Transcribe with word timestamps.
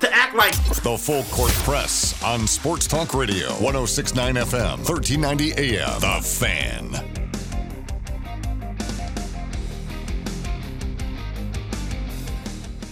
to 0.00 0.14
act 0.14 0.34
like 0.34 0.54
The 0.82 0.96
Full 0.96 1.24
Court 1.24 1.52
Press 1.64 2.22
on 2.22 2.46
Sports 2.46 2.86
Talk 2.86 3.14
Radio, 3.14 3.48
1069 3.60 4.34
FM, 4.36 4.78
1390 4.88 5.52
AM. 5.52 6.00
The 6.00 6.20
Fan. 6.22 7.18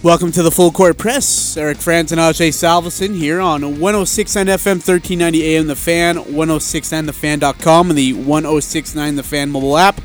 Welcome 0.03 0.31
to 0.33 0.43
the 0.43 0.51
Full 0.51 0.71
Court 0.71 0.97
Press. 0.97 1.57
Eric 1.57 1.77
Franz 1.77 2.11
and 2.11 2.21
Ajay 2.21 2.49
Salvesen 2.49 3.15
here 3.15 3.41
on 3.41 3.61
1069 3.79 4.45
FM, 4.45 4.75
1390 4.75 5.43
AM 5.55 5.67
The 5.67 5.75
Fan, 5.75 6.15
1069thefan.com, 6.17 7.89
and 7.89 7.97
the 7.97 8.13
1069 8.13 9.15
The 9.15 9.23
Fan 9.23 9.49
mobile 9.49 9.77
app. 9.77 9.99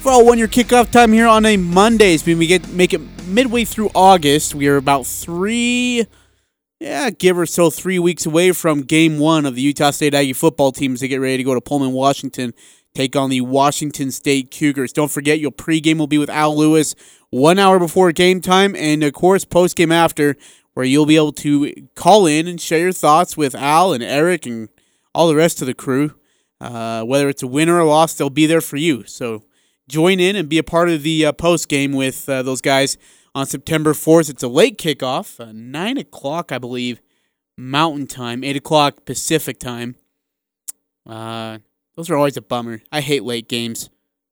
For 0.00 0.12
all 0.12 0.24
one 0.26 0.38
year 0.38 0.46
kickoff 0.46 0.90
time 0.90 1.12
here 1.12 1.26
on 1.26 1.44
a 1.46 1.56
Monday, 1.56 2.16
when 2.18 2.38
we 2.38 2.46
get 2.46 2.68
make 2.68 2.92
it 2.92 3.00
midway 3.26 3.64
through 3.64 3.90
August, 3.94 4.54
we 4.54 4.68
are 4.68 4.76
about 4.76 5.06
three, 5.06 6.06
yeah, 6.84 7.08
give 7.08 7.38
or 7.38 7.46
so 7.46 7.70
three 7.70 7.98
weeks 7.98 8.26
away 8.26 8.52
from 8.52 8.82
game 8.82 9.18
one 9.18 9.46
of 9.46 9.54
the 9.54 9.62
Utah 9.62 9.90
State 9.90 10.12
Aggie 10.12 10.34
football 10.34 10.70
teams 10.70 11.00
to 11.00 11.08
get 11.08 11.16
ready 11.16 11.38
to 11.38 11.42
go 11.42 11.54
to 11.54 11.60
Pullman, 11.60 11.92
Washington, 11.92 12.52
take 12.94 13.16
on 13.16 13.30
the 13.30 13.40
Washington 13.40 14.10
State 14.10 14.50
Cougars. 14.50 14.92
Don't 14.92 15.10
forget, 15.10 15.40
your 15.40 15.50
pregame 15.50 15.96
will 15.96 16.06
be 16.06 16.18
with 16.18 16.28
Al 16.28 16.54
Lewis 16.54 16.94
one 17.30 17.58
hour 17.58 17.78
before 17.78 18.12
game 18.12 18.42
time, 18.42 18.76
and 18.76 19.02
of 19.02 19.14
course, 19.14 19.46
postgame 19.46 19.94
after, 19.94 20.36
where 20.74 20.84
you'll 20.84 21.06
be 21.06 21.16
able 21.16 21.32
to 21.32 21.72
call 21.94 22.26
in 22.26 22.46
and 22.46 22.60
share 22.60 22.80
your 22.80 22.92
thoughts 22.92 23.34
with 23.34 23.54
Al 23.54 23.94
and 23.94 24.02
Eric 24.02 24.44
and 24.44 24.68
all 25.14 25.26
the 25.26 25.36
rest 25.36 25.62
of 25.62 25.66
the 25.66 25.74
crew. 25.74 26.14
Uh, 26.60 27.02
whether 27.02 27.30
it's 27.30 27.42
a 27.42 27.46
win 27.46 27.70
or 27.70 27.78
a 27.78 27.86
loss, 27.86 28.12
they'll 28.12 28.28
be 28.28 28.44
there 28.44 28.60
for 28.60 28.76
you. 28.76 29.04
So 29.04 29.42
join 29.88 30.20
in 30.20 30.36
and 30.36 30.50
be 30.50 30.58
a 30.58 30.62
part 30.62 30.90
of 30.90 31.02
the 31.02 31.24
uh, 31.24 31.32
post 31.32 31.70
game 31.70 31.92
with 31.92 32.28
uh, 32.28 32.42
those 32.42 32.60
guys 32.60 32.98
on 33.34 33.46
September 33.46 33.92
4th. 33.92 34.30
It's 34.30 34.42
a 34.42 34.48
late 34.48 34.78
kickoff, 34.78 35.40
uh, 35.40 35.52
9 35.52 35.98
o'clock, 35.98 36.52
I 36.52 36.58
believe, 36.58 37.00
Mountain 37.56 38.06
Time, 38.06 38.44
8 38.44 38.56
o'clock 38.56 39.04
Pacific 39.04 39.58
Time. 39.58 39.96
Uh, 41.06 41.58
those 41.96 42.10
are 42.10 42.16
always 42.16 42.36
a 42.36 42.42
bummer. 42.42 42.82
I 42.90 43.00
hate 43.00 43.24
late 43.24 43.48
games. 43.48 43.90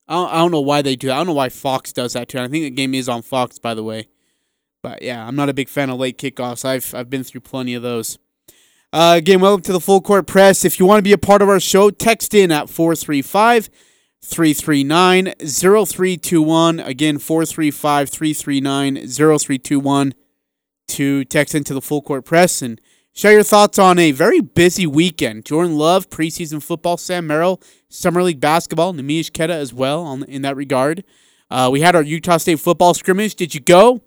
I 0.09 0.15
don't, 0.15 0.33
I 0.33 0.37
don't 0.39 0.51
know 0.51 0.61
why 0.61 0.83
they 0.83 0.97
do. 0.97 1.11
I 1.11 1.17
don't 1.17 1.27
know 1.27 1.33
why 1.33 1.49
Fox 1.49 1.93
does 1.93 2.15
that 2.15 2.29
too. 2.29 2.39
I 2.39 2.49
think 2.49 2.65
the 2.65 2.71
game 2.71 2.95
is 2.95 3.09
on 3.09 3.23
Fox, 3.23 3.59
by 3.59 3.75
the 3.75 3.85
way. 3.85 4.09
But 4.83 5.03
yeah, 5.03 5.25
I'm 5.25 5.37
not 5.37 5.49
a 5.49 5.55
big 5.55 5.69
fan 5.69 5.91
of 5.91 6.01
late 6.01 6.19
kickoffs. 6.19 6.65
I've 6.65 6.93
I've 6.93 7.09
been 7.09 7.23
through 7.23 7.43
plenty 7.43 7.75
of 7.75 7.83
those. 7.83 8.19
Uh, 8.93 9.15
again, 9.17 9.41
welcome 9.41 9.63
to 9.63 9.73
the 9.73 9.81
Full 9.81 10.01
Court 10.01 10.27
Press. 10.27 10.65
If 10.65 10.81
you 10.81 10.87
want 10.87 10.99
to 10.99 11.03
be 11.03 11.13
a 11.13 11.19
part 11.19 11.41
of 11.41 11.49
our 11.49 11.61
show, 11.61 11.91
text 11.91 12.35
in 12.35 12.51
at 12.51 12.69
435 12.69 13.71
339 14.23 15.35
0321. 15.39 16.81
Again, 16.81 17.19
435 17.19 18.09
339 18.09 18.95
0321 19.09 20.15
to 20.89 21.25
text 21.25 21.55
into 21.55 21.75
the 21.75 21.81
Full 21.81 22.03
Court 22.03 22.25
Press 22.25 22.63
and 22.63 22.81
share 23.13 23.33
your 23.33 23.43
thoughts 23.43 23.79
on 23.79 23.99
a 23.99 24.13
very 24.13 24.41
busy 24.41 24.87
weekend. 24.87 25.45
Jordan 25.45 25.77
Love, 25.77 26.09
preseason 26.09 26.63
football, 26.63 26.97
Sam 26.97 27.27
Merrill, 27.27 27.61
Summer 27.89 28.23
League 28.23 28.41
basketball, 28.41 28.95
Neemias 28.95 29.33
Queta 29.33 29.55
as 29.55 29.75
well 29.75 30.03
on, 30.03 30.23
in 30.25 30.43
that 30.43 30.57
regard. 30.57 31.05
Uh, 31.51 31.69
we 31.71 31.81
had 31.81 31.95
our 31.95 32.03
Utah 32.03 32.39
State 32.39 32.61
football 32.61 32.95
scrimmage. 32.95 33.35
Did 33.35 33.55
you 33.55 33.61
go? 33.61 34.03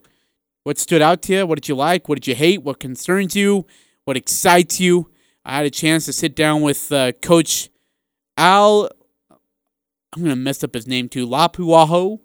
What 0.63 0.79
stood 0.79 1.01
out 1.01 1.21
to 1.23 1.33
you? 1.33 1.45
What 1.45 1.55
did 1.55 1.69
you 1.69 1.75
like? 1.75 2.09
What 2.09 2.15
did 2.15 2.27
you 2.27 2.35
hate? 2.35 2.63
What 2.63 2.79
concerns 2.79 3.35
you? 3.35 3.67
What 4.05 4.17
excites 4.17 4.79
you? 4.79 5.11
I 5.43 5.57
had 5.57 5.65
a 5.65 5.69
chance 5.69 6.05
to 6.05 6.13
sit 6.13 6.35
down 6.35 6.61
with 6.61 6.91
uh, 6.91 7.11
Coach 7.21 7.69
Al. 8.37 8.89
I'm 10.15 10.23
gonna 10.23 10.35
mess 10.35 10.63
up 10.63 10.73
his 10.73 10.87
name 10.87 11.09
too. 11.09 11.27
Lapuaho. 11.27 12.19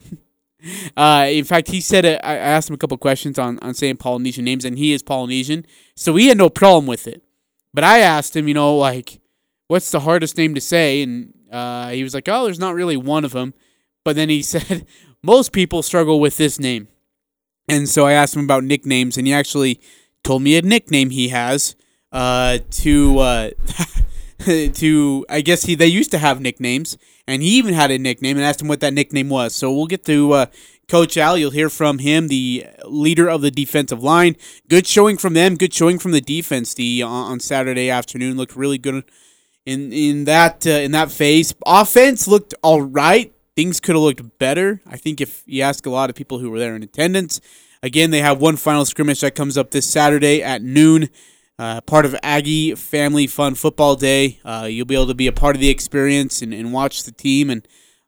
uh, 0.96 1.26
in 1.28 1.44
fact, 1.44 1.68
he 1.68 1.80
said 1.80 2.04
it, 2.04 2.20
I 2.24 2.36
asked 2.36 2.68
him 2.68 2.74
a 2.74 2.78
couple 2.78 2.96
questions 2.98 3.38
on 3.38 3.58
on 3.60 3.74
saying 3.74 3.98
Polynesian 3.98 4.44
names, 4.44 4.64
and 4.64 4.78
he 4.78 4.92
is 4.92 5.02
Polynesian, 5.02 5.66
so 5.94 6.16
he 6.16 6.28
had 6.28 6.38
no 6.38 6.50
problem 6.50 6.86
with 6.86 7.06
it. 7.06 7.22
But 7.72 7.84
I 7.84 7.98
asked 7.98 8.34
him, 8.34 8.48
you 8.48 8.54
know, 8.54 8.76
like, 8.76 9.20
what's 9.68 9.90
the 9.90 10.00
hardest 10.00 10.38
name 10.38 10.54
to 10.54 10.60
say? 10.60 11.02
And 11.02 11.34
uh, 11.52 11.90
he 11.90 12.02
was 12.02 12.14
like, 12.14 12.28
oh, 12.28 12.44
there's 12.44 12.58
not 12.58 12.74
really 12.74 12.96
one 12.96 13.24
of 13.24 13.32
them. 13.32 13.54
But 14.02 14.16
then 14.16 14.28
he 14.28 14.42
said 14.42 14.86
most 15.22 15.52
people 15.52 15.82
struggle 15.82 16.18
with 16.18 16.36
this 16.36 16.58
name. 16.58 16.88
And 17.68 17.88
so 17.88 18.06
I 18.06 18.12
asked 18.12 18.36
him 18.36 18.44
about 18.44 18.64
nicknames, 18.64 19.18
and 19.18 19.26
he 19.26 19.32
actually 19.32 19.80
told 20.22 20.42
me 20.42 20.56
a 20.56 20.62
nickname 20.62 21.10
he 21.10 21.28
has. 21.28 21.76
Uh, 22.12 22.58
to 22.70 23.18
uh, 23.18 23.50
to 24.44 25.26
I 25.28 25.40
guess 25.40 25.62
he 25.64 25.74
they 25.74 25.86
used 25.86 26.10
to 26.10 26.18
have 26.18 26.40
nicknames, 26.40 26.98
and 27.26 27.42
he 27.42 27.48
even 27.50 27.74
had 27.74 27.90
a 27.90 27.98
nickname, 27.98 28.36
and 28.36 28.44
asked 28.44 28.60
him 28.60 28.68
what 28.68 28.80
that 28.80 28.92
nickname 28.92 29.28
was. 29.28 29.54
So 29.54 29.72
we'll 29.72 29.86
get 29.86 30.04
to 30.06 30.32
uh, 30.32 30.46
Coach 30.88 31.16
Al. 31.16 31.38
You'll 31.38 31.50
hear 31.50 31.70
from 31.70 31.98
him, 31.98 32.28
the 32.28 32.66
leader 32.84 33.28
of 33.28 33.40
the 33.40 33.50
defensive 33.50 34.02
line. 34.02 34.36
Good 34.68 34.86
showing 34.86 35.16
from 35.16 35.34
them. 35.34 35.56
Good 35.56 35.72
showing 35.72 35.98
from 35.98 36.12
the 36.12 36.20
defense. 36.20 36.74
The 36.74 37.02
uh, 37.02 37.08
on 37.08 37.40
Saturday 37.40 37.88
afternoon 37.88 38.36
looked 38.36 38.56
really 38.56 38.78
good 38.78 39.04
in 39.64 39.92
in 39.92 40.24
that 40.24 40.66
uh, 40.66 40.70
in 40.70 40.92
that 40.92 41.10
phase. 41.10 41.54
Offense 41.66 42.28
looked 42.28 42.54
all 42.62 42.82
right. 42.82 43.32
Things 43.54 43.80
could 43.80 43.94
have 43.94 44.02
looked 44.02 44.38
better. 44.38 44.82
I 44.86 44.98
think 44.98 45.20
if 45.20 45.42
you 45.46 45.62
ask 45.62 45.86
a 45.86 45.90
lot 45.90 46.10
of 46.10 46.16
people 46.16 46.38
who 46.38 46.50
were 46.50 46.58
there 46.58 46.76
in 46.76 46.82
attendance, 46.82 47.40
again 47.82 48.10
they 48.10 48.20
have 48.20 48.40
one 48.40 48.56
final 48.56 48.84
scrimmage 48.84 49.20
that 49.20 49.34
comes 49.34 49.56
up 49.56 49.70
this 49.70 49.88
Saturday 49.88 50.42
at 50.42 50.62
noon. 50.62 51.08
Uh, 51.58 51.80
part 51.80 52.04
of 52.04 52.14
Aggie 52.22 52.74
Family 52.74 53.26
Fun 53.26 53.54
Football 53.54 53.96
Day. 53.96 54.40
Uh, 54.44 54.68
you'll 54.70 54.84
be 54.84 54.94
able 54.94 55.06
to 55.06 55.14
be 55.14 55.26
a 55.26 55.32
part 55.32 55.56
of 55.56 55.60
the 55.60 55.70
experience 55.70 56.42
and, 56.42 56.52
and 56.52 56.70
watch 56.72 57.04
the 57.04 57.12
team, 57.12 57.48
and 57.48 57.66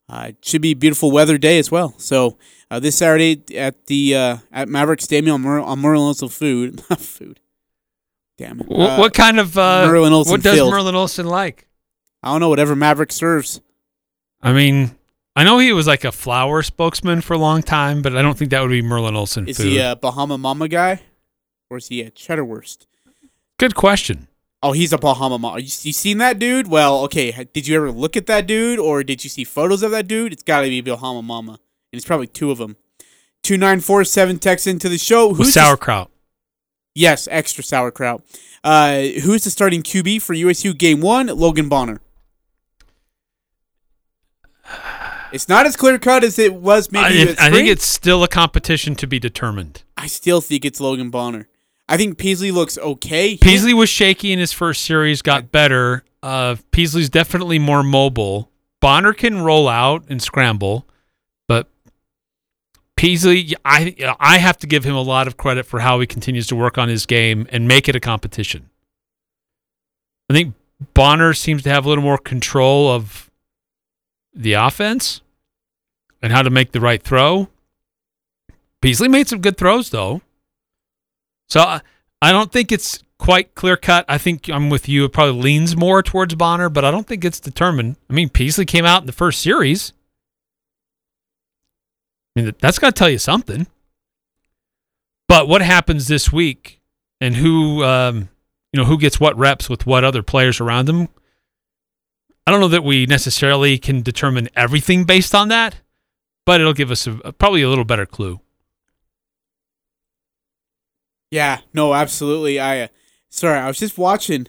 uh, 0.09 0.26
it 0.28 0.36
should 0.42 0.60
be 0.60 0.72
a 0.72 0.75
beautiful 0.75 1.10
weather 1.10 1.38
day 1.38 1.59
as 1.59 1.70
well. 1.70 1.94
So 1.97 2.36
uh, 2.70 2.78
this 2.78 2.97
Saturday 2.97 3.42
at 3.56 3.86
the 3.86 4.14
uh, 4.14 4.36
at 4.53 4.69
Maverick 4.69 5.00
Stadium 5.00 5.34
on, 5.34 5.41
Mer- 5.42 5.60
on 5.60 5.78
Merlin 5.78 6.09
Olsen 6.09 6.28
food 6.28 6.82
food. 6.98 7.41
Damn 8.36 8.60
it! 8.60 8.69
What, 8.69 8.98
what 8.98 9.14
kind 9.14 9.41
of 9.41 9.56
uh, 9.56 9.86
Merlin 9.88 10.12
Olsen 10.12 10.32
what 10.32 10.42
does 10.42 10.56
Field. 10.56 10.70
Merlin 10.70 10.94
Olsen 10.94 11.26
like? 11.26 11.66
I 12.22 12.30
don't 12.30 12.41
know 12.41 12.48
whatever 12.50 12.76
Maverick 12.76 13.12
serves. 13.12 13.60
I 14.42 14.53
mean, 14.53 14.94
I 15.34 15.44
know 15.44 15.59
he 15.59 15.72
was 15.72 15.86
like 15.86 16.04
a 16.04 16.12
flower 16.12 16.62
spokesman 16.62 17.20
for 17.22 17.32
a 17.32 17.38
long 17.38 17.62
time, 17.62 18.03
but 18.03 18.15
I 18.16 18.20
don't 18.22 18.36
think 18.36 18.50
that 18.50 18.60
would 18.60 18.70
be 18.70 18.82
Merlin 18.82 19.16
Olsen 19.16 19.48
Is 19.48 19.56
food. 19.56 19.66
he 19.66 19.78
a 19.78 19.97
Bahama 19.97 20.36
Mama 20.36 20.69
guy, 20.69 21.00
or 21.70 21.78
is 21.78 21.88
he 21.88 22.03
a 22.03 22.10
Cheddar 22.10 22.44
Wurst? 22.44 22.88
Good 23.59 23.75
question. 23.75 24.29
Oh, 24.63 24.73
he's 24.73 24.93
a 24.93 24.99
Bahama 24.99 25.39
Mama. 25.39 25.59
You, 25.61 25.65
you 25.83 25.93
seen 25.93 26.19
that 26.19 26.39
dude? 26.39 26.67
Well, 26.69 27.01
okay. 27.05 27.47
Did 27.53 27.69
you 27.69 27.77
ever 27.77 27.91
look 27.93 28.17
at 28.17 28.27
that 28.27 28.47
dude, 28.47 28.79
or 28.79 29.05
did 29.05 29.23
you 29.23 29.31
see 29.31 29.45
photos 29.45 29.83
of 29.83 29.91
that 29.93 30.09
dude? 30.09 30.33
It's 30.33 30.43
got 30.43 30.63
to 30.63 30.69
be 30.69 30.81
Bahama 30.81 31.23
Mama, 31.23 31.53
and 31.53 31.99
it's 31.99 32.05
probably 32.07 32.27
two 32.27 32.51
of 32.51 32.59
them. 32.59 32.77
Two 33.43 33.57
nine 33.57 33.81
four 33.81 34.05
seven 34.05 34.39
text 34.39 34.67
into 34.67 34.89
the 34.89 34.99
show. 34.99 35.29
With 35.29 35.37
Who's 35.39 35.47
the- 35.49 35.61
sauerkraut. 35.61 36.11
yes, 36.95 37.29
extra 37.31 37.63
sauerkraut. 37.63 38.23
Uh, 38.65 39.03
who's 39.23 39.45
the 39.45 39.51
starting 39.51 39.83
QB 39.85 40.23
for 40.23 40.35
USU 40.35 40.75
game 40.75 41.01
one? 41.01 41.27
Logan 41.29 41.69
Bonner. 41.69 42.01
It's 45.33 45.49
not 45.49 45.67
as 45.67 45.77
clear 45.77 45.99
cut 45.99 46.25
as 46.25 46.39
it 46.39 46.55
was 46.55 46.91
maybe. 46.91 47.31
I, 47.39 47.47
I 47.47 47.51
think 47.51 47.69
it's 47.69 47.85
still 47.87 48.25
a 48.25 48.29
competition 48.29 48.95
to 48.97 49.07
be 49.07 49.19
determined. 49.19 49.83
I 49.97 50.07
still 50.09 50.41
think 50.41 50.65
it's 50.65 50.81
Logan 50.81 51.11
Bonner. 51.11 51.49
I 51.88 51.97
think 51.97 52.19
Peasley 52.19 52.50
looks 52.50 52.76
okay. 52.78 53.31
He- 53.31 53.37
Peasley 53.38 53.72
was 53.75 53.88
shaky 53.88 54.32
in 54.32 54.38
his 54.38 54.53
first 54.53 54.82
series, 54.82 55.22
got 55.22 55.50
better. 55.50 56.04
Uh, 56.22 56.56
Peasley's 56.71 57.09
definitely 57.09 57.59
more 57.59 57.82
mobile. 57.82 58.50
Bonner 58.81 59.12
can 59.12 59.41
roll 59.42 59.68
out 59.68 60.04
and 60.09 60.22
scramble, 60.22 60.86
but 61.48 61.68
Peasley, 62.97 63.54
I 63.65 63.95
I 64.21 64.39
have 64.39 64.59
to 64.59 64.66
give 64.66 64.84
him 64.84 64.95
a 64.95 65.03
lot 65.03 65.27
of 65.27 65.36
credit 65.36 65.65
for 65.66 65.80
how 65.80 65.98
he 66.01 66.07
continues 66.07 66.47
to 66.48 66.57
work 66.57 66.78
on 66.78 66.89
his 66.89 67.07
game 67.07 67.47
and 67.51 67.66
make 67.66 67.89
it 67.89 67.97
a 67.97 68.01
competition. 68.01 68.68
I 70.30 70.34
think 70.34 70.54
Bonner 70.95 71.33
seems 71.34 71.63
to 71.63 71.71
have 71.71 71.86
a 71.86 71.89
little 71.89 72.04
more 72.04 72.18
control 72.18 72.91
of 72.91 73.30
the 74.34 74.53
offense 74.53 75.22
and 76.22 76.33
how 76.33 76.42
to 76.42 76.51
make 76.51 76.72
the 76.72 76.80
right 76.80 77.03
throw. 77.03 77.48
Peasley 78.83 79.09
made 79.09 79.27
some 79.28 79.41
good 79.41 79.57
throws 79.57 79.91
though. 79.91 80.21
So 81.48 81.80
I, 82.21 82.33
don't 82.33 82.53
think 82.53 82.71
it's 82.71 83.03
quite 83.18 83.54
clear 83.54 83.77
cut. 83.77 84.04
I 84.09 84.18
think 84.18 84.48
I'm 84.48 84.71
with 84.71 84.89
you. 84.89 85.04
It 85.04 85.12
probably 85.12 85.41
leans 85.41 85.77
more 85.77 86.03
towards 86.03 86.34
Bonner, 86.34 86.68
but 86.68 86.84
I 86.84 86.91
don't 86.91 87.06
think 87.06 87.24
it's 87.24 87.41
determined. 87.41 87.97
I 88.09 88.12
mean, 88.12 88.28
Peasley 88.28 88.66
came 88.66 88.84
out 88.84 89.03
in 89.03 89.06
the 89.06 89.12
first 89.12 89.41
series. 89.41 89.92
I 92.36 92.42
mean, 92.42 92.54
that's 92.60 92.78
got 92.78 92.95
to 92.95 92.98
tell 92.98 93.09
you 93.09 93.18
something. 93.18 93.66
But 95.27 95.48
what 95.48 95.62
happens 95.62 96.06
this 96.06 96.33
week, 96.33 96.80
and 97.21 97.36
who, 97.36 97.83
um, 97.83 98.28
you 98.72 98.80
know, 98.80 98.86
who 98.86 98.98
gets 98.98 99.18
what 99.18 99.36
reps 99.36 99.68
with 99.68 99.86
what 99.86 100.04
other 100.04 100.22
players 100.22 100.60
around 100.60 100.86
them? 100.86 101.09
I 102.47 102.51
don't 102.51 102.60
know 102.60 102.68
that 102.68 102.84
we 102.84 103.04
necessarily 103.04 103.77
can 103.77 104.01
determine 104.01 104.48
everything 104.56 105.04
based 105.04 105.34
on 105.34 105.48
that, 105.48 105.77
but 106.47 106.60
it'll 106.60 106.72
give 106.72 106.91
us 106.91 107.06
a, 107.06 107.33
probably 107.33 107.60
a 107.60 107.68
little 107.68 107.84
better 107.84 108.06
clue. 108.06 108.41
Yeah, 111.30 111.60
no, 111.75 111.95
absolutely. 111.95 112.59
I 112.59 112.83
uh, 112.83 112.89
sorry, 113.28 113.59
I 113.59 113.66
was 113.66 113.78
just 113.78 113.98
watching 113.98 114.48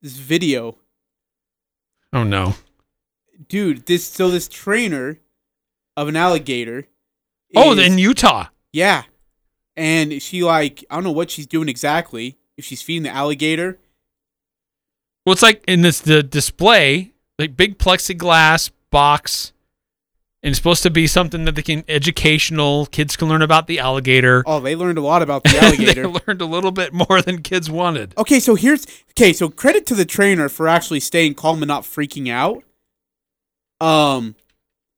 this 0.00 0.16
video. 0.16 0.78
Oh 2.12 2.24
no. 2.24 2.54
Dude, 3.48 3.86
this 3.86 4.06
so 4.06 4.30
this 4.30 4.48
trainer 4.48 5.18
of 5.96 6.08
an 6.08 6.16
alligator. 6.16 6.88
Oh, 7.54 7.78
in 7.78 7.98
Utah. 7.98 8.46
yeah. 8.72 9.02
And 9.76 10.20
she 10.22 10.42
like 10.42 10.84
I 10.90 10.94
don't 10.96 11.04
know 11.04 11.12
what 11.12 11.30
she's 11.30 11.46
doing 11.46 11.68
exactly. 11.68 12.38
If 12.56 12.64
she's 12.64 12.82
feeding 12.82 13.04
the 13.04 13.10
alligator. 13.10 13.78
Well, 15.24 15.32
it's 15.32 15.42
like 15.42 15.64
in 15.68 15.82
this 15.82 16.00
the 16.00 16.22
display, 16.22 17.12
like 17.38 17.56
big 17.56 17.78
plexiglass 17.78 18.70
box, 18.90 19.52
and 20.42 20.50
it's 20.50 20.58
supposed 20.58 20.82
to 20.82 20.90
be 20.90 21.06
something 21.06 21.44
that 21.44 21.54
they 21.54 21.62
can 21.62 21.84
educational. 21.88 22.86
Kids 22.86 23.16
can 23.16 23.28
learn 23.28 23.42
about 23.42 23.68
the 23.68 23.78
alligator. 23.78 24.42
Oh, 24.44 24.58
they 24.58 24.74
learned 24.74 24.98
a 24.98 25.02
lot 25.02 25.22
about 25.22 25.44
the 25.44 25.56
alligator. 25.58 26.08
they 26.08 26.20
learned 26.26 26.42
a 26.42 26.46
little 26.46 26.72
bit 26.72 26.92
more 26.92 27.22
than 27.22 27.42
kids 27.42 27.70
wanted. 27.70 28.14
Okay, 28.18 28.40
so 28.40 28.56
here's 28.56 28.86
okay. 29.10 29.32
So 29.32 29.48
credit 29.48 29.86
to 29.86 29.94
the 29.94 30.04
trainer 30.04 30.48
for 30.48 30.66
actually 30.66 31.00
staying 31.00 31.34
calm 31.34 31.62
and 31.62 31.68
not 31.68 31.84
freaking 31.84 32.28
out. 32.30 32.64
Um, 33.80 34.34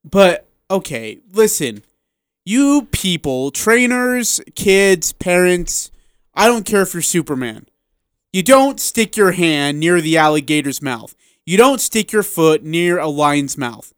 but 0.02 0.46
okay, 0.70 1.19
listen, 1.32 1.82
you 2.44 2.88
people, 2.91 3.50
trainers, 3.50 4.41
kids, 4.55 5.12
parents. 5.12 5.91
I 6.35 6.46
don't 6.46 6.67
care 6.67 6.82
if 6.82 6.94
you're 6.94 7.02
Superman. 7.02 7.67
You 8.32 8.43
don't 8.43 8.81
stick 8.81 9.17
your 9.17 9.32
hand 9.32 9.79
near 9.79 10.00
the 10.00 10.17
alligator's 10.17 10.82
mouth. 10.82 11.14
You 11.46 11.56
don't 11.56 11.81
stick 11.81 12.12
your 12.12 12.23
foot 12.23 12.64
near 12.64 12.99
a 12.99 13.08
lion's 13.08 13.56
mouth. 13.56 13.93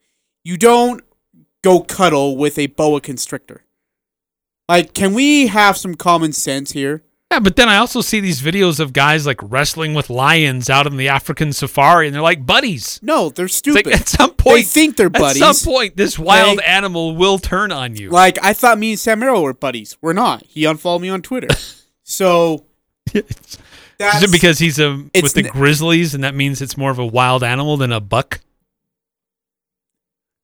You 0.44 0.56
don't 0.56 1.02
go 1.66 1.80
cuddle 1.80 2.36
with 2.36 2.58
a 2.58 2.68
boa 2.68 3.00
constrictor. 3.00 3.64
Like, 4.68 4.94
can 4.94 5.14
we 5.14 5.48
have 5.48 5.76
some 5.76 5.94
common 5.96 6.32
sense 6.32 6.72
here? 6.72 7.02
Yeah, 7.32 7.40
but 7.40 7.56
then 7.56 7.68
I 7.68 7.78
also 7.78 8.00
see 8.02 8.20
these 8.20 8.40
videos 8.40 8.78
of 8.78 8.92
guys 8.92 9.26
like 9.26 9.40
wrestling 9.42 9.94
with 9.94 10.08
lions 10.08 10.70
out 10.70 10.86
in 10.86 10.96
the 10.96 11.08
African 11.08 11.52
safari, 11.52 12.06
and 12.06 12.14
they're 12.14 12.22
like 12.22 12.46
buddies. 12.46 13.00
No, 13.02 13.30
they're 13.30 13.48
stupid. 13.48 13.86
like 13.86 14.00
at 14.00 14.08
some 14.08 14.30
point, 14.34 14.58
they 14.58 14.62
think 14.62 14.96
they're 14.96 15.10
buddies. 15.10 15.42
At 15.42 15.56
some 15.56 15.72
point, 15.72 15.96
this 15.96 16.18
wild 16.20 16.58
Like- 16.58 16.68
animal 16.68 17.16
will 17.16 17.38
turn 17.40 17.72
on 17.72 17.96
you. 17.96 18.10
Like 18.10 18.38
I 18.44 18.52
thought 18.52 18.78
me 18.78 18.92
and 18.92 19.00
Sam 19.00 19.18
Merrill 19.18 19.42
were 19.42 19.52
buddies. 19.54 19.96
We're 20.00 20.12
not. 20.12 20.44
He 20.46 20.64
unfollowed 20.66 21.02
me 21.02 21.08
on 21.08 21.20
Twitter. 21.20 21.48
so 22.04 22.64
Is 23.12 23.24
it 23.98 24.30
because 24.32 24.58
he's 24.60 24.78
a 24.78 24.96
with 25.14 25.32
the 25.34 25.44
n- 25.46 25.50
grizzlies, 25.50 26.14
and 26.14 26.22
that 26.22 26.34
means 26.36 26.62
it's 26.62 26.76
more 26.76 26.92
of 26.92 26.98
a 27.00 27.06
wild 27.06 27.42
animal 27.42 27.76
than 27.76 27.90
a 27.92 28.00
buck? 28.00 28.40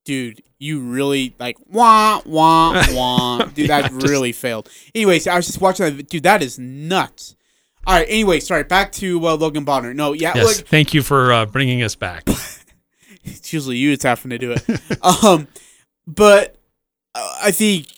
Dude, 0.04 0.43
you 0.58 0.81
really 0.81 1.34
like 1.38 1.56
wah 1.66 2.20
wah 2.25 2.82
wah. 2.93 3.38
Dude, 3.44 3.69
that 3.70 3.82
Yeah, 3.84 3.88
just- 3.88 4.08
really 4.08 4.32
failed. 4.32 4.69
Anyways, 4.94 5.26
I 5.26 5.37
was 5.37 5.46
just 5.46 5.60
watching 5.60 5.96
that. 5.96 6.08
Dude, 6.08 6.22
that 6.22 6.43
is 6.43 6.58
nuts. 6.58 7.37
All 7.87 7.96
right. 7.96 8.06
Anyway, 8.08 8.38
sorry. 8.40 8.62
Back 8.62 8.93
to 8.93 9.26
uh, 9.26 9.34
Logan 9.37 9.64
Bonner. 9.64 9.93
No, 9.93 10.12
yeah. 10.12 10.32
Yes. 10.37 10.58
Look, 10.58 10.66
Thank 10.69 10.94
you 10.94 11.02
for 11.02 11.32
uh, 11.32 11.46
bringing 11.46 11.82
us 11.82 11.96
back. 11.96 12.22
it's 13.25 13.52
usually 13.52 13.76
you 13.76 13.90
that's 13.90 14.04
having 14.04 14.31
to 14.31 14.38
do 14.38 14.52
it. 14.52 14.64
um, 15.25 15.49
but 16.06 16.56
uh, 17.14 17.38
I 17.43 17.50
think 17.50 17.88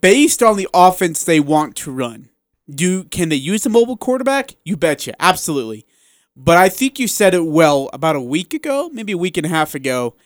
based 0.00 0.42
on 0.42 0.56
the 0.56 0.68
offense 0.72 1.24
they 1.24 1.40
want 1.40 1.76
to 1.76 1.92
run, 1.92 2.30
do 2.70 3.04
can 3.04 3.28
they 3.28 3.36
use 3.36 3.66
a 3.66 3.68
mobile 3.68 3.96
quarterback? 3.96 4.54
You 4.64 4.76
betcha, 4.76 5.14
absolutely. 5.20 5.84
But 6.36 6.56
I 6.56 6.68
think 6.68 6.98
you 6.98 7.06
said 7.06 7.34
it 7.34 7.44
well 7.44 7.90
about 7.92 8.16
a 8.16 8.20
week 8.20 8.54
ago, 8.54 8.88
maybe 8.92 9.12
a 9.12 9.18
week 9.18 9.36
and 9.36 9.46
a 9.46 9.50
half 9.50 9.74
ago. 9.74 10.16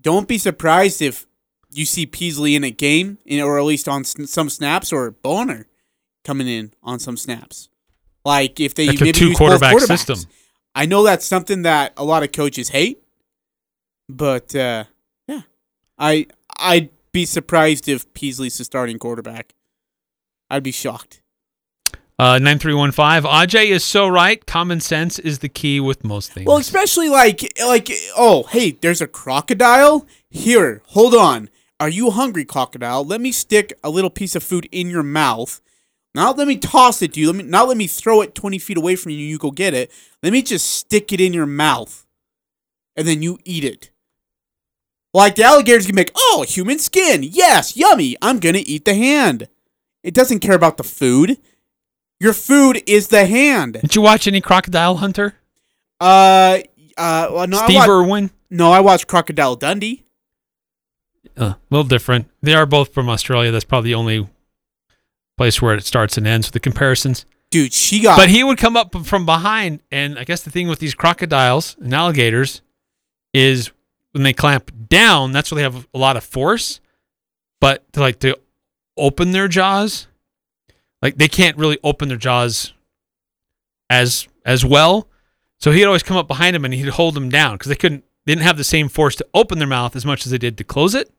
Don't 0.00 0.26
be 0.28 0.38
surprised 0.38 1.02
if 1.02 1.26
you 1.70 1.84
see 1.84 2.06
Peasley 2.06 2.54
in 2.56 2.64
a 2.64 2.70
game, 2.70 3.18
or 3.30 3.58
at 3.58 3.64
least 3.64 3.88
on 3.88 4.04
some 4.04 4.48
snaps, 4.48 4.92
or 4.92 5.10
Bonner 5.10 5.66
coming 6.24 6.48
in 6.48 6.72
on 6.82 6.98
some 6.98 7.16
snaps. 7.16 7.68
Like 8.24 8.60
if 8.60 8.74
they 8.74 8.86
Like 8.86 9.00
maybe 9.00 9.12
two 9.12 9.28
use 9.28 9.38
both 9.38 9.48
quarterback 9.60 9.76
quarterbacks. 9.76 9.86
system. 10.06 10.18
I 10.74 10.86
know 10.86 11.02
that's 11.02 11.24
something 11.24 11.62
that 11.62 11.92
a 11.96 12.04
lot 12.04 12.22
of 12.22 12.32
coaches 12.32 12.68
hate, 12.68 13.02
but 14.08 14.54
uh, 14.54 14.84
yeah, 15.26 15.42
I 15.98 16.26
I'd 16.58 16.90
be 17.12 17.24
surprised 17.26 17.88
if 17.88 18.12
Peasley's 18.14 18.58
the 18.58 18.64
starting 18.64 18.98
quarterback. 18.98 19.54
I'd 20.48 20.62
be 20.62 20.72
shocked. 20.72 21.19
Uh, 22.20 22.38
9315. 22.38 23.22
Ajay 23.22 23.70
is 23.70 23.82
so 23.82 24.06
right. 24.06 24.44
Common 24.44 24.78
sense 24.78 25.18
is 25.18 25.38
the 25.38 25.48
key 25.48 25.80
with 25.80 26.04
most 26.04 26.30
things. 26.30 26.46
Well, 26.46 26.58
especially 26.58 27.08
like 27.08 27.50
like 27.64 27.88
oh 28.14 28.42
hey, 28.50 28.72
there's 28.72 29.00
a 29.00 29.06
crocodile 29.06 30.06
here. 30.28 30.82
Hold 30.88 31.14
on, 31.14 31.48
are 31.80 31.88
you 31.88 32.10
hungry, 32.10 32.44
crocodile? 32.44 33.06
Let 33.06 33.22
me 33.22 33.32
stick 33.32 33.72
a 33.82 33.88
little 33.88 34.10
piece 34.10 34.36
of 34.36 34.42
food 34.42 34.68
in 34.70 34.90
your 34.90 35.02
mouth. 35.02 35.62
Now 36.14 36.32
let 36.32 36.46
me 36.46 36.58
toss 36.58 37.00
it 37.00 37.14
to 37.14 37.20
you. 37.20 37.28
Let 37.28 37.36
me 37.36 37.44
not 37.44 37.68
let 37.68 37.78
me 37.78 37.86
throw 37.86 38.20
it 38.20 38.34
twenty 38.34 38.58
feet 38.58 38.76
away 38.76 38.96
from 38.96 39.12
you. 39.12 39.18
You 39.20 39.38
go 39.38 39.50
get 39.50 39.72
it. 39.72 39.90
Let 40.22 40.34
me 40.34 40.42
just 40.42 40.68
stick 40.68 41.14
it 41.14 41.22
in 41.22 41.32
your 41.32 41.46
mouth, 41.46 42.04
and 42.96 43.08
then 43.08 43.22
you 43.22 43.38
eat 43.46 43.64
it. 43.64 43.92
Like 45.14 45.36
the 45.36 45.44
alligator's 45.44 45.86
can 45.86 45.94
make, 45.94 46.12
oh, 46.14 46.44
human 46.46 46.80
skin. 46.80 47.22
Yes, 47.22 47.78
yummy. 47.78 48.18
I'm 48.20 48.40
gonna 48.40 48.62
eat 48.66 48.84
the 48.84 48.94
hand. 48.94 49.48
It 50.02 50.12
doesn't 50.12 50.40
care 50.40 50.54
about 50.54 50.76
the 50.76 50.84
food. 50.84 51.38
Your 52.20 52.32
food 52.34 52.82
is 52.86 53.08
the 53.08 53.24
hand. 53.26 53.78
Did 53.80 53.94
you 53.94 54.02
watch 54.02 54.26
any 54.26 54.40
Crocodile 54.40 54.96
Hunter? 54.96 55.34
Uh, 55.98 56.58
uh, 56.96 57.28
well, 57.32 57.46
no, 57.46 57.56
Steve 57.64 57.78
I 57.80 57.88
wa- 57.88 57.94
Irwin? 57.94 58.30
no, 58.50 58.72
I 58.72 58.80
watched 58.80 59.06
Crocodile 59.06 59.56
Dundee. 59.56 60.04
Uh, 61.36 61.44
a 61.44 61.58
little 61.70 61.84
different. 61.88 62.28
They 62.42 62.54
are 62.54 62.66
both 62.66 62.92
from 62.92 63.08
Australia. 63.08 63.50
That's 63.50 63.64
probably 63.64 63.90
the 63.90 63.94
only 63.94 64.28
place 65.38 65.62
where 65.62 65.74
it 65.74 65.84
starts 65.84 66.18
and 66.18 66.26
ends 66.26 66.48
with 66.48 66.52
the 66.52 66.60
comparisons. 66.60 67.24
Dude, 67.50 67.72
she 67.72 68.00
got. 68.00 68.16
But 68.18 68.28
he 68.28 68.44
would 68.44 68.58
come 68.58 68.76
up 68.76 68.94
from 69.06 69.24
behind, 69.26 69.80
and 69.90 70.18
I 70.18 70.24
guess 70.24 70.42
the 70.42 70.50
thing 70.50 70.68
with 70.68 70.78
these 70.78 70.94
crocodiles 70.94 71.76
and 71.80 71.92
alligators 71.94 72.60
is 73.32 73.70
when 74.12 74.22
they 74.24 74.32
clamp 74.32 74.70
down, 74.88 75.32
that's 75.32 75.50
where 75.50 75.56
they 75.56 75.62
have 75.62 75.88
a 75.94 75.98
lot 75.98 76.16
of 76.16 76.24
force. 76.24 76.80
But 77.60 77.90
to 77.94 78.00
like 78.00 78.18
to 78.20 78.38
open 78.96 79.32
their 79.32 79.48
jaws, 79.48 80.06
like 81.02 81.16
they 81.16 81.28
can't 81.28 81.56
really 81.56 81.78
open 81.82 82.08
their 82.08 82.16
jaws 82.16 82.72
as 83.88 84.28
as 84.44 84.64
well. 84.64 85.08
So 85.58 85.72
he'd 85.72 85.84
always 85.84 86.02
come 86.02 86.16
up 86.16 86.26
behind 86.28 86.56
him 86.56 86.64
and 86.64 86.72
he'd 86.72 86.88
hold 86.88 87.14
them 87.14 87.28
down 87.28 87.56
because 87.56 87.68
they 87.68 87.74
couldn't 87.76 88.04
they 88.24 88.32
didn't 88.32 88.44
have 88.44 88.56
the 88.56 88.64
same 88.64 88.88
force 88.88 89.16
to 89.16 89.26
open 89.34 89.58
their 89.58 89.68
mouth 89.68 89.96
as 89.96 90.06
much 90.06 90.24
as 90.26 90.32
they 90.32 90.38
did 90.38 90.56
to 90.58 90.64
close 90.64 90.94
it. 90.94 91.10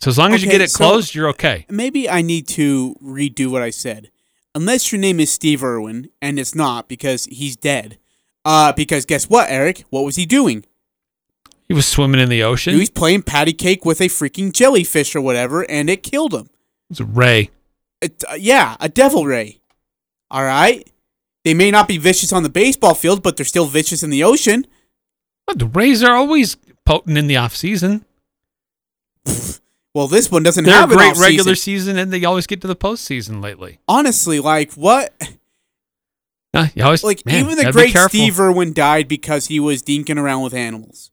So 0.00 0.08
as 0.08 0.18
long 0.18 0.32
as 0.32 0.44
you 0.44 0.50
get 0.50 0.60
it 0.60 0.70
so- 0.70 0.78
closed, 0.78 1.14
you're 1.14 1.28
okay. 1.30 1.66
maybe 1.68 2.08
I 2.08 2.22
need 2.22 2.46
to 2.48 2.94
redo 3.02 3.48
what 3.48 3.62
I 3.62 3.70
said. 3.70 4.10
Unless 4.54 4.92
your 4.92 5.00
name 5.00 5.20
is 5.20 5.30
Steve 5.30 5.62
Irwin, 5.62 6.10
and 6.22 6.38
it's 6.38 6.54
not 6.54 6.88
because 6.88 7.26
he's 7.26 7.54
dead. 7.56 7.98
Uh, 8.44 8.72
because 8.72 9.04
guess 9.04 9.28
what, 9.28 9.50
Eric? 9.50 9.84
What 9.90 10.04
was 10.04 10.16
he 10.16 10.24
doing? 10.24 10.64
He 11.68 11.74
was 11.74 11.86
swimming 11.86 12.20
in 12.20 12.30
the 12.30 12.42
ocean. 12.42 12.72
He 12.72 12.80
was 12.80 12.90
playing 12.90 13.22
patty 13.22 13.52
cake 13.52 13.84
with 13.84 14.00
a 14.00 14.04
freaking 14.04 14.52
jellyfish 14.52 15.14
or 15.14 15.20
whatever, 15.20 15.68
and 15.70 15.90
it 15.90 16.02
killed 16.02 16.32
him. 16.32 16.48
It 16.90 16.98
was 16.98 17.00
Ray. 17.02 17.50
It, 18.00 18.22
uh, 18.30 18.34
yeah, 18.34 18.76
a 18.80 18.88
devil 18.88 19.26
ray. 19.26 19.60
All 20.30 20.44
right. 20.44 20.88
They 21.44 21.54
may 21.54 21.70
not 21.70 21.88
be 21.88 21.98
vicious 21.98 22.32
on 22.32 22.42
the 22.42 22.48
baseball 22.48 22.94
field, 22.94 23.22
but 23.22 23.36
they're 23.36 23.46
still 23.46 23.66
vicious 23.66 24.02
in 24.02 24.10
the 24.10 24.24
ocean. 24.24 24.66
But 25.46 25.58
the 25.58 25.66
Rays 25.66 26.02
are 26.02 26.14
always 26.14 26.56
potent 26.84 27.16
in 27.16 27.26
the 27.26 27.36
off 27.36 27.56
season. 27.56 28.04
Well, 29.94 30.06
this 30.06 30.30
one 30.30 30.42
doesn't 30.42 30.64
They're 30.64 30.74
a 30.74 30.80
have 30.80 30.92
an 30.92 30.96
great 30.96 31.16
regular 31.16 31.54
season, 31.54 31.96
and 31.98 32.12
they 32.12 32.24
always 32.24 32.46
get 32.46 32.60
to 32.60 32.66
the 32.66 32.76
postseason 32.76 33.42
lately. 33.42 33.78
Honestly, 33.88 34.38
like 34.38 34.74
what? 34.74 35.12
Uh, 36.54 36.68
you 36.74 36.82
always 36.82 37.04
like 37.04 37.24
man, 37.26 37.44
even 37.44 37.56
the 37.56 37.70
great. 37.72 37.96
Steve 37.96 38.40
Irwin 38.40 38.72
died 38.72 39.06
because 39.06 39.46
he 39.46 39.60
was 39.60 39.82
dinking 39.82 40.16
around 40.16 40.42
with 40.42 40.54
animals. 40.54 41.10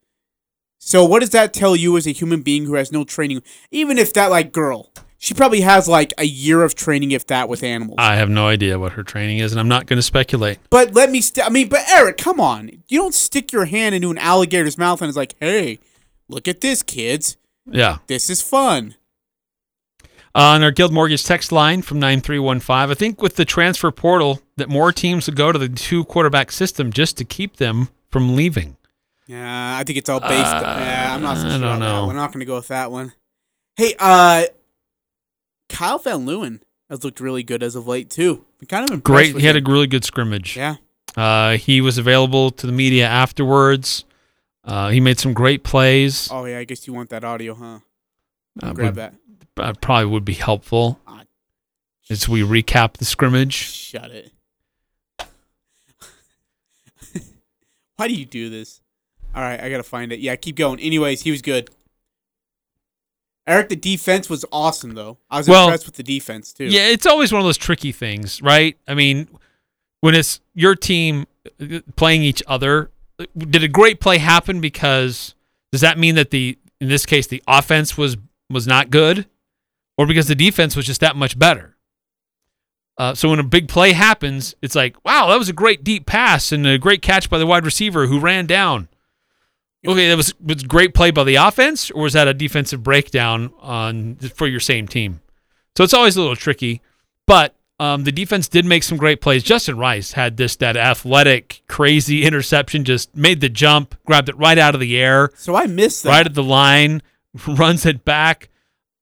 So 0.77 1.03
what 1.03 1.19
does 1.19 1.31
that 1.31 1.53
tell 1.53 1.75
you 1.75 1.97
as 1.97 2.05
a 2.07 2.11
human 2.11 2.41
being 2.41 2.65
who 2.65 2.75
has 2.75 2.91
no 2.91 3.03
training? 3.03 3.41
Even 3.71 3.97
if 3.97 4.13
that 4.13 4.29
like 4.29 4.51
girl, 4.51 4.91
she 5.17 5.33
probably 5.33 5.61
has 5.61 5.87
like 5.87 6.13
a 6.17 6.25
year 6.25 6.61
of 6.63 6.75
training, 6.75 7.11
if 7.11 7.27
that, 7.27 7.49
with 7.49 7.63
animals. 7.63 7.95
I 7.99 8.15
have 8.15 8.29
no 8.29 8.47
idea 8.47 8.77
what 8.79 8.93
her 8.93 9.03
training 9.03 9.39
is, 9.39 9.51
and 9.51 9.59
I'm 9.59 9.67
not 9.67 9.85
going 9.85 9.97
to 9.97 10.03
speculate. 10.03 10.59
but 10.69 10.93
let 10.93 11.09
me. 11.09 11.21
St- 11.21 11.45
I 11.45 11.49
mean, 11.49 11.69
but 11.69 11.81
Eric, 11.89 12.17
come 12.17 12.39
on! 12.39 12.69
You 12.87 12.99
don't 12.99 13.13
stick 13.13 13.51
your 13.51 13.65
hand 13.65 13.95
into 13.95 14.11
an 14.11 14.17
alligator's 14.17 14.77
mouth 14.77 15.01
and 15.01 15.09
it's 15.09 15.17
like, 15.17 15.35
hey, 15.39 15.79
look 16.27 16.47
at 16.47 16.61
this, 16.61 16.83
kids. 16.83 17.37
Yeah. 17.65 17.97
This 18.07 18.29
is 18.29 18.41
fun. 18.41 18.95
Uh, 20.35 20.39
on 20.53 20.63
our 20.63 20.71
Guild 20.71 20.91
Mortgage 20.91 21.23
text 21.23 21.51
line 21.53 21.81
from 21.81 21.97
9315, 21.99 22.91
I 22.91 22.93
think 22.93 23.21
with 23.21 23.37
the 23.37 23.45
transfer 23.45 23.89
portal 23.89 24.41
that 24.57 24.67
more 24.67 24.91
teams 24.91 25.27
would 25.27 25.37
go 25.37 25.51
to 25.53 25.57
the 25.57 25.69
two 25.69 26.03
quarterback 26.03 26.51
system 26.51 26.91
just 26.91 27.17
to 27.17 27.23
keep 27.23 27.55
them 27.55 27.87
from 28.11 28.35
leaving. 28.35 28.75
Yeah, 29.27 29.77
I 29.79 29.83
think 29.85 29.97
it's 29.97 30.09
all 30.09 30.19
based. 30.19 30.31
yeah, 30.33 31.13
I'm 31.15 31.21
not 31.21 31.37
so 31.37 31.47
I 31.47 31.57
don't 31.57 31.79
know. 31.79 32.05
We're 32.07 32.13
not 32.13 32.31
going 32.33 32.41
to 32.41 32.45
go 32.45 32.55
with 32.55 32.67
that 32.67 32.91
one. 32.91 33.13
Hey, 33.77 33.95
uh, 33.97 34.43
Kyle 35.69 35.97
Van 35.99 36.25
Leeuwen 36.25 36.61
has 36.89 37.03
looked 37.03 37.19
really 37.19 37.43
good 37.43 37.63
as 37.63 37.75
of 37.75 37.87
late 37.87 38.09
too. 38.09 38.45
I'm 38.61 38.67
kind 38.67 38.89
of. 38.91 39.03
Great. 39.03 39.35
He 39.35 39.45
had 39.45 39.55
a 39.55 39.61
really 39.61 39.87
good 39.87 40.03
scrimmage. 40.05 40.55
yeah. 40.55 40.75
Uh, 41.17 41.55
he 41.57 41.79
was 41.81 41.97
available 41.97 42.51
to 42.51 42.67
the 42.67 42.73
media 42.73 43.07
afterwards. 43.07 44.03
Uh, 44.65 44.89
he 44.89 44.99
made 44.99 45.17
some 45.19 45.33
great 45.33 45.63
plays. 45.63 46.27
Oh 46.31 46.43
yeah, 46.45 46.59
I 46.59 46.63
guess 46.65 46.85
you 46.87 46.93
want 46.93 47.09
that 47.11 47.23
audio, 47.23 47.53
huh? 47.53 47.79
Uh, 48.61 48.73
Grab 48.73 48.95
would- 48.95 48.95
that. 48.95 49.13
uh, 49.57 49.73
probably 49.79 50.07
would 50.07 50.25
be 50.25 50.33
helpful 50.33 50.99
Ah. 51.07 51.23
as 52.09 52.27
we 52.27 52.41
recap 52.41 52.93
the 52.97 53.05
scrimmage. 53.05 53.53
Shut 53.53 54.11
it. 54.11 54.31
Why 57.95 58.07
do 58.07 58.13
you 58.13 58.25
do 58.25 58.49
this? 58.49 58.81
All 59.33 59.41
right, 59.41 59.59
I 59.59 59.69
gotta 59.69 59.83
find 59.83 60.11
it. 60.11 60.19
Yeah, 60.19 60.35
keep 60.35 60.55
going. 60.55 60.79
Anyways, 60.79 61.21
he 61.21 61.31
was 61.31 61.41
good. 61.41 61.69
Eric, 63.47 63.69
the 63.69 63.75
defense 63.75 64.29
was 64.29 64.43
awesome 64.51 64.95
though. 64.95 65.17
I 65.29 65.37
was 65.37 65.47
Well, 65.47 65.65
impressed 65.65 65.85
with 65.85 65.95
the 65.95 66.03
defense 66.03 66.51
too. 66.51 66.65
Yeah, 66.65 66.87
it's 66.87 67.05
always 67.05 67.31
one 67.31 67.41
of 67.41 67.45
those 67.45 67.57
tricky 67.57 67.91
things, 67.91 68.41
right? 68.41 68.77
I 68.87 68.95
mean, 68.95 69.27
when 70.01 70.15
it's 70.15 70.41
your 70.53 70.75
team 70.75 71.27
uh, 71.61 71.79
playing 71.95 72.23
each 72.23 72.41
other, 72.47 72.91
did 73.37 73.63
a 73.63 73.67
great 73.67 73.99
play 73.99 74.17
happen 74.17 74.61
because 74.61 75.35
does 75.71 75.81
that 75.81 75.97
mean 75.97 76.15
that 76.15 76.31
the 76.31 76.57
in 76.81 76.89
this 76.89 77.05
case 77.05 77.27
the 77.27 77.43
offense 77.47 77.97
was 77.97 78.17
was 78.49 78.65
not 78.67 78.89
good, 78.89 79.27
or 79.97 80.05
because 80.05 80.27
the 80.27 80.35
defense 80.35 80.75
was 80.75 80.85
just 80.85 81.01
that 81.01 81.15
much 81.15 81.37
better? 81.37 81.75
Uh, 82.97 83.13
so 83.13 83.29
when 83.29 83.39
a 83.39 83.43
big 83.43 83.67
play 83.67 83.91
happens, 83.91 84.55
it's 84.61 84.73
like, 84.73 84.95
wow, 85.03 85.27
that 85.27 85.37
was 85.37 85.49
a 85.49 85.53
great 85.53 85.83
deep 85.83 86.05
pass 86.05 86.51
and 86.51 86.65
a 86.65 86.77
great 86.77 87.01
catch 87.01 87.29
by 87.29 87.37
the 87.37 87.45
wide 87.45 87.65
receiver 87.65 88.07
who 88.07 88.19
ran 88.19 88.45
down. 88.45 88.87
Okay, 89.87 90.07
that 90.09 90.17
was 90.17 90.33
was 90.39 90.63
great 90.63 90.93
play 90.93 91.11
by 91.11 91.23
the 91.23 91.35
offense, 91.35 91.91
or 91.91 92.03
was 92.03 92.13
that 92.13 92.27
a 92.27 92.33
defensive 92.33 92.83
breakdown 92.83 93.53
on 93.61 94.15
for 94.15 94.47
your 94.47 94.59
same 94.59 94.87
team? 94.87 95.21
So 95.77 95.83
it's 95.83 95.93
always 95.93 96.15
a 96.15 96.21
little 96.21 96.35
tricky, 96.35 96.81
but 97.27 97.55
um, 97.79 98.05
the 98.05 98.11
defense 98.11 98.47
did 98.47 98.63
make 98.65 98.83
some 98.83 98.97
great 98.97 99.19
plays. 99.19 99.43
Justin 99.43 99.77
Rice 99.77 100.13
had 100.13 100.37
this 100.37 100.55
that 100.57 100.77
athletic, 100.77 101.61
crazy 101.67 102.23
interception, 102.23 102.85
just 102.85 103.15
made 103.15 103.41
the 103.41 103.49
jump, 103.49 103.95
grabbed 104.05 104.29
it 104.29 104.37
right 104.37 104.57
out 104.57 104.73
of 104.75 104.79
the 104.81 104.97
air, 104.97 105.29
So 105.35 105.55
I 105.55 105.67
missed 105.67 106.03
that. 106.03 106.09
right 106.09 106.25
at 106.25 106.33
the 106.33 106.43
line, 106.43 107.01
runs 107.47 107.85
it 107.85 108.05
back. 108.05 108.49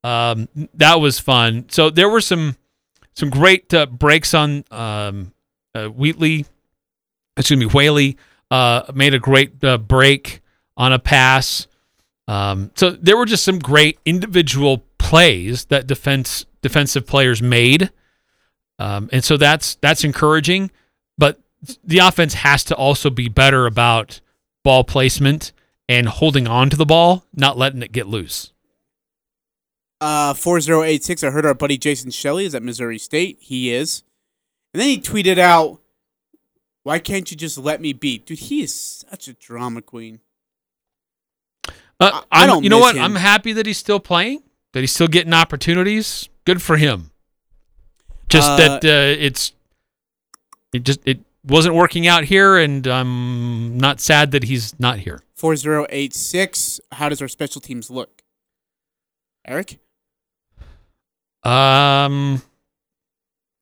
Um, 0.04 0.50
that 0.74 1.00
was 1.00 1.20
fun. 1.20 1.66
So 1.70 1.90
there 1.90 2.10
were 2.10 2.22
some 2.22 2.58
some 3.16 3.30
great 3.30 3.72
uh, 3.74 3.86
breaks 3.86 4.34
on 4.34 4.66
um, 4.72 5.34
uh, 5.76 5.86
Wheatley, 5.88 6.46
excuse 7.38 7.60
me, 7.60 7.68
Whaley 7.68 8.18
uh, 8.50 8.92
made 8.96 9.14
a 9.14 9.20
great 9.20 9.64
uh, 9.64 9.78
break 9.78 10.42
on 10.78 10.94
a 10.94 11.00
pass. 11.00 11.68
Um, 12.28 12.72
so 12.76 12.92
there 12.92 13.18
were 13.18 13.26
just 13.26 13.44
some 13.44 13.60
great 13.60 14.00
individual 14.06 14.84
plays 14.98 15.66
that 15.66 15.88
defense 15.88 16.46
defensive 16.62 17.06
players 17.06 17.42
made, 17.42 17.92
um, 18.80 19.10
and 19.12 19.24
so 19.24 19.38
that's 19.38 19.76
that's 19.76 20.04
encouraging. 20.04 20.72
But 21.18 21.40
the 21.84 22.00
offense 22.00 22.36
has 22.36 22.64
to 22.66 22.76
also 22.76 23.10
be 23.10 23.28
better 23.30 23.66
about 23.66 24.22
ball 24.64 24.84
placement 24.84 25.52
and 25.88 26.08
holding 26.08 26.48
on 26.48 26.70
to 26.70 26.78
the 26.78 26.86
ball, 26.86 27.26
not 27.36 27.58
letting 27.58 27.84
it 27.84 27.92
get 27.92 28.08
loose. 28.08 28.52
Uh, 30.02 30.34
4086. 30.34 31.24
I 31.24 31.30
heard 31.30 31.46
our 31.46 31.54
buddy 31.54 31.78
Jason 31.78 32.12
Shelley 32.12 32.46
is 32.46 32.56
at 32.56 32.64
Missouri 32.64 32.98
State. 32.98 33.38
He 33.40 33.74
is. 33.74 34.04
And 34.74 34.82
then 34.82 34.90
he 34.90 35.00
tweeted 35.00 35.38
out, 35.38 35.80
Why 36.84 37.00
can't 37.00 37.30
you 37.32 37.38
just 37.38 37.58
let 37.58 37.80
me 37.80 37.94
be? 37.94 38.18
Dude, 38.18 38.40
he 38.40 38.64
is 38.64 39.06
such 39.10 39.28
a 39.28 39.34
drama 39.34 39.82
queen. 39.82 40.20
Uh, 42.00 42.22
I- 42.32 42.44
I 42.44 42.46
don't 42.48 42.64
You 42.64 42.70
know 42.70 42.80
what? 42.80 42.96
him. 42.96 43.04
I'm 43.04 43.16
happy 43.16 43.54
that 43.54 43.66
he's 43.66 43.78
still 43.78 44.00
playing, 44.00 44.44
that 44.74 44.82
he's 44.82 44.92
still 44.92 45.08
getting 45.08 45.34
opportunities. 45.34 46.28
Good 46.46 46.62
for 46.62 46.78
him. 46.78 47.12
Just 48.30 48.50
Uh, 48.50 48.58
that 48.58 48.86
uh, 48.86 49.16
it's 49.20 49.54
it 50.74 50.84
just 50.84 51.00
it 51.06 51.20
wasn't 51.46 51.76
working 51.76 52.08
out 52.08 52.24
here, 52.26 52.58
and 52.58 52.86
I'm 52.88 53.78
not 53.78 54.00
sad 54.02 54.32
that 54.32 54.44
he's 54.44 54.78
not 54.80 55.00
here. 55.00 55.22
4086. 55.36 56.80
How 56.94 57.10
does 57.10 57.22
our 57.22 57.28
special 57.28 57.62
teams 57.62 57.90
look? 57.90 58.24
Eric? 59.46 59.78
Um, 61.44 62.42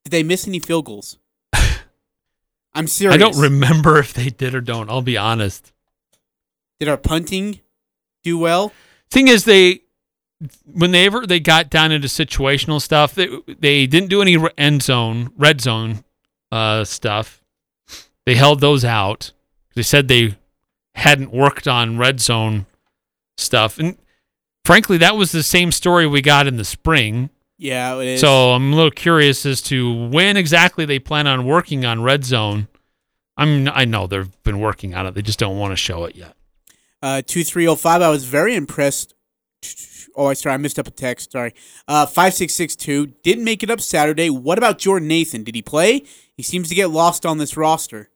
Did 0.05 0.11
they 0.11 0.23
miss 0.23 0.47
any 0.47 0.59
field 0.59 0.85
goals? 0.85 1.17
I'm 2.73 2.87
serious. 2.87 3.15
I 3.15 3.17
don't 3.17 3.37
remember 3.39 3.97
if 3.97 4.13
they 4.13 4.29
did 4.29 4.53
or 4.55 4.61
don't. 4.61 4.89
I'll 4.89 5.01
be 5.01 5.17
honest. 5.17 5.71
Did 6.79 6.87
our 6.87 6.97
punting 6.97 7.59
do 8.23 8.37
well? 8.37 8.71
Thing 9.09 9.27
is, 9.27 9.45
they 9.45 9.81
when 10.65 10.91
they 10.91 11.05
ever 11.05 11.25
they 11.25 11.39
got 11.39 11.69
down 11.69 11.91
into 11.91 12.07
situational 12.07 12.81
stuff, 12.81 13.13
they 13.13 13.29
they 13.47 13.87
didn't 13.87 14.09
do 14.09 14.21
any 14.21 14.37
end 14.57 14.83
zone, 14.83 15.31
red 15.37 15.61
zone 15.61 16.03
uh, 16.51 16.83
stuff. 16.83 17.41
They 18.25 18.35
held 18.35 18.59
those 18.59 18.85
out. 18.85 19.31
They 19.75 19.83
said 19.83 20.07
they 20.07 20.37
hadn't 20.95 21.31
worked 21.31 21.67
on 21.67 21.97
red 21.97 22.19
zone 22.19 22.65
stuff, 23.37 23.77
and 23.77 23.97
frankly, 24.65 24.97
that 24.97 25.15
was 25.15 25.31
the 25.31 25.43
same 25.43 25.71
story 25.71 26.07
we 26.07 26.21
got 26.21 26.47
in 26.47 26.57
the 26.57 26.65
spring. 26.65 27.29
Yeah, 27.57 27.99
it 27.99 28.07
is. 28.07 28.21
So 28.21 28.51
I'm 28.51 28.73
a 28.73 28.75
little 28.75 28.91
curious 28.91 29.45
as 29.45 29.61
to 29.63 30.07
when 30.07 30.35
exactly 30.35 30.85
they 30.85 30.97
plan 30.97 31.27
on 31.27 31.45
working 31.45 31.85
on 31.85 32.01
red 32.01 32.25
zone. 32.25 32.67
I 33.37 33.45
mean, 33.45 33.69
I 33.69 33.85
know 33.85 34.07
they've 34.07 34.43
been 34.43 34.59
working 34.59 34.95
on 34.95 35.05
it. 35.05 35.13
They 35.13 35.21
just 35.21 35.39
don't 35.39 35.59
want 35.59 35.71
to 35.71 35.75
show 35.75 36.05
it 36.05 36.15
yet. 36.15 36.35
Uh, 37.01 37.21
2305, 37.25 38.01
I 38.01 38.09
was 38.09 38.25
very 38.25 38.55
impressed. 38.55 39.15
Oh, 40.15 40.27
I 40.27 40.33
sorry, 40.33 40.55
I 40.55 40.57
missed 40.57 40.77
up 40.77 40.87
a 40.87 40.91
text. 40.91 41.31
Sorry. 41.31 41.53
Uh, 41.87 42.05
5662, 42.05 43.07
didn't 43.23 43.43
make 43.43 43.63
it 43.63 43.69
up 43.69 43.81
Saturday. 43.81 44.29
What 44.29 44.57
about 44.57 44.77
Jordan 44.77 45.07
Nathan? 45.07 45.43
Did 45.43 45.55
he 45.55 45.61
play? 45.61 46.03
He 46.35 46.43
seems 46.43 46.69
to 46.69 46.75
get 46.75 46.89
lost 46.89 47.25
on 47.25 47.37
this 47.37 47.55
roster. 47.55 48.09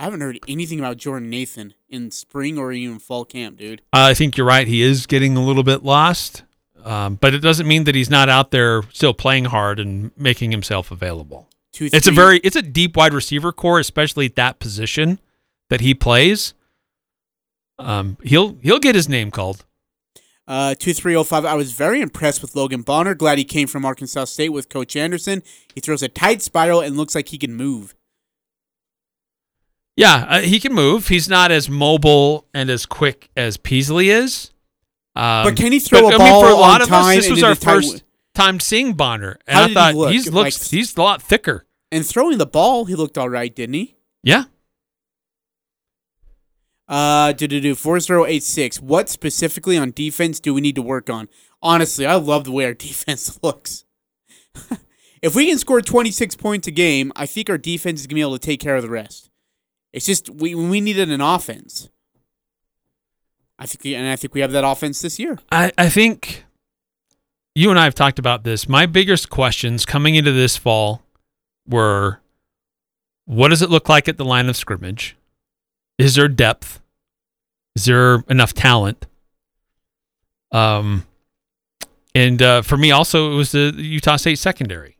I 0.00 0.04
haven't 0.04 0.22
heard 0.22 0.38
anything 0.48 0.78
about 0.78 0.96
Jordan 0.96 1.28
Nathan 1.28 1.74
in 1.90 2.10
spring 2.10 2.56
or 2.56 2.72
even 2.72 2.98
fall 2.98 3.26
camp, 3.26 3.58
dude. 3.58 3.82
I 3.92 4.14
think 4.14 4.38
you're 4.38 4.46
right. 4.46 4.66
He 4.66 4.80
is 4.80 5.06
getting 5.06 5.36
a 5.36 5.44
little 5.44 5.62
bit 5.62 5.84
lost, 5.84 6.44
um, 6.82 7.16
but 7.16 7.34
it 7.34 7.40
doesn't 7.40 7.68
mean 7.68 7.84
that 7.84 7.94
he's 7.94 8.08
not 8.08 8.30
out 8.30 8.50
there 8.50 8.82
still 8.94 9.12
playing 9.12 9.44
hard 9.44 9.78
and 9.78 10.10
making 10.16 10.52
himself 10.52 10.90
available. 10.90 11.50
Two, 11.72 11.88
It's 11.92 12.06
a 12.06 12.12
very 12.12 12.38
it's 12.38 12.56
a 12.56 12.62
deep 12.62 12.96
wide 12.96 13.14
receiver 13.14 13.52
core, 13.52 13.78
especially 13.78 14.26
at 14.26 14.36
that 14.36 14.58
position 14.58 15.20
that 15.68 15.80
he 15.80 15.94
plays. 15.94 16.54
Um, 17.78 18.16
he'll 18.22 18.56
he'll 18.62 18.78
get 18.80 18.94
his 18.94 19.08
name 19.08 19.30
called. 19.30 19.64
Uh, 20.46 20.74
2305. 20.74 21.44
I 21.44 21.54
was 21.54 21.72
very 21.72 22.00
impressed 22.00 22.42
with 22.42 22.56
Logan 22.56 22.82
Bonner. 22.82 23.14
Glad 23.14 23.38
he 23.38 23.44
came 23.44 23.68
from 23.68 23.84
Arkansas 23.84 24.24
State 24.24 24.48
with 24.48 24.68
Coach 24.68 24.96
Anderson. 24.96 25.44
He 25.74 25.80
throws 25.80 26.02
a 26.02 26.08
tight 26.08 26.42
spiral 26.42 26.80
and 26.80 26.96
looks 26.96 27.14
like 27.14 27.28
he 27.28 27.38
can 27.38 27.54
move. 27.54 27.94
Yeah, 29.96 30.26
uh, 30.28 30.40
he 30.40 30.58
can 30.58 30.72
move. 30.72 31.06
He's 31.06 31.28
not 31.28 31.52
as 31.52 31.68
mobile 31.68 32.46
and 32.52 32.68
as 32.68 32.84
quick 32.84 33.30
as 33.36 33.58
Peasley 33.58 34.10
is. 34.10 34.50
Um, 35.14 35.44
But 35.44 35.56
can 35.56 35.70
he 35.70 35.78
throw 35.78 36.08
a 36.08 36.18
ball 36.18 36.42
mean, 36.42 36.44
for 36.44 36.50
a 36.50 36.54
lot 36.58 36.80
of 36.80 36.88
time 36.88 37.18
us, 37.18 37.24
this 37.24 37.30
was 37.30 37.42
our 37.42 37.54
first 37.54 37.98
time 37.98 38.06
seeing 38.60 38.94
Bonner, 38.94 39.38
and 39.46 39.54
How 39.56 39.62
I 39.62 39.66
did 39.66 39.68
he 39.68 39.74
thought 39.74 39.94
look? 39.94 40.12
he's 40.12 40.30
looks 40.32 40.62
Like- 40.62 40.70
he's 40.70 40.96
a 40.96 41.02
lot 41.02 41.22
thicker. 41.22 41.66
And 41.92 42.06
throwing 42.06 42.38
the 42.38 42.46
ball, 42.46 42.84
he 42.86 42.94
looked 42.94 43.18
all 43.18 43.28
right, 43.28 43.54
didn't 43.54 43.74
he? 43.74 43.96
Yeah, 44.22 44.44
Uh, 46.88 47.32
do 47.32 47.46
do 47.46 47.60
do 47.60 47.74
four 47.74 48.00
zero 48.00 48.26
eight 48.26 48.42
six. 48.42 48.80
What 48.80 49.08
specifically 49.08 49.76
on 49.78 49.92
defense 49.92 50.40
do 50.40 50.52
we 50.52 50.60
need 50.60 50.74
to 50.74 50.82
work 50.82 51.08
on? 51.08 51.28
Honestly, 51.62 52.04
I 52.04 52.14
love 52.16 52.44
the 52.44 52.50
way 52.52 52.64
our 52.64 52.74
defense 52.88 53.38
looks. 53.42 53.84
if 55.22 55.34
we 55.36 55.46
can 55.48 55.58
score 55.58 55.80
twenty 55.80 56.10
six 56.10 56.34
points 56.34 56.66
a 56.66 56.72
game, 56.72 57.12
I 57.14 57.26
think 57.26 57.48
our 57.48 57.58
defense 57.58 58.00
is 58.00 58.06
gonna 58.08 58.16
be 58.16 58.20
able 58.22 58.38
to 58.38 58.44
take 58.44 58.60
care 58.60 58.74
of 58.76 58.82
the 58.82 58.90
rest. 58.90 59.30
It's 59.92 60.06
just 60.06 60.28
we 60.30 60.54
we 60.54 60.80
needed 60.80 61.10
an 61.10 61.20
offense. 61.20 61.88
I 63.58 63.66
think, 63.66 63.94
and 63.94 64.08
I 64.08 64.16
think 64.16 64.34
we 64.34 64.40
have 64.40 64.52
that 64.52 64.64
offense 64.64 65.00
this 65.02 65.18
year. 65.18 65.38
I, 65.52 65.70
I 65.76 65.90
think 65.90 66.44
you 67.54 67.70
and 67.70 67.78
I 67.78 67.84
have 67.84 67.94
talked 67.94 68.18
about 68.18 68.44
this. 68.44 68.68
My 68.68 68.86
biggest 68.86 69.30
questions 69.30 69.84
coming 69.84 70.14
into 70.14 70.32
this 70.32 70.56
fall 70.56 71.02
were 71.66 72.20
what 73.24 73.48
does 73.48 73.62
it 73.62 73.70
look 73.70 73.88
like 73.88 74.08
at 74.08 74.16
the 74.16 74.24
line 74.24 74.48
of 74.48 74.56
scrimmage? 74.56 75.16
Is 75.98 76.14
there 76.14 76.28
depth? 76.28 76.80
Is 77.76 77.84
there 77.84 78.24
enough 78.28 78.54
talent? 78.54 79.06
Um, 80.52 81.06
and 82.14 82.42
uh, 82.42 82.62
for 82.62 82.76
me, 82.76 82.90
also, 82.90 83.32
it 83.32 83.36
was 83.36 83.52
the 83.52 83.72
Utah 83.76 84.16
State 84.16 84.38
secondary. 84.38 84.96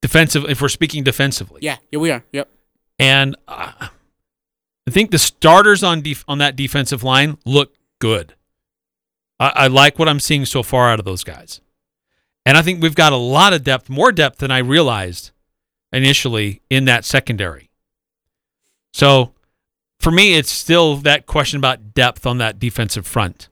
Defensive, 0.00 0.44
if 0.48 0.62
we're 0.62 0.68
speaking 0.68 1.04
defensively. 1.04 1.60
Yeah, 1.62 1.76
yeah, 1.90 1.98
we 1.98 2.10
are. 2.10 2.24
Yep. 2.32 2.48
And 2.98 3.36
uh, 3.46 3.72
I 3.78 4.90
think 4.90 5.10
the 5.10 5.18
starters 5.18 5.82
on 5.82 6.00
def- 6.00 6.24
on 6.28 6.38
that 6.38 6.56
defensive 6.56 7.02
line 7.02 7.38
look 7.44 7.74
good. 7.98 8.34
I-, 9.38 9.52
I 9.54 9.66
like 9.66 9.98
what 9.98 10.08
I'm 10.08 10.20
seeing 10.20 10.44
so 10.44 10.62
far 10.62 10.90
out 10.90 10.98
of 10.98 11.04
those 11.04 11.24
guys. 11.24 11.60
And 12.44 12.56
I 12.56 12.62
think 12.62 12.82
we've 12.82 12.94
got 12.94 13.12
a 13.12 13.16
lot 13.16 13.52
of 13.52 13.64
depth, 13.64 13.90
more 13.90 14.12
depth 14.12 14.38
than 14.38 14.50
I 14.50 14.58
realized 14.58 15.32
initially 15.92 16.62
in 16.70 16.84
that 16.84 17.04
secondary. 17.04 17.70
So 18.92 19.32
for 19.98 20.10
me, 20.10 20.34
it's 20.36 20.52
still 20.52 20.96
that 20.98 21.26
question 21.26 21.58
about 21.58 21.94
depth 21.94 22.26
on 22.26 22.38
that 22.38 22.58
defensive 22.58 23.06
front. 23.06 23.48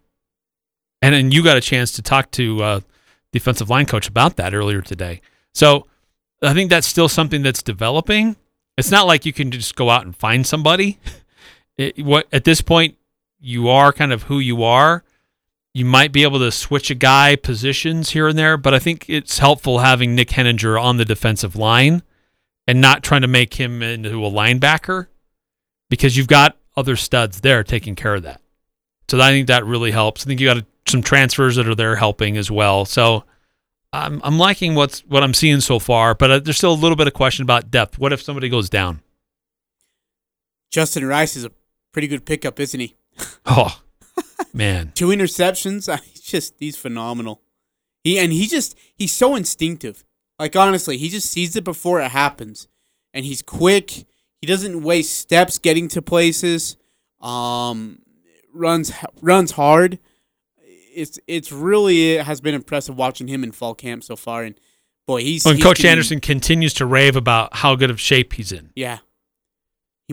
And 1.02 1.14
then 1.14 1.32
you 1.32 1.42
got 1.42 1.56
a 1.56 1.60
chance 1.60 1.92
to 1.92 2.02
talk 2.02 2.30
to 2.32 2.62
uh, 2.62 2.80
defensive 3.32 3.68
line 3.68 3.86
coach 3.86 4.08
about 4.08 4.36
that 4.36 4.54
earlier 4.54 4.80
today. 4.80 5.20
So 5.52 5.86
I 6.42 6.54
think 6.54 6.70
that's 6.70 6.86
still 6.86 7.08
something 7.08 7.42
that's 7.42 7.62
developing. 7.62 8.36
It's 8.78 8.90
not 8.90 9.06
like 9.06 9.26
you 9.26 9.32
can 9.32 9.50
just 9.50 9.76
go 9.76 9.90
out 9.90 10.04
and 10.04 10.16
find 10.16 10.46
somebody. 10.46 10.98
It, 11.76 12.04
what 12.04 12.28
at 12.32 12.44
this 12.44 12.60
point 12.60 12.98
you 13.40 13.68
are 13.68 13.92
kind 13.92 14.12
of 14.12 14.22
who 14.22 14.38
you 14.38 14.62
are. 14.62 15.02
You 15.74 15.84
might 15.84 16.12
be 16.12 16.22
able 16.22 16.38
to 16.38 16.52
switch 16.52 16.88
a 16.90 16.94
guy 16.94 17.34
positions 17.34 18.10
here 18.10 18.28
and 18.28 18.38
there, 18.38 18.56
but 18.56 18.72
I 18.72 18.78
think 18.78 19.06
it's 19.08 19.40
helpful 19.40 19.80
having 19.80 20.14
Nick 20.14 20.28
Heninger 20.28 20.80
on 20.80 20.98
the 20.98 21.04
defensive 21.04 21.56
line 21.56 22.04
and 22.68 22.80
not 22.80 23.02
trying 23.02 23.22
to 23.22 23.28
make 23.28 23.54
him 23.54 23.82
into 23.82 24.24
a 24.24 24.30
linebacker 24.30 25.08
because 25.90 26.16
you've 26.16 26.28
got 26.28 26.56
other 26.76 26.94
studs 26.94 27.40
there 27.40 27.64
taking 27.64 27.96
care 27.96 28.14
of 28.14 28.22
that. 28.22 28.40
So 29.08 29.20
I 29.20 29.30
think 29.30 29.48
that 29.48 29.66
really 29.66 29.90
helps. 29.90 30.24
I 30.24 30.28
think 30.28 30.38
you 30.38 30.46
got 30.46 30.64
some 30.86 31.02
transfers 31.02 31.56
that 31.56 31.68
are 31.68 31.74
there 31.74 31.96
helping 31.96 32.36
as 32.36 32.52
well. 32.52 32.84
So 32.84 33.24
I'm 33.92 34.20
I'm 34.22 34.38
liking 34.38 34.76
what's 34.76 35.00
what 35.00 35.24
I'm 35.24 35.34
seeing 35.34 35.60
so 35.60 35.80
far, 35.80 36.14
but 36.14 36.30
uh, 36.30 36.38
there's 36.38 36.56
still 36.56 36.72
a 36.72 36.74
little 36.74 36.96
bit 36.96 37.08
of 37.08 37.14
question 37.14 37.42
about 37.42 37.72
depth. 37.72 37.98
What 37.98 38.12
if 38.12 38.22
somebody 38.22 38.48
goes 38.48 38.70
down? 38.70 39.02
Justin 40.70 41.04
Rice 41.04 41.36
is 41.36 41.44
a 41.44 41.50
pretty 41.92 42.08
good 42.08 42.24
pickup, 42.24 42.60
isn't 42.60 42.78
he? 42.78 42.96
Oh 43.46 43.83
man, 44.52 44.92
Two 44.94 45.08
interceptions. 45.08 45.88
He's 46.04 46.20
just 46.20 46.54
he's 46.58 46.76
phenomenal. 46.76 47.40
He 48.02 48.18
and 48.18 48.32
he 48.32 48.46
just 48.46 48.76
he's 48.94 49.12
so 49.12 49.34
instinctive. 49.34 50.04
Like 50.38 50.56
honestly, 50.56 50.96
he 50.98 51.08
just 51.08 51.30
sees 51.30 51.54
it 51.56 51.64
before 51.64 52.00
it 52.00 52.10
happens, 52.10 52.68
and 53.12 53.24
he's 53.24 53.40
quick. 53.42 54.04
He 54.40 54.46
doesn't 54.46 54.82
waste 54.82 55.16
steps 55.16 55.58
getting 55.58 55.88
to 55.88 56.02
places. 56.02 56.76
Um, 57.20 58.00
runs 58.52 58.92
runs 59.22 59.52
hard. 59.52 59.98
It's 60.94 61.18
it's 61.26 61.50
really 61.52 62.12
it 62.14 62.24
has 62.26 62.40
been 62.40 62.54
impressive 62.54 62.96
watching 62.96 63.26
him 63.28 63.42
in 63.44 63.52
fall 63.52 63.74
camp 63.74 64.04
so 64.04 64.16
far. 64.16 64.42
And 64.42 64.58
boy, 65.06 65.22
he's 65.22 65.44
when 65.44 65.56
he's 65.56 65.64
Coach 65.64 65.78
getting- 65.78 65.90
Anderson 65.92 66.20
continues 66.20 66.74
to 66.74 66.86
rave 66.86 67.16
about 67.16 67.54
how 67.56 67.74
good 67.74 67.90
of 67.90 68.00
shape 68.00 68.32
he's 68.34 68.52
in. 68.52 68.70
Yeah. 68.76 68.98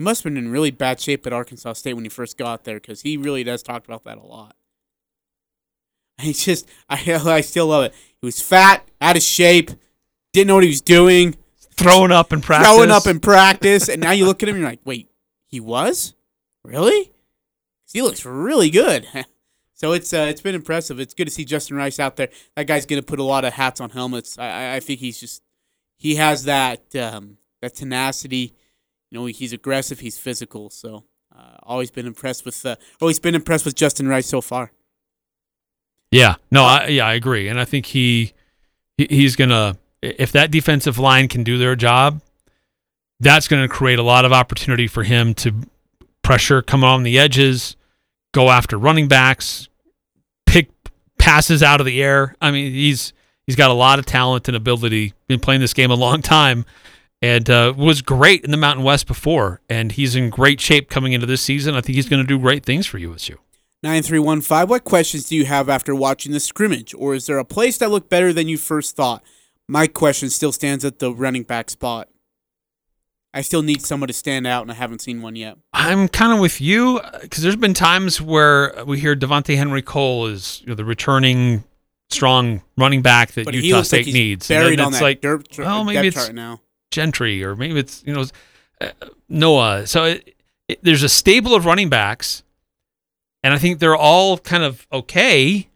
He 0.02 0.04
must 0.04 0.24
have 0.24 0.34
been 0.34 0.44
in 0.44 0.50
really 0.50 0.72
bad 0.72 0.98
shape 0.98 1.24
at 1.28 1.32
Arkansas 1.32 1.74
State 1.74 1.94
when 1.94 2.04
he 2.04 2.08
first 2.08 2.36
got 2.36 2.64
there 2.64 2.80
because 2.80 3.02
he 3.02 3.16
really 3.16 3.44
does 3.44 3.62
talk 3.62 3.84
about 3.86 4.02
that 4.02 4.18
a 4.18 4.26
lot. 4.26 4.56
He 6.20 6.32
just, 6.32 6.68
I, 6.88 6.96
I 7.24 7.40
still 7.40 7.68
love 7.68 7.84
it. 7.84 7.94
He 8.20 8.26
was 8.26 8.42
fat, 8.42 8.84
out 9.00 9.16
of 9.16 9.22
shape, 9.22 9.70
didn't 10.32 10.48
know 10.48 10.56
what 10.56 10.64
he 10.64 10.70
was 10.70 10.80
doing, 10.80 11.36
Throwing 11.76 12.10
up 12.10 12.32
in 12.32 12.40
practice. 12.40 12.66
throwing 12.68 12.90
up 12.90 13.06
in 13.06 13.20
practice, 13.20 13.88
and 13.88 14.00
now 14.02 14.10
you 14.10 14.26
look 14.26 14.42
at 14.42 14.48
him 14.48 14.56
and 14.56 14.62
you're 14.62 14.70
like, 14.70 14.80
wait, 14.84 15.08
he 15.46 15.60
was? 15.60 16.14
Really? 16.64 17.12
He 17.92 18.02
looks 18.02 18.24
really 18.26 18.70
good. 18.70 19.06
So 19.74 19.92
it's 19.92 20.12
uh, 20.12 20.26
it's 20.30 20.40
been 20.40 20.54
impressive. 20.54 21.00
It's 21.00 21.12
good 21.14 21.24
to 21.24 21.30
see 21.32 21.44
Justin 21.44 21.76
Rice 21.76 21.98
out 21.98 22.14
there. 22.14 22.28
That 22.54 22.68
guy's 22.68 22.86
gonna 22.86 23.02
put 23.02 23.18
a 23.18 23.24
lot 23.24 23.44
of 23.44 23.52
hats 23.54 23.80
on 23.80 23.90
helmets. 23.90 24.38
I, 24.38 24.46
I- 24.46 24.74
I 24.76 24.80
think 24.80 25.00
he's 25.00 25.18
just 25.18 25.42
he 25.98 26.14
has 26.16 26.44
that 26.44 26.94
um, 26.94 27.38
that 27.62 27.74
tenacity. 27.74 28.54
You 29.12 29.18
know, 29.18 29.26
he's 29.26 29.52
aggressive. 29.52 30.00
He's 30.00 30.18
physical. 30.18 30.70
So 30.70 31.04
uh, 31.36 31.58
always 31.64 31.90
been 31.90 32.06
impressed 32.06 32.46
with 32.46 32.64
uh, 32.64 32.76
always 32.98 33.18
been 33.18 33.34
impressed 33.34 33.66
with 33.66 33.74
Justin 33.74 34.08
Rice 34.08 34.26
so 34.26 34.40
far. 34.40 34.72
Yeah, 36.10 36.36
no, 36.50 36.64
I, 36.64 36.86
yeah, 36.88 37.06
I 37.06 37.12
agree, 37.12 37.48
and 37.48 37.60
I 37.60 37.66
think 37.66 37.86
he, 37.86 38.32
he 38.96 39.06
he's 39.10 39.36
gonna 39.36 39.76
if 40.00 40.32
that 40.32 40.50
defensive 40.50 40.98
line 40.98 41.28
can 41.28 41.44
do 41.44 41.58
their 41.58 41.76
job, 41.76 42.22
that's 43.20 43.48
going 43.48 43.62
to 43.62 43.68
create 43.68 43.98
a 43.98 44.02
lot 44.02 44.24
of 44.24 44.32
opportunity 44.32 44.86
for 44.86 45.04
him 45.04 45.34
to 45.34 45.52
pressure 46.22 46.62
come 46.62 46.82
on 46.82 47.02
the 47.02 47.18
edges, 47.18 47.76
go 48.32 48.50
after 48.50 48.78
running 48.78 49.08
backs, 49.08 49.68
pick 50.46 50.70
passes 51.18 51.62
out 51.62 51.80
of 51.80 51.86
the 51.86 52.02
air. 52.02 52.34
I 52.40 52.50
mean, 52.50 52.72
he's 52.72 53.12
he's 53.46 53.56
got 53.56 53.70
a 53.70 53.74
lot 53.74 53.98
of 53.98 54.06
talent 54.06 54.48
and 54.48 54.56
ability. 54.56 55.12
Been 55.28 55.40
playing 55.40 55.60
this 55.60 55.74
game 55.74 55.90
a 55.90 55.96
long 55.96 56.22
time, 56.22 56.64
and 57.22 57.48
uh, 57.48 57.72
was 57.76 58.02
great 58.02 58.44
in 58.44 58.50
the 58.50 58.56
Mountain 58.56 58.84
West 58.84 59.06
before, 59.06 59.60
and 59.70 59.92
he's 59.92 60.16
in 60.16 60.28
great 60.28 60.60
shape 60.60 60.90
coming 60.90 61.12
into 61.12 61.26
this 61.26 61.40
season. 61.40 61.76
I 61.76 61.80
think 61.80 61.94
he's 61.94 62.08
going 62.08 62.20
to 62.20 62.26
do 62.26 62.38
great 62.38 62.66
things 62.66 62.86
for 62.86 62.98
USU. 62.98 63.38
9315, 63.84 64.68
what 64.68 64.84
questions 64.84 65.28
do 65.28 65.36
you 65.36 65.44
have 65.44 65.68
after 65.68 65.94
watching 65.94 66.32
the 66.32 66.40
scrimmage? 66.40 66.94
Or 66.94 67.14
is 67.14 67.26
there 67.26 67.38
a 67.38 67.44
place 67.44 67.78
that 67.78 67.90
looked 67.90 68.10
better 68.10 68.32
than 68.32 68.48
you 68.48 68.58
first 68.58 68.96
thought? 68.96 69.24
My 69.68 69.86
question 69.86 70.30
still 70.30 70.52
stands 70.52 70.84
at 70.84 70.98
the 70.98 71.12
running 71.12 71.44
back 71.44 71.70
spot. 71.70 72.08
I 73.34 73.40
still 73.40 73.62
need 73.62 73.80
someone 73.80 74.08
to 74.08 74.12
stand 74.12 74.46
out, 74.46 74.62
and 74.62 74.70
I 74.70 74.74
haven't 74.74 75.00
seen 75.00 75.22
one 75.22 75.36
yet. 75.36 75.56
I'm 75.72 76.06
kind 76.08 76.32
of 76.32 76.38
with 76.40 76.60
you 76.60 77.00
because 77.22 77.42
there's 77.42 77.56
been 77.56 77.72
times 77.72 78.20
where 78.20 78.84
we 78.84 79.00
hear 79.00 79.16
Devontae 79.16 79.56
Henry 79.56 79.80
Cole 79.80 80.26
is 80.26 80.60
you 80.60 80.68
know, 80.68 80.74
the 80.74 80.84
returning 80.84 81.64
strong 82.10 82.62
running 82.76 83.00
back 83.00 83.32
that 83.32 83.46
But 83.46 83.54
Utah 83.54 83.82
State 83.82 84.06
like 84.06 84.12
needs. 84.12 84.48
buried 84.48 84.72
and 84.72 84.82
on 84.82 84.88
it's 84.88 84.98
that 84.98 85.04
like, 85.04 85.20
dirt 85.22 85.48
well, 85.58 85.82
maybe 85.84 86.08
it's 86.08 86.16
chart 86.16 86.34
now. 86.34 86.60
Gentry 86.92 87.42
or 87.42 87.56
maybe 87.56 87.80
it's 87.80 88.02
you 88.06 88.14
know 88.14 88.24
uh, 88.80 88.90
Noah. 89.28 89.86
So 89.86 90.04
it, 90.04 90.34
it, 90.68 90.78
there's 90.82 91.02
a 91.02 91.08
stable 91.08 91.54
of 91.54 91.66
running 91.66 91.88
backs, 91.88 92.42
and 93.42 93.52
I 93.54 93.58
think 93.58 93.78
they're 93.78 93.96
all 93.96 94.38
kind 94.38 94.62
of 94.62 94.86
okay, 94.92 95.68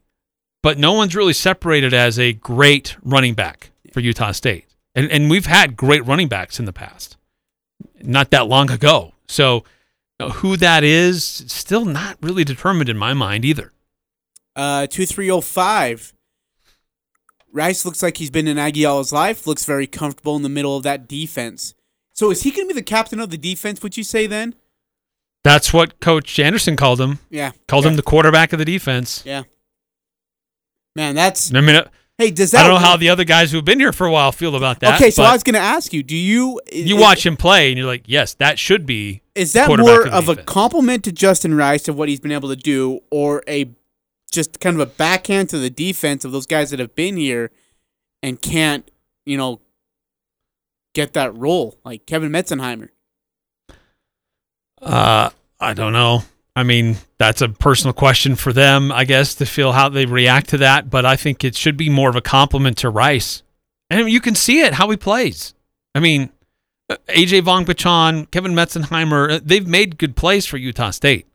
but 0.62 0.78
no 0.78 0.92
one's 0.92 1.16
really 1.16 1.32
separated 1.32 1.92
as 1.92 2.18
a 2.18 2.32
great 2.32 2.96
running 3.02 3.34
back 3.34 3.70
for 3.92 4.00
Utah 4.00 4.32
State. 4.32 4.66
And 4.94 5.10
and 5.10 5.30
we've 5.30 5.46
had 5.46 5.76
great 5.76 6.04
running 6.06 6.28
backs 6.28 6.58
in 6.58 6.64
the 6.64 6.72
past, 6.72 7.16
not 8.02 8.30
that 8.30 8.46
long 8.46 8.70
ago. 8.70 9.12
So 9.26 9.64
you 10.18 10.26
know, 10.26 10.28
who 10.30 10.56
that 10.56 10.84
is 10.84 11.24
still 11.24 11.84
not 11.84 12.16
really 12.22 12.44
determined 12.44 12.88
in 12.88 12.96
my 12.96 13.14
mind 13.14 13.44
either. 13.44 13.72
Uh, 14.54 14.86
2305. 14.86 16.14
Rice 17.56 17.84
looks 17.84 18.02
like 18.02 18.18
he's 18.18 18.30
been 18.30 18.46
in 18.46 18.58
Aggie 18.58 18.84
all 18.84 18.98
his 18.98 19.12
life, 19.12 19.46
looks 19.46 19.64
very 19.64 19.86
comfortable 19.86 20.36
in 20.36 20.42
the 20.42 20.48
middle 20.48 20.76
of 20.76 20.82
that 20.82 21.08
defense. 21.08 21.74
So 22.12 22.30
is 22.30 22.42
he 22.42 22.50
going 22.50 22.68
to 22.68 22.74
be 22.74 22.78
the 22.78 22.84
captain 22.84 23.18
of 23.18 23.30
the 23.30 23.38
defense, 23.38 23.82
would 23.82 23.96
you 23.96 24.04
say 24.04 24.26
then? 24.26 24.54
That's 25.42 25.72
what 25.72 26.00
Coach 26.00 26.38
Anderson 26.38 26.76
called 26.76 27.00
him. 27.00 27.18
Yeah. 27.30 27.52
Called 27.66 27.84
yeah. 27.84 27.90
him 27.90 27.96
the 27.96 28.02
quarterback 28.02 28.52
of 28.52 28.58
the 28.58 28.64
defense. 28.64 29.22
Yeah. 29.24 29.44
Man, 30.94 31.14
that's. 31.14 31.54
I 31.54 31.60
mean, 31.60 31.76
uh, 31.76 31.88
Hey, 32.18 32.30
does 32.30 32.52
that. 32.52 32.64
I 32.64 32.68
don't 32.68 32.80
know 32.80 32.86
how 32.86 32.96
the 32.96 33.10
other 33.10 33.24
guys 33.24 33.52
who've 33.52 33.64
been 33.64 33.78
here 33.78 33.92
for 33.92 34.06
a 34.06 34.10
while 34.10 34.32
feel 34.32 34.56
about 34.56 34.80
that. 34.80 34.94
Okay, 34.94 35.10
so 35.10 35.22
I 35.22 35.34
was 35.34 35.42
going 35.42 35.54
to 35.54 35.60
ask 35.60 35.92
you, 35.92 36.02
do 36.02 36.16
you. 36.16 36.58
you 36.72 36.96
watch 36.96 37.26
him 37.26 37.36
play 37.36 37.68
and 37.68 37.76
you're 37.76 37.86
like, 37.86 38.04
yes, 38.06 38.32
that 38.34 38.58
should 38.58 38.86
be. 38.86 39.20
Is 39.34 39.52
that 39.52 39.68
more 39.68 40.06
of 40.06 40.28
of 40.28 40.28
a 40.30 40.42
compliment 40.42 41.04
to 41.04 41.12
Justin 41.12 41.54
Rice 41.54 41.88
of 41.88 41.98
what 41.98 42.08
he's 42.08 42.20
been 42.20 42.32
able 42.32 42.48
to 42.48 42.56
do, 42.56 43.00
or 43.10 43.42
a 43.46 43.70
just 44.30 44.60
kind 44.60 44.80
of 44.80 44.80
a 44.80 44.90
backhand 44.92 45.48
to 45.50 45.58
the 45.58 45.70
defense 45.70 46.24
of 46.24 46.32
those 46.32 46.46
guys 46.46 46.70
that 46.70 46.80
have 46.80 46.94
been 46.94 47.16
here 47.16 47.50
and 48.22 48.40
can't, 48.40 48.90
you 49.24 49.36
know, 49.36 49.60
get 50.94 51.12
that 51.12 51.36
role 51.36 51.78
like 51.84 52.06
Kevin 52.06 52.30
Meitzenheimer? 52.30 52.88
Uh, 54.80 55.30
I 55.60 55.74
don't 55.74 55.92
know. 55.92 56.22
I 56.54 56.62
mean, 56.62 56.96
that's 57.18 57.42
a 57.42 57.50
personal 57.50 57.92
question 57.92 58.34
for 58.34 58.52
them, 58.52 58.90
I 58.90 59.04
guess, 59.04 59.34
to 59.36 59.46
feel 59.46 59.72
how 59.72 59.90
they 59.90 60.06
react 60.06 60.48
to 60.50 60.58
that. 60.58 60.88
But 60.88 61.04
I 61.04 61.16
think 61.16 61.44
it 61.44 61.54
should 61.54 61.76
be 61.76 61.90
more 61.90 62.08
of 62.08 62.16
a 62.16 62.22
compliment 62.22 62.78
to 62.78 62.88
Rice, 62.88 63.42
and 63.90 64.10
you 64.10 64.20
can 64.20 64.34
see 64.34 64.60
it 64.60 64.74
how 64.74 64.90
he 64.90 64.96
plays. 64.96 65.54
I 65.94 66.00
mean, 66.00 66.30
uh, 66.88 66.96
AJ 67.08 67.42
Vongphachanh, 67.42 68.30
Kevin 68.30 68.52
Meitzenheimer, 68.52 69.32
uh, 69.32 69.40
they've 69.42 69.66
made 69.66 69.98
good 69.98 70.16
plays 70.16 70.46
for 70.46 70.56
Utah 70.56 70.90
State. 70.90 71.26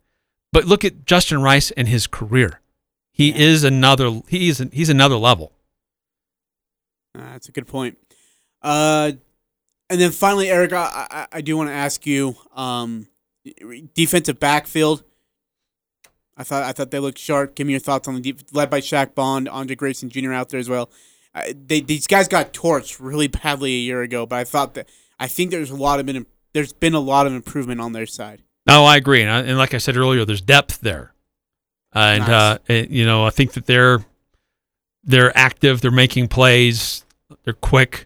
But 0.51 0.65
look 0.65 0.83
at 0.83 1.05
Justin 1.05 1.41
Rice 1.41 1.71
and 1.71 1.87
his 1.87 2.07
career. 2.07 2.59
He 3.21 3.39
is 3.39 3.63
another. 3.63 4.21
He 4.27 4.49
is. 4.49 4.65
He's 4.73 4.89
another 4.89 5.15
level. 5.15 5.53
Uh, 7.15 7.21
that's 7.33 7.47
a 7.47 7.51
good 7.51 7.67
point. 7.67 7.97
Uh, 8.63 9.11
and 9.91 10.01
then 10.01 10.11
finally, 10.11 10.49
Eric, 10.49 10.73
I, 10.73 11.07
I, 11.11 11.27
I 11.31 11.41
do 11.41 11.55
want 11.55 11.69
to 11.69 11.73
ask 11.73 12.07
you, 12.07 12.35
um, 12.55 13.07
defensive 13.93 14.39
backfield. 14.39 15.03
I 16.35 16.43
thought 16.43 16.63
I 16.63 16.71
thought 16.71 16.89
they 16.89 16.97
looked 16.97 17.19
sharp. 17.19 17.53
Give 17.53 17.67
me 17.67 17.73
your 17.73 17.79
thoughts 17.79 18.07
on 18.07 18.15
the 18.15 18.21
deep, 18.21 18.39
led 18.53 18.71
by 18.71 18.81
Shaq 18.81 19.13
Bond, 19.13 19.47
Andre 19.47 19.75
Grayson 19.75 20.09
Jr. 20.09 20.33
out 20.33 20.49
there 20.49 20.59
as 20.59 20.69
well. 20.69 20.89
Uh, 21.35 21.53
they 21.67 21.81
these 21.81 22.07
guys 22.07 22.27
got 22.27 22.53
torched 22.53 22.97
really 22.99 23.27
badly 23.27 23.73
a 23.73 23.81
year 23.81 24.01
ago, 24.01 24.25
but 24.25 24.39
I 24.39 24.45
thought 24.45 24.73
that 24.73 24.89
I 25.19 25.27
think 25.27 25.51
there's 25.51 25.69
a 25.69 25.75
lot 25.75 25.99
of 25.99 26.07
been 26.07 26.25
there's 26.53 26.73
been 26.73 26.95
a 26.95 26.99
lot 26.99 27.27
of 27.27 27.33
improvement 27.33 27.81
on 27.81 27.91
their 27.91 28.07
side. 28.07 28.41
No, 28.65 28.85
I 28.85 28.97
agree, 28.97 29.21
and, 29.21 29.31
I, 29.31 29.39
and 29.41 29.57
like 29.57 29.73
I 29.73 29.77
said 29.79 29.97
earlier, 29.97 30.23
there's 30.25 30.41
depth 30.41 30.81
there, 30.81 31.13
and 31.93 32.21
Nice. 32.21 32.29
uh, 32.29 32.57
it- 32.67 32.89
you 32.89 33.05
know 33.05 33.25
I 33.25 33.29
think 33.29 33.53
that 33.53 33.65
they're 33.65 34.05
they're 35.03 35.35
active, 35.37 35.81
they're 35.81 35.91
making 35.91 36.27
plays, 36.27 37.03
they're 37.43 37.53
quick. 37.53 38.05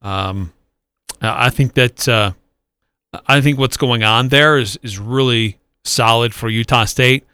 Um, 0.00 0.52
I 1.20 1.46
I 1.46 1.50
think 1.50 1.74
that 1.74 2.08
uh, 2.08 2.32
I 3.26 3.40
think 3.40 3.58
what's 3.58 3.76
going 3.76 4.02
on 4.02 4.28
there 4.28 4.58
is 4.58 4.78
is 4.82 4.98
really 4.98 5.58
solid 5.84 6.32
for 6.34 6.48
Utah 6.48 6.84
State, 6.84 7.26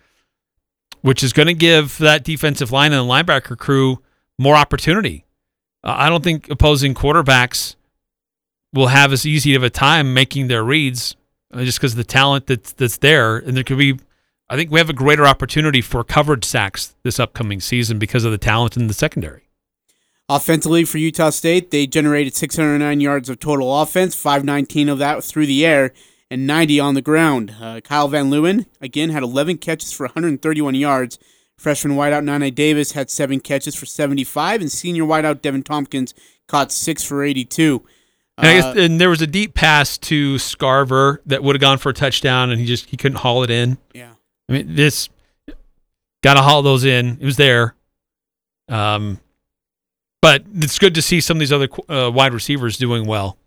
which 1.02 1.22
is 1.22 1.32
going 1.32 1.46
to 1.48 1.54
give 1.54 1.98
that 1.98 2.24
defensive 2.24 2.72
line 2.72 2.92
and 2.92 3.08
the 3.08 3.12
linebacker 3.12 3.56
crew 3.56 4.02
more 4.38 4.56
opportunity. 4.56 5.24
Uh, 5.84 5.94
I 5.96 6.08
don't 6.08 6.24
think 6.24 6.50
opposing 6.50 6.94
quarterbacks 6.94 7.76
will 8.72 8.88
have 8.88 9.12
as 9.12 9.24
easy 9.24 9.54
of 9.54 9.62
a 9.62 9.70
time 9.70 10.12
making 10.12 10.48
their 10.48 10.64
reads 10.64 11.14
uh, 11.54 11.62
just 11.64 11.78
because 11.78 11.92
of 11.92 11.98
the 11.98 12.04
talent 12.04 12.46
that's 12.48 12.72
that's 12.72 12.98
there, 12.98 13.36
and 13.38 13.56
there 13.56 13.64
could 13.64 13.78
be. 13.78 13.98
I 14.50 14.56
think 14.56 14.70
we 14.70 14.78
have 14.80 14.88
a 14.90 14.94
greater 14.94 15.26
opportunity 15.26 15.80
for 15.80 16.02
coverage 16.04 16.44
sacks 16.44 16.94
this 17.02 17.20
upcoming 17.20 17.60
season 17.60 17.98
because 17.98 18.24
of 18.24 18.32
the 18.32 18.38
talent 18.38 18.76
in 18.76 18.86
the 18.86 18.94
secondary. 18.94 19.42
Offensively 20.28 20.84
for 20.84 20.98
Utah 20.98 21.30
State, 21.30 21.70
they 21.70 21.86
generated 21.86 22.34
609 22.34 23.00
yards 23.00 23.28
of 23.28 23.38
total 23.40 23.80
offense, 23.80 24.14
519 24.14 24.88
of 24.88 24.98
that 24.98 25.24
through 25.24 25.46
the 25.46 25.64
air, 25.64 25.92
and 26.30 26.46
90 26.46 26.80
on 26.80 26.94
the 26.94 27.00
ground. 27.02 27.54
Uh, 27.60 27.80
Kyle 27.80 28.08
Van 28.08 28.30
Leeuwen, 28.30 28.66
again, 28.80 29.08
had 29.10 29.22
11 29.22 29.58
catches 29.58 29.92
for 29.92 30.04
131 30.06 30.74
yards. 30.74 31.18
Freshman 31.56 31.96
wideout 31.96 32.24
Nana 32.24 32.50
Davis 32.50 32.92
had 32.92 33.10
seven 33.10 33.40
catches 33.40 33.74
for 33.74 33.86
75, 33.86 34.60
and 34.60 34.70
senior 34.70 35.04
wideout 35.04 35.36
Deven 35.36 35.64
Thompkins 35.64 36.14
caught 36.46 36.70
six 36.70 37.02
for 37.02 37.22
82. 37.24 37.84
And, 38.36 38.46
I 38.46 38.58
Uh, 38.58 38.74
guess, 38.74 38.84
and 38.84 39.00
there 39.00 39.10
was 39.10 39.22
a 39.22 39.26
deep 39.26 39.54
pass 39.54 39.96
to 39.98 40.34
Scarver 40.36 41.18
that 41.26 41.42
would 41.42 41.56
have 41.56 41.60
gone 41.60 41.78
for 41.78 41.88
a 41.88 41.94
touchdown, 41.94 42.50
and 42.50 42.60
he 42.60 42.66
just 42.66 42.86
he 42.90 42.96
couldn't 42.98 43.18
haul 43.18 43.42
it 43.42 43.50
in. 43.50 43.78
yeah. 43.94 44.10
I 44.48 44.52
mean, 44.52 44.74
this 44.74 45.08
got 46.22 46.34
to 46.34 46.42
haul 46.42 46.62
those 46.62 46.84
in. 46.84 47.18
It 47.20 47.24
was 47.24 47.36
there. 47.36 47.74
Um, 48.68 49.20
but 50.20 50.44
it's 50.54 50.78
good 50.78 50.94
to 50.94 51.02
see 51.02 51.20
some 51.20 51.36
of 51.36 51.40
these 51.40 51.52
other 51.52 51.68
uh, 51.88 52.10
wide 52.10 52.34
receivers 52.34 52.76
doing 52.76 53.06
well 53.06 53.38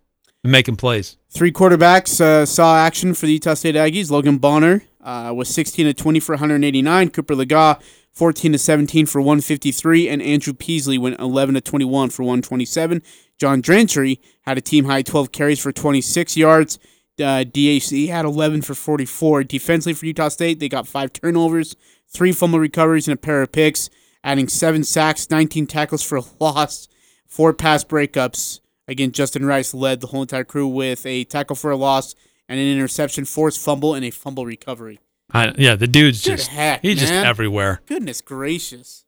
and 0.44 0.52
making 0.52 0.78
plays. 0.78 1.18
Three 1.30 1.52
quarterbacks 1.52 2.20
uh, 2.22 2.46
saw 2.46 2.78
action 2.78 3.14
for 3.14 3.26
the 3.26 3.34
Utah 3.34 3.54
State 3.54 3.76
Aggies. 3.76 4.10
Logan 4.10 4.38
Bonner 4.38 4.84
uh, 5.04 5.34
was 5.36 5.50
16 5.50 5.86
to 5.86 5.94
20 5.94 6.20
for 6.20 6.34
189. 6.34 7.10
Cooper 7.10 7.36
Legas 7.36 7.82
14 8.14 8.52
to 8.52 8.58
17 8.58 9.06
for 9.06 9.22
153, 9.22 10.10
and 10.10 10.22
Andrew 10.22 10.54
Peasley 10.54 10.98
went 10.98 11.20
11 11.20 11.56
to 11.56 11.62
21 11.62 12.10
for 12.10 12.24
127. 12.24 13.02
John 13.38 13.62
Gentry 13.62 14.20
had 14.42 14.58
a 14.58 14.62
team 14.62 14.86
high 14.86 15.02
12 15.02 15.32
carries 15.32 15.60
for 15.60 15.72
26 15.72 16.36
yards. 16.36 16.78
Uh, 17.22 17.44
DAC 17.44 18.10
had 18.10 18.26
11 18.26 18.62
for 18.64 18.74
44. 18.74 19.44
Defensively 19.44 19.94
for 19.94 20.06
Utah 20.06 20.30
State, 20.30 20.60
they 20.60 20.70
got 20.70 20.88
five 20.88 21.14
turnovers, 21.14 21.76
three 22.08 22.32
fumble 22.32 22.60
recoveries, 22.60 23.08
and 23.08 23.14
a 23.14 23.18
pair 23.18 23.42
of 23.42 23.52
picks, 23.52 23.90
adding 24.24 24.48
seven 24.48 24.84
sacks, 24.84 25.30
19 25.30 25.68
tackles 25.68 26.04
for 26.04 26.18
a 26.18 26.24
loss, 26.40 26.88
four 27.28 27.54
pass 27.54 27.84
breakups. 27.84 28.60
Again, 28.88 29.12
Justin 29.12 29.46
Rice 29.46 29.74
led 29.74 30.02
the 30.02 30.08
whole 30.08 30.22
entire 30.22 30.44
crew 30.44 30.68
with 30.68 31.06
a 31.06 31.24
tackle 31.24 31.56
for 31.56 31.72
a 31.72 31.78
loss 31.78 32.16
and 32.50 32.60
an 32.60 32.68
interception, 32.68 33.26
forced 33.26 33.64
fumble, 33.64 33.94
and 33.94 34.04
a 34.04 34.10
fumble 34.10 34.46
recovery. 34.46 35.00
I, 35.34 35.54
yeah, 35.58 35.76
the 35.76 35.88
dude's 35.88 36.24
Good 36.24 36.38
just 36.38 36.50
heck, 36.50 36.82
he's 36.82 37.00
just 37.00 37.14
everywhere. 37.14 37.82
Goodness 37.86 38.20
gracious. 38.20 39.06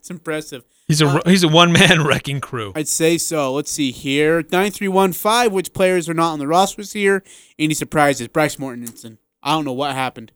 It's 0.00 0.10
impressive. 0.10 0.64
He's 0.88 1.02
a 1.02 1.06
Uh, 1.06 1.20
he's 1.26 1.42
a 1.44 1.48
one 1.48 1.72
man 1.72 2.04
wrecking 2.06 2.40
crew. 2.40 2.72
I'd 2.74 2.88
say 2.88 3.18
so. 3.18 3.52
Let's 3.52 3.70
see 3.70 3.92
here. 3.92 4.42
9315, 4.50 5.52
which 5.52 5.72
players 5.74 6.08
are 6.08 6.14
not 6.14 6.32
on 6.32 6.38
the 6.38 6.46
rosters 6.48 6.94
here? 6.94 7.22
Any 7.58 7.74
surprises? 7.74 8.28
Bryce 8.28 8.56
Mortensen. 8.56 9.18
I 9.42 9.52
don't 9.52 9.66
know 9.66 9.72
what 9.74 9.94
happened. 9.94 10.32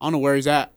I 0.00 0.06
don't 0.06 0.12
know 0.12 0.18
where 0.18 0.36
he's 0.36 0.46
at. 0.46 0.72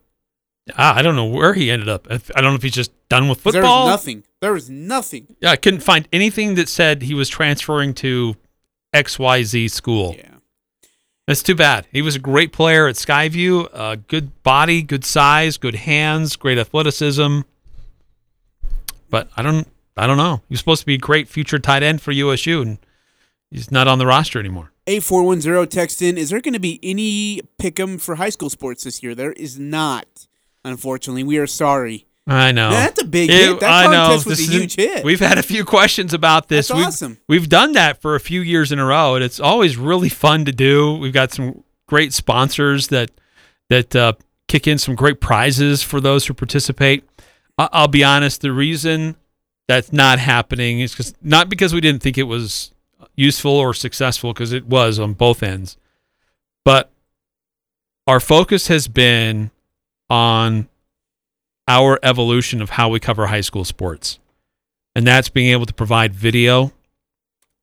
Ah, 0.78 0.96
I 0.96 1.02
don't 1.04 1.16
know 1.16 1.26
where 1.26 1.54
he 1.54 1.70
ended 1.70 1.90
up. 1.90 2.08
I 2.10 2.18
don't 2.42 2.52
know 2.52 2.56
if 2.56 2.64
he's 2.64 2.74
just 2.74 2.92
done 3.10 3.30
with 3.30 3.40
football. 3.42 3.62
There 3.62 3.64
was 3.64 3.88
nothing. 3.88 4.24
There 4.42 4.54
was 4.54 4.70
nothing. 4.70 5.36
Yeah, 5.40 5.52
I 5.52 5.56
couldn't 5.56 5.82
find 5.82 6.08
anything 6.12 6.56
that 6.56 6.70
said 6.70 7.04
he 7.04 7.14
was 7.14 7.30
transferring 7.30 7.94
to 7.96 8.36
XYZ 8.96 9.70
school. 9.70 10.16
Yeah. 10.18 10.33
That's 11.28 11.42
too 11.42 11.56
bad. 11.56 11.88
He 11.92 12.02
was 12.02 12.16
a 12.16 12.20
great 12.20 12.52
player 12.52 12.88
at 12.88 12.96
Skyview. 12.96 13.70
Uh, 13.72 13.96
good 14.08 14.44
body, 14.44 14.82
good 14.82 15.06
size, 15.06 15.58
good 15.58 15.76
hands, 15.76 16.36
great 16.36 16.58
athleticism. 16.58 17.42
But 19.10 19.30
I 19.38 19.42
don't, 19.42 19.68
I 19.96 20.06
don't 20.06 20.18
know. 20.18 20.42
He's 20.50 20.60
supposed 20.60 20.82
to 20.82 20.86
be 20.86 20.96
a 20.96 21.00
great 21.00 21.30
future 21.30 21.60
tight 21.60 21.82
end 21.82 22.02
for 22.02 22.12
USU, 22.12 22.62
and 22.62 22.78
he's 23.50 23.72
not 23.72 23.88
on 23.88 24.00
the 24.00 24.06
roster 24.06 24.40
anymore. 24.40 24.72
A 24.86 25.00
four 25.00 25.24
one 25.24 25.40
zero 25.40 25.66
text 25.66 26.02
in. 26.02 26.18
Is 26.18 26.30
there 26.30 26.42
going 26.42 26.56
to 26.56 26.60
be 26.60 26.78
any 26.84 27.42
pick'em 27.58 28.02
for 28.02 28.16
high 28.16 28.30
school 28.30 28.50
sports 28.50 28.84
this 28.84 29.02
year? 29.02 29.16
There 29.16 29.32
is 29.34 29.58
not. 29.58 30.28
Unfortunately, 30.66 31.24
we 31.24 31.38
are 31.38 31.48
sorry. 31.48 32.06
I 32.26 32.52
know. 32.54 32.70
That's 32.70 33.02
a 33.02 33.06
big 33.06 33.30
It- 33.30 33.34
hit. 33.34 33.60
That 33.60 33.70
I 33.70 33.84
know. 33.92 34.06
contest 34.08 34.26
was 34.26 34.38
This 34.38 34.48
a 34.48 34.52
huge 34.52 34.76
hit. 34.76 35.04
We've 35.04 35.20
had 35.20 35.38
a 35.38 35.44
few 35.44 35.66
questions 35.66 36.14
about 36.14 36.48
this. 36.48 36.70
That's 36.70 36.78
we've, 36.78 36.88
awesome. 36.88 37.18
We've 37.28 37.50
done 37.50 37.74
that 37.74 38.02
for 38.02 38.16
a 38.16 38.20
few 38.20 38.40
years 38.42 38.72
in 38.72 38.80
a 38.80 38.86
row, 38.86 39.16
and 39.16 39.24
it's 39.24 39.40
always 39.42 39.76
really 39.78 40.10
fun 40.10 40.46
to 40.46 40.52
do. 40.54 40.94
We've 40.98 41.12
got 41.14 41.34
some 41.34 41.64
great 41.88 42.14
sponsors 42.14 42.88
that 42.88 43.12
that 43.70 43.96
uh, 43.96 44.14
kick 44.48 44.68
in 44.68 44.78
some 44.78 44.96
great 44.96 45.20
prizes 45.20 45.84
for 45.84 46.00
those 46.00 46.26
who 46.28 46.34
participate. 46.34 47.04
I- 47.58 47.70
I'll 47.74 47.88
be 47.90 48.04
honest. 48.06 48.40
The 48.42 48.52
reason 48.54 49.16
that's 49.68 49.92
not 49.92 50.20
happening 50.20 50.80
is 50.80 50.92
because 50.94 51.14
not 51.22 51.50
because 51.50 51.74
we 51.74 51.82
didn't 51.82 52.02
think 52.02 52.18
it 52.18 52.24
was 52.24 52.72
useful 53.18 53.52
or 53.52 53.74
successful, 53.74 54.34
because 54.34 54.54
it 54.54 54.66
was 54.66 54.98
on 54.98 55.14
both 55.14 55.44
ends, 55.44 55.76
but 56.64 56.90
our 58.08 58.20
focus 58.22 58.68
has 58.68 58.88
been 58.88 59.52
on 60.10 60.68
our 61.68 62.00
evolution 62.04 62.62
of 62.62 62.72
how 62.72 62.90
we 62.90 63.00
cover 63.00 63.28
high 63.28 63.42
school 63.42 63.66
sports. 63.66 64.20
And 64.96 65.08
that's 65.08 65.30
being 65.30 65.52
able 65.52 65.66
to 65.66 65.74
provide 65.74 66.14
video 66.14 66.72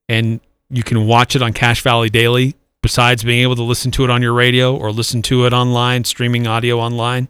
and 0.09 0.41
you 0.69 0.83
can 0.83 1.07
watch 1.07 1.37
it 1.37 1.43
on 1.43 1.53
Cache 1.53 1.83
Valley 1.83 2.11
Daily 2.11 2.57
besides 2.83 3.23
being 3.23 3.43
able 3.43 3.57
to 3.57 3.63
listen 3.63 3.91
to 3.93 4.05
it 4.05 4.11
on 4.11 4.23
your 4.23 4.33
radio 4.33 4.77
or 4.77 4.91
listen 4.91 5.23
to 5.23 5.47
it 5.47 5.53
online, 5.53 6.05
streaming 6.05 6.47
audio 6.47 6.79
online. 6.79 7.29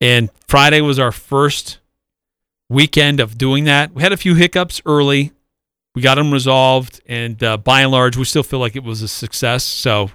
And 0.00 0.30
Friday 0.46 0.80
was 0.80 0.98
our 0.98 1.10
first 1.12 1.78
weekend 2.68 3.18
of 3.18 3.38
doing 3.38 3.64
that. 3.64 3.92
We 3.92 4.02
had 4.02 4.12
a 4.12 4.16
few 4.16 4.34
hiccups 4.34 4.82
early. 4.84 5.32
We 5.94 6.02
got 6.02 6.16
them 6.16 6.32
resolved 6.32 7.00
and 7.06 7.42
uh, 7.42 7.56
by 7.56 7.80
and 7.80 7.90
large 7.90 8.16
we 8.16 8.24
still 8.24 8.42
feel 8.42 8.58
like 8.58 8.76
it 8.76 8.84
was 8.84 9.02
a 9.02 9.08
success. 9.08 9.64
So 9.64 10.10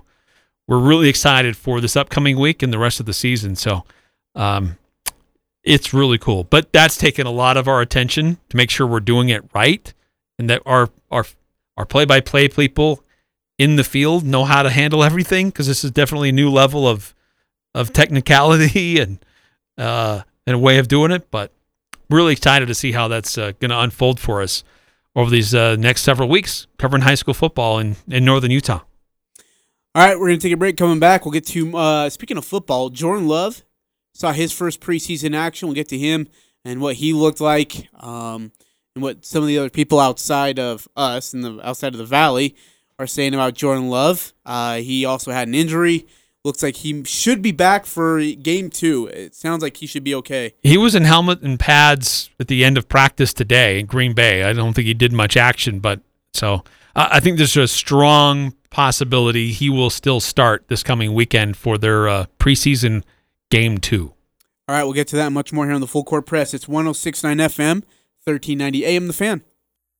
we're 0.67 0.79
really 0.79 1.09
excited 1.09 1.57
for 1.57 1.81
this 1.81 1.97
upcoming 1.97 2.39
week 2.39 2.61
and 2.61 2.71
the 2.71 2.79
rest 2.79 2.99
of 2.99 3.05
the 3.05 3.13
season. 3.13 3.55
So 3.55 3.83
um, 4.35 4.77
it's 5.63 5.93
really 5.93 6.17
cool. 6.17 6.43
But 6.43 6.71
that's 6.73 6.97
taken 6.97 7.27
a 7.27 7.31
lot 7.31 7.57
of 7.57 7.67
our 7.67 7.81
attention 7.81 8.37
to 8.49 8.57
make 8.57 8.69
sure 8.69 8.87
we're 8.87 8.99
doing 8.99 9.29
it 9.29 9.43
right 9.53 9.93
and 10.39 10.49
that 10.49 10.61
our 10.65 10.89
our 11.09 11.25
our 11.77 11.85
play-by-play 11.85 12.49
people 12.49 13.03
in 13.57 13.75
the 13.75 13.83
field 13.83 14.25
know 14.25 14.45
how 14.45 14.63
to 14.63 14.69
handle 14.69 15.03
everything 15.03 15.49
because 15.49 15.67
this 15.67 15.83
is 15.83 15.91
definitely 15.91 16.29
a 16.29 16.33
new 16.33 16.49
level 16.49 16.87
of 16.87 17.13
of 17.73 17.93
technicality 17.93 18.99
and 19.01 19.23
uh, 19.77 20.21
and 20.45 20.55
a 20.55 20.59
way 20.59 20.77
of 20.77 20.87
doing 20.87 21.11
it. 21.11 21.29
But 21.31 21.51
really 22.09 22.33
excited 22.33 22.67
to 22.67 22.75
see 22.75 22.91
how 22.91 23.07
that's 23.07 23.37
uh, 23.37 23.53
going 23.59 23.71
to 23.71 23.79
unfold 23.79 24.19
for 24.19 24.41
us 24.41 24.63
over 25.15 25.29
these 25.29 25.53
uh, 25.53 25.75
next 25.77 26.01
several 26.01 26.29
weeks 26.29 26.67
covering 26.77 27.03
high 27.03 27.15
school 27.15 27.33
football 27.33 27.79
in, 27.79 27.95
in 28.07 28.25
northern 28.25 28.51
Utah. 28.51 28.81
All 29.93 30.05
right, 30.05 30.17
we're 30.17 30.27
going 30.27 30.39
to 30.39 30.43
take 30.43 30.53
a 30.53 30.57
break. 30.57 30.77
Coming 30.77 30.99
back, 30.99 31.25
we'll 31.25 31.33
get 31.33 31.45
to, 31.47 31.75
uh, 31.75 32.09
speaking 32.09 32.37
of 32.37 32.45
football, 32.45 32.89
Jordan 32.89 33.27
Love 33.27 33.63
saw 34.13 34.31
his 34.31 34.51
first 34.51 34.81
preseason 34.81 35.35
action. 35.35 35.67
We'll 35.67 35.75
get 35.75 35.89
to 35.89 35.97
him 35.97 36.27
and 36.63 36.81
what 36.81 36.95
he 36.95 37.13
looked 37.13 37.41
like 37.41 37.89
um, 37.95 38.51
and 38.95 39.03
what 39.03 39.25
some 39.25 39.41
of 39.43 39.47
the 39.47 39.57
other 39.57 39.69
people 39.69 39.99
outside 39.99 40.59
of 40.59 40.87
us 40.95 41.33
and 41.33 41.43
the 41.43 41.59
outside 41.67 41.93
of 41.93 41.97
the 41.97 42.05
valley 42.05 42.55
are 42.99 43.07
saying 43.07 43.33
about 43.33 43.55
Jordan 43.55 43.89
Love. 43.89 44.33
Uh, 44.45 44.77
he 44.77 45.05
also 45.05 45.31
had 45.31 45.47
an 45.47 45.55
injury. 45.55 46.05
Looks 46.43 46.63
like 46.63 46.77
he 46.77 47.03
should 47.03 47.41
be 47.43 47.51
back 47.51 47.85
for 47.85 48.19
game 48.19 48.71
two. 48.71 49.07
It 49.07 49.35
sounds 49.35 49.61
like 49.61 49.77
he 49.77 49.85
should 49.85 50.03
be 50.03 50.15
okay. 50.15 50.55
He 50.63 50.75
was 50.75 50.95
in 50.95 51.03
helmet 51.03 51.41
and 51.41 51.59
pads 51.59 52.31
at 52.39 52.47
the 52.47 52.65
end 52.65 52.79
of 52.79 52.89
practice 52.89 53.31
today 53.31 53.79
in 53.79 53.85
Green 53.85 54.13
Bay. 54.13 54.43
I 54.43 54.53
don't 54.53 54.73
think 54.73 54.87
he 54.87 54.95
did 54.95 55.13
much 55.13 55.37
action, 55.37 55.79
but 55.79 56.01
so 56.33 56.63
uh, 56.95 57.09
I 57.11 57.19
think 57.19 57.37
there's 57.37 57.57
a 57.57 57.67
strong 57.67 58.55
possibility 58.71 59.51
he 59.51 59.69
will 59.69 59.91
still 59.91 60.19
start 60.19 60.67
this 60.67 60.81
coming 60.81 61.13
weekend 61.13 61.57
for 61.57 61.77
their 61.77 62.07
uh, 62.07 62.25
preseason 62.39 63.03
game 63.51 63.77
two. 63.77 64.13
All 64.67 64.75
right, 64.75 64.83
we'll 64.83 64.93
get 64.93 65.07
to 65.09 65.17
that 65.17 65.31
much 65.31 65.51
more 65.53 65.65
here 65.65 65.75
on 65.75 65.81
the 65.81 65.87
Full 65.87 66.05
Court 66.05 66.25
Press. 66.25 66.53
It's 66.53 66.67
1069 66.67 67.37
FM, 67.37 67.83
1390 68.23 68.85
AM, 68.85 69.07
The 69.07 69.13
Fan. 69.13 69.43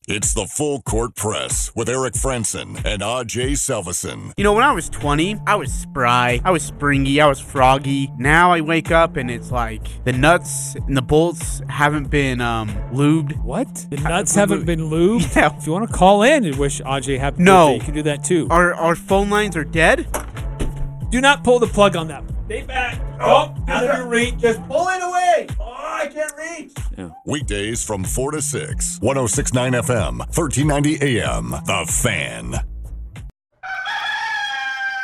It's 0.08 0.34
the 0.34 0.48
Full 0.48 0.82
Court 0.82 1.16
Press 1.16 1.72
with 1.76 1.90
Eric 1.90 2.14
Frandsen 2.14 2.78
and 2.86 3.02
AJ 3.04 3.52
Salvesen. 3.58 4.34
You 4.38 4.44
know, 4.46 4.54
when 4.54 4.64
I 4.64 4.72
was 4.72 4.90
20, 4.90 5.38
I 5.46 5.56
was 5.56 5.72
spry, 5.72 6.40
I 6.46 6.52
was 6.52 6.64
springy, 6.64 7.20
I 7.22 7.28
was 7.28 7.40
froggy. 7.40 8.12
Now 8.18 8.52
I 8.52 8.62
wake 8.62 8.90
up 8.90 9.18
and 9.18 9.30
it's 9.30 9.52
like 9.52 10.04
the 10.06 10.14
nuts 10.14 10.76
and 10.76 10.96
the 10.98 11.02
bolts 11.04 11.62
haven't 11.70 12.10
been 12.10 12.40
um, 12.42 12.70
lubed. 12.94 13.38
What? 13.44 13.86
The 13.92 13.98
nuts 13.98 14.34
haven't 14.34 14.66
been 14.66 14.90
lubed? 14.90 15.36
Yeah. 15.36 15.56
If 15.56 15.68
you 15.68 15.74
want 15.74 15.88
to 15.90 15.94
call 15.96 16.24
in 16.24 16.46
and 16.46 16.56
wish 16.56 16.82
Aj 16.82 17.20
happy 17.20 17.44
No. 17.44 17.68
birthday, 17.68 17.76
you 17.76 17.86
can 17.86 17.94
do 17.94 18.04
that 18.04 18.24
too. 18.24 18.48
Our, 18.50 18.74
our 18.74 18.96
phone 18.96 19.30
lines 19.30 19.56
are 19.58 19.66
dead? 19.66 20.08
Do 21.12 21.20
not 21.22 21.44
pull 21.44 21.60
the 21.60 21.68
plug 21.68 21.96
on 21.96 22.08
that. 22.08 22.24
Stay 22.52 22.64
back. 22.64 23.00
Oh, 23.22 23.56
out 23.70 23.88
of 23.88 23.98
your 23.98 24.08
reach. 24.08 24.38
Just 24.40 24.60
Pull 24.68 24.86
it 24.90 25.02
away! 25.02 25.48
Oh, 25.58 25.74
I 25.74 26.08
can't 26.08 26.34
reach! 26.38 26.74
Weekdays 27.26 27.82
from 27.82 28.04
4 28.04 28.32
to 28.32 28.42
6. 28.42 29.00
1069 29.00 29.72
FM, 29.72 30.18
1390 30.20 31.20
AM. 31.20 31.52
The 31.52 31.86
Fan. 31.88 32.71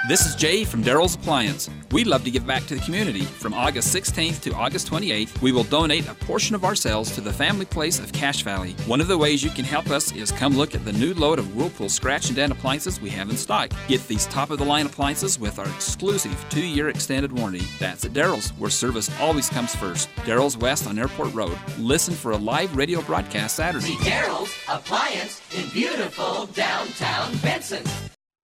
This 0.05 0.27
is 0.27 0.36
Jay 0.36 0.63
from 0.63 0.83
Daryl's 0.83 1.15
Appliance. 1.15 1.71
We'd 1.91 2.05
love 2.05 2.23
to 2.23 2.31
give 2.31 2.45
back 2.45 2.63
to 2.67 2.75
the 2.75 2.81
community. 2.81 3.23
From 3.23 3.53
August 3.53 3.93
16th 3.93 4.41
to 4.41 4.53
August 4.53 4.88
28th, 4.88 5.41
we 5.41 5.51
will 5.51 5.63
donate 5.63 6.07
a 6.07 6.13
portion 6.13 6.53
of 6.53 6.63
our 6.63 6.75
sales 6.75 7.10
to 7.15 7.19
the 7.19 7.33
family 7.33 7.65
place 7.65 7.97
of 7.99 8.13
Cache 8.13 8.43
Valley. 8.43 8.73
One 8.86 9.01
of 9.01 9.07
the 9.07 9.17
ways 9.17 9.43
you 9.43 9.49
can 9.49 9.65
help 9.65 9.89
us 9.89 10.15
is 10.15 10.31
come 10.31 10.55
look 10.55 10.75
at 10.75 10.86
the 10.86 10.93
new 10.93 11.15
load 11.15 11.39
of 11.39 11.55
Whirlpool 11.55 11.89
scratch 11.89 12.27
and 12.27 12.36
dent 12.36 12.53
appliances 12.53 13.01
we 13.01 13.10
have 13.10 13.31
in 13.31 13.38
stock. 13.38 13.71
Get 13.88 14.07
these 14.07 14.27
top 14.27 14.51
of 14.51 14.60
the 14.60 14.65
line 14.65 14.86
appliances 14.86 15.39
with 15.39 15.57
our 15.57 15.67
exclusive 15.67 16.45
two 16.51 16.65
year 16.65 16.89
extended 16.89 17.31
warranty. 17.31 17.65
That's 17.79 18.05
at 18.05 18.13
Daryl's, 18.13 18.51
where 18.51 18.69
service 18.69 19.10
always 19.19 19.49
comes 19.49 19.75
first. 19.75 20.10
Daryl's 20.17 20.57
West 20.57 20.88
on 20.88 20.99
Airport 20.99 21.33
Road. 21.33 21.57
Listen 21.79 22.13
for 22.13 22.31
a 22.31 22.38
live 22.38 22.77
radio 22.77 23.01
broadcast 23.01 23.55
Saturday. 23.55 23.95
Daryl's 23.95 24.55
Appliance 24.69 25.41
in 25.57 25.67
beautiful 25.71 26.45
downtown 26.53 27.36
Benson. 27.39 27.83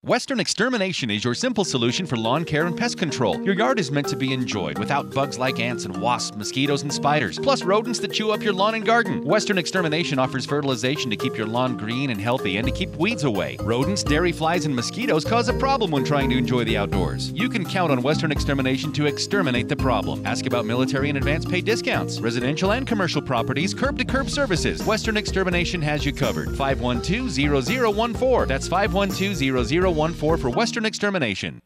Western 0.06 0.42
Extermination 0.42 1.10
is 1.10 1.24
your 1.24 1.34
simple 1.34 1.64
solution 1.64 2.06
for 2.06 2.18
lawn 2.18 2.44
care 2.44 2.66
and 2.66 2.78
pest 2.78 2.98
control. 2.98 3.42
Your 3.42 3.54
yard 3.54 3.80
is 3.80 3.90
meant 3.90 4.10
to 4.10 4.18
be 4.18 4.34
enjoyed 4.34 4.78
without 4.78 5.10
bugs 5.14 5.40
like 5.40 5.62
ants 5.62 5.86
and 5.86 5.96
wasps, 5.96 6.36
mosquitoes, 6.36 6.82
and 6.82 6.94
spiders, 6.94 7.40
plus 7.40 7.64
rodents 7.64 8.00
that 8.00 8.12
chew 8.12 8.32
up 8.32 8.44
your 8.44 8.52
lawn 8.52 8.76
and 8.76 8.86
garden. 8.86 9.24
Western 9.24 9.58
Extermination 9.58 10.20
offers 10.20 10.46
fertilization 10.46 11.10
to 11.10 11.16
keep 11.16 11.38
your 11.38 11.48
lawn 11.48 11.78
green 11.78 12.10
and 12.10 12.20
healthy 12.20 12.58
and 12.58 12.68
to 12.68 12.74
keep 12.74 12.94
weeds 12.98 13.24
away. 13.24 13.56
Rodents, 13.62 14.04
dairy 14.04 14.34
flies, 14.34 14.66
and 14.66 14.76
mosquitoes 14.76 15.24
cause 15.24 15.48
a 15.48 15.54
problem 15.54 15.90
when 15.90 16.04
trying 16.04 16.30
to 16.32 16.38
enjoy 16.38 16.66
the 16.66 16.76
outdoors. 16.76 17.32
You 17.32 17.48
can 17.48 17.64
count 17.64 17.90
on 17.90 18.02
Western 18.02 18.34
Extermination 18.34 18.92
to 18.92 19.06
exterminate 19.06 19.70
the 19.70 19.78
problem. 19.78 20.26
Ask 20.26 20.46
about 20.46 20.66
military 20.66 21.08
and 21.08 21.18
advance 21.18 21.46
pay 21.46 21.62
discounts, 21.62 22.20
residential 22.20 22.74
and 22.74 22.86
commercial 22.86 23.22
properties, 23.22 23.74
curb 23.74 23.98
to 24.00 24.04
curb 24.04 24.30
services. 24.30 24.84
Western 24.84 25.16
Extermination 25.16 25.82
has 25.82 26.06
you 26.06 26.12
covered. 26.12 26.58
512 26.58 27.32
0014. 27.64 28.50
That's 28.50 28.68
512 28.68 29.64
0014 29.68 29.93
for 29.94 30.50
Western 30.50 30.86
Extermination. 30.86 31.62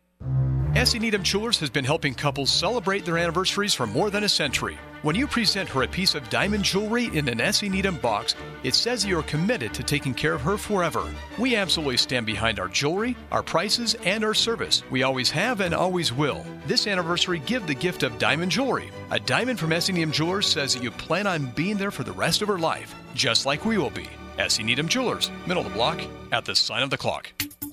S.E. 0.76 1.00
Needham 1.00 1.24
Jewelers 1.24 1.60
has 1.60 1.72
been 1.72 1.84
helping 1.84 2.14
couples 2.14 2.52
celebrate 2.52 3.04
their 3.04 3.18
anniversaries 3.18 3.74
for 3.74 3.88
more 3.88 4.12
than 4.12 4.26
a 4.26 4.30
century. 4.30 4.78
When 5.02 5.16
you 5.16 5.26
present 5.26 5.68
her 5.70 5.82
a 5.82 5.88
piece 5.88 6.14
of 6.14 6.30
diamond 6.30 6.64
jewelry 6.64 7.06
in 7.06 7.28
an 7.30 7.42
S.E. 7.42 7.68
Needham 7.68 7.98
box, 7.98 8.36
it 8.64 8.76
says 8.76 9.04
you're 9.04 9.24
committed 9.24 9.74
to 9.74 9.82
taking 9.82 10.14
care 10.14 10.34
of 10.34 10.42
her 10.42 10.56
forever. 10.56 11.04
We 11.40 11.56
absolutely 11.56 11.98
stand 11.98 12.28
behind 12.28 12.60
our 12.60 12.68
jewelry, 12.68 13.16
our 13.32 13.42
prices, 13.42 13.96
and 14.06 14.24
our 14.24 14.36
service. 14.36 14.84
We 14.92 15.02
always 15.02 15.32
have 15.32 15.62
and 15.62 15.74
always 15.74 16.14
will. 16.14 16.46
This 16.68 16.86
anniversary, 16.86 17.40
give 17.40 17.66
the 17.66 17.74
gift 17.74 18.04
of 18.04 18.20
diamond 18.20 18.52
jewelry. 18.52 18.92
A 19.10 19.20
diamond 19.20 19.60
from 19.60 19.74
S.E. 19.74 19.94
Needham 19.94 20.12
Jewelers 20.12 20.48
says 20.48 20.76
that 20.76 20.84
you 20.84 20.92
plan 20.92 21.26
on 21.26 21.48
being 21.56 21.78
there 21.78 21.92
for 21.92 22.04
the 22.04 22.12
rest 22.12 22.44
of 22.44 22.50
her 22.50 22.60
life, 22.60 22.94
just 23.16 23.48
like 23.48 23.66
we 23.66 23.80
will 23.80 23.90
be. 23.90 24.08
S.E. 24.38 24.64
Needham 24.64 24.88
Jewelers, 24.88 25.32
middle 25.46 25.66
of 25.66 25.70
the 25.70 25.74
block, 25.74 26.02
at 26.32 26.46
the 26.46 26.56
sign 26.56 26.84
of 26.84 26.90
the 26.90 26.98
clock. 26.98 27.32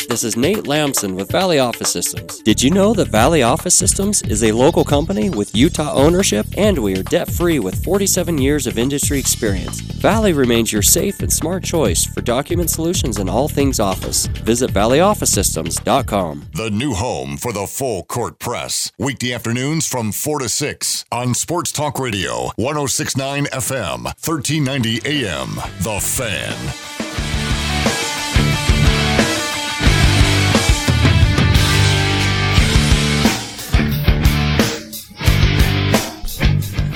This 0.08 0.22
is 0.22 0.36
Nate 0.36 0.66
Lamson 0.66 1.14
with 1.14 1.30
Valley 1.30 1.58
Office 1.58 1.90
Systems. 1.90 2.40
Did 2.40 2.62
you 2.62 2.70
know 2.70 2.92
that 2.94 3.08
Valley 3.08 3.42
Office 3.42 3.76
Systems 3.76 4.20
is 4.22 4.44
a 4.44 4.52
local 4.52 4.84
company 4.84 5.30
with 5.30 5.56
Utah 5.56 5.92
ownership 5.94 6.46
and 6.58 6.78
we 6.78 6.94
are 6.96 7.02
debt 7.02 7.30
free 7.30 7.58
with 7.58 7.82
47 7.82 8.36
years 8.38 8.66
of 8.66 8.78
industry 8.78 9.18
experience? 9.18 9.80
Valley 9.80 10.34
remains 10.34 10.72
your 10.72 10.82
safe 10.82 11.20
and 11.20 11.32
smart 11.32 11.64
choice 11.64 12.04
for 12.04 12.20
document 12.20 12.68
solutions 12.70 13.18
and 13.18 13.30
all 13.30 13.48
things 13.48 13.80
office. 13.80 14.26
Visit 14.26 14.70
valleyofficesystems.com. 14.72 16.50
The 16.52 16.70
new 16.70 16.92
home 16.92 17.38
for 17.38 17.52
the 17.52 17.66
full 17.66 18.04
court 18.04 18.38
press. 18.38 18.92
Weekday 18.98 19.32
afternoons 19.32 19.86
from 19.86 20.12
4 20.12 20.40
to 20.40 20.48
6 20.50 21.04
on 21.10 21.34
Sports 21.34 21.72
Talk 21.72 21.98
Radio, 21.98 22.50
1069 22.56 23.46
FM, 23.46 24.04
1390 24.04 25.00
AM. 25.06 25.54
The 25.80 26.00
Fan. 26.00 26.53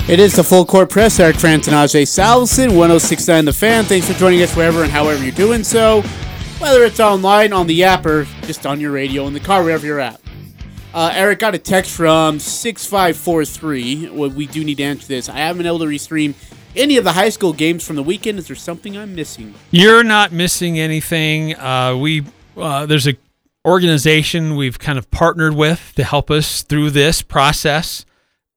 It 0.09 0.21
is 0.21 0.35
the 0.35 0.43
full 0.43 0.65
court 0.65 0.89
press. 0.89 1.21
Eric 1.21 1.37
and 1.45 1.63
Ajay 1.63 2.05
Salvesen, 2.05 2.75
1069 2.75 3.45
The 3.45 3.53
Fan. 3.53 3.85
Thanks 3.85 4.11
for 4.11 4.15
joining 4.15 4.41
us 4.41 4.57
wherever 4.57 4.83
and 4.83 4.91
however 4.91 5.23
you're 5.23 5.33
doing 5.33 5.63
so, 5.63 6.01
whether 6.61 6.83
it's 6.85 6.99
online, 6.99 7.53
on 7.53 7.67
the 7.67 7.85
app, 7.85 8.07
or 8.07 8.25
just 8.45 8.65
on 8.65 8.81
your 8.81 8.91
radio, 8.91 9.27
in 9.27 9.35
the 9.35 9.41
car, 9.41 9.63
wherever 9.63 9.85
you're 9.85 10.01
at. 10.01 10.19
Uh, 10.95 11.11
Eric 11.13 11.41
got 11.41 11.55
a 11.55 11.59
text 11.59 11.91
from 11.91 12.39
6543. 12.39 14.09
Well, 14.09 14.31
we 14.31 14.47
do 14.47 14.65
need 14.65 14.79
to 14.79 14.85
answer 14.85 15.07
this. 15.07 15.29
I 15.29 15.37
haven't 15.37 15.59
been 15.59 15.67
able 15.67 15.81
to 15.81 15.85
restream 15.85 16.35
any 16.79 16.97
of 16.97 17.05
the 17.05 17.13
high 17.13 17.29
school 17.29 17.53
games 17.53 17.87
from 17.87 17.97
the 17.97 18.03
weekend. 18.03 18.39
Is 18.39 18.47
there 18.47 18.57
something 18.57 18.97
I'm 18.97 19.15
missing? 19.15 19.55
You're 19.71 20.05
not 20.05 20.33
missing 20.33 20.79
anything. 20.79 21.55
Uh, 21.57 21.97
we 21.97 22.25
uh, 22.57 22.87
There's 22.87 23.07
a 23.07 23.17
organization 23.67 24.57
we've 24.57 24.79
kind 24.79 24.99
of 24.99 25.11
partnered 25.11 25.55
with 25.55 25.93
to 25.97 26.05
help 26.05 26.31
us 26.31 26.63
through 26.63 26.91
this 26.91 27.21
process 27.21 28.07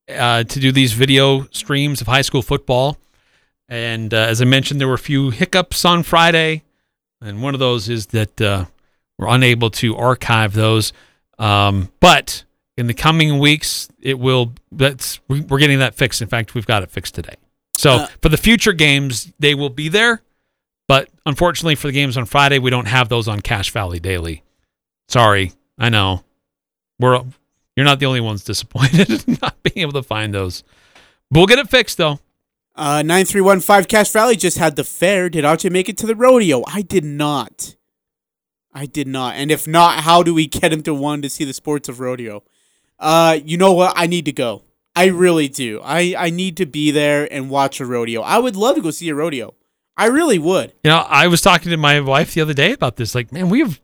uh, 0.10 0.44
to 0.44 0.60
do 0.60 0.72
these 0.72 0.94
video 0.94 1.48
streams 1.52 2.00
of 2.00 2.08
high 2.08 2.22
school 2.22 2.42
football. 2.42 2.98
And 3.68 4.14
uh, 4.14 4.18
as 4.18 4.42
I 4.42 4.46
mentioned, 4.46 4.80
there 4.80 4.88
were 4.88 4.94
a 4.94 5.00
few 5.00 5.30
hiccups 5.30 5.86
on 5.86 6.04
Friday, 6.04 6.64
and 7.22 7.42
one 7.42 7.54
of 7.54 7.60
those 7.60 7.90
is 7.90 8.08
that 8.08 8.40
uh, 8.42 8.66
we're 9.18 9.28
unable 9.28 9.70
to 9.72 9.96
archive 9.96 10.54
those. 10.54 10.92
Um, 11.40 11.90
but 12.00 12.44
in 12.78 12.88
the 12.88 12.94
coming 12.94 13.40
weeks, 13.40 13.88
it 14.02 14.20
will. 14.20 14.54
That's 14.72 15.20
we're 15.28 15.60
getting 15.60 15.80
that 15.80 15.96
fixed. 15.96 16.22
In 16.22 16.28
fact, 16.28 16.54
we've 16.54 16.68
got 16.68 16.84
it 16.84 16.92
fixed 16.92 17.16
today. 17.16 17.36
So 17.82 17.92
Uh, 17.94 18.08
for 18.22 18.30
the 18.30 18.38
future 18.38 18.74
games, 18.74 19.32
they 19.40 19.56
will 19.56 19.70
be 19.70 19.90
there. 19.90 20.22
But 20.88 21.10
unfortunately, 21.26 21.76
for 21.76 21.88
the 21.88 21.94
games 21.94 22.16
on 22.16 22.26
Friday, 22.26 22.60
we 22.60 22.70
don't 22.70 22.88
have 22.88 23.10
those 23.10 23.28
on 23.28 23.40
Cache 23.40 23.72
Valley 23.72 24.00
Daily. 24.00 24.44
Sorry, 25.08 25.54
I 25.80 25.90
know. 25.90 26.24
We're 27.00 27.24
you're 27.76 27.86
not 27.86 28.00
the 28.00 28.06
only 28.06 28.22
ones 28.22 28.44
disappointed 28.44 29.10
in 29.28 29.38
not 29.42 29.62
being 29.64 29.80
able 29.80 29.94
to 29.94 30.04
find 30.04 30.34
those. 30.34 30.64
We'll 31.32 31.48
get 31.48 31.58
it 31.60 31.70
fixed 31.70 31.98
though. 31.98 32.20
Uh, 32.76 33.02
9315 33.04 33.86
Cache 33.86 34.12
Valley 34.12 34.36
just 34.36 34.58
had 34.58 34.76
the 34.76 34.84
fair. 34.84 35.30
Did 35.30 35.44
Archie 35.44 35.70
make 35.70 35.90
it 35.90 35.98
to 36.00 36.06
the 36.06 36.16
rodeo? 36.16 36.64
I 36.68 36.82
did 36.84 37.04
not. 37.04 37.76
I 38.74 38.86
did 38.86 39.08
not. 39.08 39.36
And 39.36 39.50
if 39.52 39.68
not, 39.68 40.04
how 40.04 40.24
do 40.24 40.34
we 40.34 40.46
get 40.48 40.72
him 40.72 40.84
to 40.84 40.94
one 40.94 41.22
to 41.24 41.30
see 41.30 41.46
the 41.46 41.54
sports 41.54 41.90
of 41.90 42.00
rodeo? 42.00 42.44
Uh, 43.00 43.40
you 43.44 43.58
know 43.58 43.74
what? 43.74 43.94
I 43.96 44.08
need 44.08 44.26
to 44.26 44.32
go. 44.32 44.64
I 44.96 45.06
really 45.06 45.48
do. 45.48 45.80
I, 45.84 46.16
I 46.18 46.30
need 46.30 46.58
to 46.58 46.66
be 46.66 46.92
there 46.92 47.32
and 47.32 47.50
watch 47.50 47.80
a 47.80 47.86
rodeo. 47.86 48.22
I 48.22 48.40
would 48.40 48.56
love 48.56 48.76
to 48.76 48.82
go 48.82 48.92
see 48.92 49.10
a 49.10 49.16
rodeo. 49.16 49.54
I 49.96 50.08
really 50.08 50.40
would. 50.40 50.74
You 50.84 50.90
know, 50.90 51.06
I 51.08 51.28
was 51.28 51.42
talking 51.42 51.70
to 51.72 51.78
my 51.78 52.00
wife 52.00 52.34
the 52.34 52.42
other 52.42 52.54
day 52.54 52.74
about 52.74 52.96
this. 52.96 53.14
Like, 53.14 53.32
man, 53.32 53.50
we 53.50 53.60
have 53.60 53.80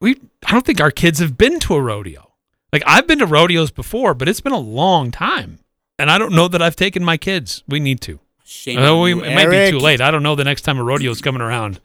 we 0.00 0.20
I 0.46 0.52
don't 0.52 0.66
think 0.66 0.80
our 0.80 0.90
kids 0.90 1.18
have 1.20 1.38
been 1.38 1.60
to 1.60 1.74
a 1.74 1.80
rodeo. 1.80 2.32
Like 2.72 2.82
I've 2.86 3.06
been 3.06 3.18
to 3.18 3.26
rodeos 3.26 3.70
before, 3.70 4.14
but 4.14 4.28
it's 4.28 4.40
been 4.40 4.52
a 4.52 4.58
long 4.58 5.10
time. 5.10 5.58
And 5.98 6.10
I 6.10 6.18
don't 6.18 6.34
know 6.34 6.48
that 6.48 6.62
I've 6.62 6.76
taken 6.76 7.04
my 7.04 7.16
kids. 7.16 7.62
We 7.68 7.80
need 7.80 8.00
to. 8.02 8.18
Shame 8.44 9.00
we, 9.00 9.10
you, 9.10 9.22
it 9.22 9.34
might 9.34 9.48
be 9.48 9.70
too 9.70 9.78
late. 9.78 10.00
I 10.00 10.10
don't 10.10 10.22
know 10.22 10.34
the 10.34 10.44
next 10.44 10.62
time 10.62 10.78
a 10.78 10.84
rodeo 10.84 11.10
is 11.10 11.20
coming 11.20 11.40
around 11.40 11.80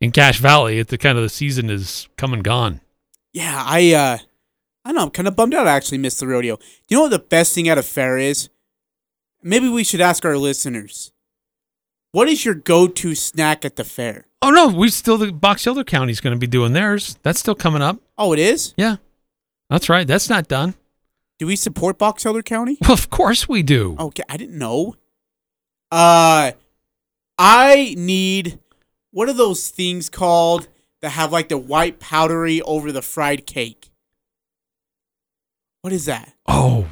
in 0.00 0.10
Cache 0.10 0.38
Valley. 0.40 0.78
It's 0.78 0.90
the 0.90 0.98
kind 0.98 1.16
of 1.16 1.22
the 1.22 1.30
season 1.30 1.70
is 1.70 2.08
come 2.16 2.32
and 2.32 2.44
gone. 2.44 2.80
Yeah, 3.32 3.62
I 3.64 3.92
uh 3.92 4.18
I 4.86 4.92
know, 4.92 5.02
I'm 5.02 5.10
kind 5.10 5.26
of 5.26 5.34
bummed 5.34 5.52
out 5.52 5.66
I 5.66 5.72
actually 5.74 5.98
missed 5.98 6.20
the 6.20 6.28
rodeo. 6.28 6.58
You 6.88 6.96
know 6.96 7.02
what 7.02 7.10
the 7.10 7.18
best 7.18 7.52
thing 7.52 7.68
at 7.68 7.76
a 7.76 7.82
fair 7.82 8.18
is? 8.18 8.50
Maybe 9.42 9.68
we 9.68 9.82
should 9.82 10.00
ask 10.00 10.24
our 10.24 10.38
listeners. 10.38 11.10
What 12.12 12.28
is 12.28 12.44
your 12.44 12.54
go-to 12.54 13.16
snack 13.16 13.64
at 13.64 13.74
the 13.74 13.82
fair? 13.82 14.28
Oh 14.42 14.50
no, 14.50 14.68
we 14.68 14.88
still 14.90 15.18
the 15.18 15.32
Box 15.32 15.66
Elder 15.66 15.82
County's 15.82 16.20
going 16.20 16.36
to 16.36 16.38
be 16.38 16.46
doing 16.46 16.72
theirs. 16.72 17.18
That's 17.24 17.40
still 17.40 17.56
coming 17.56 17.82
up. 17.82 17.98
Oh, 18.16 18.32
it 18.32 18.38
is? 18.38 18.74
Yeah, 18.76 18.96
that's 19.68 19.88
right. 19.88 20.06
That's 20.06 20.30
not 20.30 20.46
done. 20.46 20.74
Do 21.40 21.48
we 21.48 21.56
support 21.56 21.98
Box 21.98 22.24
Elder 22.24 22.42
County? 22.42 22.78
Well, 22.82 22.92
of 22.92 23.10
course 23.10 23.48
we 23.48 23.64
do. 23.64 23.96
Okay, 23.98 24.22
I 24.28 24.36
didn't 24.36 24.56
know. 24.56 24.94
Uh 25.90 26.52
I 27.38 27.94
need 27.98 28.60
what 29.10 29.28
are 29.28 29.32
those 29.34 29.68
things 29.68 30.08
called 30.08 30.68
that 31.02 31.10
have 31.10 31.32
like 31.32 31.48
the 31.48 31.58
white 31.58 31.98
powdery 31.98 32.62
over 32.62 32.92
the 32.92 33.02
fried 33.02 33.46
cake? 33.46 33.85
What 35.86 35.92
is 35.92 36.06
that? 36.06 36.32
Oh, 36.48 36.84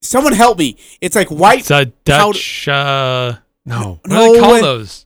Someone 0.00 0.34
help 0.34 0.56
me. 0.56 0.76
It's 1.00 1.16
like 1.16 1.32
white 1.32 1.58
it's 1.68 1.70
a 1.72 1.86
powder- 2.04 2.32
Dutch. 2.32 2.68
Uh, 2.68 3.38
no, 3.66 3.98
what 4.02 4.08
do 4.08 4.14
No 4.14 4.32
they 4.34 4.38
call 4.38 4.62
those? 4.62 5.04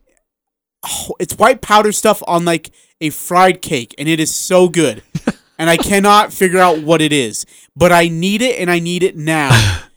oh, 0.84 1.14
it's 1.18 1.32
white 1.38 1.62
powder 1.62 1.90
stuff 1.90 2.22
on 2.26 2.44
like 2.44 2.70
a 3.00 3.08
fried 3.08 3.62
cake 3.62 3.94
and 3.96 4.10
it 4.10 4.20
is 4.20 4.34
so 4.34 4.68
good. 4.68 5.02
and 5.58 5.70
I 5.70 5.78
cannot 5.78 6.34
figure 6.34 6.58
out 6.58 6.82
what 6.82 7.00
it 7.00 7.14
is, 7.14 7.46
but 7.74 7.92
I 7.92 8.08
need 8.08 8.42
it 8.42 8.60
and 8.60 8.70
I 8.70 8.78
need 8.78 9.02
it 9.02 9.16
now. 9.16 9.84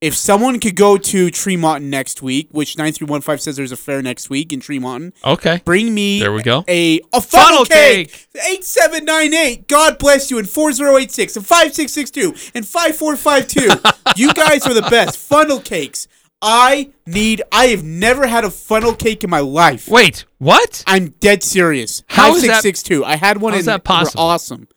if 0.00 0.14
someone 0.14 0.60
could 0.60 0.76
go 0.76 0.96
to 0.96 1.28
Tremont 1.30 1.82
next 1.84 2.22
week, 2.22 2.48
which 2.52 2.78
9315 2.78 3.38
says 3.42 3.56
there's 3.56 3.72
a 3.72 3.76
fair 3.76 4.00
next 4.00 4.30
week 4.30 4.52
in 4.52 4.60
Tremont, 4.60 5.14
Okay, 5.24 5.60
bring 5.64 5.92
me 5.92 6.20
There 6.20 6.32
we 6.32 6.42
go. 6.42 6.64
a 6.68 7.00
a 7.12 7.20
Funnel 7.20 7.64
funnel 7.64 7.64
cake. 7.64 8.28
8798. 8.36 9.66
God 9.68 9.98
bless 9.98 10.30
you 10.30 10.38
and 10.38 10.48
4086 10.48 11.36
and 11.36 11.46
5662 11.46 12.52
and 12.54 12.66
5452. 12.66 13.90
you 14.22 14.32
guys 14.34 14.66
are 14.66 14.74
the 14.74 14.82
best. 14.82 15.18
Funnel 15.18 15.60
cakes. 15.60 16.06
I 16.40 16.90
need 17.04 17.42
I 17.50 17.66
have 17.66 17.82
never 17.82 18.28
had 18.28 18.44
a 18.44 18.50
funnel 18.50 18.94
cake 18.94 19.24
in 19.24 19.30
my 19.30 19.40
life. 19.40 19.88
Wait, 19.88 20.24
what? 20.38 20.84
I'm 20.86 21.08
dead 21.18 21.42
serious. 21.42 22.04
How 22.06 22.34
is 22.36 22.42
that- 22.42 22.62
5662. 22.62 23.04
I 23.04 23.16
had 23.16 23.38
one 23.40 23.52
how 23.52 23.56
in 23.56 23.60
is 23.60 23.66
that 23.66 23.82
possible? 23.82 24.22
awesome. 24.22 24.68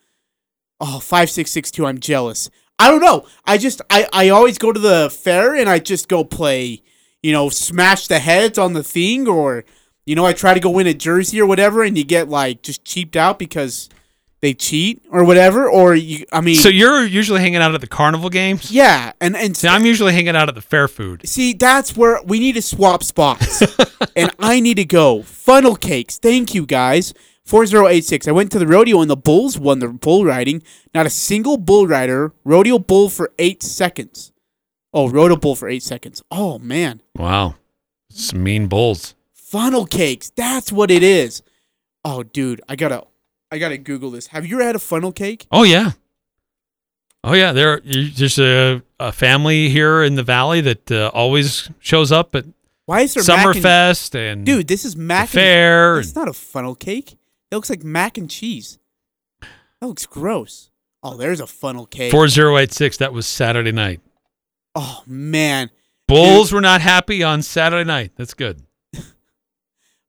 Oh, 0.79 0.97
5662, 0.99 1.85
I'm 1.85 1.99
jealous. 1.99 2.49
I 2.81 2.89
don't 2.89 3.01
know. 3.01 3.27
I 3.45 3.59
just 3.59 3.81
I 3.91 4.07
I 4.11 4.29
always 4.29 4.57
go 4.57 4.71
to 4.71 4.79
the 4.79 5.09
fair 5.11 5.53
and 5.55 5.69
I 5.69 5.77
just 5.77 6.07
go 6.09 6.23
play, 6.23 6.81
you 7.21 7.31
know, 7.31 7.49
smash 7.49 8.07
the 8.07 8.17
heads 8.17 8.57
on 8.57 8.73
the 8.73 8.83
thing 8.83 9.27
or 9.27 9.65
you 10.03 10.15
know, 10.15 10.25
I 10.25 10.33
try 10.33 10.55
to 10.55 10.59
go 10.59 10.71
win 10.71 10.87
a 10.87 10.95
jersey 10.95 11.39
or 11.39 11.45
whatever 11.45 11.83
and 11.83 11.95
you 11.95 12.03
get 12.03 12.27
like 12.27 12.63
just 12.63 12.83
cheaped 12.83 13.15
out 13.15 13.37
because 13.37 13.87
they 14.41 14.55
cheat 14.55 15.05
or 15.11 15.23
whatever 15.23 15.69
or 15.69 15.93
you 15.93 16.25
I 16.31 16.41
mean 16.41 16.55
So 16.55 16.69
you're 16.69 17.05
usually 17.05 17.39
hanging 17.39 17.61
out 17.61 17.75
at 17.75 17.81
the 17.81 17.87
carnival 17.87 18.31
games? 18.31 18.71
Yeah, 18.71 19.13
and 19.21 19.37
and 19.37 19.55
See, 19.55 19.67
I'm 19.67 19.85
usually 19.85 20.13
hanging 20.13 20.35
out 20.35 20.49
at 20.49 20.55
the 20.55 20.61
fair 20.61 20.87
food. 20.87 21.21
See, 21.29 21.53
that's 21.53 21.95
where 21.95 22.19
we 22.25 22.39
need 22.39 22.53
to 22.53 22.63
swap 22.63 23.03
spots. 23.03 23.61
and 24.15 24.31
I 24.39 24.59
need 24.59 24.77
to 24.77 24.85
go. 24.85 25.21
Funnel 25.21 25.75
cakes. 25.75 26.17
Thank 26.17 26.55
you 26.55 26.65
guys. 26.65 27.13
4086. 27.45 28.27
I 28.27 28.31
went 28.31 28.51
to 28.51 28.59
the 28.59 28.67
rodeo 28.67 29.01
and 29.01 29.09
the 29.09 29.17
bulls 29.17 29.57
won 29.59 29.79
the 29.79 29.87
bull 29.89 30.25
riding. 30.25 30.63
Not 30.93 31.05
a 31.05 31.09
single 31.09 31.57
bull 31.57 31.87
rider. 31.87 32.33
Rodeo 32.43 32.79
bull 32.79 33.09
for 33.09 33.31
8 33.39 33.61
seconds. 33.63 34.31
Oh, 34.93 35.09
rodeo 35.09 35.35
bull 35.37 35.55
for 35.55 35.67
8 35.67 35.81
seconds. 35.81 36.21
Oh 36.31 36.59
man. 36.59 37.01
Wow. 37.15 37.55
Some 38.09 38.43
mean 38.43 38.67
bulls. 38.67 39.15
Funnel 39.33 39.85
cakes. 39.85 40.31
That's 40.35 40.71
what 40.71 40.91
it 40.91 41.03
is. 41.03 41.41
Oh 42.05 42.23
dude, 42.23 42.61
I 42.69 42.75
got 42.75 42.89
to 42.89 43.03
I 43.51 43.57
got 43.57 43.69
to 43.69 43.77
google 43.77 44.11
this. 44.11 44.27
Have 44.27 44.45
you 44.45 44.55
ever 44.57 44.65
had 44.65 44.75
a 44.75 44.79
funnel 44.79 45.11
cake? 45.11 45.45
Oh 45.51 45.63
yeah. 45.63 45.91
Oh 47.23 47.33
yeah, 47.33 47.51
there 47.51 47.81
there's 47.83 48.39
a, 48.39 48.81
a 48.99 49.11
family 49.11 49.69
here 49.69 50.01
in 50.03 50.15
the 50.15 50.23
valley 50.23 50.61
that 50.61 50.91
uh, 50.91 51.11
always 51.13 51.69
shows 51.79 52.11
up 52.11 52.33
at 52.33 52.45
Why 52.85 53.01
is 53.01 53.13
there 53.13 53.23
mac 53.27 53.45
and- 53.45 53.55
Summerfest 53.63 54.15
and 54.15 54.45
Dude, 54.45 54.67
this 54.67 54.85
is 54.85 54.95
mac 54.95 55.29
fair. 55.29 55.99
It's 55.99 56.15
not 56.15 56.27
a 56.27 56.33
funnel 56.33 56.73
cake. 56.75 57.17
It 57.51 57.55
looks 57.55 57.69
like 57.69 57.83
mac 57.83 58.17
and 58.17 58.29
cheese. 58.29 58.79
That 59.41 59.87
looks 59.87 60.05
gross. 60.05 60.71
Oh, 61.03 61.17
there's 61.17 61.39
a 61.39 61.47
funnel 61.47 61.85
cake. 61.85 62.11
Four 62.11 62.27
zero 62.27 62.57
eight 62.57 62.71
six. 62.71 62.97
That 62.97 63.13
was 63.13 63.25
Saturday 63.27 63.71
night. 63.71 63.99
Oh 64.75 65.03
man. 65.05 65.69
Bulls 66.07 66.51
were 66.53 66.61
not 66.61 66.81
happy 66.81 67.23
on 67.23 67.41
Saturday 67.41 67.85
night. 67.87 68.11
That's 68.15 68.33
good. 68.33 68.61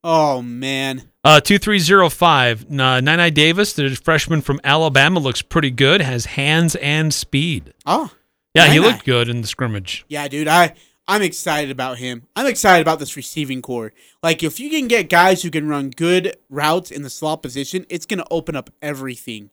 Oh 0.04 0.42
man. 0.42 1.08
Uh, 1.22 1.40
two 1.40 1.58
three 1.58 1.78
zero 1.78 2.08
five. 2.08 2.64
Uh, 2.68 3.00
Nine 3.00 3.32
Davis, 3.32 3.72
the 3.72 3.88
freshman 3.90 4.40
from 4.40 4.60
Alabama, 4.64 5.20
looks 5.20 5.42
pretty 5.42 5.70
good. 5.70 6.00
Has 6.00 6.24
hands 6.24 6.74
and 6.76 7.14
speed. 7.14 7.72
Oh. 7.86 8.10
Yeah, 8.54 8.66
he 8.66 8.80
Nai-Nai. 8.80 8.92
looked 8.92 9.04
good 9.06 9.28
in 9.28 9.40
the 9.42 9.46
scrimmage. 9.46 10.04
Yeah, 10.08 10.26
dude. 10.26 10.48
I 10.48 10.74
I'm 11.08 11.22
excited 11.22 11.70
about 11.70 11.98
him. 11.98 12.28
I'm 12.36 12.46
excited 12.46 12.82
about 12.82 12.98
this 12.98 13.16
receiving 13.16 13.60
core. 13.60 13.92
Like 14.22 14.42
if 14.42 14.60
you 14.60 14.70
can 14.70 14.88
get 14.88 15.08
guys 15.08 15.42
who 15.42 15.50
can 15.50 15.68
run 15.68 15.90
good 15.90 16.36
routes 16.48 16.90
in 16.90 17.02
the 17.02 17.10
slot 17.10 17.42
position, 17.42 17.84
it's 17.88 18.06
gonna 18.06 18.24
open 18.30 18.54
up 18.56 18.70
everything. 18.80 19.50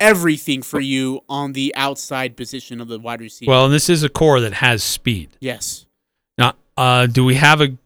Everything 0.00 0.62
for 0.62 0.80
you 0.80 1.20
on 1.28 1.52
the 1.52 1.74
outside 1.76 2.36
position 2.36 2.80
of 2.80 2.88
the 2.88 2.98
wide 2.98 3.20
receiver. 3.20 3.50
Well, 3.50 3.64
and 3.66 3.74
this 3.74 3.88
is 3.88 4.02
a 4.02 4.08
core 4.08 4.40
that 4.40 4.54
has 4.54 4.82
speed. 4.82 5.36
yes. 5.40 5.86
Now, 6.36 6.54
uh, 6.76 7.06
do 7.06 7.24
we 7.24 7.36
have 7.36 7.60
a 7.60 7.76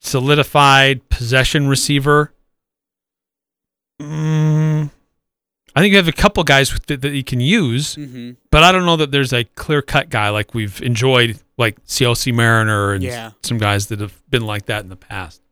solidified 0.00 1.08
possession 1.08 1.68
receiver? 1.68 2.32
Mm, 4.02 4.90
I 5.76 5.80
think 5.80 5.90
you 5.92 5.98
have 5.98 6.08
a 6.08 6.12
couple 6.12 6.42
guys 6.42 6.72
with 6.72 6.86
that, 6.86 7.02
that 7.02 7.10
you 7.12 7.22
can 7.22 7.38
use, 7.40 7.96
Mm-hmm. 7.96 8.30
but 8.50 8.64
I 8.64 8.72
don't 8.72 8.86
know 8.86 8.96
that 8.96 9.10
there's 9.12 9.32
a 9.34 9.44
clear 9.44 9.82
cut 9.82 10.08
guy 10.08 10.30
like 10.30 10.54
we've 10.54 10.80
enjoyed, 10.82 11.38
like 11.58 11.84
Siaosi 11.84 12.32
Mariner 12.32 12.94
and 12.94 13.04
Yeah. 13.04 13.32
some 13.42 13.58
guys 13.58 13.86
that 13.88 14.00
have 14.00 14.18
been 14.30 14.46
like 14.46 14.66
that 14.66 14.82
in 14.82 14.88
the 14.88 14.96
past. 14.96 15.42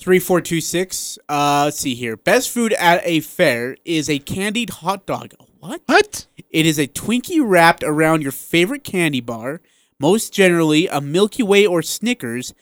Three 0.00 0.18
four 0.18 0.40
two 0.40 0.60
six. 0.60 1.18
Uh, 1.28 1.62
let's 1.66 1.78
see 1.78 1.94
here. 1.94 2.16
Best 2.16 2.50
food 2.50 2.72
at 2.74 3.00
a 3.04 3.20
fair 3.20 3.76
is 3.84 4.08
a 4.10 4.18
candied 4.18 4.70
hot 4.70 5.06
dog. 5.06 5.32
What? 5.60 5.82
What? 5.86 6.26
It 6.50 6.66
is 6.66 6.78
a 6.78 6.86
Twinkie 6.88 7.40
wrapped 7.42 7.82
around 7.84 8.20
your 8.22 8.32
favorite 8.32 8.84
candy 8.84 9.20
bar, 9.20 9.60
most 10.00 10.32
generally 10.32 10.88
a 10.88 11.00
Milky 11.00 11.42
Way 11.42 11.66
or 11.66 11.80
Snickers, 11.82 12.52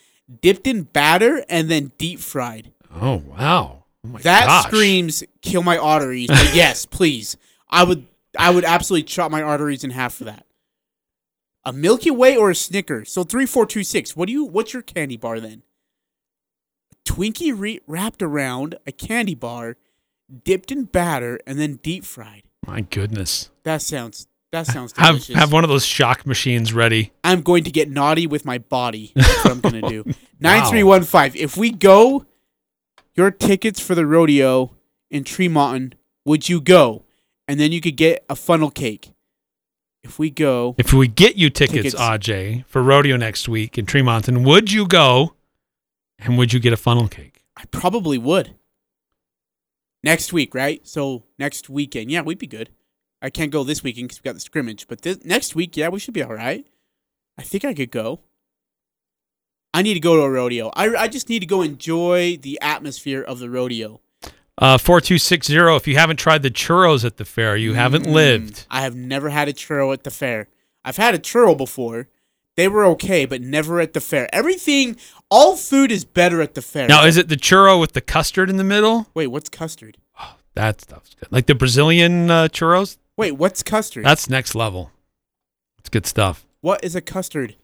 dipped 0.41 0.67
in 0.67 0.83
batter 0.85 1.45
and 1.49 1.69
then 1.71 1.93
deep 1.99 2.21
fried. 2.21 2.71
Oh 2.95 3.17
wow! 3.27 3.82
Oh 4.05 4.19
that 4.19 4.47
gosh. 4.47 4.65
screams 4.67 5.23
kill 5.43 5.63
my 5.63 5.79
arteries. 5.79 6.29
But 6.29 6.51
yes, 6.55 6.87
please. 6.87 7.37
I 7.71 7.85
would 7.85 8.07
I 8.39 8.51
would 8.51 8.65
absolutely 8.65 9.05
chop 9.05 9.31
my 9.31 9.43
arteries 9.43 9.85
in 9.85 9.91
half 9.91 10.15
for 10.15 10.25
that. 10.25 10.47
A 11.65 11.73
Milky 11.73 12.11
Way 12.11 12.37
or 12.37 12.51
a 12.51 12.55
Snickers. 12.55 13.13
So 13.13 13.23
three 13.23 13.47
four 13.47 13.67
two 13.67 13.85
six. 13.85 14.17
What 14.17 14.27
do 14.27 14.33
you? 14.33 14.45
What's 14.45 14.73
your 14.73 14.83
candy 14.83 15.17
bar 15.17 15.39
then? 15.41 15.63
Twinkie 17.07 17.53
re- 17.57 17.81
wrapped 17.87 18.23
around 18.23 18.77
a 18.87 18.93
candy 18.93 19.35
bar, 19.35 19.77
dipped 20.45 20.71
in 20.71 20.85
batter 20.85 21.39
and 21.47 21.59
then 21.59 21.77
deep 21.77 22.05
fried. 22.05 22.43
My 22.67 22.83
goodness. 22.83 23.51
That 23.65 23.83
sounds 23.83 24.27
that 24.53 24.67
sounds 24.67 24.93
Have 24.97 25.25
have 25.29 25.53
one 25.53 25.65
of 25.65 25.71
those 25.71 25.87
shock 25.87 26.27
machines 26.27 26.73
ready. 26.73 27.13
I'm 27.25 27.41
going 27.43 27.65
to 27.65 27.71
get 27.71 27.91
naughty 27.91 28.27
with 28.27 28.45
my 28.45 28.59
body. 28.59 29.13
That's 29.15 29.45
what 29.45 29.53
I'm 29.53 29.61
going 29.61 29.81
to 29.83 29.89
do. 29.89 30.05
9315. 30.41 31.41
If 31.43 31.57
we 31.57 31.71
go, 31.71 32.27
your 33.15 33.31
tickets 33.31 33.81
for 33.81 33.95
the 33.95 34.07
rodeo 34.07 34.75
in 35.11 35.25
Tremonton, 35.25 35.95
would 36.25 36.49
you 36.49 36.61
go? 36.61 37.05
And 37.49 37.59
then 37.59 37.73
you 37.73 37.81
could 37.81 37.97
get 37.97 38.25
a 38.29 38.37
funnel 38.37 38.71
cake. 38.71 39.13
If 40.05 40.19
we 40.19 40.31
go, 40.31 40.75
If 40.79 40.93
we 40.93 41.07
get 41.07 41.37
you 41.37 41.49
tickets, 41.51 41.93
Tickets. 41.93 41.95
Aj, 41.95 42.65
for 42.67 42.83
rodeo 42.83 43.17
next 43.17 43.49
week 43.49 43.79
in 43.79 43.87
Tremonton, 43.87 44.45
would 44.45 44.73
you 44.73 44.87
go? 44.87 45.35
And 46.19 46.39
would 46.39 46.53
you 46.53 46.61
get 46.61 46.73
a 46.73 46.77
funnel 46.77 47.09
cake? 47.09 47.45
I 47.57 47.65
probably 47.67 48.19
would. 48.19 48.55
Next 50.03 50.33
week, 50.33 50.55
right? 50.55 50.87
So 50.87 51.25
next 51.39 51.69
weekend. 51.69 52.11
Yeah, 52.11 52.23
we'd 52.23 52.39
be 52.39 52.47
good. 52.47 52.71
I 53.21 53.31
can't 53.31 53.53
go 53.53 53.63
this 53.63 53.85
weekend 53.85 54.09
because 54.09 54.21
we 54.21 54.29
got 54.29 54.35
the 54.35 54.41
scrimmage. 54.41 54.89
But 54.89 55.03
this, 55.03 55.25
next 55.25 55.55
week, 55.55 55.77
yeah, 55.77 55.89
we 55.89 56.01
should 56.01 56.15
be 56.15 56.23
all 56.23 56.35
right. 56.35 56.67
I 57.39 57.43
think 57.43 57.65
I 57.65 57.73
could 57.75 57.91
go. 57.93 58.21
I 59.75 59.83
need 59.83 59.95
to 59.95 60.01
go 60.01 60.17
to 60.17 60.23
a 60.23 60.31
rodeo. 60.31 60.71
I, 60.75 60.95
I 60.95 61.09
just 61.09 61.29
need 61.29 61.41
to 61.41 61.47
go 61.47 61.63
enjoy 61.63 62.37
the 62.37 62.59
atmosphere 62.61 63.23
of 63.23 63.39
the 63.39 63.49
rodeo. 63.49 64.01
Uh, 64.59 64.77
4260. 64.79 65.57
If 65.77 65.87
you 65.89 65.97
haven't 65.97 66.19
tried 66.19 66.43
the 66.43 66.51
churros 66.51 67.05
at 67.05 67.17
the 67.17 67.25
fair, 67.25 67.57
you 67.57 67.73
haven't 67.75 68.05
Mm, 68.07 68.13
lived. 68.13 68.67
I 68.71 68.83
have 68.83 68.95
never 68.95 69.31
had 69.31 69.49
a 69.49 69.53
churro 69.55 69.93
at 69.93 70.05
the 70.05 70.11
fair. 70.11 70.49
I've 70.85 70.99
had 70.99 71.15
a 71.15 71.19
churro 71.19 71.57
before. 71.57 72.09
They 72.57 72.69
were 72.69 72.85
okay, 72.87 73.25
but 73.25 73.41
never 73.41 73.81
at 73.81 73.95
the 73.95 74.01
fair. 74.01 74.29
Everything, 74.33 74.97
all 75.31 75.57
food 75.57 75.91
is 75.91 76.05
better 76.05 76.43
at 76.43 76.55
the 76.55 76.61
fair. 76.61 76.87
Now, 76.87 77.07
is 77.07 77.17
it 77.17 77.29
the 77.29 77.37
churro 77.37 77.81
with 77.81 77.93
the 77.93 78.03
custard 78.03 78.51
in 78.51 78.59
the 78.59 78.65
middle? 78.65 79.07
Wait, 79.15 79.29
what's 79.29 79.49
custard? 79.49 79.97
Oh, 80.21 80.37
That 80.55 80.83
stuff's 80.83 81.15
good. 81.15 81.33
Like 81.33 81.47
the 81.47 81.55
Brazilian 81.55 82.31
uh, 82.31 82.49
churros? 82.49 82.99
Wait, 83.17 83.33
what's 83.33 83.63
custard? 83.63 84.05
That's 84.05 84.29
next 84.29 84.55
level. 84.55 84.91
It's 85.79 85.89
good 85.89 86.05
stuff. 86.05 86.45
what 86.61 86.85
is 86.85 86.95
a 86.95 87.01
custard? 87.01 87.57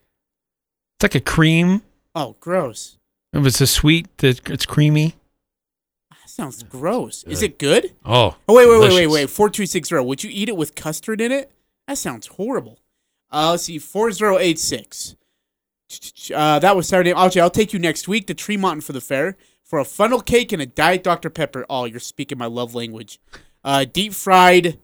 It's 0.97 1.03
like 1.03 1.15
a 1.15 1.21
cream. 1.21 1.83
Oh, 2.15 2.37
gross. 2.41 2.99
If 3.33 3.45
it's 3.47 3.61
a 3.61 3.67
sweet, 3.67 4.07
it- 4.23 4.49
it's 4.49 4.67
creamy. 4.67 5.15
That 6.11 6.29
sounds 6.31 6.63
gross. 6.63 7.25
Is 7.25 7.43
it 7.43 7.59
good? 7.59 7.95
Oh. 8.05 8.37
Oh 8.49 8.55
wait, 8.55 8.69
wait, 8.69 8.81
wait, 8.81 8.95
wait, 8.95 9.07
wait. 9.09 9.31
Four 9.31 9.51
two 9.51 9.67
six 9.67 9.89
zero. 9.89 10.03
Would 10.05 10.23
you 10.25 10.31
eat 10.33 10.49
it 10.49 10.57
with 10.57 10.75
custard 10.75 11.21
in 11.21 11.33
it? 11.33 11.51
That 11.87 11.99
sounds 11.99 12.27
horrible. 12.29 12.79
Uh, 13.31 13.51
let's 13.51 13.65
see. 13.65 13.79
Four 13.79 14.13
zero 14.13 14.39
eight 14.39 14.59
six. 14.59 15.17
Uh, 16.35 16.59
that 16.59 16.77
was 16.77 16.87
Saturday. 16.87 17.13
Actually, 17.13 17.41
I'll 17.41 17.51
take 17.51 17.73
you 17.73 17.79
next 17.79 18.09
week 18.09 18.27
to 18.27 18.35
Tremont 18.35 18.85
for 18.85 18.93
the 18.93 19.01
fair 19.01 19.37
for 19.65 19.79
a 19.79 19.85
funnel 19.85 20.21
cake 20.21 20.53
and 20.53 20.63
a 20.63 20.67
diet 20.67 21.03
Dr 21.03 21.31
Pepper. 21.31 21.65
Oh, 21.69 21.85
you're 21.87 21.99
speaking 22.01 22.39
my 22.39 22.47
love 22.47 22.75
language. 22.75 23.19
Uh, 23.65 23.85
deep 23.85 24.13
fried 24.13 24.79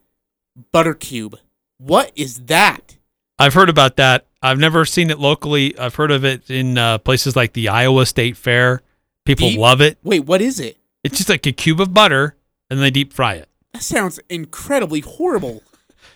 butter 0.72 0.94
cube. 0.94 1.38
What 1.78 2.10
is 2.16 2.46
that? 2.46 2.96
I've 3.38 3.54
heard 3.54 3.68
about 3.68 3.96
that. 3.96 4.26
I've 4.44 4.58
never 4.58 4.84
seen 4.84 5.10
it 5.10 5.18
locally. 5.18 5.76
I've 5.78 5.94
heard 5.94 6.10
of 6.10 6.24
it 6.24 6.50
in 6.50 6.76
uh, 6.76 6.98
places 6.98 7.34
like 7.34 7.54
the 7.54 7.68
Iowa 7.70 8.04
State 8.04 8.36
Fair. 8.36 8.82
People 9.24 9.48
Deep- 9.48 9.58
love 9.58 9.80
it. 9.80 9.96
Wait, 10.02 10.20
what 10.20 10.42
is 10.42 10.60
it? 10.60 10.76
It's 11.02 11.16
just 11.16 11.30
like 11.30 11.46
a 11.46 11.52
cube 11.52 11.80
of 11.80 11.94
butter, 11.94 12.36
and 12.68 12.78
they 12.80 12.90
deep 12.90 13.12
fry 13.12 13.34
it. 13.34 13.48
That 13.72 13.82
sounds 13.82 14.20
incredibly 14.28 15.00
horrible. 15.00 15.62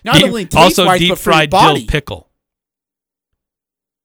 Not 0.04 0.16
Deep- 0.16 0.26
only 0.26 0.48
also 0.54 0.84
wise, 0.86 1.00
deep 1.00 1.08
but 1.10 1.18
for 1.18 1.30
your 1.30 1.34
fried 1.36 1.50
dill 1.50 1.86
pickle. 1.88 2.28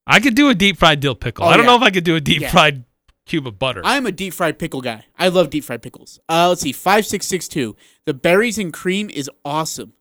I 0.08 0.20
could 0.20 0.36
do 0.36 0.50
a 0.50 0.56
deep 0.56 0.78
fried 0.78 1.00
dill 1.00 1.16
pickle. 1.16 1.46
Oh, 1.46 1.50
I 1.50 1.56
don't 1.58 1.66
yeah. 1.66 1.72
know 1.72 1.78
if 1.78 1.82
I 1.84 1.92
could 1.92 2.04
do 2.04 2.16
a 2.16 2.22
deep 2.22 2.42
Yeah. 2.42 2.52
fried 2.52 2.84
cube 3.26 3.48
of 3.48 3.58
butter. 3.60 3.82
I'm 3.84 4.06
a 4.06 4.12
deep 4.12 4.34
fried 4.34 4.60
pickle 4.60 4.82
guy. 4.82 5.06
I 5.18 5.30
love 5.30 5.50
deep 5.50 5.64
fried 5.64 5.82
pickles. 5.82 6.20
Uh, 6.28 6.50
let's 6.50 6.62
see, 6.62 6.72
five 6.74 7.06
six 7.06 7.26
six 7.26 7.48
two. 7.48 7.76
The 8.06 8.14
berries 8.14 8.58
and 8.58 8.74
cream 8.74 9.10
is 9.10 9.30
awesome. 9.46 9.94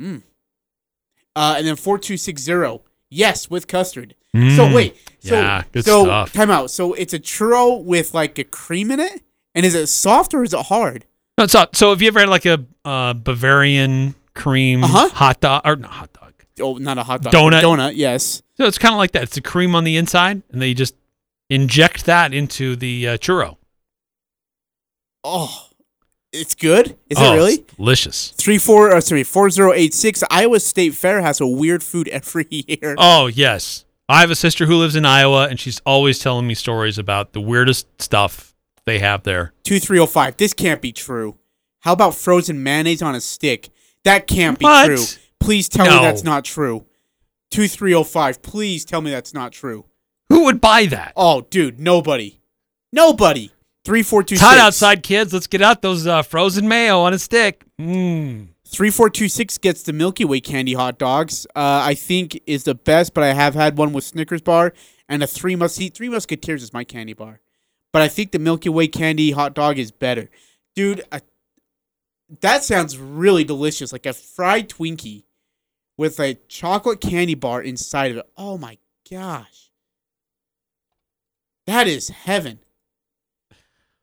Mm. 0.00 0.22
Uh, 1.34 1.54
and 1.58 1.66
then 1.66 1.76
four 1.76 1.98
two 1.98 2.16
six 2.16 2.42
zero. 2.42 2.82
Yes, 3.12 3.50
with 3.50 3.68
custard. 3.68 4.14
So 4.34 4.38
Mm. 4.38 4.74
wait, 4.74 4.96
so 5.20 5.34
Yeah, 5.34 5.62
good 5.72 5.84
so 5.84 6.04
stuff. 6.04 6.32
time 6.32 6.50
out. 6.50 6.70
So 6.70 6.94
it's 6.94 7.12
a 7.12 7.18
churro 7.18 7.82
with 7.84 8.14
like 8.14 8.38
a 8.38 8.44
cream 8.44 8.90
in 8.90 8.98
it, 9.00 9.22
and 9.54 9.66
is 9.66 9.74
it 9.74 9.88
soft 9.88 10.32
or 10.32 10.42
is 10.42 10.54
it 10.54 10.66
hard? 10.66 11.04
No, 11.36 11.46
so, 11.46 11.66
so 11.74 11.90
have 11.90 12.00
you 12.00 12.08
ever 12.08 12.20
had 12.20 12.30
like 12.30 12.46
a 12.46 12.64
uh, 12.86 13.12
Bavarian 13.12 14.14
cream 14.34 14.82
Uh-huh. 14.84 15.10
hot 15.10 15.40
dog 15.40 15.60
or 15.66 15.76
not 15.76 15.90
hot 15.90 16.12
dog? 16.14 16.32
Oh, 16.60 16.76
not 16.78 16.96
a 16.96 17.02
hot 17.02 17.20
dog. 17.22 17.32
Donut. 17.34 17.60
Donut. 17.62 17.92
Yes. 17.96 18.42
So 18.56 18.64
it's 18.64 18.78
kind 18.78 18.94
of 18.94 18.98
like 18.98 19.12
that. 19.12 19.24
It's 19.24 19.36
a 19.36 19.42
cream 19.42 19.74
on 19.74 19.84
the 19.84 19.96
inside, 19.98 20.42
and 20.50 20.62
they 20.62 20.72
just 20.72 20.94
inject 21.50 22.06
that 22.06 22.32
into 22.32 22.74
the 22.76 23.08
uh, 23.08 23.18
churro. 23.18 23.56
Oh, 25.24 25.68
It's 26.32 26.54
good. 26.54 26.96
Is 27.10 27.18
oh, 27.18 27.32
it 27.32 27.36
really? 27.36 27.64
delicious. 27.76 28.30
Three 28.38 28.58
four. 28.58 28.90
Uh, 28.94 29.00
sorry, 29.00 29.22
four 29.22 29.50
zero 29.50 29.72
eight 29.72 29.92
six. 29.92 30.22
Iowa 30.30 30.60
State 30.60 30.94
Fair 30.94 31.20
has 31.20 31.40
a 31.40 31.46
weird 31.46 31.82
food 31.82 32.08
every 32.08 32.46
year. 32.50 32.94
Oh 32.98 33.26
yes, 33.26 33.84
I 34.08 34.20
have 34.20 34.30
a 34.30 34.34
sister 34.34 34.66
who 34.66 34.76
lives 34.76 34.96
in 34.96 35.04
Iowa, 35.04 35.48
and 35.48 35.60
she's 35.60 35.80
always 35.84 36.18
telling 36.18 36.46
me 36.46 36.54
stories 36.54 36.96
about 36.98 37.32
the 37.34 37.40
weirdest 37.40 37.86
stuff 38.00 38.54
they 38.86 38.98
have 38.98 39.24
there. 39.24 39.52
Two 39.62 39.78
three 39.78 39.98
zero 39.98 40.06
five. 40.06 40.36
This 40.38 40.54
can't 40.54 40.80
be 40.80 40.92
true. 40.92 41.36
How 41.80 41.92
about 41.92 42.14
frozen 42.14 42.62
mayonnaise 42.62 43.02
on 43.02 43.14
a 43.14 43.20
stick? 43.20 43.68
That 44.04 44.26
can't 44.26 44.58
be 44.58 44.64
What? 44.64 44.86
true. 44.86 45.04
Please 45.38 45.68
tell 45.68 45.84
No. 45.86 45.96
me 45.96 46.02
that's 46.02 46.24
not 46.24 46.44
true. 46.44 46.86
Two 47.50 47.68
three 47.68 47.90
zero 47.90 48.04
five. 48.04 48.40
Please 48.40 48.86
tell 48.86 49.02
me 49.02 49.10
that's 49.10 49.34
not 49.34 49.52
true. 49.52 49.84
Who 50.30 50.44
would 50.44 50.62
buy 50.62 50.86
that? 50.86 51.12
Oh, 51.14 51.42
dude, 51.42 51.78
nobody, 51.78 52.40
nobody. 52.90 53.50
Three 53.84 54.02
four 54.02 54.22
two 54.22 54.34
It's 54.34 54.42
hot 54.42 54.58
outside, 54.58 55.02
kids. 55.02 55.32
Let's 55.32 55.46
get 55.46 55.62
out 55.62 55.82
those 55.82 56.06
uh, 56.06 56.22
frozen 56.22 56.68
mayo 56.68 57.00
on 57.00 57.12
a 57.12 57.18
stick. 57.18 57.64
Mmm. 57.80 58.48
Three 58.66 58.90
four 58.90 59.10
two 59.10 59.28
six 59.28 59.58
gets 59.58 59.82
the 59.82 59.92
Milky 59.92 60.24
Way 60.24 60.40
candy 60.40 60.74
hot 60.74 60.98
dogs. 60.98 61.46
Uh, 61.56 61.82
I 61.84 61.94
think 61.94 62.40
is 62.46 62.64
the 62.64 62.74
best, 62.74 63.12
but 63.12 63.24
I 63.24 63.32
have 63.32 63.54
had 63.54 63.76
one 63.76 63.92
with 63.92 64.04
Snickers 64.04 64.40
bar 64.40 64.72
and 65.08 65.22
a 65.22 65.26
three 65.26 65.56
must 65.56 65.76
see 65.76 65.90
Three 65.90 66.08
Musketeers 66.08 66.62
is 66.62 66.72
my 66.72 66.84
candy 66.84 67.12
bar, 67.12 67.40
but 67.92 68.00
I 68.00 68.08
think 68.08 68.32
the 68.32 68.38
Milky 68.38 68.70
Way 68.70 68.88
candy 68.88 69.32
hot 69.32 69.54
dog 69.54 69.78
is 69.78 69.90
better, 69.90 70.30
dude. 70.74 71.02
I, 71.12 71.20
that 72.40 72.64
sounds 72.64 72.96
really 72.96 73.44
delicious, 73.44 73.92
like 73.92 74.06
a 74.06 74.14
fried 74.14 74.70
Twinkie 74.70 75.24
with 75.98 76.18
a 76.18 76.38
chocolate 76.48 77.02
candy 77.02 77.34
bar 77.34 77.60
inside 77.60 78.12
of 78.12 78.16
it. 78.16 78.30
Oh 78.38 78.56
my 78.56 78.78
gosh, 79.10 79.70
that 81.66 81.86
is 81.86 82.08
heaven, 82.08 82.60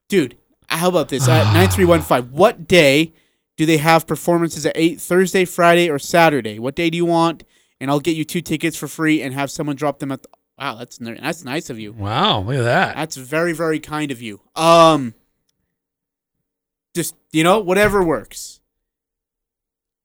dude. 0.10 0.36
How 0.68 0.90
about 0.90 1.08
this? 1.10 1.28
Uh, 1.28 1.44
Nine 1.54 1.70
three 1.70 1.86
one 1.86 2.02
five. 2.02 2.32
What 2.32 2.68
day? 2.68 3.14
do 3.60 3.66
they 3.66 3.76
have 3.76 4.08
performances 4.08 4.66
at 4.66 4.72
8 4.78 5.02
Thursday, 5.02 5.44
Friday, 5.44 5.90
or 5.90 6.00
Saturday? 6.00 6.60
What 6.60 6.76
day 6.78 6.90
do 6.90 6.96
you 6.96 7.04
want? 7.04 7.44
And 7.82 7.92
I'll 7.92 8.00
get 8.00 8.16
you 8.16 8.24
two 8.24 8.40
tickets 8.40 8.78
for 8.78 8.88
free 8.88 9.22
and 9.22 9.34
have 9.34 9.52
someone 9.52 9.76
drop 9.76 10.00
them 10.00 10.14
at 10.14 10.24
the, 10.24 10.30
Wow, 10.58 10.76
that's 10.76 10.98
that's 10.98 11.44
nice 11.44 11.70
of 11.70 11.78
you. 11.78 11.92
Wow, 11.92 12.40
look 12.40 12.56
at 12.56 12.64
that. 12.64 12.96
That's 12.96 13.18
very 13.18 13.52
very 13.52 13.82
kind 13.82 14.12
of 14.12 14.22
you. 14.22 14.40
Um 14.56 15.14
just 16.96 17.16
you 17.34 17.44
know, 17.44 17.60
whatever 17.60 18.02
works. 18.02 18.62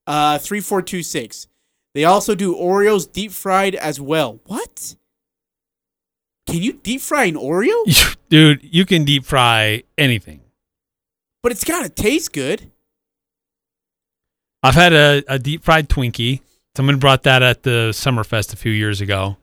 Uh 0.05 0.37
3426. 0.37 1.47
They 1.93 2.03
also 2.03 2.35
do 2.35 2.55
Oreos 2.55 3.09
deep 3.09 3.31
fried 3.31 3.75
as 3.75 4.01
well. 4.01 4.41
What? 4.47 4.95
Can 6.47 6.61
you 6.61 6.73
deep 6.73 7.01
fry 7.01 7.25
an 7.25 7.35
Oreo? 7.35 8.15
Dude, 8.29 8.59
you 8.63 8.85
can 8.85 9.03
deep 9.03 9.25
fry 9.25 9.83
anything. 9.97 10.41
But 11.43 11.51
it's 11.51 11.63
got 11.63 11.83
to 11.83 11.89
taste 11.89 12.33
good. 12.33 12.71
I've 14.63 14.75
had 14.75 14.93
a, 14.93 15.23
a 15.27 15.37
deep 15.39 15.63
fried 15.63 15.89
Twinkie. 15.89 16.41
Someone 16.75 16.97
brought 16.97 17.23
that 17.23 17.41
at 17.43 17.63
the 17.63 17.89
Summerfest 17.93 18.53
a 18.53 18.55
few 18.57 18.71
years 18.71 18.99
ago. 19.01 19.37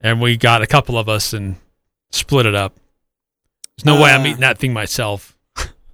And 0.00 0.20
we 0.20 0.36
got 0.36 0.62
a 0.62 0.66
couple 0.66 0.96
of 0.98 1.08
us 1.08 1.32
and 1.32 1.56
split 2.10 2.46
it 2.46 2.54
up. 2.54 2.76
There's 3.76 3.84
no 3.86 4.00
way 4.02 4.10
I'm 4.10 4.22
Uh. 4.22 4.26
eating 4.26 4.40
that 4.40 4.58
thing 4.58 4.72
myself. 4.72 5.36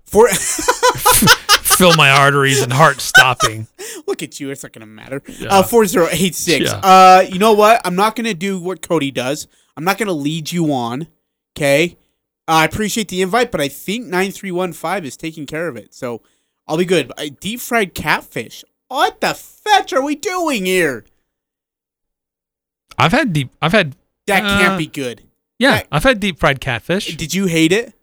For 0.07 0.29
Fill 1.79 1.95
my 1.97 2.11
arteries 2.11 2.63
and 2.63 2.73
heart 2.73 3.01
stopping. 3.01 3.67
Look 4.07 4.23
at 4.23 4.41
you. 4.41 4.51
It's 4.51 4.63
not 4.63 4.73
going 4.73 4.81
to 4.81 4.87
matter. 4.87 5.23
Yeah. 5.27 5.49
Uh, 5.49 5.63
4086. 5.63 6.65
Yeah. 6.65 6.81
Uh, 6.83 7.25
you 7.29 7.39
know 7.39 7.53
what? 7.53 7.81
I'm 7.85 7.95
not 7.97 8.17
going 8.17 8.27
to 8.27 8.35
do 8.35 8.59
what 8.59 8.83
Cody 8.83 9.11
does. 9.11 9.47
I'm 9.77 9.85
not 9.85 9.97
going 9.99 10.09
to 10.09 10.13
lead 10.13 10.51
you 10.53 10.73
on. 10.73 11.09
Okay. 11.57 11.97
I 12.47 12.65
appreciate 12.65 13.09
the 13.09 13.23
invite, 13.23 13.53
but 13.53 13.61
I 13.61 13.69
think 13.69 14.07
9315 14.07 15.05
is 15.05 15.17
taking 15.17 15.47
care 15.47 15.69
of 15.69 15.77
it. 15.77 15.95
So 15.95 16.23
I'll 16.67 16.79
be 16.79 16.85
good. 16.85 17.13
Uh, 17.17 17.27
deep 17.41 17.61
fried 17.61 17.95
catfish. 17.95 18.65
What 18.89 19.21
the 19.21 19.35
fetch 19.35 19.93
are 19.93 20.03
we 20.03 20.15
doing 20.15 20.65
here? 20.67 21.05
I've 22.97 23.13
had 23.13 23.33
deep 23.33 23.51
I've 23.63 23.73
had 23.73 23.95
That 24.27 24.41
can't 24.41 24.73
uh, 24.73 24.79
be 24.79 24.87
good. 24.87 25.23
Yeah, 25.59 25.73
That- 25.73 25.89
I've 25.93 26.03
had 26.03 26.21
deep 26.21 26.39
fried 26.41 26.61
catfish. 26.61 27.17
Did 27.17 27.35
you 27.35 27.47
hate 27.47 27.73
it? 27.73 27.95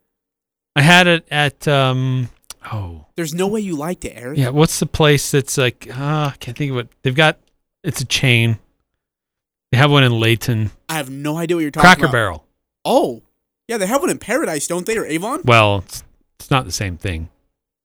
I 0.75 0.81
had 0.81 1.07
it 1.07 1.27
at 1.31 1.67
um 1.67 2.29
oh 2.71 3.05
There's 3.15 3.33
no 3.33 3.47
way 3.47 3.59
you 3.61 3.75
liked 3.75 4.05
it, 4.05 4.13
Eric. 4.15 4.37
yeah, 4.37 4.49
what's 4.49 4.79
the 4.79 4.85
place 4.85 5.31
that's 5.31 5.57
like 5.57 5.87
uh, 5.89 6.31
I 6.33 6.35
can't 6.39 6.57
think 6.57 6.71
of 6.71 6.77
it. 6.77 6.89
They've 7.03 7.15
got 7.15 7.37
it's 7.83 8.01
a 8.01 8.05
chain. 8.05 8.57
They 9.71 9.77
have 9.77 9.91
one 9.91 10.03
in 10.03 10.19
Layton. 10.19 10.71
I 10.89 10.95
have 10.95 11.09
no 11.09 11.37
idea 11.37 11.57
what 11.57 11.61
you're 11.61 11.71
talking 11.71 11.85
Cracker 11.85 12.05
about. 12.05 12.11
Cracker 12.11 12.17
Barrel. 12.17 12.45
Oh. 12.85 13.21
Yeah, 13.67 13.77
they 13.77 13.87
have 13.87 14.01
one 14.01 14.09
in 14.11 14.19
Paradise, 14.19 14.67
don't 14.67 14.85
they? 14.85 14.97
Or 14.97 15.05
Avon? 15.05 15.41
Well, 15.43 15.79
it's, 15.85 16.03
it's 16.39 16.51
not 16.51 16.65
the 16.65 16.71
same 16.71 16.97
thing. 16.97 17.29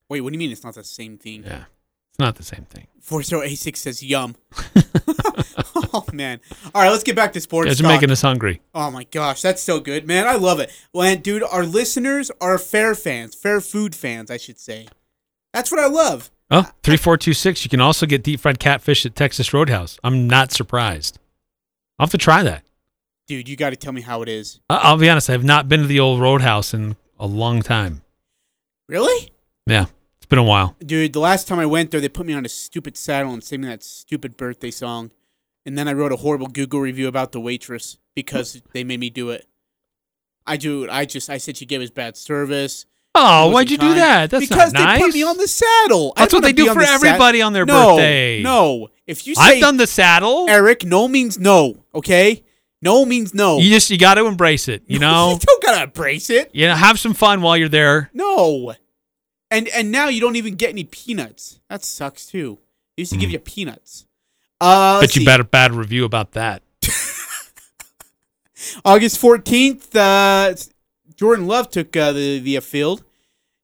Wait, 0.08 0.20
what 0.20 0.30
do 0.30 0.34
you 0.34 0.38
mean 0.38 0.50
it's 0.52 0.62
not 0.64 0.74
the 0.74 0.84
same 0.84 1.16
thing? 1.16 1.42
Yeah. 1.44 1.64
It's 2.20 2.26
not 2.26 2.36
the 2.36 2.42
same 2.42 2.66
thing. 2.66 2.86
4086 3.00 3.80
says 3.80 4.02
yum. 4.02 4.36
oh, 5.94 6.04
man. 6.12 6.38
All 6.74 6.82
right, 6.82 6.90
let's 6.90 7.02
get 7.02 7.16
back 7.16 7.32
to 7.32 7.40
sports. 7.40 7.72
are 7.72 7.82
talk. 7.82 7.90
making 7.90 8.10
us 8.10 8.20
hungry. 8.20 8.60
Oh 8.74 8.90
my 8.90 9.04
gosh, 9.04 9.40
that's 9.40 9.62
so 9.62 9.80
good, 9.80 10.06
man! 10.06 10.28
I 10.28 10.34
love 10.34 10.60
it. 10.60 10.70
Well, 10.92 11.08
and 11.08 11.22
dude, 11.22 11.42
our 11.42 11.64
listeners 11.64 12.30
are 12.38 12.58
fair 12.58 12.94
fans, 12.94 13.34
fair 13.34 13.62
food 13.62 13.94
fans, 13.94 14.30
I 14.30 14.36
should 14.36 14.60
say. 14.60 14.86
That's 15.54 15.70
what 15.70 15.80
I 15.80 15.86
love. 15.86 16.30
Oh, 16.50 16.70
3426. 16.82 17.64
You 17.64 17.70
can 17.70 17.80
also 17.80 18.04
get 18.04 18.22
deep 18.22 18.40
fried 18.40 18.58
catfish 18.58 19.06
at 19.06 19.16
Texas 19.16 19.54
Roadhouse. 19.54 19.98
I'm 20.04 20.26
not 20.26 20.52
surprised. 20.52 21.18
I'll 21.98 22.04
have 22.04 22.10
to 22.10 22.18
try 22.18 22.42
that. 22.42 22.64
Dude, 23.28 23.48
you 23.48 23.56
got 23.56 23.70
to 23.70 23.76
tell 23.76 23.94
me 23.94 24.02
how 24.02 24.20
it 24.20 24.28
is. 24.28 24.60
I'll 24.68 24.98
be 24.98 25.08
honest, 25.08 25.30
I 25.30 25.32
have 25.32 25.44
not 25.44 25.70
been 25.70 25.80
to 25.80 25.86
the 25.86 26.00
old 26.00 26.20
Roadhouse 26.20 26.74
in 26.74 26.96
a 27.18 27.26
long 27.26 27.62
time. 27.62 28.02
Really? 28.88 29.32
Yeah, 29.66 29.82
it's 29.82 29.92
been 30.30 30.38
a 30.38 30.42
while. 30.42 30.76
Dude, 30.84 31.12
the 31.12 31.20
last 31.20 31.46
time 31.46 31.58
I 31.58 31.66
went 31.66 31.90
there, 31.90 32.00
they 32.00 32.08
put 32.08 32.26
me 32.26 32.32
on 32.32 32.46
a 32.46 32.48
stupid 32.48 32.96
saddle 32.96 33.32
and 33.32 33.44
sang 33.44 33.60
me 33.60 33.68
that 33.68 33.82
stupid 33.82 34.36
birthday 34.36 34.70
song, 34.70 35.10
and 35.66 35.76
then 35.76 35.86
I 35.88 35.92
wrote 35.92 36.12
a 36.12 36.16
horrible 36.16 36.46
Google 36.46 36.80
review 36.80 37.08
about 37.08 37.32
the 37.32 37.40
waitress 37.40 37.98
because 38.14 38.62
they 38.72 38.84
made 38.84 39.00
me 39.00 39.10
do 39.10 39.30
it. 39.30 39.46
I 40.46 40.56
do. 40.56 40.88
I 40.88 41.04
just 41.04 41.28
I 41.28 41.38
said 41.38 41.56
she 41.56 41.66
gave 41.66 41.82
us 41.82 41.90
bad 41.90 42.16
service. 42.16 42.86
Oh, 43.14 43.50
why'd 43.50 43.70
you 43.70 43.76
do 43.76 43.94
that? 43.94 44.30
That's 44.30 44.48
because 44.48 44.72
not 44.72 44.94
they 44.94 45.02
put 45.02 45.12
me 45.12 45.22
on 45.24 45.36
the 45.36 45.48
saddle. 45.48 46.12
That's 46.16 46.32
what 46.32 46.42
they 46.42 46.52
do 46.52 46.72
for 46.72 46.80
sad- 46.80 46.94
everybody 46.94 47.42
on 47.42 47.52
their 47.52 47.66
no, 47.66 47.96
birthday. 47.96 48.42
No, 48.42 48.88
if 49.06 49.26
you 49.26 49.34
say 49.34 49.56
I've 49.56 49.60
done 49.60 49.76
the 49.76 49.86
saddle. 49.86 50.46
Eric, 50.48 50.84
no 50.84 51.08
means 51.08 51.38
no. 51.38 51.84
Okay, 51.94 52.44
no 52.80 53.04
means 53.04 53.34
no. 53.34 53.58
You 53.58 53.68
just 53.68 53.90
you 53.90 53.98
got 53.98 54.14
to 54.14 54.26
embrace 54.26 54.68
it. 54.68 54.84
You 54.86 54.98
know, 55.00 55.32
you 55.32 55.38
don't 55.38 55.62
gotta 55.62 55.82
embrace 55.84 56.30
it. 56.30 56.50
you 56.54 56.66
know, 56.66 56.74
have 56.74 57.00
some 57.00 57.14
fun 57.14 57.42
while 57.42 57.56
you're 57.56 57.68
there. 57.68 58.10
No. 58.14 58.74
And 59.50 59.68
and 59.68 59.90
now 59.90 60.08
you 60.08 60.20
don't 60.20 60.36
even 60.36 60.54
get 60.54 60.70
any 60.70 60.84
peanuts. 60.84 61.60
That 61.68 61.84
sucks 61.84 62.26
too. 62.26 62.58
They 62.96 63.02
used 63.02 63.12
to 63.12 63.18
give 63.18 63.30
you 63.30 63.38
peanuts. 63.38 64.06
Uh, 64.60 64.96
But 64.96 65.00
let's 65.00 65.16
you 65.16 65.24
bet 65.24 65.40
a 65.40 65.44
bad 65.44 65.72
review 65.72 66.04
about 66.04 66.32
that. 66.32 66.62
August 68.84 69.18
fourteenth, 69.18 69.94
uh, 69.96 70.54
Jordan 71.16 71.46
Love 71.46 71.70
took 71.70 71.96
uh, 71.96 72.12
the 72.12 72.38
the 72.38 72.60
field 72.60 73.02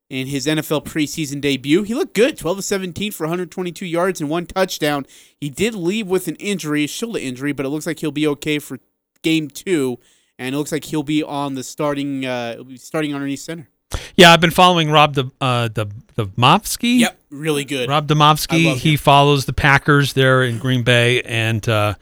in 0.08 0.28
his 0.28 0.46
NFL 0.46 0.84
preseason 0.84 1.40
debut. 1.40 1.82
He 1.82 1.94
looked 1.94 2.14
good, 2.14 2.38
twelve 2.38 2.56
to 2.56 2.62
seventeen 2.62 3.12
for 3.12 3.24
122 3.24 3.86
yards 3.86 4.20
and 4.20 4.30
one 4.30 4.46
touchdown. 4.46 5.06
He 5.38 5.50
did 5.50 5.74
leave 5.74 6.06
with 6.06 6.28
an 6.28 6.36
injury, 6.36 6.84
a 6.84 6.88
shoulder 6.88 7.18
injury, 7.18 7.52
but 7.52 7.66
it 7.66 7.68
looks 7.68 7.86
like 7.86 8.00
he'll 8.00 8.10
be 8.10 8.26
okay 8.28 8.58
for 8.58 8.78
game 9.22 9.48
two, 9.48 9.98
and 10.38 10.54
it 10.54 10.58
looks 10.58 10.72
like 10.72 10.84
he'll 10.84 11.02
be 11.02 11.22
on 11.22 11.54
the 11.54 11.62
starting 11.62 12.24
uh, 12.24 12.62
starting 12.76 13.14
underneath 13.14 13.40
center. 13.40 13.68
Yeah, 14.16 14.32
I've 14.32 14.40
been 14.40 14.50
following 14.50 14.90
Rob 14.90 15.14
the 15.14 15.30
uh, 15.40 15.68
the 15.68 15.86
Demovsky. 16.16 17.00
Yep, 17.00 17.18
really 17.30 17.64
good. 17.64 17.88
Rob 17.88 18.10
I 18.10 18.14
Demovsky. 18.14 18.76
He 18.76 18.96
follows 18.96 19.44
the 19.44 19.52
Packers 19.52 20.14
there 20.14 20.42
in 20.42 20.58
Green 20.58 20.82
Bay, 20.82 21.22
and 21.22 21.66
uh, 21.68 21.94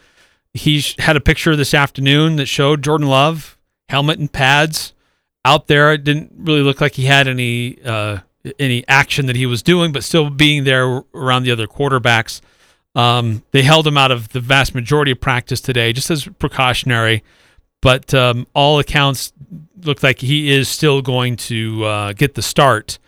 he 0.52 0.80
sh- 0.80 0.96
had 0.98 1.16
a 1.16 1.20
picture 1.20 1.56
this 1.56 1.74
afternoon 1.74 2.36
that 2.36 2.46
showed 2.46 2.82
Jordan 2.82 3.08
Love 3.08 3.58
helmet 3.88 4.18
and 4.18 4.32
pads 4.32 4.92
out 5.44 5.66
there. 5.66 5.92
It 5.92 6.04
didn't 6.04 6.32
really 6.36 6.62
look 6.62 6.80
like 6.80 6.94
he 6.94 7.04
had 7.04 7.28
any 7.28 7.78
uh, 7.84 8.18
any 8.58 8.86
action 8.88 9.26
that 9.26 9.36
he 9.36 9.46
was 9.46 9.62
doing, 9.62 9.92
but 9.92 10.04
still 10.04 10.30
being 10.30 10.64
there 10.64 11.02
around 11.14 11.42
the 11.42 11.50
other 11.50 11.66
quarterbacks. 11.66 12.40
Um, 12.94 13.42
they 13.50 13.62
held 13.62 13.86
him 13.86 13.98
out 13.98 14.12
of 14.12 14.28
the 14.28 14.40
vast 14.40 14.74
majority 14.74 15.10
of 15.10 15.20
practice 15.20 15.60
today, 15.60 15.92
just 15.92 16.10
as 16.10 16.28
precautionary. 16.38 17.24
But 17.84 18.14
um, 18.14 18.46
all 18.54 18.78
accounts 18.78 19.34
look 19.82 20.02
like 20.02 20.20
he 20.20 20.50
is 20.50 20.70
still 20.70 21.02
going 21.02 21.36
to 21.36 21.84
uh, 21.84 22.12
get 22.14 22.34
the 22.34 22.40
start 22.40 22.98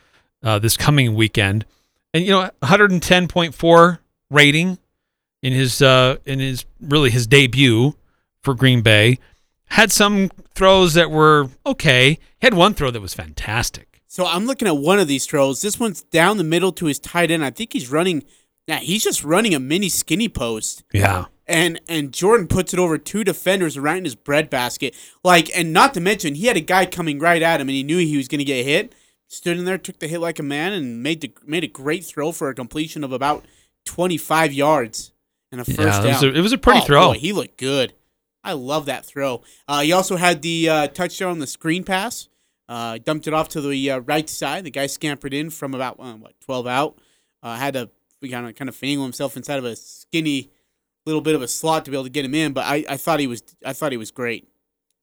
uh, 0.42 0.58
this 0.58 0.76
coming 0.76 1.14
weekend. 1.14 1.64
And 2.12 2.22
you 2.26 2.30
know, 2.30 2.50
110.4 2.62 3.98
rating 4.30 4.78
in 5.42 5.52
his 5.54 5.80
uh, 5.80 6.16
in 6.26 6.40
his 6.40 6.66
really 6.78 7.08
his 7.08 7.26
debut 7.26 7.94
for 8.42 8.52
Green 8.52 8.82
Bay. 8.82 9.18
Had 9.70 9.90
some 9.90 10.28
throws 10.54 10.92
that 10.92 11.10
were 11.10 11.48
okay. 11.64 12.10
He 12.10 12.46
had 12.46 12.52
one 12.52 12.74
throw 12.74 12.90
that 12.90 13.00
was 13.00 13.14
fantastic. 13.14 14.02
So 14.06 14.26
I'm 14.26 14.44
looking 14.44 14.68
at 14.68 14.76
one 14.76 14.98
of 14.98 15.08
these 15.08 15.24
throws. 15.24 15.62
This 15.62 15.80
one's 15.80 16.02
down 16.02 16.36
the 16.36 16.44
middle 16.44 16.72
to 16.72 16.84
his 16.84 16.98
tight 16.98 17.30
end. 17.30 17.42
I 17.42 17.50
think 17.50 17.72
he's 17.72 17.90
running. 17.90 18.24
Yeah, 18.66 18.80
he's 18.80 19.02
just 19.02 19.24
running 19.24 19.54
a 19.54 19.58
mini 19.58 19.88
skinny 19.88 20.28
post. 20.28 20.84
Yeah. 20.92 21.24
And 21.48 21.80
and 21.88 22.12
Jordan 22.12 22.48
puts 22.48 22.72
it 22.74 22.80
over 22.80 22.98
two 22.98 23.22
defenders 23.22 23.78
right 23.78 23.96
in 23.98 24.04
his 24.04 24.16
breadbasket. 24.16 24.94
Like, 25.22 25.48
and 25.56 25.72
not 25.72 25.94
to 25.94 26.00
mention, 26.00 26.34
he 26.34 26.46
had 26.46 26.56
a 26.56 26.60
guy 26.60 26.86
coming 26.86 27.18
right 27.20 27.40
at 27.40 27.60
him, 27.60 27.68
and 27.68 27.76
he 27.76 27.82
knew 27.84 27.98
he 27.98 28.16
was 28.16 28.26
going 28.28 28.40
to 28.40 28.44
get 28.44 28.64
hit. 28.64 28.94
stood 29.28 29.56
in 29.58 29.64
there, 29.64 29.78
took 29.78 29.98
the 30.00 30.08
hit 30.08 30.20
like 30.20 30.38
a 30.38 30.42
man, 30.42 30.72
and 30.72 31.02
made 31.02 31.20
the 31.20 31.32
made 31.44 31.62
a 31.64 31.68
great 31.68 32.04
throw 32.04 32.32
for 32.32 32.48
a 32.48 32.54
completion 32.54 33.04
of 33.04 33.12
about 33.12 33.44
25 33.84 34.52
yards 34.52 35.12
and 35.52 35.60
a 35.60 35.64
first 35.64 35.78
Yeah, 35.78 35.84
it 36.02 36.06
was 36.08 36.20
down. 36.20 36.30
a- 36.30 36.38
it 36.38 36.40
was 36.40 36.52
a 36.52 36.58
pretty 36.58 36.80
Oh, 36.80 36.84
throw. 36.84 37.06
boy, 37.12 37.18
he 37.18 37.32
looked 37.32 37.56
good. 37.58 37.94
I 38.44 38.52
love 38.52 38.86
that 38.86 39.04
throw. 39.04 39.42
Uh, 39.66 39.80
he 39.82 39.92
also 39.92 40.16
had 40.16 40.42
the 40.42 40.68
uh, 40.68 40.86
touchdown 40.88 41.30
on 41.30 41.38
the 41.40 41.46
screen 41.46 41.82
pass. 41.84 42.28
Uh, 42.68 42.98
dumped 42.98 43.26
it 43.28 43.34
off 43.34 43.48
to 43.50 43.60
the 43.60 43.90
uh, 43.92 43.98
right 44.00 44.28
side. 44.28 44.64
The 44.64 44.70
guy 44.70 44.86
scampered 44.88 45.32
in 45.32 45.50
from 45.50 45.74
about 45.74 45.96
uh, 46.00 46.14
what 46.14 46.34
12 46.40 46.66
out. 46.66 46.98
Uh, 47.42 47.54
had 47.56 47.74
to 47.74 47.88
kind 48.28 48.46
of 48.48 48.54
kind 48.56 48.68
of 48.68 48.74
finagle 48.76 49.04
himself 49.04 49.36
inside 49.36 49.58
of 49.58 49.64
a 49.64 49.76
skinny 49.76 50.50
little 51.06 51.20
bit 51.22 51.34
of 51.34 51.42
a 51.42 51.48
slot 51.48 51.84
to 51.84 51.90
be 51.90 51.96
able 51.96 52.04
to 52.04 52.10
get 52.10 52.24
him 52.24 52.34
in. 52.34 52.52
But 52.52 52.64
I, 52.66 52.84
I 52.88 52.96
thought 52.96 53.20
he 53.20 53.26
was 53.26 53.42
I 53.64 53.72
thought 53.72 53.92
he 53.92 53.98
was 53.98 54.10
great. 54.10 54.48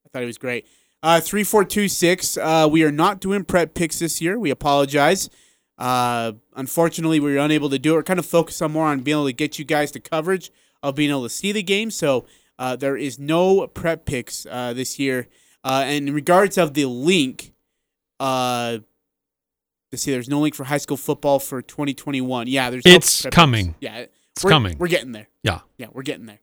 I 0.05 0.09
thought 0.09 0.21
he 0.21 0.27
was 0.27 0.37
great. 0.37 0.67
Uh, 1.01 1.19
three 1.19 1.43
four 1.43 1.65
two 1.65 1.87
six. 1.87 2.37
Uh, 2.37 2.67
we 2.69 2.83
are 2.83 2.91
not 2.91 3.19
doing 3.19 3.43
prep 3.43 3.73
picks 3.73 3.99
this 3.99 4.21
year. 4.21 4.37
We 4.39 4.49
apologize. 4.51 5.29
Uh, 5.77 6.33
unfortunately, 6.55 7.19
we 7.19 7.33
were 7.33 7.39
unable 7.39 7.69
to 7.69 7.79
do 7.79 7.93
it. 7.93 7.95
We're 7.97 8.03
kind 8.03 8.19
of 8.19 8.25
focused 8.25 8.61
on 8.61 8.71
more 8.71 8.85
on 8.87 9.01
being 9.01 9.17
able 9.17 9.25
to 9.25 9.33
get 9.33 9.57
you 9.59 9.65
guys 9.65 9.91
the 9.91 9.99
coverage 9.99 10.51
of 10.81 10.95
being 10.95 11.09
able 11.09 11.23
to 11.23 11.29
see 11.29 11.51
the 11.51 11.63
game. 11.63 11.89
So 11.91 12.25
uh, 12.59 12.75
there 12.75 12.95
is 12.95 13.17
no 13.17 13.65
prep 13.67 14.05
picks 14.05 14.45
uh, 14.49 14.73
this 14.73 14.99
year. 14.99 15.27
Uh, 15.63 15.83
and 15.85 16.07
in 16.09 16.13
regards 16.13 16.57
of 16.57 16.73
the 16.73 16.85
link, 16.85 17.53
uh, 18.19 18.77
let's 19.91 20.03
see, 20.03 20.11
there's 20.11 20.29
no 20.29 20.39
link 20.39 20.53
for 20.55 20.65
high 20.65 20.77
school 20.77 20.97
football 20.97 21.39
for 21.39 21.61
2021. 21.61 22.47
Yeah, 22.47 22.69
there's. 22.69 22.85
no 22.85 22.91
It's 22.91 23.23
picks. 23.23 23.35
coming. 23.35 23.75
Yeah, 23.79 24.05
It's 24.36 24.43
we're- 24.43 24.53
coming. 24.53 24.77
We're 24.77 24.88
getting 24.88 25.11
there. 25.11 25.27
Yeah. 25.43 25.59
Yeah, 25.77 25.88
we're 25.91 26.03
getting 26.03 26.25
there. 26.25 26.39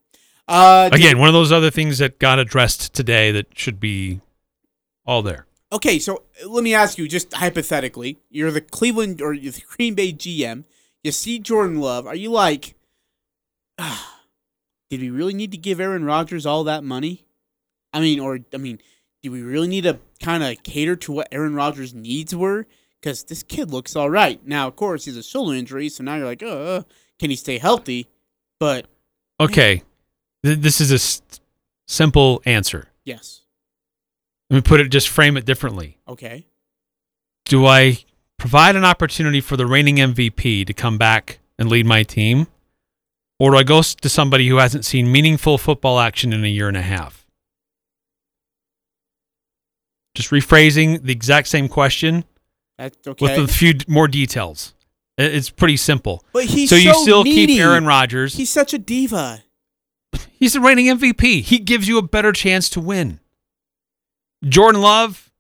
Uh, 0.47 0.91
Again, 0.93 1.18
one 1.18 1.28
of 1.28 1.34
those 1.34 1.53
other 1.53 1.70
things 1.70 1.99
that 1.99 2.18
got 2.18 2.41
addressed 2.41 2.93
today 2.93 3.30
that 3.30 3.57
should 3.57 3.78
be 3.78 4.20
all 5.07 5.22
there. 5.22 5.47
Okay, 5.72 6.01
so 6.01 6.24
uh, 6.45 6.49
let 6.49 6.64
me 6.64 6.74
ask 6.74 6.99
you, 6.99 7.07
just 7.07 7.32
hypothetically, 7.32 8.18
you're 8.28 8.51
the 8.51 8.61
Cleveland 8.61 9.22
or 9.22 9.32
you're 9.32 9.53
the 9.53 9.62
Green 9.76 9.95
Bay 9.95 10.12
GM. 10.12 10.64
You 11.05 11.12
see 11.12 11.38
Jordan 11.38 11.80
Love. 11.80 12.07
Are 12.07 12.16
you 12.16 12.30
like, 12.30 12.74
ah, 13.78 14.20
did 14.91 15.01
we 15.01 15.11
really 15.11 15.34
need 15.34 15.53
to 15.53 15.59
give 15.59 15.80
Aaron 15.80 16.05
Rodgers 16.05 16.47
all 16.47 16.64
that 16.64 16.82
money? 16.82 17.26
I 17.93 18.01
mean, 18.01 18.18
or 18.18 18.41
I 18.53 18.57
mean, 18.57 18.80
do 19.22 19.30
we 19.30 19.43
really 19.43 19.68
need 19.68 19.84
to 19.84 20.01
kind 20.20 20.43
of 20.43 20.62
cater 20.64 20.97
to 20.97 21.12
what 21.12 21.28
Aaron 21.30 21.55
Rodgers' 21.55 21.95
needs 21.95 22.34
were? 22.34 22.66
Because 23.01 23.24
this 23.24 23.43
kid 23.43 23.70
looks 23.70 23.95
all 23.97 24.11
right. 24.11 24.45
Now, 24.47 24.66
of 24.66 24.76
course, 24.76 25.05
he's 25.05 25.16
a 25.16 25.22
shoulder 25.22 25.55
injury, 25.55 25.88
so 25.88 26.03
now 26.05 26.16
you're 26.16 26.26
like, 26.26 26.43
uh, 26.43 26.82
can 27.21 27.31
he 27.31 27.37
stay 27.37 27.59
healthy? 27.59 28.09
But 28.59 28.87
Okay. 29.39 29.83
Th- 30.45 30.59
This 30.59 30.81
is 30.81 30.91
a 30.91 30.97
s- 30.97 31.23
simple 31.87 32.43
answer. 32.45 32.89
yes, 33.05 33.43
Let 34.49 34.57
me 34.57 34.62
put 34.62 34.81
it, 34.81 34.89
just 34.89 35.09
frame 35.09 35.37
it 35.37 35.45
differently. 35.45 35.99
okay, 36.09 36.47
Do 37.45 37.66
I 37.66 37.99
provide 38.39 38.75
an 38.75 38.85
opportunity 38.85 39.41
for 39.41 39.57
the 39.57 39.66
reigning 39.66 39.97
MVP 40.01 40.64
to 40.66 40.73
come 40.73 40.99
back 40.99 41.39
and 41.59 41.68
lead 41.68 41.87
my 41.87 42.03
team? 42.03 42.47
Or 43.39 43.51
do 43.53 43.57
I 43.59 43.62
go 43.62 43.81
to 43.83 44.09
somebody 44.09 44.49
who 44.49 44.57
hasn't 44.57 44.85
seen 44.85 45.11
meaningful 45.12 45.57
football 45.59 45.99
action 46.01 46.33
in 46.33 46.45
a 46.45 46.49
year 46.49 46.68
and 46.68 46.77
a 46.77 46.83
half? 46.83 47.27
Just 50.14 50.31
rephrasing 50.31 51.03
the 51.03 51.12
exact 51.12 51.49
same 51.49 51.68
question 51.68 52.25
that's 52.77 52.97
okay. 53.07 53.23
with 53.25 53.39
a 53.39 53.53
few 53.53 53.75
more 53.87 54.09
details. 54.09 54.75
It's 55.21 55.51
pretty 55.51 55.77
simple. 55.77 56.25
but 56.33 56.45
he's 56.45 56.71
so 56.71 56.77
you 56.77 56.93
so 56.95 57.03
still 57.03 57.25
needy. 57.25 57.55
keep 57.55 57.61
Aaron 57.61 57.85
Rodgers. 57.87 58.35
He's 58.35 58.51
such 58.51 58.73
a 58.75 58.79
diva. 58.79 59.45
He's 60.39 60.55
the 60.55 60.61
reigning 60.61 60.87
MVP. 60.87 61.43
He 61.43 61.59
gives 61.59 61.87
you 61.87 61.99
a 61.99 62.03
better 62.03 62.33
chance 62.33 62.68
to 62.71 62.81
win. 62.81 63.21
Jordan 64.43 64.81
Love, 64.81 65.31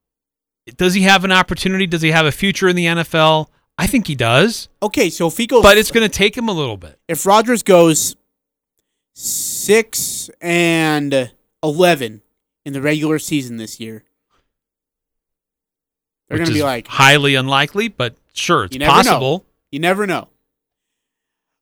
does 0.76 0.94
he 0.94 1.02
have 1.02 1.24
an 1.24 1.32
opportunity? 1.32 1.86
Does 1.86 2.02
he 2.02 2.10
have 2.10 2.26
a 2.26 2.32
future 2.32 2.68
in 2.68 2.76
the 2.76 2.84
NFL? 2.86 3.46
I 3.78 3.86
think 3.86 4.06
he 4.08 4.14
does, 4.14 4.68
Okay, 4.82 5.08
so 5.08 5.26
if 5.28 5.38
he 5.38 5.46
goes, 5.46 5.62
but 5.62 5.78
it's 5.78 5.90
going 5.90 6.06
to 6.06 6.14
take 6.14 6.36
him 6.36 6.50
a 6.50 6.52
little 6.52 6.76
bit. 6.76 6.98
if 7.08 7.24
Rodgers 7.24 7.62
goes 7.62 8.14
six 9.14 10.28
and 10.42 11.32
eleven 11.62 12.20
in 12.66 12.74
the 12.74 12.82
regular 12.82 13.18
season 13.18 13.56
this 13.56 13.80
year, 13.80 14.04
they're 16.28 16.36
going 16.36 16.48
to 16.48 16.54
be 16.54 16.62
like, 16.62 16.86
highly 16.88 17.34
unlikely, 17.34 17.88
but 17.88 18.16
sure, 18.34 18.64
it's 18.64 18.76
possible. 18.76 19.38
know. 19.38 19.44
You 19.70 19.78
never 19.80 20.06
know. 20.06 20.28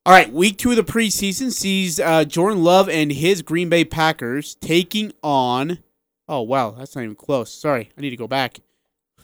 All 0.05 0.13
right, 0.13 0.31
week 0.31 0.57
two 0.57 0.71
of 0.71 0.77
the 0.77 0.83
preseason 0.83 1.51
sees 1.51 1.99
uh, 1.99 2.23
Jordan 2.25 2.63
Love 2.63 2.89
and 2.89 3.11
his 3.11 3.41
Green 3.41 3.69
Bay 3.69 3.85
Packers 3.85 4.55
taking 4.55 5.11
on. 5.21 5.79
Oh 6.27 6.41
wow, 6.41 6.71
that's 6.71 6.95
not 6.95 7.03
even 7.03 7.15
close. 7.15 7.51
Sorry, 7.51 7.91
I 7.97 8.01
need 8.01 8.09
to 8.11 8.17
go 8.17 8.27
back. 8.27 8.59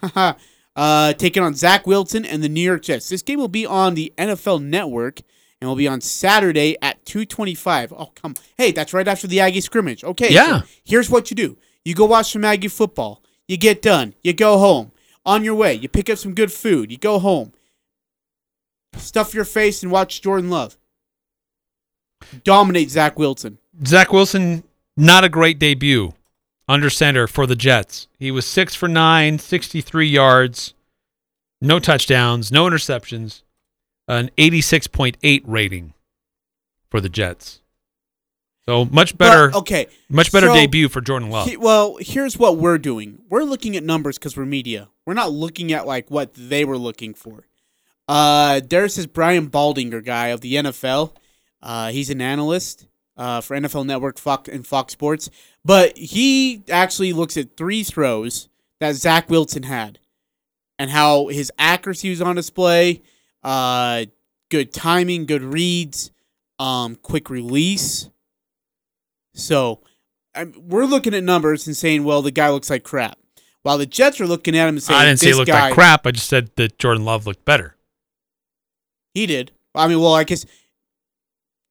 uh, 0.75 1.13
taking 1.13 1.41
on 1.43 1.55
Zach 1.55 1.88
Wilson 1.88 2.25
and 2.25 2.43
the 2.43 2.49
New 2.49 2.61
York 2.61 2.83
Jets. 2.83 3.09
This 3.09 3.21
game 3.21 3.39
will 3.39 3.47
be 3.47 3.65
on 3.65 3.95
the 3.95 4.13
NFL 4.17 4.61
Network 4.63 5.21
and 5.61 5.67
will 5.69 5.75
be 5.77 5.88
on 5.88 6.01
Saturday 6.01 6.75
at 6.81 7.03
two 7.05 7.25
twenty-five. 7.25 7.93
Oh 7.93 8.11
come, 8.13 8.36
hey, 8.57 8.71
that's 8.71 8.93
right 8.93 9.07
after 9.07 9.27
the 9.27 9.39
Aggie 9.39 9.61
scrimmage. 9.61 10.03
Okay, 10.03 10.31
Yeah. 10.31 10.61
so 10.61 10.67
here's 10.83 11.09
what 11.09 11.31
you 11.31 11.36
do: 11.36 11.57
you 11.83 11.95
go 11.95 12.05
watch 12.05 12.33
some 12.33 12.45
Aggie 12.45 12.67
football. 12.67 13.23
You 13.47 13.57
get 13.57 13.81
done. 13.81 14.13
You 14.23 14.33
go 14.33 14.57
home. 14.59 14.91
On 15.27 15.43
your 15.43 15.55
way, 15.55 15.73
you 15.73 15.89
pick 15.89 16.07
up 16.11 16.19
some 16.19 16.36
good 16.36 16.51
food. 16.51 16.91
You 16.91 16.97
go 16.99 17.17
home 17.17 17.53
stuff 19.06 19.34
your 19.34 19.45
face 19.45 19.84
and 19.84 19.91
watch 19.91 20.22
Jordan 20.22 20.49
Love 20.49 20.78
dominate 22.43 22.89
Zach 22.89 23.18
Wilson. 23.20 23.58
Zach 23.86 24.12
Wilson, 24.12 24.64
not 24.97 25.24
a 25.24 25.30
great 25.30 25.60
debut 25.60 26.14
under 26.68 26.89
center 26.89 27.28
for 27.28 27.45
the 27.45 27.56
Jets. 27.56 28.08
He 28.18 28.32
was 28.32 28.45
six 28.45 28.74
for 28.74 28.88
nine, 28.88 29.38
63 29.39 30.08
yards, 30.08 30.74
no 31.62 31.80
touchdowns, 31.80 32.51
no 32.51 32.66
interceptions, 32.66 33.43
an 34.08 34.30
86.8 34.38 35.41
rating 35.45 35.93
for 36.89 36.99
the 37.01 37.10
Jets. 37.10 37.62
So 38.68 38.86
much 38.86 39.16
better. 39.16 39.51
But, 39.51 39.60
okay, 39.60 39.88
Much 40.10 40.32
better 40.32 40.47
so 40.47 40.56
debut 40.56 40.89
for 40.89 40.99
Jordan 40.99 41.30
Love. 41.30 41.47
he- 41.47 41.58
well, 41.58 41.97
here's 41.99 42.36
what 42.38 42.58
we're 42.58 42.80
doing. 42.80 43.20
We're 43.30 43.43
looking 43.43 43.76
at 43.76 43.84
numbers 43.84 44.18
because 44.18 44.36
we're 44.36 44.45
media. 44.45 44.89
We're 45.06 45.14
not 45.14 45.32
looking 45.32 45.72
at 45.72 45.86
like 45.86 46.10
what 46.10 46.34
they 46.34 46.66
were 46.66 46.78
looking 46.78 47.14
for. 47.14 47.45
Uh, 48.08 48.62
there's 48.68 48.95
this 48.95 49.06
Brian 49.06 49.49
Baldinger 49.49 50.03
guy 50.03 50.28
of 50.28 50.41
the 50.41 50.56
NFL. 50.56 51.14
Uh, 51.62 51.89
he's 51.89 52.10
an 52.10 52.22
analyst 52.22 52.88
uh, 53.18 53.41
for 53.41 53.58
NFL 53.58 53.86
Network 53.86 54.20
Fox 54.20 54.49
and 54.49 54.66
Fox 54.66 54.93
Sports, 54.93 55.30
but 55.64 55.97
he 55.97 56.64
actually 56.70 57.14
looks 57.14 57.38
at 57.38 57.58
three 57.58 57.84
throws 57.84 58.49
that 58.80 58.95
Zach 58.95 59.30
Wilson 59.30 59.64
had, 59.64 59.99
and 60.78 60.91
how 60.91 61.28
his 61.28 61.51
accuracy 61.58 62.10
was 62.10 62.22
on 62.22 62.36
display. 62.36 63.01
Uh, 63.41 64.06
good 64.49 64.74
timing, 64.74 65.26
good 65.26 65.41
reads, 65.43 66.12
um, 66.60 66.95
quick 66.95 67.30
release. 67.30 68.10
So 69.34 69.82
I'm, 70.34 70.53
we're 70.68 70.86
looking 70.86 71.14
at 71.14 71.24
numbers 71.24 71.68
and 71.68 71.76
saying, 71.76 72.03
well, 72.03 72.22
the 72.22 72.32
guy 72.32 72.49
looks 72.49 72.70
like 72.70 72.84
crap. 72.84 73.18
While 73.64 73.78
the 73.80 73.86
Jets 73.86 74.22
are 74.22 74.28
looking 74.28 74.56
at 74.56 74.68
him 74.68 74.76
and 74.76 74.84
saying, 74.84 74.99
I 74.99 75.06
didn't 75.06 75.20
say 75.20 75.28
this 75.28 75.36
it 75.36 75.39
looked 75.39 75.47
guy, 75.51 75.62
like 75.62 75.74
crap. 75.74 76.06
I 76.06 76.12
just 76.12 76.28
said 76.28 76.51
that 76.58 76.78
Jordan 76.78 77.06
Love 77.06 77.26
looked 77.26 77.45
better. 77.45 77.74
He 79.16 79.26
did. 79.26 79.51
I 79.74 79.88
mean, 79.88 79.99
well, 79.99 80.13
I 80.13 80.26
guess 80.26 80.45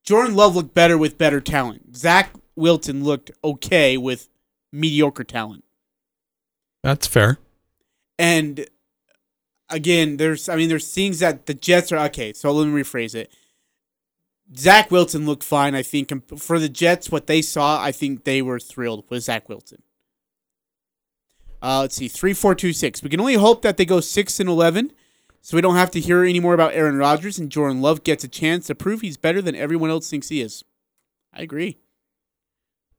Jordan 0.03 0.35
Love 0.35 0.57
looked 0.57 0.75
better 0.75 0.99
with 0.99 1.17
better 1.17 1.41
talent. 1.41 1.97
Zach 1.97 2.31
Wilson 2.57 3.05
looked 3.05 3.31
okay 3.45 3.97
with 3.97 4.29
mediocre 4.73 5.25
talent. 5.25 5.63
That's 6.83 7.07
fair. 7.07 7.39
And 8.19 8.67
again, 9.69 10.17
there's, 10.17 10.49
I 10.49 10.57
mean, 10.57 10.69
there's 10.69 10.93
things 10.93 11.21
that 11.21 11.47
the 11.47 11.55
Jets 11.55 11.93
are 11.93 11.99
okay. 12.07 12.33
So 12.33 12.51
let 12.51 12.67
me 12.67 12.83
rephrase 12.83 13.15
it. 13.15 13.31
Zach 14.57 14.91
Wilson 14.91 15.25
looked 15.25 15.43
fine. 15.43 15.75
I 15.75 15.83
think 15.83 16.13
for 16.39 16.59
the 16.59 16.69
Jets, 16.69 17.11
what 17.11 17.27
they 17.27 17.41
saw, 17.43 17.81
I 17.81 17.93
think 17.93 18.25
they 18.25 18.43
were 18.43 18.61
thrilled 18.61 19.05
with 19.09 19.23
Zach 19.23 19.49
Wilson. 19.49 19.83
Uh, 21.63 21.81
let's 21.81 21.97
see, 21.97 22.09
three, 22.09 22.35
four, 22.35 22.55
two, 22.55 22.75
six. 22.75 23.03
We 23.03 23.09
can 23.09 23.21
only 23.21 23.35
hope 23.35 23.63
that 23.63 23.79
they 23.79 23.87
go 23.87 24.01
six 24.01 24.39
and 24.39 24.51
eleven, 24.51 24.93
so 25.45 25.59
we 25.59 25.61
don't 25.61 25.77
have 25.77 25.91
to 25.91 26.01
hear 26.01 26.25
any 26.25 26.41
more 26.41 26.55
about 26.55 26.73
Aaron 26.73 26.97
Rodgers 26.97 27.39
and 27.39 27.53
Jordan 27.53 27.83
Love 27.83 28.03
gets 28.03 28.25
a 28.25 28.29
chance 28.29 28.67
to 28.67 28.75
prove 28.75 29.03
he's 29.03 29.19
better 29.19 29.43
than 29.43 29.55
everyone 29.55 29.91
else 29.91 30.09
thinks 30.09 30.31
he 30.31 30.41
is. 30.41 30.65
I 31.35 31.43
agree. 31.43 31.77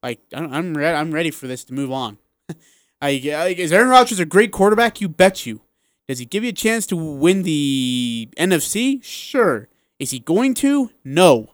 Like 0.03 0.19
I'm, 0.31 0.53
I'm 0.53 0.77
ready. 0.77 0.95
I'm 0.95 1.11
ready 1.11 1.31
for 1.31 1.47
this 1.47 1.63
to 1.63 1.73
move 1.73 1.91
on. 1.91 2.19
I, 3.01 3.19
I, 3.33 3.55
is 3.57 3.73
Aaron 3.73 3.89
Rodgers 3.89 4.19
a 4.19 4.25
great 4.25 4.51
quarterback? 4.51 5.01
You 5.01 5.09
bet 5.09 5.47
you. 5.47 5.61
Does 6.07 6.19
he 6.19 6.25
give 6.25 6.43
you 6.43 6.49
a 6.49 6.53
chance 6.53 6.85
to 6.87 6.95
win 6.95 7.41
the 7.41 8.29
NFC? 8.37 9.03
Sure. 9.03 9.67
Is 9.97 10.11
he 10.11 10.19
going 10.19 10.53
to? 10.55 10.91
No. 11.03 11.49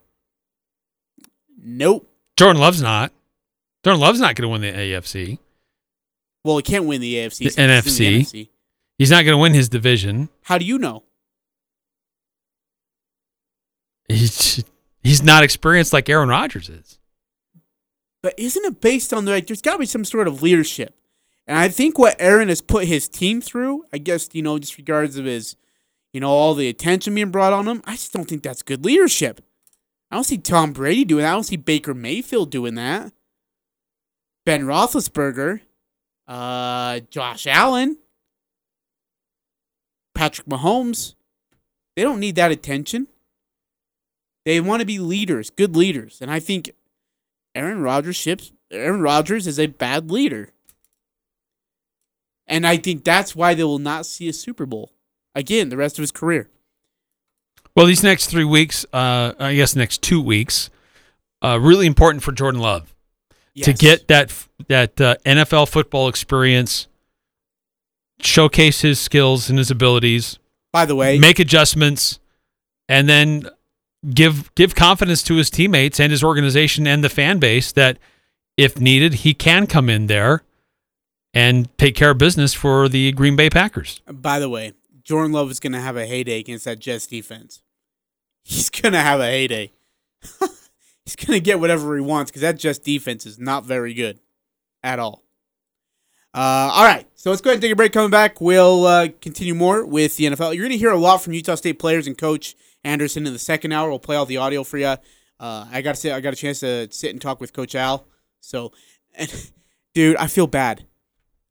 Nope. 1.58 2.12
Jordan 2.36 2.62
Love's 2.62 2.82
not. 2.82 3.14
Jordan 3.86 4.02
Love's 4.02 4.20
not 4.20 4.36
going 4.36 4.44
to 4.44 4.50
win 4.50 4.60
the 4.60 4.78
AFC. 4.78 5.39
Well, 6.44 6.58
he 6.58 6.64
can't 6.64 6.84
win 6.84 7.00
the 7.00 7.16
AFC. 7.16 7.56
The 7.56 7.62
NFC. 7.62 7.98
the 7.98 8.24
NFC. 8.24 8.50
He's 9.02 9.10
not 9.10 9.26
going 9.26 9.34
to 9.34 9.41
win 9.41 9.56
his 9.56 9.68
division. 9.68 10.30
How 10.43 10.60
do 10.60 10.66
you 10.66 10.78
know? 10.78 11.06
He's 14.08 14.64
he's 15.02 15.24
not 15.24 15.43
experienced 15.43 15.91
like 15.91 16.08
Aaron 16.08 16.30
Rodgers 16.30 16.70
is. 16.70 16.99
But 18.22 18.36
isn't 18.38 18.64
it 18.64 18.80
based 18.80 19.12
on 19.12 19.26
the 19.26 19.32
like? 19.32 19.47
There's 19.47 19.64
got 19.64 19.72
to 19.74 19.80
be 19.80 19.88
some 19.88 20.06
sort 20.06 20.28
of 20.28 20.43
leadership. 20.43 20.95
And 21.47 21.58
I 21.58 21.68
think 21.68 21.97
what 21.97 22.16
Aaron 22.20 22.49
has 22.49 22.62
put 22.62 22.86
his 22.86 23.10
team 23.10 23.41
through, 23.41 23.86
I 23.91 23.97
guess, 23.97 24.30
you 24.34 24.43
know, 24.43 24.60
just 24.60 24.78
regards 24.78 25.18
of 25.18 25.26
his, 25.26 25.56
you 26.14 26.20
know, 26.20 26.30
all 26.30 26.54
the 26.54 26.70
attention 26.70 27.16
being 27.16 27.32
brought 27.32 27.54
on 27.54 27.68
him, 27.68 27.82
I 27.86 27.93
just 27.93 28.14
don't 28.14 28.26
think 28.26 28.43
that's 28.43 28.62
good 28.62 28.86
leadership. 28.86 29.43
I 30.12 30.16
don't 30.18 30.26
see 30.26 30.38
Tom 30.38 30.74
Brady 30.74 31.06
doing 31.06 31.24
that. 31.24 31.32
I 31.32 31.34
don't 31.34 31.43
see 31.43 31.58
Baker 31.58 31.95
Mayfield 31.95 32.52
doing 32.52 32.76
that. 32.76 33.12
Ben 34.45 34.62
Roethlisberger, 34.62 35.62
uh, 36.28 36.99
Josh 37.10 37.47
Allen, 37.47 37.97
Patrick 40.14 40.47
Mahomes, 40.47 41.16
they 41.95 42.03
don't 42.03 42.20
need 42.20 42.36
that 42.36 42.51
attention. 42.51 43.07
They 44.45 44.59
want 44.59 44.80
to 44.80 44.86
be 44.86 44.99
leaders, 44.99 45.49
good 45.49 45.76
leaders, 45.76 46.20
and 46.22 46.32
I 46.32 46.39
think 46.39 46.72
Aaron 47.53 47.82
Rodgers 47.82 48.16
ships 48.16 48.51
Aaron 48.72 49.01
Rodgers 49.01 49.47
is 49.47 49.59
a 49.59 49.68
bad 49.68 50.09
leader. 50.09 50.49
And 52.47 52.66
I 52.66 52.78
think 52.78 53.03
that's 53.03 53.36
why 53.36 53.53
they 53.53 53.64
will 53.64 53.80
not 53.80 54.05
see 54.05 54.28
a 54.28 54.34
Super 54.34 54.66
Bowl 54.66 54.91
again 55.36 55.70
the 55.70 55.78
rest 55.78 55.97
of 55.97 56.03
his 56.03 56.12
career. 56.12 56.49
Well, 57.76 57.86
these 57.86 58.03
next 58.03 58.28
three 58.28 58.43
weeks, 58.43 58.86
uh, 58.91 59.34
I 59.39 59.55
guess 59.55 59.76
next 59.76 60.01
two 60.01 60.22
weeks, 60.22 60.70
uh, 61.41 61.59
really 61.62 61.88
important 61.88 62.24
for 62.24 62.32
Jordan 62.32 62.59
Love 62.59 62.93
to 63.64 63.74
get 63.74 64.07
that 64.09 64.34
that 64.68 64.99
uh, 64.99 65.16
NFL 65.26 65.70
football 65.70 66.09
experience, 66.09 66.88
showcase 68.26 68.82
his 68.82 69.00
skills 69.00 69.50
and 69.50 69.58
his 69.58 69.72
abilities. 69.72 70.40
By 70.72 70.86
the 70.86 70.96
way, 70.96 71.20
make 71.20 71.40
adjustments, 71.40 72.20
and 72.88 73.10
then 73.10 73.50
give 74.14 74.54
give 74.56 74.76
confidence 74.76 75.22
to 75.24 75.36
his 75.36 75.50
teammates 75.50 76.00
and 76.00 76.12
his 76.12 76.24
organization 76.24 76.88
and 76.88 77.04
the 77.04 77.10
fan 77.10 77.40
base 77.40 77.72
that 77.74 77.98
if 78.58 78.80
needed, 78.80 79.16
he 79.16 79.34
can 79.34 79.68
come 79.68 79.90
in 79.90 80.08
there 80.08 80.44
and 81.34 81.76
take 81.78 81.96
care 81.96 82.12
of 82.12 82.18
business 82.18 82.54
for 82.54 82.90
the 82.90 83.12
Green 83.14 83.36
Bay 83.36 83.50
Packers. 83.50 84.02
By 84.08 84.40
the 84.40 84.50
way, 84.50 84.74
Jordan 85.04 85.32
Love 85.32 85.50
is 85.52 85.60
going 85.60 85.74
to 85.74 85.80
have 85.80 85.98
a 85.98 86.06
heyday 86.06 86.40
against 86.40 86.66
that 86.66 86.80
Jets 86.80 87.08
defense. 87.08 87.62
He's 88.44 88.70
going 88.70 88.94
to 88.94 89.00
have 89.00 89.20
a 89.20 89.26
heyday. 89.26 89.72
He's 91.06 91.16
going 91.16 91.38
to 91.38 91.44
get 91.44 91.60
whatever 91.60 91.96
he 91.96 92.02
wants 92.02 92.32
because 92.32 92.42
that 92.42 92.60
Jets 92.60 92.80
defense 92.80 93.26
is 93.26 93.40
not 93.40 93.66
very 93.66 93.94
good 93.94 94.20
at 94.84 95.00
all. 95.00 95.24
Uh, 96.34 96.72
all 96.74 96.86
right, 96.86 97.06
so 97.16 97.30
let's 97.30 97.42
go 97.42 97.50
ahead 97.50 97.58
and 97.58 97.62
take 97.62 97.74
a 97.74 97.76
break. 97.76 97.92
Coming 97.92 98.10
back, 98.10 98.40
we'll 98.40 98.86
uh, 98.86 99.08
continue 99.20 99.54
more 99.54 99.86
with 99.86 100.16
the 100.16 100.26
NFL. 100.26 100.56
You're 100.56 100.64
going 100.64 100.72
to 100.72 100.78
hear 100.78 100.92
a 100.92 100.98
lot 100.98 101.22
from 101.22 101.34
Utah 101.34 101.56
State 101.56 101.78
players 101.78 102.08
and 102.08 102.18
Coach 102.18 102.56
Anderson 102.86 103.28
in 103.28 103.34
the 103.34 103.40
second 103.40 103.74
hour. 103.74 103.90
We'll 103.90 104.00
play 104.00 104.16
all 104.16 104.26
the 104.26 104.38
audio 104.38 104.64
for 104.64 104.78
you. 104.78 104.96
Uh, 105.40 105.66
I 105.70 105.82
got 105.82 105.96
to 105.96 106.00
say, 106.00 106.12
I 106.12 106.22
got 106.22 106.34
a 106.34 106.38
chance 106.38 106.62
to 106.62 106.88
sit 106.92 107.12
and 107.12 107.22
talk 107.22 107.42
with 107.42 107.52
Coach 107.52 107.76
Al. 107.76 108.08
So, 108.40 108.72
and, 109.14 109.52
dude, 109.94 110.16
I 110.18 110.28
feel 110.28 110.48
bad. 110.48 110.86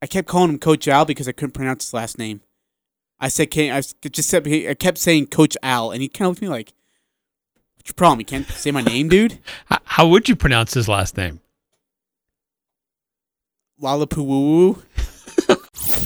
I 0.00 0.06
kept 0.06 0.28
calling 0.28 0.50
him 0.50 0.58
Coach 0.58 0.88
Al 0.88 1.04
because 1.04 1.28
I 1.28 1.32
couldn't 1.32 1.52
pronounce 1.52 1.84
his 1.84 1.94
last 1.94 2.18
name. 2.18 2.40
I 3.20 3.28
said, 3.28 3.50
"Can 3.50 3.74
I 3.74 3.82
just 4.08 4.30
said 4.30 4.48
I 4.48 4.72
kept 4.72 4.96
saying 4.96 5.26
Coach 5.26 5.56
Al, 5.62 5.90
and 5.90 6.00
he 6.00 6.08
kind 6.08 6.26
of 6.26 6.30
looked 6.30 6.38
at 6.38 6.42
me 6.42 6.48
like, 6.48 6.72
"What's 7.76 7.90
your 7.90 7.94
problem? 7.94 8.20
You 8.20 8.24
can't 8.24 8.48
say 8.48 8.70
my 8.70 8.80
name, 8.80 9.10
dude." 9.10 9.38
How, 9.66 9.78
how 9.84 10.08
would 10.08 10.26
you 10.26 10.36
pronounce 10.36 10.72
his 10.72 10.88
last 10.88 11.18
name? 11.18 11.40
Lollapoo 13.80 14.80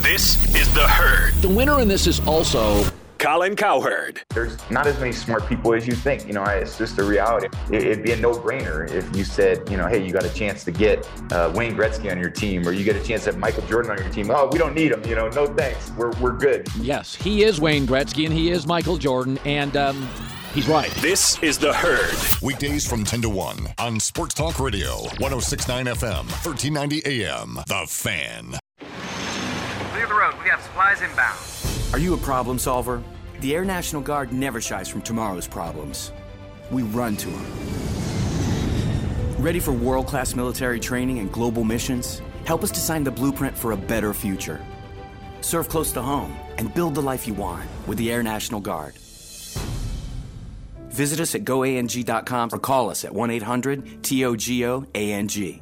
This 0.03 0.55
is 0.55 0.72
The 0.75 0.87
Herd. 0.87 1.35
The 1.43 1.49
winner 1.49 1.81
in 1.81 1.89
this 1.89 2.07
is 2.07 2.20
also 2.20 2.85
Colin 3.18 3.57
Cowherd. 3.57 4.20
There's 4.35 4.59
not 4.70 4.87
as 4.87 4.99
many 5.01 5.12
smart 5.12 5.47
people 5.49 5.72
as 5.75 5.87
you 5.87 5.95
think. 5.95 6.27
You 6.27 6.35
know, 6.35 6.45
it's 6.45 6.77
just 6.77 6.99
a 6.99 7.05
reality. 7.05 7.49
It- 7.72 7.83
It'd 7.85 8.05
be 8.05 8.12
a 8.12 8.16
no-brainer 8.16 8.91
if 8.91 9.16
you 9.16 9.25
said, 9.25 9.68
you 9.70 9.77
know, 9.77 9.87
hey, 9.87 10.05
you 10.05 10.12
got 10.12 10.25
a 10.25 10.33
chance 10.35 10.62
to 10.64 10.72
get 10.72 11.09
uh, 11.33 11.51
Wayne 11.55 11.75
Gretzky 11.75 12.11
on 12.11 12.18
your 12.20 12.31
team, 12.31 12.66
or 12.68 12.72
you 12.72 12.85
get 12.85 12.97
a 12.97 13.03
chance 13.03 13.25
to 13.25 13.31
have 13.31 13.39
Michael 13.39 13.62
Jordan 13.66 13.91
on 13.93 13.99
your 13.99 14.11
team. 14.12 14.31
Oh, 14.31 14.49
we 14.53 14.59
don't 14.59 14.75
need 14.75 14.93
him. 14.93 15.03
You 15.07 15.16
know, 15.16 15.29
no 15.31 15.47
thanks. 15.47 15.91
We're 15.97 16.11
we're 16.20 16.33
good. 16.37 16.68
Yes, 16.81 17.14
he 17.14 17.45
is 17.45 17.61
Wayne 17.61 17.87
Gretzky 17.87 18.25
and 18.27 18.33
he 18.35 18.51
is 18.51 18.66
Michael 18.66 18.99
Jordan, 18.99 19.39
and 19.45 19.75
um, 19.77 20.09
he's 20.55 20.68
right. 20.68 20.90
This 20.96 21.42
is 21.42 21.59
The 21.59 21.72
Herd. 21.72 22.16
Weekdays 22.40 22.86
from 22.86 23.05
10 23.05 23.22
to 23.22 23.28
1 23.28 23.74
on 23.78 24.00
Sports 24.00 24.34
Talk 24.34 24.61
Radio, 24.61 24.92
1069 25.18 25.86
FM, 25.86 26.24
1390 26.44 27.02
AM. 27.05 27.59
The 27.66 27.84
Fan. 27.88 28.59
Clear 29.92 30.07
the 30.07 30.14
road. 30.14 30.34
We 30.42 30.48
have 30.48 30.62
supplies 30.62 31.02
inbound. 31.02 31.38
Are 31.92 31.98
you 31.98 32.14
a 32.14 32.18
problem 32.18 32.59
solver? 32.59 33.02
The 33.40 33.55
Air 33.55 33.64
National 33.64 34.00
Guard 34.00 34.32
never 34.32 34.61
shies 34.61 34.88
from 34.88 35.02
tomorrow's 35.02 35.46
problems. 35.46 36.12
We 36.70 36.82
run 36.82 37.16
to 37.18 37.28
them. 37.28 37.44
Ready 39.38 39.61
for 39.61 39.72
world 39.72 40.07
class 40.07 40.34
military 40.34 40.80
training 40.80 41.18
and 41.18 41.30
global 41.30 41.64
missions? 41.64 42.22
Help 42.46 42.62
us 42.62 42.70
design 42.70 43.05
the 43.05 43.11
blueprint 43.11 43.57
for 43.57 43.72
a 43.72 43.76
better 43.76 44.14
future. 44.14 44.64
Serve 45.40 45.68
close 45.68 45.92
to 45.92 46.00
home 46.00 46.34
and 46.57 46.72
build 46.72 46.94
the 46.94 47.02
life 47.02 47.26
you 47.26 47.34
want 47.34 47.66
with 47.86 47.98
the 47.98 48.11
Air 48.11 48.22
National 48.22 48.61
Guard. 48.61 48.94
Visit 50.95 51.18
us 51.18 51.34
at 51.34 51.42
goang.com 51.42 52.51
or 52.53 52.59
call 52.59 52.88
us 52.88 53.05
at 53.05 53.12
1 53.12 53.30
800 53.30 54.05
TOGO 54.05 54.86
ANG. 54.95 55.61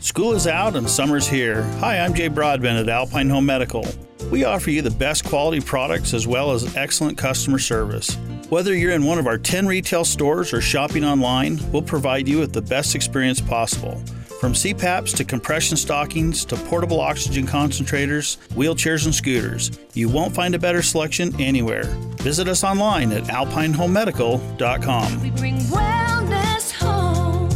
School 0.00 0.32
is 0.34 0.46
out 0.46 0.76
and 0.76 0.88
summer's 0.88 1.26
here. 1.26 1.62
Hi, 1.80 1.98
I'm 1.98 2.14
Jay 2.14 2.28
Broadbent 2.28 2.78
at 2.78 2.88
Alpine 2.88 3.28
Home 3.30 3.44
Medical. 3.44 3.84
We 4.30 4.44
offer 4.44 4.70
you 4.70 4.80
the 4.80 4.92
best 4.92 5.24
quality 5.24 5.60
products 5.60 6.14
as 6.14 6.24
well 6.24 6.52
as 6.52 6.76
excellent 6.76 7.18
customer 7.18 7.58
service. 7.58 8.16
Whether 8.48 8.76
you're 8.76 8.92
in 8.92 9.04
one 9.04 9.18
of 9.18 9.26
our 9.26 9.38
10 9.38 9.66
retail 9.66 10.04
stores 10.04 10.52
or 10.52 10.60
shopping 10.60 11.04
online, 11.04 11.58
we'll 11.72 11.82
provide 11.82 12.28
you 12.28 12.38
with 12.38 12.52
the 12.52 12.62
best 12.62 12.94
experience 12.94 13.40
possible. 13.40 14.00
From 14.42 14.54
CPAPs 14.54 15.14
to 15.18 15.24
compression 15.24 15.76
stockings 15.76 16.44
to 16.46 16.56
portable 16.56 17.00
oxygen 17.00 17.46
concentrators, 17.46 18.38
wheelchairs, 18.56 19.04
and 19.04 19.14
scooters, 19.14 19.70
you 19.94 20.08
won't 20.08 20.34
find 20.34 20.56
a 20.56 20.58
better 20.58 20.82
selection 20.82 21.32
anywhere. 21.40 21.84
Visit 22.16 22.48
us 22.48 22.64
online 22.64 23.12
at 23.12 23.22
alpinehomemedical.com. 23.26 25.22
We 25.22 25.30
bring 25.30 25.58
wellness 25.58 26.72
home. 26.72 27.50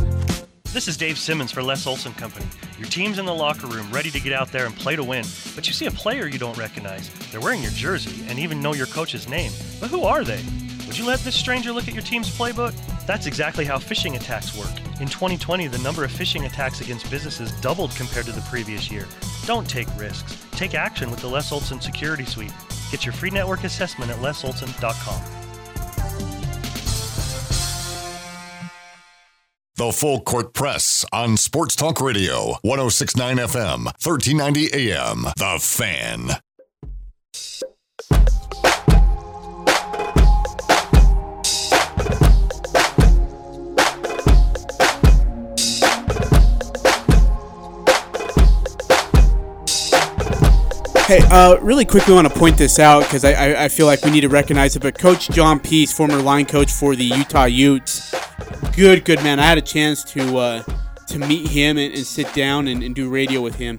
This 0.73 0.87
is 0.87 0.97
Dave 0.97 1.19
Simmons 1.19 1.51
for 1.51 1.61
Les 1.61 1.85
Olson 1.89 2.15
Company. 2.15 2.47
Your 2.79 2.87
team's 2.87 3.19
in 3.19 3.27
the 3.27 3.35
locker 3.35 3.67
room 3.67 3.91
ready 3.91 4.13
to 4.13 4.21
get 4.21 4.33
out 4.33 4.53
there 4.53 4.67
and 4.67 4.77
play 4.77 4.95
to 4.95 5.03
win, 5.03 5.25
but 5.57 5.67
you 5.67 5.73
see 5.73 5.87
a 5.87 5.91
player 5.91 6.29
you 6.29 6.39
don't 6.39 6.57
recognize. 6.57 7.11
They're 7.33 7.41
wearing 7.41 7.63
your 7.63 7.73
jersey 7.73 8.25
and 8.29 8.39
even 8.39 8.63
know 8.63 8.75
your 8.75 8.87
coach's 8.87 9.29
name. 9.29 9.51
But 9.81 9.91
who 9.91 10.05
are 10.05 10.23
they? 10.23 10.45
Would 10.87 10.97
you 10.97 11.05
let 11.05 11.19
this 11.19 11.35
stranger 11.35 11.73
look 11.73 11.89
at 11.89 11.95
your 11.95 12.05
team's 12.05 12.31
playbook? 12.31 12.75
That's 13.07 13.27
exactly 13.27 13.65
how 13.65 13.79
phishing 13.79 14.17
attacks 14.17 14.57
work. 14.57 14.77
In 15.01 15.07
2020, 15.07 15.69
the 15.69 15.79
number 15.79 16.05
of 16.05 16.11
phishing 16.11 16.45
attacks 16.45 16.81
against 16.81 17.11
businesses 17.11 17.53
doubled 17.61 17.95
compared 17.95 18.27
to 18.27 18.33
the 18.33 18.41
previous 18.43 18.91
year. 18.91 19.07
Don't 19.47 19.69
take 19.69 19.89
risks. 19.97 20.37
Take 20.53 20.75
action 20.75 21.11
with 21.11 21.21
the 21.21 21.29
Les 21.29 21.53
Olson 21.53 21.81
Security 21.81 22.25
Suite. 22.25 22.53
Get 22.91 23.07
your 23.07 23.13
free 23.13 23.31
network 23.31 23.65
assessment 23.65 24.11
at 24.11 24.19
lesolson.com. 24.19 25.23
The 29.77 29.93
Full 29.93 30.23
Court 30.23 30.55
Press 30.55 31.05
on 31.13 31.37
Sports 31.37 31.77
Talk 31.77 32.01
Radio, 32.01 32.57
1069 32.63 33.37
FM, 33.37 33.85
1390 33.85 34.73
AM. 34.73 35.25
The 35.37 35.59
Fan. 35.61 36.31
Hey, 51.07 51.21
uh, 51.31 51.57
really 51.61 51.85
quickly, 51.85 52.15
want 52.15 52.27
to 52.27 52.37
point 52.37 52.59
this 52.59 52.81
out 52.81 53.05
because 53.05 53.25
I, 53.25 53.33
I, 53.35 53.65
I 53.67 53.69
feel 53.69 53.87
like 53.87 54.05
we 54.05 54.11
need 54.11 54.23
to 54.23 54.29
recognize 54.29 54.75
it. 54.75 54.83
But 54.83 54.99
Coach 54.99 55.29
John 55.31 55.61
Pease, 55.61 55.93
former 55.93 56.21
line 56.21 56.47
coach 56.47 56.73
for 56.73 56.97
the 56.97 57.05
Utah 57.05 57.45
Utes, 57.45 58.13
good, 58.75 59.05
good 59.05 59.23
man. 59.23 59.39
I 59.39 59.45
had 59.45 59.57
a 59.57 59.63
chance 59.63 60.03
to 60.03 60.37
uh, 60.37 60.63
to 61.07 61.19
meet 61.21 61.47
him 61.47 61.79
and, 61.79 61.95
and 61.95 62.05
sit 62.05 62.35
down 62.35 62.67
and, 62.67 62.83
and 62.83 62.93
do 62.93 63.09
radio 63.09 63.41
with 63.41 63.55
him. 63.55 63.79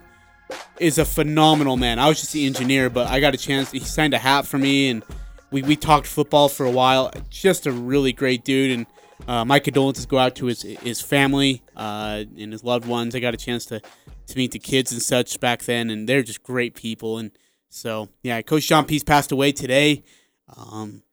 Is 0.80 1.00
a 1.00 1.04
phenomenal 1.04 1.76
man. 1.76 2.00
I 2.00 2.08
was 2.08 2.22
just 2.22 2.32
the 2.32 2.46
engineer, 2.46 2.90
but 2.90 3.08
I 3.08 3.20
got 3.20 3.34
a 3.34 3.38
chance. 3.38 3.72
He 3.72 3.80
signed 3.80 4.14
a 4.14 4.20
hat 4.20 4.48
for 4.48 4.58
me, 4.58 4.88
and 4.88 5.04
we, 5.52 5.64
we 5.64 5.76
talked 5.76 6.08
football 6.08 6.48
for 6.48 6.66
a 6.66 6.72
while. 6.72 7.12
Just 7.30 7.68
a 7.68 7.74
really 7.74 8.14
great 8.14 8.46
dude, 8.46 8.72
and 8.72 8.86
uh, 9.28 9.44
my 9.44 9.60
condolences 9.60 10.06
go 10.06 10.18
out 10.18 10.38
to 10.38 10.46
his 10.46 10.62
his 10.62 11.02
family 11.02 11.62
uh, 11.76 12.24
and 12.38 12.54
his 12.54 12.64
loved 12.64 12.88
ones. 12.88 13.16
I 13.16 13.20
got 13.20 13.34
a 13.34 13.38
chance 13.38 13.66
to 13.66 13.82
to 14.28 14.38
meet 14.38 14.52
the 14.52 14.60
kids 14.60 14.92
and 14.92 15.02
such 15.02 15.40
back 15.40 15.64
then, 15.64 15.90
and 15.90 16.08
they're 16.08 16.24
just 16.24 16.44
great 16.44 16.76
people. 16.76 17.18
And 17.18 17.32
so, 17.70 18.10
yeah, 18.24 18.42
Coach 18.42 18.68
John 18.68 18.86
Pease 18.86 19.04
passed 19.04 19.32
away 19.32 19.52
today. 19.52 20.04
Um, 20.56 21.04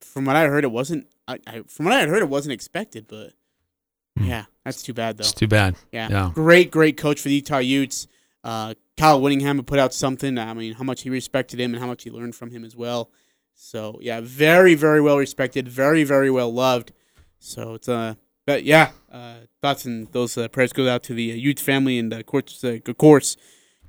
from 0.00 0.24
what 0.24 0.36
I 0.36 0.46
heard, 0.46 0.64
it 0.64 0.70
wasn't. 0.70 1.06
I, 1.26 1.38
I 1.46 1.62
from 1.66 1.86
what 1.86 1.94
I 1.94 2.00
had 2.00 2.08
heard, 2.08 2.22
it 2.22 2.28
wasn't 2.28 2.52
expected, 2.52 3.06
but 3.08 3.32
yeah, 4.20 4.44
that's 4.64 4.82
too 4.82 4.94
bad 4.94 5.16
though. 5.16 5.22
It's 5.22 5.32
too 5.32 5.48
bad. 5.48 5.76
Yeah. 5.92 6.08
Yeah. 6.10 6.30
Great, 6.34 6.70
great 6.70 6.96
coach 6.96 7.20
for 7.20 7.28
the 7.28 7.34
Utah 7.34 7.58
Utes. 7.58 8.06
Uh, 8.42 8.74
Kyle 8.96 9.20
Whittingham 9.20 9.62
put 9.64 9.78
out 9.78 9.94
something. 9.94 10.38
I 10.38 10.54
mean, 10.54 10.74
how 10.74 10.84
much 10.84 11.02
he 11.02 11.10
respected 11.10 11.60
him 11.60 11.72
and 11.72 11.80
how 11.80 11.86
much 11.86 12.04
he 12.04 12.10
learned 12.10 12.34
from 12.34 12.50
him 12.50 12.64
as 12.64 12.74
well. 12.74 13.10
So 13.54 13.98
yeah, 14.00 14.20
very, 14.22 14.74
very 14.74 15.00
well 15.00 15.18
respected, 15.18 15.68
very, 15.68 16.04
very 16.04 16.30
well 16.30 16.52
loved. 16.52 16.92
So 17.38 17.74
it's 17.74 17.88
a 17.88 18.16
But 18.48 18.64
yeah, 18.64 18.92
uh, 19.12 19.40
thoughts 19.60 19.84
and 19.84 20.10
those 20.12 20.38
uh, 20.38 20.48
prayers 20.48 20.72
go 20.72 20.88
out 20.88 21.02
to 21.02 21.12
the 21.12 21.32
uh, 21.32 21.34
Utes 21.34 21.60
family 21.60 21.98
and 21.98 22.10
of 22.14 22.24
course, 22.24 22.64
uh, 22.64 22.78
of 22.86 22.96
course, 22.96 23.36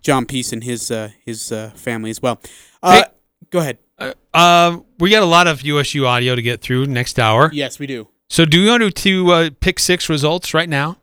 John 0.01 0.25
Pease 0.25 0.51
and 0.51 0.65
his 0.65 0.91
uh, 0.91 1.11
his 1.23 1.53
uh, 1.53 1.69
family 1.75 2.09
as 2.09 2.21
well. 2.21 2.41
Uh, 2.83 2.91
Hey. 2.91 3.03
Go 3.51 3.59
ahead. 3.59 3.77
Uh, 3.97 4.13
um, 4.33 4.85
we 4.99 5.11
got 5.11 5.23
a 5.23 5.25
lot 5.25 5.47
of 5.47 5.61
USU 5.61 6.05
audio 6.05 6.35
to 6.35 6.41
get 6.41 6.59
through 6.59 6.87
next 6.87 7.17
hour. 7.19 7.49
Yes, 7.53 7.79
we 7.79 7.87
do. 7.87 8.09
So 8.29 8.43
do 8.43 8.59
you 8.59 8.69
want 8.69 8.83
to, 8.83 8.91
to 8.91 9.31
uh, 9.31 9.49
pick 9.61 9.79
six 9.79 10.09
results 10.09 10.53
right 10.53 10.67
now? 10.67 10.97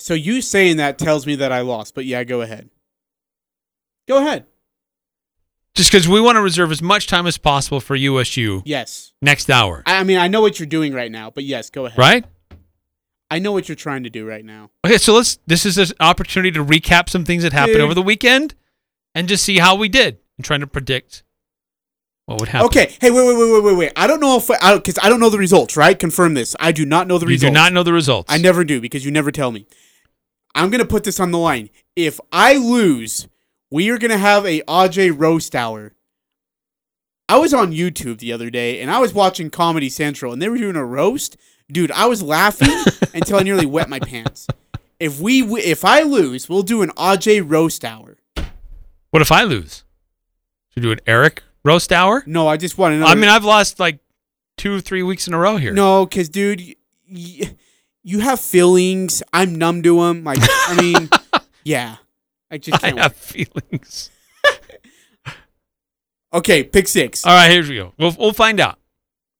So 0.00 0.12
you 0.12 0.42
saying 0.42 0.78
that 0.78 0.98
tells 0.98 1.28
me 1.28 1.36
that 1.36 1.52
I 1.52 1.60
lost, 1.60 1.94
but 1.94 2.06
yeah, 2.06 2.24
go 2.24 2.40
ahead. 2.40 2.70
Go 4.08 4.18
ahead. 4.18 4.46
Just 5.76 5.90
because 5.92 6.08
we 6.08 6.20
want 6.20 6.36
to 6.36 6.42
reserve 6.42 6.72
as 6.72 6.80
much 6.82 7.06
time 7.06 7.26
as 7.26 7.36
possible 7.38 7.80
for 7.80 7.94
USU 7.94 8.62
Yes. 8.64 9.12
next 9.22 9.50
hour, 9.50 9.82
I 9.86 9.98
I 9.98 10.04
mean, 10.04 10.18
I 10.18 10.26
know 10.28 10.40
what 10.40 10.58
you're 10.58 10.66
doing 10.66 10.92
right 10.94 11.12
now, 11.12 11.30
but 11.30 11.44
yes, 11.44 11.70
go 11.70 11.86
ahead. 11.86 11.98
right? 11.98 12.24
I 13.30 13.38
know 13.40 13.52
what 13.52 13.68
you're 13.68 13.76
trying 13.76 14.04
to 14.04 14.10
do 14.10 14.26
right 14.26 14.44
now. 14.44 14.70
Okay, 14.84 14.98
so 14.98 15.14
let's. 15.14 15.38
This 15.46 15.66
is 15.66 15.76
an 15.78 15.88
opportunity 16.00 16.52
to 16.52 16.64
recap 16.64 17.08
some 17.08 17.24
things 17.24 17.42
that 17.42 17.52
happened 17.52 17.74
Dude. 17.74 17.82
over 17.82 17.94
the 17.94 18.02
weekend, 18.02 18.54
and 19.14 19.28
just 19.28 19.44
see 19.44 19.58
how 19.58 19.74
we 19.74 19.88
did, 19.88 20.18
I'm 20.38 20.42
trying 20.44 20.60
to 20.60 20.66
predict 20.68 21.24
what 22.26 22.38
would 22.40 22.48
happen. 22.50 22.66
Okay. 22.66 22.94
Hey, 23.00 23.10
wait, 23.10 23.26
wait, 23.26 23.36
wait, 23.36 23.52
wait, 23.52 23.64
wait, 23.64 23.76
wait. 23.76 23.92
I 23.96 24.06
don't 24.06 24.20
know 24.20 24.36
if 24.36 24.48
I 24.50 24.76
because 24.76 24.98
I 25.02 25.08
don't 25.08 25.18
know 25.20 25.28
the 25.30 25.38
results. 25.38 25.76
Right? 25.76 25.98
Confirm 25.98 26.34
this. 26.34 26.54
I 26.60 26.70
do 26.72 26.86
not 26.86 27.08
know 27.08 27.18
the 27.18 27.26
results. 27.26 27.42
you 27.42 27.48
results. 27.48 27.58
do 27.58 27.64
not 27.64 27.72
know 27.72 27.82
the 27.82 27.92
results. 27.92 28.32
I 28.32 28.38
never 28.38 28.62
do 28.64 28.80
because 28.80 29.04
you 29.04 29.10
never 29.10 29.32
tell 29.32 29.50
me. 29.50 29.66
I'm 30.54 30.70
gonna 30.70 30.84
put 30.86 31.02
this 31.04 31.18
on 31.20 31.32
the 31.32 31.38
line. 31.38 31.68
If 31.96 32.20
I 32.30 32.54
lose, 32.54 33.26
we 33.70 33.90
are 33.90 33.98
gonna 33.98 34.18
have 34.18 34.44
a 34.46 34.60
AJ 34.62 35.18
roast 35.18 35.54
hour. 35.54 35.92
I 37.28 37.38
was 37.38 37.52
on 37.52 37.72
YouTube 37.72 38.18
the 38.18 38.32
other 38.32 38.50
day 38.50 38.80
and 38.80 38.90
I 38.90 38.98
was 39.00 39.12
watching 39.12 39.50
Comedy 39.50 39.88
Central 39.88 40.32
and 40.32 40.40
they 40.40 40.48
were 40.48 40.58
doing 40.58 40.76
a 40.76 40.84
roast. 40.84 41.36
Dude, 41.70 41.90
I 41.90 42.06
was 42.06 42.22
laughing 42.22 42.68
until 43.14 43.38
I 43.38 43.42
nearly 43.42 43.66
wet 43.66 43.88
my 43.88 43.98
pants. 43.98 44.46
If 45.00 45.18
we 45.20 45.42
if 45.56 45.84
I 45.84 46.02
lose, 46.02 46.48
we'll 46.48 46.62
do 46.62 46.82
an 46.82 46.90
AJ 46.90 47.50
roast 47.50 47.84
hour. 47.84 48.18
What 49.10 49.22
if 49.22 49.32
I 49.32 49.42
lose? 49.42 49.84
Should 50.70 50.82
we 50.84 50.88
do 50.88 50.92
an 50.92 51.00
Eric 51.06 51.42
roast 51.64 51.92
hour? 51.92 52.22
No, 52.26 52.46
I 52.48 52.56
just 52.56 52.78
want 52.78 52.92
to 52.94 52.98
know. 53.00 53.06
I 53.06 53.14
mean, 53.14 53.28
I've 53.28 53.44
lost 53.44 53.80
like 53.80 53.98
two, 54.56 54.80
three 54.80 55.02
weeks 55.02 55.26
in 55.26 55.34
a 55.34 55.38
row 55.38 55.56
here. 55.56 55.72
No, 55.72 56.06
because 56.06 56.28
dude, 56.28 56.60
y- 56.60 56.74
y- 57.10 57.54
you 58.04 58.20
have 58.20 58.40
feelings. 58.40 59.22
I'm 59.32 59.54
numb 59.56 59.82
to 59.82 60.00
them. 60.00 60.22
Like, 60.22 60.38
I 60.40 60.80
mean, 60.80 61.10
yeah, 61.64 61.96
I 62.50 62.58
just 62.58 62.80
can't. 62.80 62.98
have 62.98 63.14
feelings. 63.14 64.10
Okay, 66.32 66.64
pick 66.64 66.86
six. 66.86 67.24
All 67.24 67.32
right, 67.32 67.50
here 67.50 67.62
we 67.62 67.76
go. 67.76 67.94
We'll 67.98 68.14
we'll 68.18 68.32
find 68.32 68.60
out. 68.60 68.78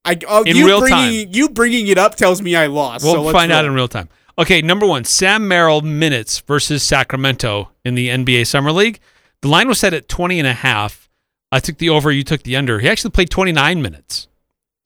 I 0.05 0.19
oh, 0.27 0.45
in 0.45 0.57
you 0.57 0.67
real 0.67 0.81
bringing, 0.81 1.33
You 1.35 1.51
bringing 1.51 1.89
it 1.89 1.99
up 1.99 2.15
tells 2.15 2.41
me 2.41 2.57
I 2.57 2.67
lost. 2.67 3.05
We'll 3.05 3.25
so 3.25 3.33
find 3.33 3.53
out 3.53 3.65
in 3.67 3.75
real 3.75 3.89
time. 3.89 4.09
Okay, 4.39 4.63
number 4.63 4.87
one, 4.87 5.05
Sam 5.05 5.47
Merrill 5.49 5.83
minutes 5.83 6.41
versus 6.41 6.83
Sacramento 6.83 7.71
in 7.85 7.97
the 7.97 8.09
NBA 8.09 8.47
Summer 8.47 8.73
League. 8.73 9.01
The 9.43 9.49
line 9.49 9.69
was 9.69 9.81
set 9.81 9.95
at 9.95 10.09
20 10.09 10.39
and 10.39 10.47
a 10.47 10.53
half. 10.53 11.11
I 11.51 11.59
took 11.59 11.79
the 11.79 11.91
over, 11.91 12.11
you 12.13 12.23
took 12.23 12.43
the 12.45 12.57
under. 12.57 12.79
He 12.79 12.89
actually 12.89 13.11
played 13.11 13.31
29 13.31 13.83
minutes. 13.83 14.29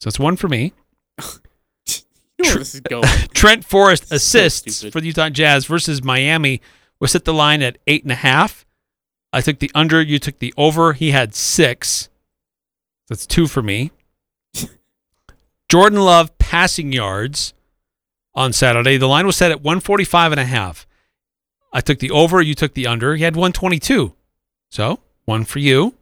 So 0.01 0.09
it's 0.09 0.18
one 0.18 0.37
for 0.37 0.49
me. 0.49 0.73
You 2.39 2.45
know 2.45 2.51
where 2.53 2.59
this 2.61 2.75
is 2.75 2.81
going. 2.81 3.05
Trent 3.35 3.66
Forrest 3.66 4.11
assists 4.11 4.77
stupid. 4.77 4.95
for 4.95 5.03
the 5.03 5.09
Utah 5.09 5.29
Jazz 5.29 5.66
versus 5.66 6.03
Miami 6.03 6.62
was 7.01 7.12
set 7.12 7.24
the 7.24 7.34
line 7.34 7.62
at 7.62 7.78
eight 7.86 8.03
and 8.03 8.12
a 8.12 8.16
half. 8.16 8.64
I 9.32 9.40
took 9.40 9.59
the 9.59 9.70
under, 9.74 10.01
you 10.03 10.18
took 10.18 10.38
the 10.38 10.53
over. 10.57 10.92
He 10.92 11.11
had 11.12 11.34
six. 11.34 12.09
That's 13.09 13.26
two 13.26 13.46
for 13.46 13.62
me. 13.62 13.90
Jordan 15.68 16.01
Love 16.01 16.36
passing 16.38 16.92
yards 16.92 17.55
on 18.34 18.53
Saturday. 18.53 18.96
The 18.96 19.09
line 19.09 19.26
was 19.26 19.36
set 19.36 19.51
at 19.51 19.62
145 19.62 20.32
and 20.32 20.40
a 20.40 20.44
half. 20.44 20.86
I 21.72 21.80
took 21.80 22.01
the 22.01 22.11
over, 22.11 22.40
you 22.42 22.55
took 22.55 22.74
the 22.74 22.86
under. 22.86 23.14
He 23.14 23.22
had 23.22 23.36
122. 23.36 24.12
So, 24.70 25.01
one 25.24 25.44
for 25.44 25.61
you. 25.61 25.94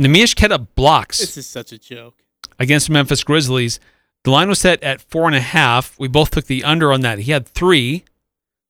Neemias 0.00 0.34
Queta 0.34 0.58
blocks 0.58 1.18
This 1.18 1.36
is 1.36 1.46
such 1.46 1.72
a 1.72 1.78
joke. 1.78 2.22
against 2.58 2.90
Memphis 2.90 3.22
Grizzlies. 3.22 3.78
The 4.24 4.30
line 4.30 4.48
was 4.48 4.60
set 4.60 4.82
at 4.82 5.00
four 5.00 5.26
and 5.26 5.36
a 5.36 5.40
half. 5.40 5.98
We 5.98 6.08
both 6.08 6.30
took 6.30 6.46
the 6.46 6.64
under 6.64 6.92
on 6.92 7.02
that. 7.02 7.20
He 7.20 7.32
had 7.32 7.46
three. 7.46 8.04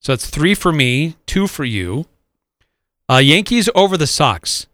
So 0.02 0.12
that's 0.12 0.28
three 0.28 0.54
for 0.54 0.72
me, 0.72 1.14
two 1.26 1.46
for 1.46 1.64
you. 1.64 2.06
Uh, 3.08 3.18
Yankees 3.18 3.68
over 3.74 3.96
the 3.96 4.06
Sox. 4.06 4.66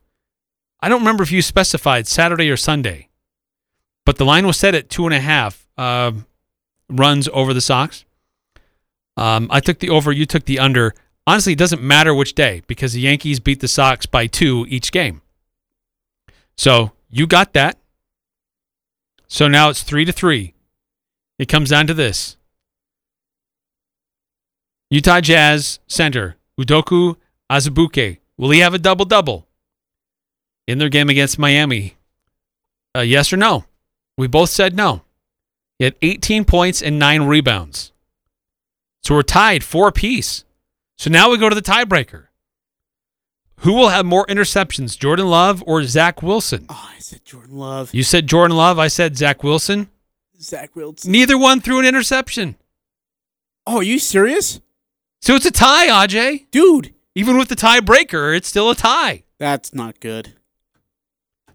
I 0.81 0.89
don't 0.89 1.01
remember 1.01 1.23
if 1.23 1.31
you 1.31 1.43
specified 1.43 2.07
Saturday 2.07 2.51
or 2.51 2.57
Sunday, 2.57 3.09
but 4.07 4.17
the 4.17 4.25
line 4.25 4.47
was 4.47 4.57
set 4.57 4.75
at 4.75 4.89
two 4.89 5.05
and 5.05 5.15
a 5.15 5.21
half 5.21 5.69
uh, 5.77 6.13
runs 6.89 7.29
over 7.33 7.53
the 7.53 7.61
Sox. 7.61 8.07
Um, 9.19 9.49
I 9.51 9.61
took 9.61 9.81
the 9.81 9.91
over, 9.91 10.13
you 10.13 10.25
took 10.25 10.47
the 10.47 10.59
under. 10.59 10.95
Honestly, 11.27 11.53
it 11.53 11.59
doesn't 11.59 11.83
matter 11.83 12.15
which 12.15 12.35
day 12.35 12.63
because 12.67 12.95
the 12.95 13.01
Yankees 13.01 13.39
beat 13.39 13.61
the 13.61 13.69
Sox 13.69 14.07
by 14.07 14.27
two 14.27 14.65
each 14.71 14.93
game. 14.93 15.21
So 16.57 16.93
you 17.11 17.27
got 17.27 17.53
that. 17.53 17.77
So 19.27 19.47
now 19.47 19.69
it's 19.69 19.83
three 19.83 20.07
to 20.07 20.13
three. 20.13 20.55
It 21.39 21.49
comes 21.49 21.69
down 21.69 21.87
to 21.89 21.95
this. 21.95 22.38
Utah 24.91 25.21
Jazz 25.21 25.79
center 25.87 26.37
Udoka 26.59 27.17
Azubuike. 27.51 28.19
Will 28.37 28.51
he 28.51 28.61
have 28.61 28.75
a 28.75 28.79
double 28.79 29.05
double 29.05 29.47
in 30.67 30.79
their 30.79 30.89
game 30.89 31.09
against 31.09 31.39
Miami? 31.39 31.97
Uh, 32.97 33.01
yes 33.01 33.33
or 33.33 33.37
no? 33.37 33.65
We 34.17 34.27
both 34.27 34.51
said 34.51 34.75
no. 34.77 35.03
He 35.79 35.85
had 35.85 35.95
18 36.03 36.45
points 36.45 36.83
and 36.83 36.99
nine 36.99 37.23
rebounds. 37.23 37.93
So 39.03 39.15
we're 39.15 39.23
tied 39.23 39.63
four 39.63 39.89
apiece. 39.89 40.45
So 40.97 41.11
now 41.11 41.31
we 41.31 41.39
go 41.39 41.49
to 41.49 41.55
the 41.55 41.63
tiebreaker. 41.63 42.25
Who 43.63 43.73
will 43.75 43.89
have 43.89 44.07
more 44.07 44.27
interceptions, 44.27 44.99
Jordan 44.99 45.27
Love 45.27 45.63
or 45.67 45.83
Zach 45.85 46.23
Wilson? 46.23 46.67
Oh, 46.69 46.91
I 46.95 46.99
said 47.01 47.25
Jordan 47.25 47.57
Love. 47.57 47.93
You 47.93 48.03
said 48.05 48.27
Jordan 48.27 48.57
Love. 48.57 48.79
I 48.79 48.89
said 48.89 49.17
Zach 49.17 49.43
Wilson. 49.43 49.89
Zach 50.41 50.75
Wilson. 50.77 51.11
Neither 51.11 51.37
one 51.37 51.61
threw 51.61 51.81
an 51.81 51.85
interception. 51.85 52.57
Oh, 53.67 53.79
are 53.79 53.83
you 53.83 53.99
serious? 53.99 54.61
So 55.21 55.35
it's 55.35 55.47
a 55.47 55.51
tie, 55.51 55.89
Aj. 55.89 56.47
Dude. 56.51 56.95
Even 57.15 57.37
with 57.37 57.49
the 57.49 57.57
tiebreaker, 57.57 58.37
it's 58.37 58.49
still 58.49 58.71
a 58.71 58.75
tie. 58.77 59.25
That's 59.39 59.75
not 59.75 59.99
good. 60.01 60.35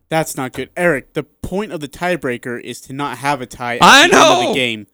That's 0.09 0.35
not 0.35 0.51
good. 0.53 0.69
Eric, 0.75 1.13
the 1.13 1.23
point 1.23 1.71
of 1.71 1.79
the 1.79 1.87
tiebreaker 1.87 2.61
is 2.61 2.81
to 2.81 2.93
not 2.93 3.19
have 3.19 3.41
a 3.41 3.45
tie 3.45 3.75
at 3.77 3.81
I 3.81 3.99
the 3.99 4.03
end 4.03 4.13
of 4.13 4.47
the 4.47 4.53
game. 4.53 4.87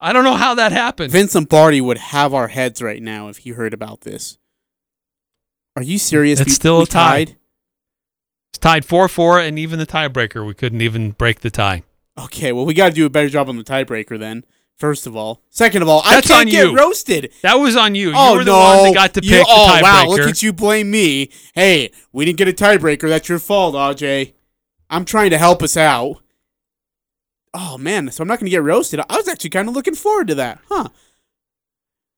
I 0.00 0.12
don't 0.12 0.24
know 0.24 0.34
how 0.34 0.54
that 0.54 0.72
happened. 0.72 1.12
Vince 1.12 1.34
Lombardi 1.34 1.80
would 1.80 1.98
have 1.98 2.34
our 2.34 2.48
heads 2.48 2.82
right 2.82 3.02
now 3.02 3.28
if 3.28 3.38
he 3.38 3.50
heard 3.50 3.72
about 3.74 4.02
this. 4.02 4.38
Are 5.76 5.82
you 5.82 5.98
serious? 5.98 6.40
It's 6.40 6.48
We- 6.48 6.54
still 6.54 6.78
we 6.78 6.84
a 6.84 6.86
tie. 6.86 7.24
tied? 7.24 7.36
It's 8.52 8.58
tied 8.58 8.84
4 8.84 9.08
4, 9.08 9.38
and 9.40 9.58
even 9.58 9.78
the 9.78 9.86
tiebreaker, 9.86 10.46
we 10.46 10.54
couldn't 10.54 10.80
even 10.80 11.10
break 11.12 11.40
the 11.40 11.50
tie. 11.50 11.82
Okay, 12.18 12.52
well, 12.52 12.64
we 12.64 12.72
got 12.74 12.88
to 12.88 12.94
do 12.94 13.04
a 13.04 13.10
better 13.10 13.28
job 13.28 13.48
on 13.50 13.56
the 13.58 13.64
tiebreaker 13.64 14.18
then. 14.18 14.44
First 14.76 15.06
of 15.06 15.16
all, 15.16 15.40
second 15.48 15.80
of 15.82 15.88
all, 15.88 16.02
That's 16.02 16.30
I 16.30 16.34
can't 16.34 16.46
on 16.48 16.50
get 16.52 16.66
you. 16.70 16.76
roasted. 16.76 17.32
That 17.42 17.54
was 17.54 17.76
on 17.76 17.94
you. 17.94 18.12
oh 18.14 18.32
you 18.32 18.38
were 18.38 18.44
the 18.44 18.50
no! 18.52 18.58
one 18.58 18.84
that 18.84 18.94
got 18.94 19.14
to 19.14 19.24
You- 19.24 19.42
oh 19.46 19.66
the 19.66 19.72
tiebreaker. 19.72 19.82
wow! 19.82 20.04
Look 20.08 20.20
at 20.28 20.42
you 20.42 20.52
blame 20.52 20.90
me. 20.90 21.30
Hey, 21.54 21.90
we 22.12 22.24
didn't 22.26 22.36
get 22.38 22.48
a 22.48 22.52
tiebreaker. 22.52 23.08
That's 23.08 23.28
your 23.28 23.38
fault, 23.38 23.74
AJ. 23.74 24.34
I'm 24.90 25.04
trying 25.06 25.30
to 25.30 25.38
help 25.38 25.62
us 25.62 25.76
out. 25.76 26.18
Oh 27.54 27.78
man, 27.78 28.10
so 28.10 28.20
I'm 28.22 28.28
not 28.28 28.38
going 28.38 28.46
to 28.46 28.50
get 28.50 28.62
roasted. 28.62 29.00
I 29.08 29.16
was 29.16 29.28
actually 29.28 29.50
kind 29.50 29.66
of 29.68 29.74
looking 29.74 29.94
forward 29.94 30.28
to 30.28 30.34
that, 30.34 30.58
huh? 30.68 30.88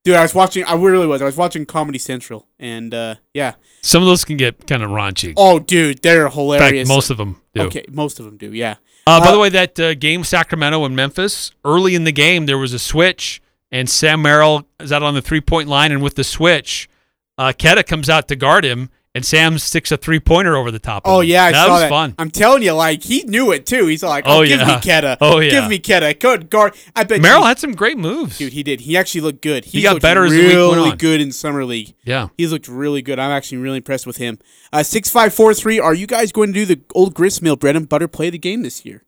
Dude, 0.03 0.15
I 0.15 0.21
was 0.21 0.35
watching. 0.35 0.63
I 0.65 0.75
really 0.75 1.07
was. 1.07 1.21
I 1.21 1.25
was 1.25 1.37
watching 1.37 1.65
Comedy 1.65 1.97
Central, 1.99 2.47
and 2.59 2.93
uh 2.93 3.15
yeah. 3.33 3.53
Some 3.81 4.01
of 4.03 4.07
those 4.07 4.25
can 4.25 4.35
get 4.35 4.67
kind 4.67 4.83
of 4.83 4.89
raunchy. 4.89 5.33
Oh, 5.37 5.59
dude, 5.59 6.01
they're 6.01 6.25
In 6.25 6.31
hilarious. 6.33 6.87
fact, 6.89 6.95
most 6.95 7.09
of 7.09 7.17
them 7.17 7.41
do. 7.53 7.61
Okay, 7.63 7.85
most 7.89 8.19
of 8.19 8.25
them 8.25 8.35
do. 8.37 8.51
Yeah. 8.53 8.75
Uh, 9.09 9.19
by 9.19 9.31
the 9.31 9.39
way, 9.39 9.49
that 9.49 9.79
uh, 9.79 9.95
game 9.95 10.23
Sacramento 10.23 10.85
and 10.85 10.95
Memphis, 10.95 11.51
early 11.65 11.95
in 11.95 12.03
the 12.03 12.11
game, 12.11 12.45
there 12.45 12.59
was 12.59 12.73
a 12.73 12.79
switch, 12.79 13.41
and 13.71 13.89
Sam 13.89 14.21
Merrill 14.21 14.67
is 14.79 14.91
out 14.91 15.01
on 15.01 15.15
the 15.15 15.21
three 15.21 15.41
point 15.41 15.67
line, 15.67 15.91
and 15.91 16.03
with 16.03 16.13
the 16.13 16.23
switch, 16.23 16.87
uh, 17.35 17.51
Queta 17.51 17.83
comes 17.83 18.07
out 18.07 18.27
to 18.27 18.35
guard 18.35 18.63
him, 18.63 18.91
and 19.15 19.25
Sam 19.25 19.57
sticks 19.57 19.91
a 19.91 19.97
three 19.97 20.19
pointer 20.19 20.55
over 20.55 20.69
the 20.71 20.79
top. 20.79 21.05
Of 21.05 21.11
Oh 21.13 21.21
yeah, 21.21 21.45
I 21.45 21.51
that 21.51 21.69
was 21.69 21.79
that. 21.81 21.89
fun. 21.89 22.13
I'm 22.19 22.29
telling 22.29 22.61
you, 22.63 22.73
like 22.73 23.03
he 23.03 23.23
knew 23.23 23.51
it 23.51 23.65
too. 23.65 23.87
He's 23.87 24.03
like, 24.03 24.23
"Oh, 24.27 24.41
Oh, 24.41 24.45
give 24.45 24.59
me 24.59 24.65
yeah. 24.67 24.79
Queta. 24.81 25.17
Oh, 25.21 25.39
yeah. 25.39 25.49
give 25.49 25.67
me 25.67 25.79
Queta. 25.79 26.13
Good 26.13 26.49
guard." 26.49 26.75
I 26.95 27.03
bet 27.03 27.21
Merrill 27.21 27.41
you, 27.41 27.45
had 27.47 27.59
some 27.59 27.71
great 27.73 27.97
moves. 27.97 28.37
dude. 28.37 28.53
He 28.53 28.61
did. 28.63 28.81
He 28.81 28.95
actually 28.97 29.21
looked 29.21 29.41
good. 29.41 29.65
He 29.65 29.81
got 29.81 29.93
looked 29.93 30.03
better 30.03 30.25
as 30.25 30.31
the 30.31 30.37
really 30.37 30.55
week 30.67 30.71
went 30.77 30.91
on. 30.91 30.97
good 30.97 31.21
in 31.21 31.31
summer 31.31 31.65
league. 31.65 31.93
Yeah. 32.03 32.27
he 32.37 32.45
looked 32.47 32.67
really 32.67 33.01
good. 33.01 33.17
I'm 33.19 33.31
actually 33.31 33.57
really 33.59 33.77
impressed 33.77 34.05
with 34.07 34.17
him. 34.17 34.37
Uh, 34.71 34.83
six 34.83 35.09
five 35.09 35.33
four 35.33 35.53
three. 35.53 35.79
Are 35.79 35.93
you 35.93 36.05
guys 36.07 36.31
going 36.31 36.49
to 36.49 36.53
do 36.53 36.65
the 36.65 36.79
old 36.93 37.13
grist 37.15 37.41
mill 37.41 37.55
bread 37.55 37.75
and 37.75 37.89
butter 37.89 38.07
play 38.07 38.27
of 38.27 38.33
the 38.33 38.37
game 38.37 38.61
this 38.63 38.85
year? 38.85 39.03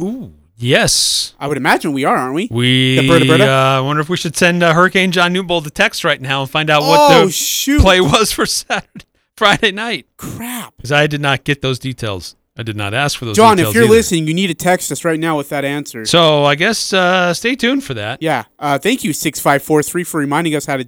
Ooh, 0.00 0.32
yes. 0.62 1.34
I 1.38 1.46
would 1.46 1.56
imagine 1.56 1.92
we 1.92 2.04
are, 2.04 2.16
aren't 2.16 2.34
we? 2.34 2.48
We 2.50 2.96
The 2.96 3.08
Berta 3.08 3.26
Berta? 3.26 3.48
uh, 3.50 3.78
I 3.78 3.80
wonder 3.80 4.00
if 4.00 4.08
we 4.08 4.16
should 4.16 4.36
send 4.36 4.62
uh, 4.62 4.72
Hurricane 4.74 5.12
John 5.12 5.32
Newbold 5.32 5.66
a 5.66 5.70
text 5.70 6.04
right 6.04 6.20
now 6.20 6.42
and 6.42 6.50
find 6.50 6.70
out 6.70 6.82
Oh, 6.82 6.88
what 6.88 7.24
the 7.26 7.30
shoot. 7.32 7.80
play 7.80 8.00
was 8.00 8.32
for 8.32 8.46
Saturday, 8.46 9.04
Friday 9.36 9.72
night. 9.72 10.06
Crap. 10.16 10.74
Because 10.76 10.92
I 10.92 11.06
did 11.06 11.20
not 11.20 11.44
get 11.44 11.62
those 11.62 11.78
details. 11.78 12.36
I 12.56 12.62
did 12.62 12.76
not 12.76 12.92
ask 12.92 13.18
for 13.18 13.24
those. 13.24 13.34
John, 13.36 13.58
if 13.58 13.72
you're 13.74 13.84
either. 13.84 13.92
listening, 13.92 14.26
you 14.28 14.34
need 14.34 14.48
to 14.48 14.54
text 14.54 14.92
us 14.92 15.04
right 15.06 15.18
now 15.18 15.36
with 15.38 15.48
that 15.48 15.64
answer. 15.64 16.04
So 16.04 16.44
I 16.44 16.54
guess 16.54 16.92
uh, 16.92 17.32
stay 17.32 17.56
tuned 17.56 17.82
for 17.82 17.94
that. 17.94 18.20
Yeah. 18.22 18.44
Uh, 18.58 18.78
thank 18.78 19.04
you, 19.04 19.12
6543, 19.14 20.04
for 20.04 20.18
reminding 20.20 20.54
us 20.54 20.66
how 20.66 20.76
to 20.76 20.86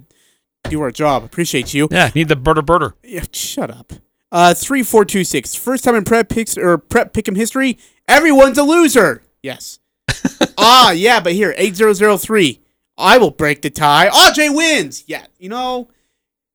do 0.69 0.79
our 0.81 0.91
job. 0.91 1.23
Appreciate 1.23 1.73
you. 1.73 1.87
Yeah, 1.91 2.11
need 2.13 2.27
the 2.27 2.35
burter 2.35 2.61
burter. 2.61 2.93
Yeah, 3.03 3.23
shut 3.31 3.71
up. 3.71 3.93
Uh, 4.31 4.53
3426. 4.53 5.55
First 5.55 5.83
time 5.83 5.95
in 5.95 6.03
prep 6.03 6.29
picks 6.29 6.55
or 6.57 6.77
prep 6.77 7.13
pick'em 7.13 7.35
history, 7.35 7.77
everyone's 8.07 8.57
a 8.59 8.63
loser. 8.63 9.23
Yes. 9.45 9.77
ah, 10.57 10.89
yeah, 10.89 11.19
but 11.19 11.33
here, 11.33 11.53
8003. 11.55 12.59
I 12.97 13.19
will 13.19 13.29
break 13.29 13.61
the 13.61 13.69
tie. 13.69 14.09
AJ 14.09 14.55
wins. 14.55 15.03
Yeah, 15.05 15.27
you 15.37 15.49
know, 15.49 15.89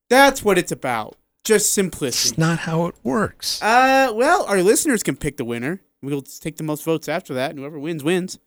that's 0.09 0.43
what 0.43 0.57
it's 0.57 0.73
about. 0.73 1.15
Just 1.45 1.73
simplicity. 1.73 2.29
It's 2.29 2.37
not 2.37 2.59
how 2.59 2.87
it 2.87 2.95
works. 3.01 3.61
Uh, 3.61 4.11
well, 4.13 4.43
our 4.45 4.61
listeners 4.61 5.03
can 5.03 5.15
pick 5.15 5.37
the 5.37 5.45
winner. 5.45 5.79
We'll 6.01 6.21
take 6.21 6.57
the 6.57 6.63
most 6.63 6.83
votes 6.83 7.07
after 7.07 7.33
that, 7.35 7.51
and 7.51 7.59
whoever 7.59 7.79
wins 7.79 8.03
wins. 8.03 8.39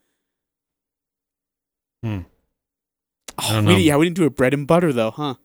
Hmm. 2.03 2.21
Oh, 3.39 3.49
I 3.49 3.53
don't 3.55 3.65
we 3.65 3.77
yeah, 3.77 3.97
we 3.97 4.05
didn't 4.05 4.17
do 4.17 4.27
a 4.27 4.31
bread 4.31 4.53
and 4.53 4.67
butter 4.67 4.93
though, 4.93 5.11
huh? 5.11 5.37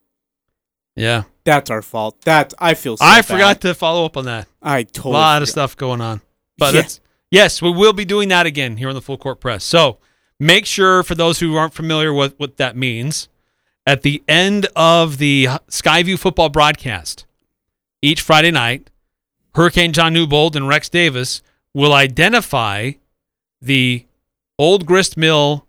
Yeah. 0.98 1.24
That's 1.46 1.70
our 1.70 1.82
fault. 1.82 2.22
That 2.26 2.54
I 2.60 2.74
feel. 2.74 2.98
So 2.98 3.06
I 3.06 3.20
bad. 3.20 3.26
forgot 3.26 3.62
to 3.62 3.74
follow 3.74 4.04
up 4.06 4.18
on 4.18 4.26
that. 4.26 4.48
I 4.62 4.84
totally. 4.84 5.14
A 5.16 5.18
lot 5.18 5.42
of 5.42 5.48
stuff 5.48 5.78
going 5.78 6.02
on. 6.02 6.22
But 6.58 6.74
Yeah. 6.74 6.82
that's 6.82 7.00
yes, 7.32 7.62
we 7.62 7.72
will 7.72 7.94
be 7.94 8.06
doing 8.06 8.30
that 8.30 8.46
again 8.46 8.78
here 8.78 8.90
on 8.90 8.96
the 8.96 9.02
Full 9.02 9.18
Court 9.18 9.40
Press. 9.40 9.64
So 9.64 9.98
make 10.40 10.66
sure 10.66 11.04
for 11.04 11.16
those 11.16 11.40
who 11.40 11.56
aren't 11.56 11.74
familiar 11.74 12.14
with 12.14 12.40
what 12.40 12.58
that 12.58 12.76
means, 12.76 13.30
at 13.86 14.04
the 14.04 14.24
end 14.28 14.68
of 14.76 15.18
the 15.18 15.46
Skyview 15.70 16.20
football 16.20 16.50
broadcast, 16.50 17.26
each 18.02 18.22
Friday 18.22 18.52
night, 18.52 18.90
Hurricane 19.56 19.94
John 19.94 20.14
Newbold 20.14 20.56
and 20.56 20.68
Rex 20.68 20.90
Davis 20.90 21.42
will 21.74 21.94
identify 21.94 22.92
the 23.62 24.06
Old 24.58 24.86
Grist 24.86 25.18
Mill 25.18 25.66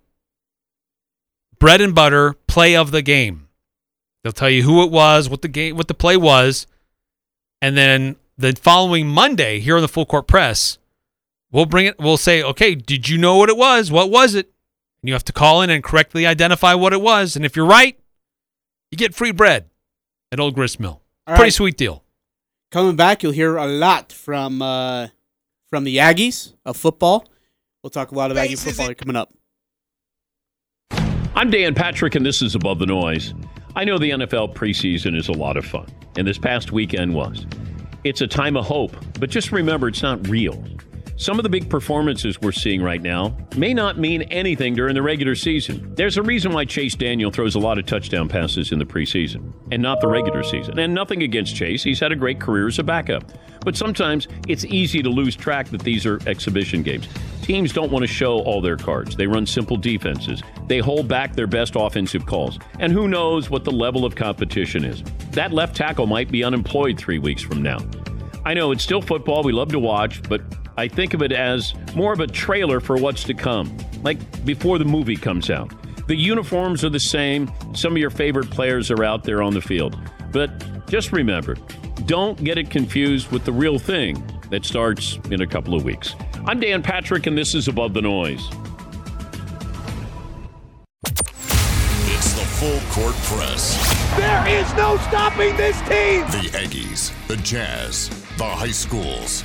bread 1.59 1.81
and 1.81 1.95
butter 1.95 2.35
play 2.47 2.77
of 2.77 2.91
the 2.91 3.03
game. 3.03 3.49
They'll 4.23 4.33
tell 4.33 4.51
you 4.51 4.63
who 4.63 4.83
it 4.83 4.91
was, 4.91 5.29
what 5.29 5.43
the 5.43 5.49
game, 5.49 5.77
what 5.77 5.89
the 5.89 5.95
play 5.95 6.17
was, 6.17 6.67
and 7.63 7.77
then 7.77 8.17
the 8.37 8.55
following 8.61 9.07
Monday 9.07 9.61
here 9.61 9.77
on 9.77 9.83
the 9.83 9.89
Full 9.89 10.07
Court 10.07 10.27
Press, 10.27 10.79
we'll 11.53 11.67
bring 11.67 11.87
it. 11.87 11.99
We'll 11.99 12.17
say, 12.17 12.43
okay, 12.43 12.75
did 12.75 13.09
you 13.09 13.19
know 13.19 13.37
what 13.37 13.49
it 13.49 13.57
was? 13.57 13.91
What 13.91 14.11
was 14.11 14.35
it? 14.35 14.53
And 15.03 15.09
you 15.09 15.15
have 15.15 15.25
to 15.25 15.33
call 15.33 15.63
in 15.63 15.71
and 15.71 15.83
correctly 15.83 16.27
identify 16.27 16.75
what 16.75 16.93
it 16.93 17.01
was. 17.01 17.37
And 17.37 17.45
if 17.45 17.57
you're 17.57 17.67
right, 17.67 17.99
you 18.91 18.99
get 18.99 19.15
free 19.15 19.33
bread 19.33 19.71
at 20.33 20.41
Old 20.41 20.55
Grist 20.55 20.81
Mill. 20.81 21.03
All 21.27 21.37
Pretty 21.37 21.43
right. 21.45 21.53
sweet 21.53 21.77
deal. 21.77 22.05
Coming 22.71 22.97
back, 22.97 23.23
you'll 23.23 23.33
hear 23.33 23.57
a 23.57 23.67
lot 23.67 24.13
from 24.13 24.63
uh, 24.63 25.09
from 25.71 25.85
the 25.85 25.97
Aggies 25.97 26.55
of 26.65 26.77
football. 26.77 27.27
We'll 27.83 27.91
talk 27.91 28.13
a 28.13 28.15
lot 28.15 28.31
of 28.31 28.37
Aggie 28.37 28.57
football 28.57 28.95
coming 28.95 29.17
up. 29.17 29.33
I'm 31.35 31.51
Dan 31.51 31.75
Patrick, 31.75 32.15
and 32.15 32.27
this 32.27 32.43
is 32.43 32.55
Above 32.55 32.79
the 32.79 32.87
Noise. 32.87 33.33
I 33.75 33.85
know 33.85 33.99
the 33.99 34.11
NFL 34.11 34.55
preseason 34.55 35.17
is 35.17 35.29
a 35.29 35.33
lot 35.33 35.57
of 35.57 35.65
fun, 35.65 35.87
and 36.17 36.27
this 36.27 36.39
past 36.39 36.73
weekend 36.73 37.15
was. 37.15 37.47
It's 38.05 38.21
a 38.21 38.27
time 38.27 38.57
of 38.57 38.67
hope, 38.67 38.95
but 39.19 39.31
just 39.31 39.51
remember 39.53 39.89
it's 39.89 40.03
not 40.03 40.27
real. 40.29 40.63
Some 41.21 41.39
of 41.39 41.43
the 41.43 41.51
big 41.51 41.69
performances 41.69 42.41
we're 42.41 42.51
seeing 42.51 42.83
right 42.83 43.03
now 43.03 43.37
may 43.55 43.75
not 43.75 43.99
mean 43.99 44.23
anything 44.23 44.75
during 44.75 44.95
the 44.95 45.03
regular 45.03 45.35
season. 45.35 45.95
There's 45.95 46.17
a 46.17 46.23
reason 46.23 46.55
why 46.55 46.65
Chase 46.65 46.95
Daniel 46.95 47.31
throws 47.31 47.55
a 47.55 47.59
lot 47.59 47.79
of 47.79 47.85
touchdown 47.85 48.27
passes 48.27 48.73
in 48.73 48.79
the 48.79 48.87
preseason 48.87 49.53
and 49.71 49.83
not 49.83 50.01
the 50.01 50.09
regular 50.09 50.43
season. 50.43 50.79
And 50.79 50.95
nothing 50.95 51.23
against 51.23 51.55
Chase, 51.55 51.83
he's 51.83 52.01
had 52.01 52.11
a 52.11 52.17
great 52.17 52.41
career 52.41 52.69
as 52.69 52.79
a 52.79 52.83
backup. 52.83 53.25
But 53.61 53.77
sometimes 53.77 54.29
it's 54.49 54.65
easy 54.65 55.03
to 55.03 55.11
lose 55.11 55.37
track 55.37 55.69
that 55.69 55.83
these 55.83 56.07
are 56.07 56.27
exhibition 56.27 56.83
games. 56.83 57.07
Teams 57.43 57.75
don't 57.75 57.93
want 57.93 58.03
to 58.03 58.11
show 58.11 58.39
all 58.39 58.63
their 58.63 58.79
cards. 58.79 59.15
They 59.15 59.27
run 59.27 59.45
simple 59.45 59.77
defenses. 59.77 60.43
They 60.69 60.79
hold 60.79 61.07
back 61.07 61.37
their 61.37 61.47
best 61.47 61.75
offensive 61.77 62.25
calls. 62.25 62.59
And 62.79 62.95
who 62.95 63.09
knows 63.09 63.51
what 63.51 63.65
the 63.65 63.73
level 63.73 64.07
of 64.07 64.17
competition 64.17 64.87
is. 64.87 65.03
That 65.33 65.53
left 65.53 65.77
tackle 65.77 66.07
might 66.07 66.31
be 66.31 66.43
unemployed 66.43 66.97
three 66.97 67.19
weeks 67.19 67.43
from 67.43 67.61
now. 67.61 67.81
I 68.47 68.55
know 68.55 68.73
it's 68.73 68.83
still 68.83 69.03
football, 69.03 69.43
we 69.43 69.53
love 69.53 69.69
to 69.73 69.79
watch, 69.79 70.23
but 70.23 70.41
I 70.81 70.89
think 70.89 71.13
of 71.13 71.21
it 71.21 71.31
as 71.31 71.75
more 71.95 72.11
of 72.11 72.21
a 72.21 72.27
trailer 72.27 72.81
for 72.81 72.97
what's 72.97 73.23
to 73.25 73.35
come, 73.35 73.77
like 74.03 74.19
before 74.47 74.79
the 74.79 74.85
movie 74.87 75.15
comes 75.15 75.51
out. 75.51 75.71
The 76.07 76.17
uniforms 76.17 76.83
are 76.87 76.89
the 76.89 76.99
same, 76.99 77.53
some 77.75 77.93
of 77.93 77.99
your 77.99 78.09
favorite 78.09 78.49
players 78.49 78.91
are 78.91 79.05
out 79.05 79.23
there 79.23 79.43
on 79.43 79.53
the 79.53 79.61
field. 79.61 79.99
But 80.33 80.89
just 80.89 81.13
remember, 81.13 81.57
don't 82.07 82.43
get 82.43 82.57
it 82.57 82.71
confused 82.71 83.31
with 83.31 83.45
the 83.45 83.53
real 83.53 83.79
thing 83.79 84.25
that 84.49 84.65
starts 84.65 85.19
in 85.31 85.43
a 85.43 85.47
couple 85.47 85.75
of 85.75 85.85
weeks. 85.85 86.15
I'm 86.47 86.61
Dan 86.61 86.83
Patrick, 86.83 87.27
and 87.27 87.37
this 87.37 87.55
is 87.55 87.69
Above 87.69 87.93
the 87.93 88.01
Noise. 88.01 88.49
It's 91.05 92.33
the 92.33 92.47
full 92.57 92.81
court 92.89 93.15
press. 93.25 93.77
There 94.17 94.49
is 94.49 94.75
no 94.77 94.97
stopping 95.09 95.55
this 95.59 95.79
team. 95.81 96.23
The 96.23 96.49
Aggies, 96.55 97.13
the 97.27 97.37
Jazz, 97.37 98.09
the 98.39 98.47
high 98.47 98.71
schools. 98.71 99.45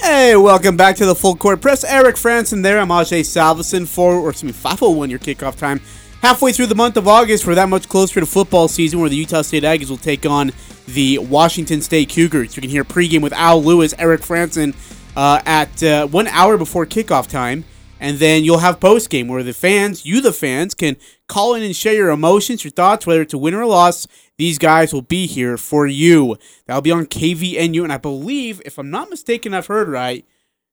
Hey, 0.00 0.36
welcome 0.36 0.76
back 0.76 0.96
to 0.96 1.06
the 1.06 1.14
Full 1.14 1.34
Court 1.34 1.60
Press. 1.60 1.82
Eric 1.82 2.14
Frandsen 2.16 2.62
there. 2.62 2.78
I'm 2.78 2.88
Ajay 2.88 3.20
Salvesen 3.20 3.86
for, 3.86 4.14
or 4.14 4.30
excuse 4.30 4.52
me, 4.52 4.52
501 4.52 5.10
your 5.10 5.18
kickoff 5.18 5.56
time. 5.56 5.80
Halfway 6.22 6.52
through 6.52 6.66
the 6.66 6.74
month 6.74 6.96
of 6.96 7.08
August, 7.08 7.46
we're 7.46 7.56
that 7.56 7.68
much 7.68 7.88
closer 7.88 8.20
to 8.20 8.26
football 8.26 8.68
season 8.68 9.00
where 9.00 9.08
the 9.08 9.16
Utah 9.16 9.42
State 9.42 9.64
Aggies 9.64 9.90
will 9.90 9.96
take 9.96 10.24
on 10.24 10.52
the 10.86 11.18
Washington 11.18 11.82
State 11.82 12.10
Cougars. 12.10 12.56
You 12.56 12.60
can 12.60 12.70
hear 12.70 12.84
pregame 12.84 13.22
with 13.22 13.32
Al 13.32 13.62
Lewis, 13.62 13.92
Eric 13.98 14.20
Frandsen 14.20 14.74
uh, 15.16 15.42
at 15.44 15.82
uh, 15.82 16.06
one 16.06 16.28
hour 16.28 16.56
before 16.56 16.86
kickoff 16.86 17.28
time. 17.28 17.64
And 18.00 18.18
then 18.18 18.44
you'll 18.44 18.58
have 18.58 18.80
post 18.80 19.10
game 19.10 19.28
where 19.28 19.42
the 19.42 19.52
fans, 19.52 20.06
you 20.06 20.20
the 20.20 20.32
fans, 20.32 20.74
can 20.74 20.96
call 21.26 21.54
in 21.54 21.62
and 21.62 21.74
share 21.74 21.94
your 21.94 22.10
emotions, 22.10 22.64
your 22.64 22.70
thoughts, 22.70 23.06
whether 23.06 23.22
it's 23.22 23.34
a 23.34 23.38
win 23.38 23.54
or 23.54 23.62
a 23.62 23.66
loss. 23.66 24.06
These 24.36 24.58
guys 24.58 24.92
will 24.92 25.02
be 25.02 25.26
here 25.26 25.56
for 25.56 25.86
you. 25.86 26.36
That'll 26.66 26.82
be 26.82 26.92
on 26.92 27.06
KVNU. 27.06 27.82
And 27.82 27.92
I 27.92 27.96
believe, 27.96 28.62
if 28.64 28.78
I'm 28.78 28.90
not 28.90 29.10
mistaken, 29.10 29.52
I've 29.52 29.66
heard 29.66 29.88
right, 29.88 30.24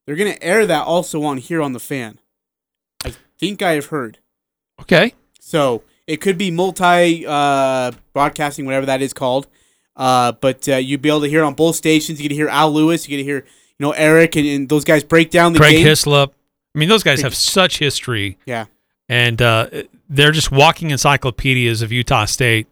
they're 0.05 0.15
going 0.15 0.34
to 0.34 0.43
air 0.43 0.65
that 0.65 0.86
also 0.86 1.23
on 1.23 1.38
here 1.38 1.61
on 1.61 1.73
the 1.73 1.80
fan. 1.80 2.19
I 3.03 3.13
think 3.39 3.61
I 3.61 3.71
have 3.71 3.88
heard. 3.88 4.19
Okay. 4.82 5.13
So 5.39 5.84
it 6.07 6.17
could 6.17 6.38
be 6.38 6.51
multi 6.51 7.26
uh, 7.26 7.91
broadcasting, 8.13 8.65
whatever 8.65 8.86
that 8.86 9.01
is 9.01 9.13
called. 9.13 9.47
Uh, 9.95 10.34
but 10.34 10.67
uh, 10.67 10.76
you'll 10.76 10.99
be 10.99 11.09
able 11.09 11.21
to 11.21 11.30
hear 11.30 11.43
on 11.43 11.53
both 11.53 11.76
stations. 11.76 12.19
You 12.19 12.23
get 12.23 12.30
to 12.30 12.36
hear 12.36 12.49
Al 12.49 12.71
Lewis. 12.71 13.07
You 13.07 13.17
get 13.17 13.23
to 13.23 13.23
hear 13.23 13.38
you 13.38 13.84
know 13.86 13.91
Eric 13.91 14.36
and, 14.36 14.45
and 14.45 14.69
those 14.69 14.84
guys 14.84 15.03
break 15.03 15.32
down 15.32 15.53
the 15.53 15.59
Craig 15.59 15.78
game. 15.78 15.86
Hislop. 15.86 16.34
I 16.76 16.78
mean, 16.78 16.89
those 16.89 17.03
guys 17.03 17.21
have 17.21 17.34
such 17.34 17.80
history. 17.80 18.38
Yeah. 18.45 18.65
And 19.07 19.41
uh, 19.41 19.69
they're 20.09 20.32
just 20.32 20.51
walking 20.51 20.91
encyclopedias 20.91 21.82
of 21.82 21.91
Utah 21.91 22.26
State. 22.26 22.67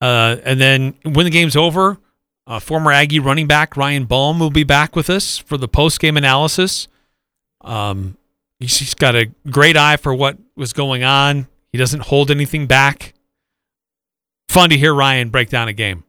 Uh, 0.00 0.36
and 0.44 0.60
then 0.60 0.94
when 1.04 1.24
the 1.24 1.30
game's 1.30 1.56
over, 1.56 1.98
uh, 2.46 2.58
former 2.58 2.90
Aggie 2.90 3.18
running 3.18 3.46
back 3.46 3.76
Ryan 3.76 4.06
Baum 4.06 4.38
will 4.38 4.50
be 4.50 4.64
back 4.64 4.96
with 4.96 5.10
us 5.10 5.36
for 5.36 5.58
the 5.58 5.68
post 5.68 6.00
game 6.00 6.16
analysis. 6.16 6.88
Um, 7.60 8.16
he's, 8.58 8.78
he's 8.78 8.94
got 8.94 9.14
a 9.14 9.26
great 9.50 9.76
eye 9.76 9.98
for 9.98 10.14
what 10.14 10.38
was 10.56 10.72
going 10.72 11.02
on. 11.04 11.48
He 11.70 11.76
doesn't 11.78 12.04
hold 12.04 12.30
anything 12.30 12.66
back. 12.66 13.12
Fun 14.48 14.70
to 14.70 14.78
hear 14.78 14.94
Ryan 14.94 15.28
break 15.28 15.50
down 15.50 15.68
a 15.68 15.74
game. 15.74 16.04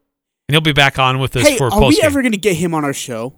And 0.48 0.54
he'll 0.54 0.62
be 0.62 0.72
back 0.72 0.98
on 0.98 1.20
with 1.20 1.36
us 1.36 1.48
Hey, 1.48 1.58
for 1.58 1.66
are 1.66 1.72
post 1.72 1.98
we 1.98 2.02
ever 2.02 2.22
going 2.22 2.32
to 2.32 2.38
get 2.38 2.56
him 2.56 2.74
on 2.74 2.86
our 2.86 2.94
show? 2.94 3.34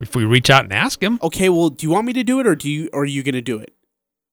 If 0.00 0.16
we 0.16 0.24
reach 0.24 0.50
out 0.50 0.64
and 0.64 0.72
ask 0.72 1.02
him. 1.02 1.18
Okay, 1.22 1.48
well, 1.48 1.68
do 1.68 1.86
you 1.86 1.90
want 1.90 2.06
me 2.06 2.12
to 2.14 2.24
do 2.24 2.40
it, 2.40 2.46
or 2.46 2.54
do 2.54 2.70
you, 2.70 2.88
or 2.92 3.02
are 3.02 3.06
you 3.06 3.22
going 3.22 3.34
to 3.34 3.42
do 3.42 3.58
it? 3.58 3.74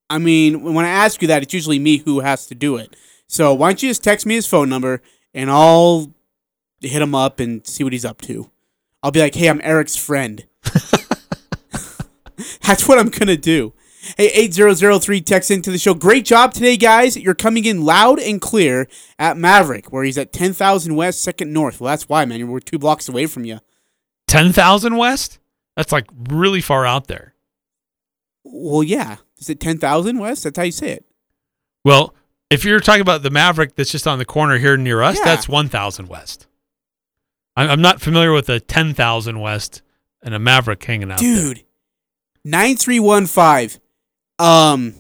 I 0.10 0.18
mean, 0.18 0.74
when 0.74 0.86
I 0.86 0.90
ask 0.90 1.22
you 1.22 1.28
that, 1.28 1.44
it's 1.44 1.54
usually 1.54 1.80
me 1.80 1.98
who 1.98 2.22
has 2.22 2.48
to 2.48 2.56
do 2.56 2.78
it. 2.78 2.96
So 3.28 3.54
why 3.54 3.70
don't 3.70 3.84
you 3.84 3.90
just 3.90 4.04
text 4.04 4.26
me 4.26 4.36
his 4.36 4.48
phone 4.48 4.70
number, 4.70 5.02
and 5.34 5.52
I'll 5.52 6.14
hit 6.80 7.02
him 7.02 7.14
up 7.14 7.40
and 7.40 7.68
see 7.68 7.84
what 7.84 7.94
he's 7.94 8.06
up 8.06 8.22
to. 8.22 8.50
I'll 9.04 9.12
be 9.12 9.20
like, 9.20 9.36
hey, 9.36 9.50
I'm 9.50 9.62
Eric's 9.64 9.96
friend. 9.96 10.46
That's 12.62 12.88
what 12.88 13.00
I'm 13.00 13.10
going 13.10 13.28
to 13.28 13.38
do. 13.38 13.74
Hey, 14.16 14.28
8003 14.28 15.22
text 15.22 15.52
into 15.52 15.72
the 15.72 15.78
show. 15.78 15.94
Great 15.94 16.24
job 16.24 16.54
today, 16.54 16.78
guys. 16.78 17.18
You're 17.18 17.36
coming 17.36 17.66
in 17.66 17.84
loud 17.84 18.20
and 18.20 18.40
clear 18.40 18.88
at 19.20 19.36
Maverick, 19.36 19.92
where 19.92 20.06
he's 20.06 20.18
at 20.18 20.32
10,000 20.32 20.96
West, 20.96 21.28
2nd 21.28 21.50
North. 21.50 21.82
Well, 21.82 21.92
that's 21.92 22.08
why, 22.08 22.24
man. 22.24 22.48
We're 22.48 22.62
two 22.62 22.80
blocks 22.80 23.10
away 23.10 23.26
from 23.26 23.44
you. 23.44 23.60
10,000 24.28 24.96
West? 24.96 25.40
That's 25.78 25.94
like 25.94 26.08
really 26.28 26.60
far 26.60 26.86
out 26.86 27.08
there. 27.08 27.34
Well, 28.44 28.84
yeah. 28.84 29.18
Is 29.38 29.50
it 29.50 29.60
ten 29.62 29.78
thousand 29.78 30.18
West? 30.20 30.44
That's 30.44 30.58
how 30.58 30.64
you 30.64 30.72
say 30.74 30.90
it. 30.92 31.06
Well, 31.86 32.14
if 32.50 32.66
you're 32.66 32.80
talking 32.82 33.02
about 33.02 33.24
the 33.24 33.30
Maverick 33.30 33.76
that's 33.76 33.92
just 33.92 34.08
on 34.08 34.18
the 34.20 34.26
corner 34.26 34.58
here 34.58 34.76
near 34.76 35.02
us, 35.02 35.18
Yeah. 35.20 35.26
that's 35.26 35.48
1,000 35.48 36.08
West. 36.08 36.48
I'm, 37.56 37.70
I'm 37.70 37.82
not 37.82 38.02
familiar 38.02 38.32
with 38.34 38.50
a 38.50 38.60
10,000 38.60 39.40
West 39.40 39.82
and 40.22 40.34
a 40.34 40.40
Maverick 40.40 40.84
hanging 40.84 41.12
out. 41.12 41.20
there. 41.20 41.36
Dude, 41.36 41.64
nine 42.44 42.76
three 42.76 43.00
one 43.00 43.26
five. 43.28 43.80
Um. 44.40 44.96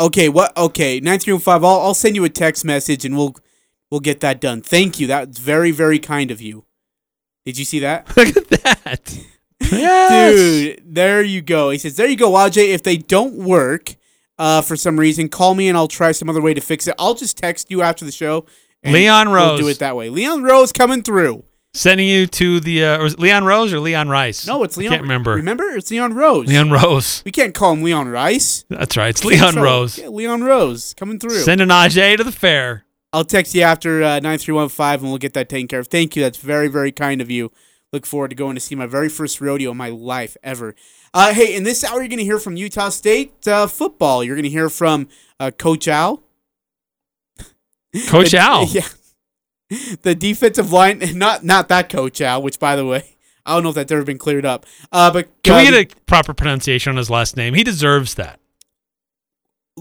Okay, 0.00 0.28
what? 0.28 0.56
Okay, 0.56 0.98
nine 1.00 1.18
three 1.18 1.32
one 1.32 1.40
five. 1.42 1.62
I'll 1.62 1.80
I'll 1.80 1.94
send 1.94 2.16
you 2.16 2.24
a 2.24 2.28
text 2.30 2.64
message 2.64 3.04
and 3.04 3.16
we'll 3.16 3.36
we'll 3.90 4.00
get 4.00 4.20
that 4.20 4.40
done. 4.40 4.60
Thank 4.62 4.98
you. 4.98 5.06
That's 5.06 5.38
very 5.38 5.70
very 5.70 5.98
kind 5.98 6.30
of 6.30 6.40
you. 6.42 6.64
Did 7.44 7.58
you 7.58 7.64
see 7.64 7.80
that? 7.80 8.06
Look 8.16 8.36
at 8.36 8.48
that. 8.48 9.18
Yes. 9.60 10.34
Dude, 10.36 10.82
there 10.94 11.22
you 11.22 11.40
go. 11.40 11.70
He 11.70 11.78
says, 11.78 11.96
"There 11.96 12.06
you 12.08 12.16
go, 12.16 12.32
AJ. 12.32 12.68
If 12.74 12.82
they 12.82 12.96
don't 12.96 13.34
work, 13.34 13.94
uh, 14.38 14.60
for 14.60 14.76
some 14.76 14.98
reason, 14.98 15.28
call 15.28 15.54
me 15.54 15.68
and 15.68 15.76
I'll 15.78 15.88
try 15.88 16.12
some 16.12 16.28
other 16.28 16.40
way 16.42 16.54
to 16.54 16.60
fix 16.60 16.86
it. 16.86 16.94
I'll 16.98 17.14
just 17.14 17.36
text 17.38 17.70
you 17.70 17.82
after 17.82 18.04
the 18.04 18.12
show. 18.12 18.44
and 18.82 18.92
Leon 18.94 19.30
We'll 19.30 19.50
Rose. 19.50 19.60
do 19.60 19.68
it 19.68 19.78
that 19.78 19.96
way. 19.96 20.08
Leon 20.10 20.42
Rose 20.42 20.72
coming 20.72 21.02
through. 21.02 21.44
Sending 21.74 22.06
you 22.06 22.26
to 22.26 22.60
the, 22.60 22.84
uh, 22.84 23.08
Leon 23.16 23.44
Rose 23.44 23.72
or 23.72 23.80
Leon 23.80 24.08
Rice? 24.10 24.46
No, 24.46 24.62
it's 24.62 24.76
Leon. 24.76 24.92
I 24.92 24.96
can't 24.96 25.02
remember. 25.04 25.34
Remember, 25.36 25.64
it's 25.70 25.90
Leon 25.90 26.12
Rose. 26.12 26.46
Leon 26.46 26.70
Rose. 26.70 27.22
We 27.24 27.30
can't 27.32 27.54
call 27.54 27.72
him 27.72 27.82
Leon 27.82 28.08
Rice. 28.08 28.66
That's 28.68 28.96
right. 28.98 29.08
It's 29.08 29.24
Leon 29.24 29.54
Rose. 29.56 29.96
Yeah, 29.98 30.08
Leon 30.08 30.42
Rose 30.44 30.92
coming 30.94 31.18
through. 31.18 31.38
Send 31.38 31.62
an 31.62 31.70
AJ 31.70 32.18
to 32.18 32.24
the 32.24 32.32
fair. 32.32 32.84
I'll 33.12 33.24
text 33.24 33.54
you 33.54 33.62
after 33.62 34.02
uh, 34.02 34.20
9315 34.20 35.04
and 35.04 35.10
we'll 35.10 35.18
get 35.18 35.34
that 35.34 35.48
taken 35.48 35.68
care 35.68 35.80
of. 35.80 35.88
Thank 35.88 36.16
you. 36.16 36.22
That's 36.22 36.38
very, 36.38 36.68
very 36.68 36.92
kind 36.92 37.20
of 37.20 37.30
you. 37.30 37.52
Look 37.92 38.06
forward 38.06 38.28
to 38.28 38.36
going 38.36 38.54
to 38.54 38.60
see 38.60 38.74
my 38.74 38.86
very 38.86 39.10
first 39.10 39.40
rodeo 39.40 39.72
in 39.72 39.76
my 39.76 39.90
life 39.90 40.36
ever. 40.42 40.74
Uh, 41.12 41.34
hey, 41.34 41.54
in 41.54 41.62
this 41.64 41.84
hour, 41.84 41.98
you're 41.98 42.08
going 42.08 42.18
to 42.18 42.24
hear 42.24 42.38
from 42.38 42.56
Utah 42.56 42.88
State 42.88 43.46
uh, 43.46 43.66
football. 43.66 44.24
You're 44.24 44.36
going 44.36 44.44
to 44.44 44.50
hear 44.50 44.70
from 44.70 45.08
uh, 45.38 45.50
Coach 45.50 45.86
Al. 45.88 46.22
Coach 48.06 48.34
Al. 48.34 48.66
Yeah. 48.72 48.88
The 50.02 50.14
defensive 50.14 50.70
line, 50.70 51.02
not 51.14 51.44
not 51.44 51.68
that 51.68 51.88
Coach 51.88 52.20
Al, 52.20 52.42
which, 52.42 52.58
by 52.58 52.76
the 52.76 52.84
way, 52.84 53.16
I 53.46 53.54
don't 53.54 53.62
know 53.62 53.70
if 53.70 53.74
that's 53.74 53.90
ever 53.90 54.04
been 54.04 54.18
cleared 54.18 54.44
up. 54.44 54.66
Uh, 54.90 55.10
but 55.10 55.28
Can 55.42 55.56
we 55.56 55.70
get 55.70 55.92
a 55.92 55.96
proper 56.04 56.34
pronunciation 56.34 56.90
on 56.90 56.98
his 56.98 57.08
last 57.08 57.38
name? 57.38 57.54
He 57.54 57.64
deserves 57.64 58.14
that. 58.16 58.38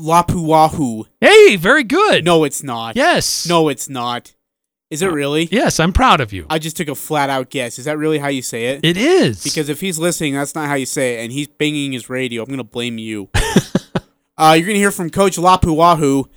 Lapuaho. 0.01 1.05
Hey, 1.19 1.55
very 1.55 1.83
good. 1.83 2.25
No, 2.25 2.43
it's 2.43 2.63
not. 2.63 2.95
Yes. 2.95 3.47
No, 3.47 3.69
it's 3.69 3.87
not. 3.87 4.33
Is 4.89 5.01
it 5.01 5.07
really? 5.07 5.47
Yes, 5.51 5.79
I'm 5.79 5.93
proud 5.93 6.19
of 6.19 6.33
you. 6.33 6.45
I 6.49 6.59
just 6.59 6.75
took 6.75 6.89
a 6.89 6.95
flat 6.95 7.29
out 7.29 7.49
guess. 7.49 7.79
Is 7.79 7.85
that 7.85 7.97
really 7.97 8.17
how 8.19 8.27
you 8.27 8.41
say 8.41 8.65
it? 8.65 8.83
It 8.83 8.97
is. 8.97 9.41
Because 9.41 9.69
if 9.69 9.79
he's 9.79 9.97
listening, 9.97 10.33
that's 10.33 10.53
not 10.53 10.67
how 10.67 10.73
you 10.73 10.85
say 10.85 11.15
it, 11.15 11.23
and 11.23 11.31
he's 11.31 11.47
banging 11.47 11.93
his 11.93 12.09
radio. 12.09 12.43
I'm 12.43 12.49
gonna 12.49 12.65
blame 12.65 12.97
you. 12.97 13.29
uh, 14.37 14.55
you're 14.57 14.67
gonna 14.67 14.79
hear 14.79 14.91
from 14.91 15.09
Coach 15.09 15.37
Lapuaho 15.37 16.27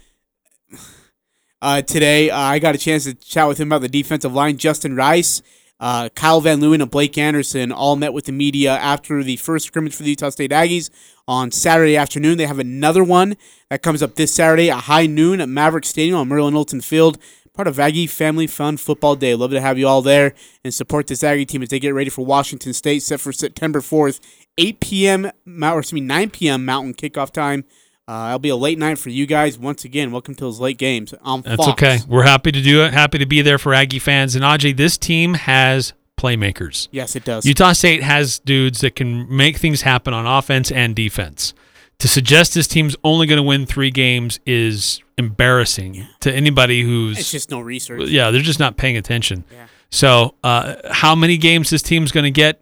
uh, 1.61 1.83
today. 1.83 2.31
Uh, 2.31 2.39
I 2.39 2.61
got 2.61 2.77
a 2.77 2.79
chance 2.79 3.05
to 3.05 3.15
chat 3.15 3.49
with 3.49 3.59
him 3.59 3.69
about 3.69 3.81
the 3.81 3.89
defensive 3.89 4.33
line. 4.33 4.57
Justin 4.57 4.95
Rice, 4.95 5.43
uh, 5.85 6.09
Kyle 6.15 6.41
Van 6.41 6.61
Leeuwen, 6.61 6.81
and 6.81 6.91
Blake 6.91 7.19
Anderson 7.19 7.71
all 7.71 7.95
met 7.95 8.15
with 8.15 8.25
the 8.25 8.33
media 8.33 8.73
after 8.73 9.23
the 9.23 9.37
first 9.37 9.67
scrimmage 9.67 9.95
for 9.95 10.03
the 10.03 10.09
Utah 10.09 10.31
State 10.31 10.51
Aggies 10.51 10.89
on 11.29 11.51
Saturday 11.51 11.95
afternoon. 11.95 12.39
They 12.39 12.47
have 12.47 12.59
another 12.59 13.05
one 13.05 13.37
that 13.69 13.83
comes 13.83 14.03
up 14.03 14.15
this 14.15 14.33
Saturday 14.33 14.71
at 14.71 14.85
high 14.85 15.05
noon 15.05 15.43
at 15.43 15.49
Maverik 15.51 15.85
Stadium 15.85 16.17
on 16.17 16.29
Merlin 16.29 16.55
Olsen 16.57 16.81
Field. 16.81 17.19
Part 17.53 17.69
of 17.69 17.79
Aggie 17.79 18.07
Family 18.07 18.47
Fun 18.47 18.79
Football 18.79 19.17
Day. 19.17 19.35
Love 19.35 19.51
to 19.51 19.61
have 19.61 19.77
you 19.77 19.87
all 19.87 20.01
there 20.01 20.33
and 20.65 20.73
support 20.73 21.07
this 21.07 21.23
Aggie 21.23 21.45
team 21.45 21.63
as 21.63 21.69
they 21.69 21.79
get 21.79 21.93
ready 21.93 22.09
for 22.09 22.25
Washington 22.25 22.73
State, 22.73 23.03
set 23.03 23.21
for 23.21 23.31
September 23.31 23.81
4th, 23.81 24.21
8 24.57 24.81
p.m. 24.81 25.27
Or 25.27 25.81
excuse 25.81 25.93
me, 25.93 26.01
9 26.01 26.31
p.m. 26.31 26.65
Mountain 26.65 26.95
kickoff 26.95 27.31
time. 27.31 27.65
Uh, 28.07 28.27
it'll 28.29 28.39
be 28.39 28.51
a 28.51 28.57
late 28.57 28.79
night 28.79 28.99
for 28.99 29.09
you 29.09 29.27
guys. 29.27 29.59
Once 29.59 29.85
again, 29.85 30.11
welcome 30.13 30.35
to 30.35 30.45
those 30.45 30.61
late 30.61 30.77
games 30.77 31.15
on 31.23 31.41
That's 31.41 31.57
Fox. 31.57 31.71
okay. 31.83 31.99
We're 32.07 32.25
happy 32.25 32.53
to 32.53 32.61
do 32.61 32.83
it. 32.85 32.93
Happy 32.93 33.19
to 33.19 33.27
be 33.27 33.41
there 33.41 33.59
for 33.59 33.73
Aggie 33.73 33.99
fans. 33.99 34.35
And 34.35 34.45
Ajay, 34.45 34.77
this 34.77 34.99
team 34.99 35.35
has 35.35 35.95
playmakers. 36.19 36.89
Yes, 36.91 37.17
it 37.17 37.25
does. 37.25 37.47
Utah 37.47 37.73
State 37.73 38.03
has 38.03 38.39
dudes 38.41 38.81
that 38.83 38.95
can 38.95 39.35
make 39.35 39.57
things 39.57 39.83
happen 39.83 40.13
on 40.13 40.27
offense 40.27 40.71
and 40.71 40.95
defense. 40.95 41.55
To 42.01 42.09
suggest 42.09 42.53
this 42.55 42.67
team's 42.67 42.95
only 43.05 43.27
going 43.27 43.39
to 43.39 43.43
win 43.43 43.65
three 43.65 43.91
games 43.91 44.39
is 44.45 45.01
embarrassing 45.17 46.07
to 46.21 46.33
anybody 46.35 46.83
who's 46.83 47.19
It's 47.19 47.31
just 47.31 47.51
no 47.51 47.61
research. 47.61 48.09
yeah, 48.11 48.31
they're 48.31 48.43
just 48.43 48.59
not 48.59 48.77
paying 48.77 48.97
attention. 48.99 49.45
Yeah. 49.51 49.67
So, 49.91 50.35
uh, 50.43 50.75
how 50.91 51.15
many 51.15 51.37
games 51.39 51.71
this 51.71 51.83
team's 51.83 52.11
going 52.13 52.25
to 52.25 52.31
get? 52.31 52.61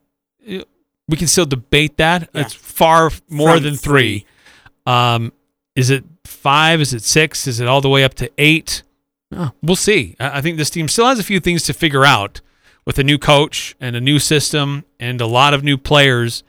We 1.09 1.17
can 1.17 1.27
still 1.27 1.47
debate 1.47 1.97
that. 1.97 2.29
Yeah. 2.35 2.43
It's 2.43 2.53
far 2.55 3.11
more 3.29 3.55
From 3.55 3.63
than 3.65 3.75
three. 3.77 4.27
Um, 4.87 5.33
is 5.75 5.91
it 5.91 6.05
five? 6.25 6.81
Is 6.81 6.93
it 6.93 7.03
six? 7.03 7.47
Is 7.47 7.61
it 7.61 7.69
all 7.69 7.81
the 7.81 7.89
way 7.89 8.05
up 8.05 8.15
to 8.15 8.31
eight? 8.39 8.83
Oh, 9.35 9.53
we'll 9.63 9.77
see. 9.77 10.17
I 10.21 10.39
I 10.39 10.41
think 10.41 10.57
this 10.57 10.71
team 10.71 10.89
still 10.89 11.07
has 11.07 11.19
a 11.19 11.25
few 11.25 11.41
things 11.41 11.63
to 11.65 11.73
figure 11.73 12.05
out 12.05 12.41
with 12.85 12.99
a 12.99 13.05
new 13.05 13.19
coach 13.19 13.75
and 13.81 13.95
a 13.97 14.01
new 14.01 14.19
system 14.19 14.85
and 14.99 15.21
a 15.21 15.27
lot 15.27 15.55
of 15.55 15.63
new 15.63 15.79
players 15.79 16.43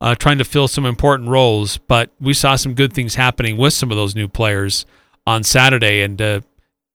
uh, 0.00 0.14
trying 0.14 0.38
to 0.38 0.44
fill 0.44 0.68
some 0.68 0.84
important 0.84 1.28
roles. 1.28 1.78
But 1.78 2.10
we 2.20 2.34
saw 2.34 2.56
some 2.56 2.74
good 2.74 2.92
things 2.92 3.14
happening 3.14 3.56
with 3.56 3.72
some 3.72 3.90
of 3.90 3.96
those 3.96 4.14
new 4.14 4.28
players 4.28 4.84
on 5.26 5.42
Saturday, 5.42 6.02
and 6.02 6.20
uh, 6.20 6.40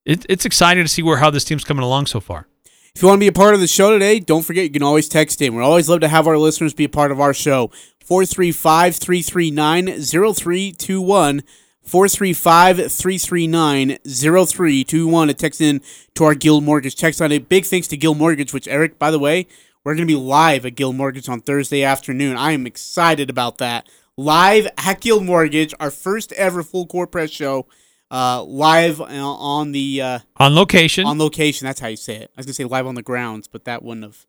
it, 0.06 0.26
it's 0.30 0.46
exciting 0.46 0.84
to 0.84 0.88
see 0.88 1.02
where 1.02 1.18
how 1.18 1.30
this 1.30 1.44
team's 1.44 1.64
coming 1.64 1.84
along 1.84 2.06
so 2.06 2.20
far. 2.20 2.48
If 2.94 3.02
you 3.02 3.08
want 3.08 3.20
to 3.20 3.24
be 3.24 3.28
a 3.28 3.32
part 3.32 3.54
of 3.54 3.62
the 3.62 3.68
show 3.68 3.92
today, 3.92 4.20
don't 4.20 4.44
forget 4.44 4.66
you 4.66 4.70
can 4.70 4.84
always 4.84 5.08
text 5.08 5.42
in. 5.42 5.56
We 5.56 5.64
always 5.64 5.88
love 5.88 6.02
to 6.02 6.10
have 6.10 6.28
our 6.28 6.38
listeners 6.38 6.74
be 6.74 6.84
a 6.84 6.90
part 6.90 7.12
of 7.12 7.22
our 7.22 7.34
show. 7.34 7.72
435 8.04 8.96
339 8.96 9.86
0321. 10.02 11.44
435 11.84 12.92
339 12.92 13.98
0321 14.06 15.28
to 15.28 15.34
text 15.34 15.62
in 15.62 15.82
to 16.16 16.24
our 16.24 16.36
Guild 16.36 16.64
Mortgage 16.64 16.96
text 16.96 17.20
line. 17.20 17.32
A 17.32 17.40
big 17.40 17.66
thanks 17.66 17.88
to 17.88 17.98
Guild 17.98 18.18
Mortgage, 18.18 18.54
which, 18.54 18.68
Eric, 18.68 19.00
by 19.00 19.10
the 19.12 19.18
way, 19.20 19.48
we're 19.84 19.96
going 19.96 20.08
to 20.08 20.14
be 20.14 20.20
live 20.20 20.66
at 20.66 20.76
Guild 20.76 20.96
Mortgage 20.96 21.28
on 21.28 21.42
Thursday 21.42 21.84
afternoon. 21.84 22.38
I 22.38 22.52
am 22.52 22.68
excited 22.68 23.30
about 23.32 23.58
that. 23.58 23.90
Live 24.16 24.68
at 24.78 25.02
Guild 25.02 25.26
Mortgage, 25.26 25.74
our 25.80 25.90
first 25.90 26.32
ever 26.34 26.62
full 26.62 26.86
court 26.86 27.12
press 27.12 27.32
show. 27.32 27.66
Uh, 28.12 28.44
live 28.44 29.00
uh, 29.00 29.06
on 29.06 29.72
the 29.72 30.02
uh, 30.02 30.20
On 30.36 30.54
location. 30.54 31.06
on 31.06 31.18
location. 31.18 31.66
That's 31.66 31.80
how 31.80 31.88
you 31.88 31.96
say 31.96 32.18
it. 32.18 32.30
I 32.36 32.40
was 32.40 32.46
gonna 32.46 32.54
say 32.54 32.66
live 32.66 32.86
on 32.86 32.96
the 32.96 33.02
grounds, 33.02 33.48
but 33.48 33.64
that 33.64 33.84
wouldn't 33.84 34.04
have. 34.04 34.26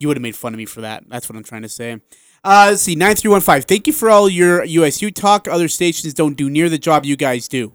You 0.00 0.08
would 0.08 0.16
have 0.16 0.22
made 0.22 0.34
fun 0.34 0.54
of 0.54 0.58
me 0.58 0.64
for 0.64 0.80
that. 0.80 1.04
That's 1.08 1.28
what 1.28 1.36
I'm 1.36 1.44
trying 1.44 1.60
to 1.62 1.68
say. 1.68 2.00
Uh, 2.44 2.68
let's 2.70 2.82
see, 2.82 2.94
nine 2.94 3.14
three 3.16 3.30
one 3.30 3.40
five. 3.40 3.64
Thank 3.64 3.86
you 3.86 3.92
for 3.92 4.10
all 4.10 4.28
your 4.28 4.64
USU 4.64 5.10
talk. 5.10 5.48
Other 5.48 5.68
stations 5.68 6.14
don't 6.14 6.36
do 6.36 6.48
near 6.48 6.68
the 6.68 6.78
job 6.78 7.04
you 7.04 7.16
guys 7.16 7.48
do. 7.48 7.72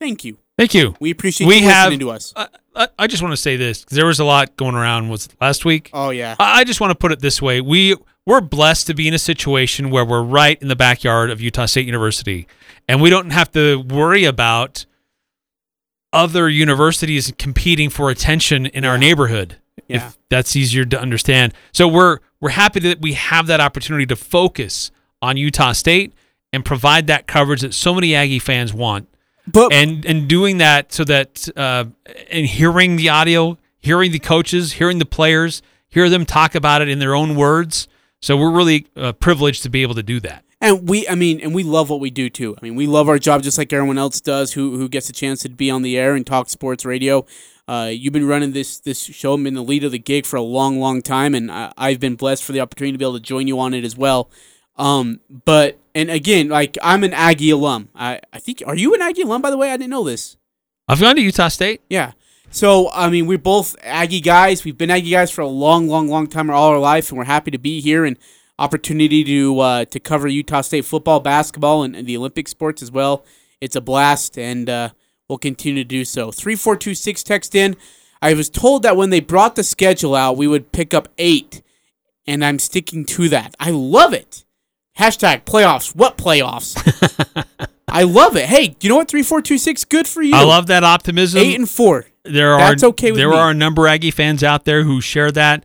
Thank 0.00 0.24
you. 0.24 0.38
Thank 0.58 0.74
you. 0.74 0.94
We 1.00 1.10
appreciate 1.10 1.46
we 1.48 1.56
you 1.56 1.64
have, 1.64 1.86
listening 1.88 2.00
to 2.00 2.10
us. 2.10 2.32
I, 2.36 2.48
I, 2.76 2.88
I 3.00 3.06
just 3.06 3.22
want 3.22 3.32
to 3.32 3.36
say 3.36 3.56
this 3.56 3.84
'cause 3.84 3.96
there 3.96 4.06
was 4.06 4.20
a 4.20 4.24
lot 4.24 4.56
going 4.56 4.74
around. 4.74 5.08
Was 5.08 5.28
last 5.40 5.64
week? 5.64 5.90
Oh 5.92 6.10
yeah. 6.10 6.36
I 6.38 6.60
I 6.60 6.64
just 6.64 6.80
want 6.80 6.90
to 6.90 6.94
put 6.94 7.10
it 7.12 7.20
this 7.20 7.40
way: 7.42 7.60
we 7.60 7.96
we're 8.26 8.40
blessed 8.40 8.86
to 8.88 8.94
be 8.94 9.08
in 9.08 9.14
a 9.14 9.18
situation 9.18 9.90
where 9.90 10.04
we're 10.04 10.22
right 10.22 10.60
in 10.62 10.68
the 10.68 10.76
backyard 10.76 11.30
of 11.30 11.40
Utah 11.40 11.66
State 11.66 11.86
University, 11.86 12.46
and 12.88 13.02
we 13.02 13.10
don't 13.10 13.30
have 13.30 13.50
to 13.52 13.78
worry 13.78 14.24
about 14.24 14.86
other 16.12 16.48
universities 16.48 17.32
competing 17.38 17.90
for 17.90 18.08
attention 18.10 18.66
in 18.66 18.84
our 18.84 18.96
neighborhood. 18.96 19.56
Yeah. 19.88 20.08
If 20.08 20.18
that's 20.28 20.56
easier 20.56 20.84
to 20.84 21.00
understand. 21.00 21.54
So 21.72 21.86
we're 21.88 22.18
we're 22.40 22.50
happy 22.50 22.80
that 22.80 23.00
we 23.00 23.14
have 23.14 23.46
that 23.46 23.60
opportunity 23.60 24.06
to 24.06 24.16
focus 24.16 24.90
on 25.22 25.36
Utah 25.36 25.72
State 25.72 26.12
and 26.52 26.64
provide 26.64 27.06
that 27.08 27.26
coverage 27.26 27.62
that 27.62 27.74
so 27.74 27.94
many 27.94 28.14
Aggie 28.14 28.38
fans 28.38 28.72
want. 28.72 29.08
But 29.46 29.72
and 29.72 30.04
and 30.06 30.28
doing 30.28 30.58
that 30.58 30.92
so 30.92 31.04
that 31.04 31.48
uh, 31.56 31.84
and 32.30 32.46
hearing 32.46 32.96
the 32.96 33.10
audio, 33.10 33.58
hearing 33.78 34.12
the 34.12 34.18
coaches, 34.18 34.74
hearing 34.74 34.98
the 34.98 35.06
players, 35.06 35.62
hear 35.88 36.08
them 36.08 36.24
talk 36.24 36.54
about 36.54 36.82
it 36.82 36.88
in 36.88 36.98
their 36.98 37.14
own 37.14 37.36
words. 37.36 37.88
So 38.22 38.36
we're 38.36 38.52
really 38.52 38.86
uh, 38.96 39.12
privileged 39.12 39.62
to 39.64 39.68
be 39.68 39.82
able 39.82 39.94
to 39.96 40.02
do 40.02 40.18
that. 40.20 40.44
And 40.60 40.88
we, 40.88 41.06
I 41.06 41.14
mean, 41.14 41.40
and 41.40 41.54
we 41.54 41.62
love 41.62 41.90
what 41.90 42.00
we 42.00 42.10
do 42.10 42.30
too. 42.30 42.56
I 42.58 42.64
mean, 42.64 42.74
we 42.74 42.86
love 42.86 43.06
our 43.06 43.18
job 43.18 43.42
just 43.42 43.58
like 43.58 43.70
everyone 43.70 43.98
else 43.98 44.20
does 44.20 44.54
who 44.54 44.78
who 44.78 44.88
gets 44.88 45.10
a 45.10 45.12
chance 45.12 45.42
to 45.42 45.50
be 45.50 45.70
on 45.70 45.82
the 45.82 45.98
air 45.98 46.14
and 46.14 46.26
talk 46.26 46.48
sports 46.48 46.86
radio. 46.86 47.26
Uh, 47.66 47.90
you've 47.90 48.12
been 48.12 48.26
running 48.26 48.52
this 48.52 48.78
this 48.78 49.02
show, 49.02 49.36
been 49.36 49.54
the 49.54 49.62
lead 49.62 49.84
of 49.84 49.92
the 49.92 49.98
gig 49.98 50.26
for 50.26 50.36
a 50.36 50.42
long, 50.42 50.78
long 50.78 51.00
time, 51.00 51.34
and 51.34 51.50
I, 51.50 51.72
I've 51.78 52.00
been 52.00 52.14
blessed 52.14 52.44
for 52.44 52.52
the 52.52 52.60
opportunity 52.60 52.92
to 52.92 52.98
be 52.98 53.04
able 53.04 53.14
to 53.14 53.20
join 53.20 53.46
you 53.46 53.58
on 53.58 53.72
it 53.72 53.84
as 53.84 53.96
well. 53.96 54.30
Um, 54.76 55.20
but 55.44 55.78
and 55.94 56.10
again, 56.10 56.48
like 56.48 56.76
I'm 56.82 57.04
an 57.04 57.14
Aggie 57.14 57.50
alum. 57.50 57.88
I 57.94 58.20
I 58.32 58.38
think 58.38 58.62
are 58.66 58.76
you 58.76 58.94
an 58.94 59.00
Aggie 59.00 59.22
alum? 59.22 59.40
By 59.40 59.50
the 59.50 59.56
way, 59.56 59.70
I 59.70 59.76
didn't 59.76 59.90
know 59.90 60.04
this. 60.04 60.36
I've 60.88 61.00
gone 61.00 61.16
to 61.16 61.22
Utah 61.22 61.48
State. 61.48 61.80
Yeah. 61.88 62.12
So 62.50 62.90
I 62.92 63.08
mean, 63.08 63.26
we're 63.26 63.38
both 63.38 63.76
Aggie 63.82 64.20
guys. 64.20 64.64
We've 64.64 64.76
been 64.76 64.90
Aggie 64.90 65.10
guys 65.10 65.30
for 65.30 65.40
a 65.40 65.46
long, 65.46 65.88
long, 65.88 66.08
long 66.08 66.26
time, 66.26 66.50
all 66.50 66.68
our 66.68 66.78
life, 66.78 67.10
and 67.10 67.18
we're 67.18 67.24
happy 67.24 67.50
to 67.50 67.58
be 67.58 67.80
here 67.80 68.04
and 68.04 68.18
opportunity 68.58 69.24
to 69.24 69.58
uh, 69.60 69.84
to 69.86 69.98
cover 69.98 70.28
Utah 70.28 70.60
State 70.60 70.84
football, 70.84 71.20
basketball, 71.20 71.82
and, 71.82 71.96
and 71.96 72.06
the 72.06 72.16
Olympic 72.16 72.48
sports 72.48 72.82
as 72.82 72.90
well. 72.90 73.24
It's 73.60 73.74
a 73.74 73.80
blast, 73.80 74.36
and 74.36 74.68
uh, 74.68 74.90
we'll 75.28 75.38
continue 75.38 75.82
to 75.82 75.88
do 75.88 76.04
so. 76.04 76.30
Three 76.30 76.56
four 76.56 76.76
two 76.76 76.94
six 76.94 77.22
text 77.22 77.54
in. 77.54 77.76
I 78.22 78.34
was 78.34 78.48
told 78.48 78.82
that 78.82 78.96
when 78.96 79.10
they 79.10 79.20
brought 79.20 79.54
the 79.54 79.62
schedule 79.62 80.14
out, 80.14 80.36
we 80.36 80.46
would 80.46 80.72
pick 80.72 80.94
up 80.94 81.08
eight, 81.18 81.62
and 82.26 82.44
I'm 82.44 82.58
sticking 82.58 83.04
to 83.06 83.28
that. 83.28 83.54
I 83.60 83.70
love 83.70 84.14
it. 84.14 84.44
Hashtag 84.98 85.44
playoffs. 85.44 85.94
What 85.94 86.16
playoffs? 86.16 86.74
I 87.88 88.02
love 88.02 88.36
it. 88.36 88.46
Hey, 88.46 88.76
you 88.80 88.88
know 88.88 88.96
what? 88.96 89.08
Three, 89.08 89.22
four, 89.22 89.42
two, 89.42 89.58
six. 89.58 89.84
Good 89.84 90.08
for 90.08 90.22
you. 90.22 90.34
I 90.34 90.42
love 90.44 90.66
that 90.68 90.84
optimism. 90.84 91.40
Eight 91.40 91.58
and 91.58 91.68
four. 91.68 92.06
There 92.24 92.54
are 92.54 92.70
That's 92.70 92.82
okay 92.84 93.10
with 93.12 93.18
there 93.18 93.30
me. 93.30 93.36
are 93.36 93.50
a 93.50 93.54
number 93.54 93.86
of 93.86 93.92
Aggie 93.92 94.10
fans 94.10 94.42
out 94.42 94.64
there 94.64 94.84
who 94.84 95.00
share 95.00 95.30
that. 95.32 95.64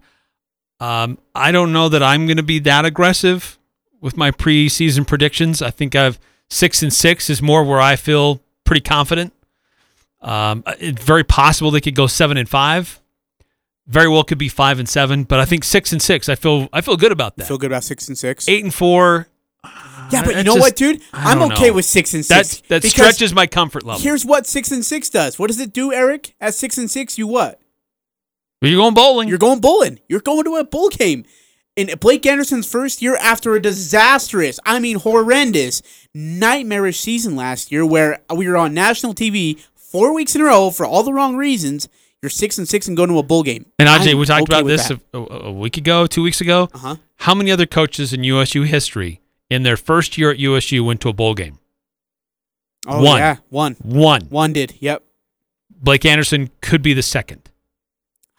Um, 0.81 1.17
I 1.33 1.51
don't 1.51 1.71
know 1.71 1.89
that 1.89 2.03
I'm 2.03 2.25
going 2.25 2.37
to 2.37 2.43
be 2.43 2.59
that 2.59 2.85
aggressive 2.85 3.57
with 4.01 4.17
my 4.17 4.31
preseason 4.31 5.07
predictions. 5.07 5.61
I 5.61 5.71
think 5.71 5.95
I've 5.95 6.19
six 6.49 6.83
and 6.83 6.91
six 6.91 7.29
is 7.29 7.41
more 7.41 7.63
where 7.63 7.79
I 7.79 7.95
feel 7.95 8.41
pretty 8.65 8.81
confident. 8.81 9.33
Um, 10.21 10.63
it's 10.79 11.03
very 11.03 11.23
possible 11.23 11.71
they 11.71 11.81
could 11.81 11.95
go 11.95 12.07
seven 12.07 12.37
and 12.37 12.47
five. 12.47 12.99
Very 13.87 14.07
well 14.07 14.23
could 14.23 14.37
be 14.37 14.49
five 14.49 14.77
and 14.79 14.87
seven, 14.87 15.23
but 15.23 15.39
I 15.39 15.45
think 15.45 15.63
six 15.63 15.91
and 15.91 16.01
six. 16.01 16.29
I 16.29 16.35
feel 16.35 16.69
I 16.71 16.81
feel 16.81 16.95
good 16.97 17.11
about 17.11 17.37
that. 17.37 17.47
Feel 17.47 17.57
good 17.57 17.71
about 17.71 17.83
six 17.83 18.07
and 18.07 18.17
six. 18.17 18.47
Eight 18.47 18.63
and 18.63 18.73
four. 18.73 19.27
Yeah, 20.11 20.23
but 20.23 20.35
you 20.35 20.43
know 20.43 20.55
just- 20.55 20.59
what, 20.59 20.75
dude? 20.75 21.01
I'm 21.13 21.41
okay 21.51 21.67
know. 21.67 21.73
with 21.75 21.85
six 21.85 22.13
and 22.13 22.25
six. 22.25 22.61
that 22.67 22.81
because 22.81 22.91
stretches 22.91 23.33
my 23.33 23.47
comfort 23.47 23.83
level. 23.83 24.01
Here's 24.01 24.25
what 24.25 24.45
six 24.45 24.71
and 24.71 24.85
six 24.85 25.09
does. 25.09 25.39
What 25.39 25.47
does 25.47 25.59
it 25.59 25.73
do, 25.73 25.93
Eric? 25.93 26.35
At 26.39 26.53
six 26.53 26.77
and 26.77 26.89
six, 26.89 27.17
you 27.17 27.27
what? 27.27 27.59
You're 28.61 28.77
going 28.77 28.93
bowling. 28.93 29.29
You're 29.29 29.37
going 29.37 29.59
bowling. 29.59 29.99
You're 30.09 30.19
going 30.19 30.43
to 30.43 30.55
a 30.55 30.63
bowl 30.63 30.89
game. 30.89 31.25
In 31.75 31.89
Blake 31.99 32.25
Anderson's 32.25 32.69
first 32.69 33.01
year 33.01 33.15
after 33.17 33.55
a 33.55 33.61
disastrous, 33.61 34.59
I 34.65 34.79
mean 34.79 34.97
horrendous, 34.99 35.81
nightmarish 36.13 36.99
season 36.99 37.37
last 37.37 37.71
year 37.71 37.85
where 37.85 38.19
we 38.35 38.49
were 38.49 38.57
on 38.57 38.73
national 38.73 39.13
TV 39.13 39.65
four 39.89 40.13
weeks 40.13 40.35
in 40.35 40.41
a 40.41 40.45
row 40.45 40.69
for 40.71 40.85
all 40.85 41.03
the 41.03 41.13
wrong 41.13 41.35
reasons, 41.35 41.89
you're 42.21 42.29
six 42.29 42.57
and 42.57 42.67
six 42.67 42.87
and 42.87 42.95
going 42.97 43.09
to 43.09 43.17
a 43.17 43.23
bowl 43.23 43.43
game. 43.43 43.65
And 43.79 43.87
Ajay, 43.89 44.11
I'm 44.11 44.17
we 44.17 44.25
talked 44.25 44.43
okay 44.43 44.59
about 44.59 44.67
this 44.67 44.91
a, 44.91 44.99
a- 45.17 45.51
week 45.51 45.77
ago, 45.77 46.05
two 46.05 46.21
weeks 46.21 46.41
ago. 46.41 46.69
Uh-huh. 46.73 46.95
How 47.17 47.33
many 47.33 47.51
other 47.51 47.65
coaches 47.65 48.13
in 48.13 48.23
USU 48.23 48.63
history 48.63 49.21
in 49.49 49.63
their 49.63 49.77
first 49.77 50.17
year 50.17 50.31
at 50.31 50.39
USU 50.39 50.83
went 50.83 51.01
to 51.01 51.09
a 51.09 51.13
bowl 51.13 51.33
game? 51.33 51.59
Oh, 52.87 53.03
one. 53.03 53.19
yeah, 53.19 53.37
one. 53.49 53.75
One. 53.81 54.21
One 54.29 54.53
did. 54.53 54.75
Yep. 54.79 55.03
Blake 55.81 56.05
Anderson 56.05 56.49
could 56.61 56.81
be 56.81 56.93
the 56.93 57.03
second. 57.03 57.49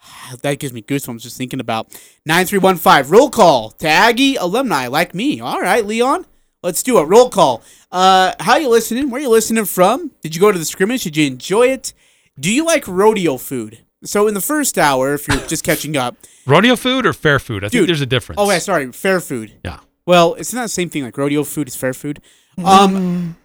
That 0.42 0.60
gives 0.60 0.72
me 0.72 0.80
goosebumps 0.80 1.22
just 1.22 1.36
thinking 1.36 1.58
about 1.58 1.88
9315. 2.24 3.12
Roll 3.12 3.30
call 3.30 3.70
to 3.72 3.88
Aggie 3.88 4.36
alumni 4.36 4.86
like 4.86 5.12
me. 5.12 5.40
All 5.40 5.60
right, 5.60 5.84
Leon. 5.84 6.24
Let's 6.62 6.82
do 6.82 6.98
a 6.98 7.04
Roll 7.04 7.30
call. 7.30 7.62
Uh, 7.90 8.34
how 8.38 8.56
you 8.56 8.68
listening? 8.68 9.08
Where 9.10 9.20
you 9.20 9.30
listening 9.30 9.64
from? 9.64 10.10
Did 10.20 10.34
you 10.34 10.40
go 10.40 10.52
to 10.52 10.58
the 10.58 10.64
scrimmage? 10.64 11.04
Did 11.04 11.16
you 11.16 11.26
enjoy 11.26 11.68
it? 11.68 11.94
Do 12.38 12.52
you 12.52 12.64
like 12.66 12.86
rodeo 12.86 13.38
food? 13.38 13.78
So 14.04 14.28
in 14.28 14.34
the 14.34 14.40
first 14.40 14.78
hour, 14.78 15.14
if 15.14 15.26
you're 15.26 15.38
just 15.46 15.64
catching 15.64 15.96
up, 15.96 16.16
Rodeo 16.46 16.76
food 16.76 17.04
or 17.06 17.12
fair 17.12 17.38
food? 17.38 17.64
I 17.64 17.68
think 17.68 17.86
there's 17.86 18.00
a 18.00 18.06
difference. 18.06 18.40
Oh, 18.40 18.50
yeah, 18.50 18.58
sorry, 18.58 18.90
fair 18.92 19.20
food. 19.20 19.52
Yeah. 19.64 19.80
Well, 20.06 20.34
it's 20.34 20.52
not 20.54 20.62
the 20.62 20.68
same 20.68 20.88
thing. 20.88 21.04
Like 21.04 21.16
rodeo 21.16 21.44
food 21.44 21.68
is 21.68 21.76
fair 21.76 21.94
food. 21.94 22.20
Um. 22.62 23.36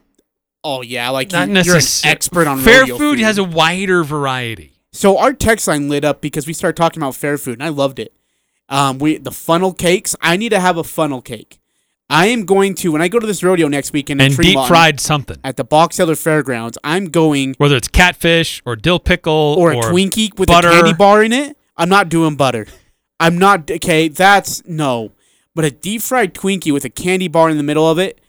Oh 0.63 0.81
yeah, 0.81 1.09
like 1.09 1.31
Not 1.31 1.47
you, 1.49 1.61
you're 1.61 1.75
an 1.75 1.81
expert 2.05 2.47
on 2.47 2.57
rodeo 2.57 2.63
food. 2.63 2.87
fair 2.87 2.97
food 2.97 3.19
has 3.19 3.37
a 3.37 3.43
wider 3.43 4.03
variety. 4.03 4.73
So 4.91 5.17
our 5.17 5.31
text 5.33 5.67
line 5.67 5.89
lit 5.89 6.03
up 6.03 6.21
because 6.21 6.47
we 6.47 6.53
started 6.53 6.75
talking 6.75 7.01
about 7.03 7.15
fair 7.15 7.37
food, 7.37 7.59
and 7.59 7.63
I 7.63 7.69
loved 7.69 7.99
it. 7.99 8.13
Um, 8.67 8.97
we 8.97 9.17
the 9.17 9.31
funnel 9.31 9.73
cakes. 9.73 10.15
I 10.21 10.37
need 10.37 10.49
to 10.49 10.59
have 10.59 10.77
a 10.77 10.83
funnel 10.83 11.21
cake. 11.21 11.59
I 12.09 12.27
am 12.27 12.45
going 12.45 12.75
to 12.75 12.91
when 12.91 13.01
I 13.01 13.07
go 13.07 13.19
to 13.19 13.25
this 13.25 13.43
rodeo 13.43 13.67
next 13.67 13.91
weekend 13.91 14.21
And 14.21 14.29
deep 14.35 14.43
Tremont 14.53 14.67
fried 14.67 14.99
something. 14.99 15.37
at 15.43 15.57
the 15.57 15.63
Box 15.63 15.99
Elder 15.99 16.15
Fairgrounds. 16.15 16.77
I'm 16.83 17.05
going 17.05 17.55
Whether 17.57 17.75
it's 17.75 17.87
catfish 17.87 18.61
or 18.65 18.75
dill 18.75 18.99
pickle 18.99 19.55
or 19.57 19.71
a 19.71 19.75
Twinkie 19.77 20.37
with 20.37 20.47
butter. 20.47 20.67
a 20.69 20.71
candy 20.71 20.93
bar 20.93 21.23
in 21.23 21.33
it. 21.33 21.57
I'm 21.75 21.89
not 21.89 22.09
doing 22.09 22.35
butter. 22.35 22.67
I'm 23.19 23.37
not 23.39 23.69
okay. 23.71 24.07
That's 24.07 24.63
no. 24.67 25.13
But 25.55 25.65
a 25.65 25.71
deep 25.71 26.01
fried 26.01 26.33
Twinkie 26.33 26.71
with 26.71 26.85
a 26.85 26.89
candy 26.89 27.27
bar 27.27 27.49
in 27.49 27.57
the 27.57 27.63
middle 27.63 27.89
of 27.89 27.97
it. 27.97 28.21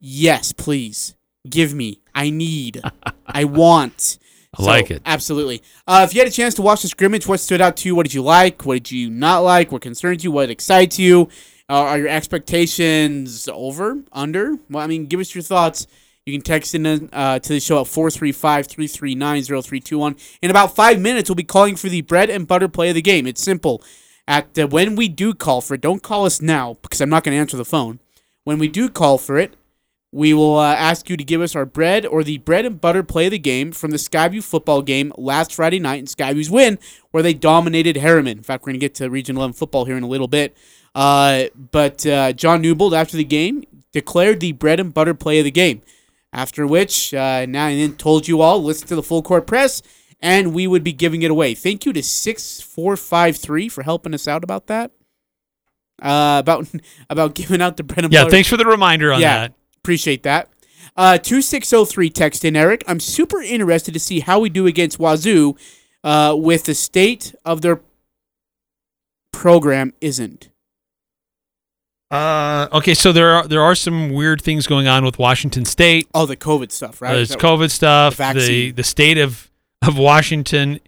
Yes, 0.00 0.52
please 0.52 1.14
give 1.48 1.74
me. 1.74 2.00
I 2.14 2.30
need. 2.30 2.80
I 3.26 3.44
want. 3.44 4.18
I 4.58 4.62
like 4.62 4.90
it. 4.90 5.02
Absolutely. 5.04 5.62
Uh, 5.86 6.06
if 6.08 6.14
you 6.14 6.20
had 6.20 6.28
a 6.28 6.32
chance 6.32 6.54
to 6.54 6.62
watch 6.62 6.82
the 6.82 6.88
scrimmage, 6.88 7.26
what 7.26 7.38
stood 7.40 7.60
out 7.60 7.76
to 7.78 7.88
you? 7.88 7.94
What 7.94 8.04
did 8.06 8.14
you 8.14 8.22
like? 8.22 8.64
What 8.64 8.74
did 8.84 8.92
you 8.92 9.10
not 9.10 9.40
like? 9.40 9.70
What 9.70 9.82
concerns 9.82 10.24
you? 10.24 10.30
What 10.30 10.48
excites 10.48 10.98
you? 10.98 11.28
Uh, 11.70 11.82
are 11.82 11.98
your 11.98 12.08
expectations 12.08 13.46
over? 13.52 14.02
Under? 14.12 14.56
Well, 14.70 14.82
I 14.82 14.86
mean, 14.86 15.04
give 15.06 15.20
us 15.20 15.34
your 15.34 15.42
thoughts. 15.42 15.86
You 16.24 16.32
can 16.32 16.40
text 16.42 16.74
in 16.74 16.86
uh, 16.86 17.38
to 17.38 17.48
the 17.48 17.60
show 17.60 17.80
at 17.80 17.86
435-339-0321. 17.86 20.38
In 20.42 20.50
about 20.50 20.74
five 20.74 21.00
minutes, 21.00 21.28
we'll 21.28 21.36
be 21.36 21.44
calling 21.44 21.76
for 21.76 21.88
the 21.88 22.00
bread 22.02 22.28
and 22.30 22.46
butter 22.46 22.68
play 22.68 22.90
of 22.90 22.94
the 22.94 23.02
game. 23.02 23.26
It's 23.26 23.42
simple. 23.42 23.82
At 24.26 24.58
uh, 24.58 24.66
when 24.66 24.96
we 24.96 25.08
do 25.08 25.34
call 25.34 25.60
for 25.60 25.74
it, 25.74 25.80
don't 25.80 26.02
call 26.02 26.26
us 26.26 26.42
now 26.42 26.76
because 26.82 27.00
I'm 27.00 27.10
not 27.10 27.24
going 27.24 27.34
to 27.34 27.40
answer 27.40 27.56
the 27.56 27.64
phone. 27.64 27.98
When 28.44 28.58
we 28.58 28.68
do 28.68 28.88
call 28.88 29.18
for 29.18 29.38
it, 29.38 29.54
we 30.10 30.32
will 30.32 30.56
uh, 30.56 30.74
ask 30.74 31.10
you 31.10 31.16
to 31.16 31.24
give 31.24 31.40
us 31.40 31.54
our 31.54 31.66
bread 31.66 32.06
or 32.06 32.24
the 32.24 32.38
bread 32.38 32.64
and 32.64 32.80
butter 32.80 33.02
play 33.02 33.26
of 33.26 33.32
the 33.32 33.38
game 33.38 33.72
from 33.72 33.90
the 33.90 33.98
Skyview 33.98 34.42
football 34.42 34.80
game 34.80 35.12
last 35.18 35.54
Friday 35.54 35.78
night 35.78 35.98
and 35.98 36.08
Skyview's 36.08 36.50
win, 36.50 36.78
where 37.10 37.22
they 37.22 37.34
dominated 37.34 37.96
Harriman. 37.98 38.38
In 38.38 38.44
fact, 38.44 38.62
we're 38.62 38.72
going 38.72 38.80
to 38.80 38.84
get 38.84 38.94
to 38.96 39.10
Region 39.10 39.36
11 39.36 39.52
football 39.52 39.84
here 39.84 39.96
in 39.96 40.02
a 40.02 40.08
little 40.08 40.28
bit. 40.28 40.56
Uh, 40.94 41.44
but 41.54 42.06
uh, 42.06 42.32
John 42.32 42.62
Newbold, 42.62 42.94
after 42.94 43.16
the 43.16 43.24
game, 43.24 43.64
declared 43.92 44.40
the 44.40 44.52
bread 44.52 44.80
and 44.80 44.94
butter 44.94 45.14
play 45.14 45.38
of 45.38 45.44
the 45.44 45.50
game. 45.50 45.82
After 46.32 46.66
which, 46.66 47.14
uh, 47.14 47.46
now 47.46 47.68
and 47.68 47.80
then 47.80 47.96
told 47.96 48.28
you 48.28 48.40
all, 48.40 48.62
listen 48.62 48.88
to 48.88 48.96
the 48.96 49.02
full 49.02 49.22
court 49.22 49.46
press, 49.46 49.82
and 50.20 50.52
we 50.52 50.66
would 50.66 50.84
be 50.84 50.92
giving 50.92 51.22
it 51.22 51.30
away. 51.30 51.54
Thank 51.54 51.86
you 51.86 51.92
to 51.92 52.02
6453 52.02 53.68
for 53.68 53.82
helping 53.82 54.12
us 54.12 54.28
out 54.28 54.44
about 54.44 54.66
that. 54.66 54.90
Uh, 56.00 56.36
about 56.40 56.68
about 57.10 57.34
giving 57.34 57.62
out 57.62 57.76
the 57.76 57.82
bread 57.82 58.04
and 58.04 58.12
Yeah, 58.12 58.20
butter. 58.20 58.28
Yeah, 58.28 58.30
thanks 58.30 58.48
for 58.48 58.56
the 58.56 58.66
reminder 58.66 59.12
on 59.12 59.20
yeah, 59.20 59.48
that. 59.48 59.54
Appreciate 59.78 60.22
that. 60.24 60.48
Uh, 60.96 61.18
2603 61.18 62.10
text 62.10 62.44
in, 62.44 62.56
Eric. 62.56 62.82
I'm 62.86 63.00
super 63.00 63.40
interested 63.40 63.94
to 63.94 64.00
see 64.00 64.20
how 64.20 64.40
we 64.40 64.48
do 64.48 64.66
against 64.66 64.98
Wazoo 64.98 65.56
uh, 66.02 66.34
with 66.36 66.64
the 66.64 66.74
state 66.74 67.34
of 67.44 67.60
their 67.62 67.80
program 69.32 69.92
isn't. 70.00 70.48
Uh, 72.10 72.68
okay, 72.72 72.94
so 72.94 73.12
there 73.12 73.30
are 73.32 73.46
there 73.46 73.60
are 73.62 73.74
some 73.74 74.10
weird 74.12 74.40
things 74.40 74.66
going 74.66 74.88
on 74.88 75.04
with 75.04 75.18
Washington 75.18 75.64
State. 75.66 76.08
Oh, 76.14 76.24
the 76.24 76.36
COVID 76.38 76.72
stuff, 76.72 77.02
right? 77.02 77.12
There's 77.12 77.36
COVID 77.36 77.70
stuff. 77.70 78.16
the 78.16 78.34
The, 78.46 78.70
the 78.72 78.82
state 78.84 79.18
of 79.18 79.50
of 79.86 79.98
Washington 79.98 80.80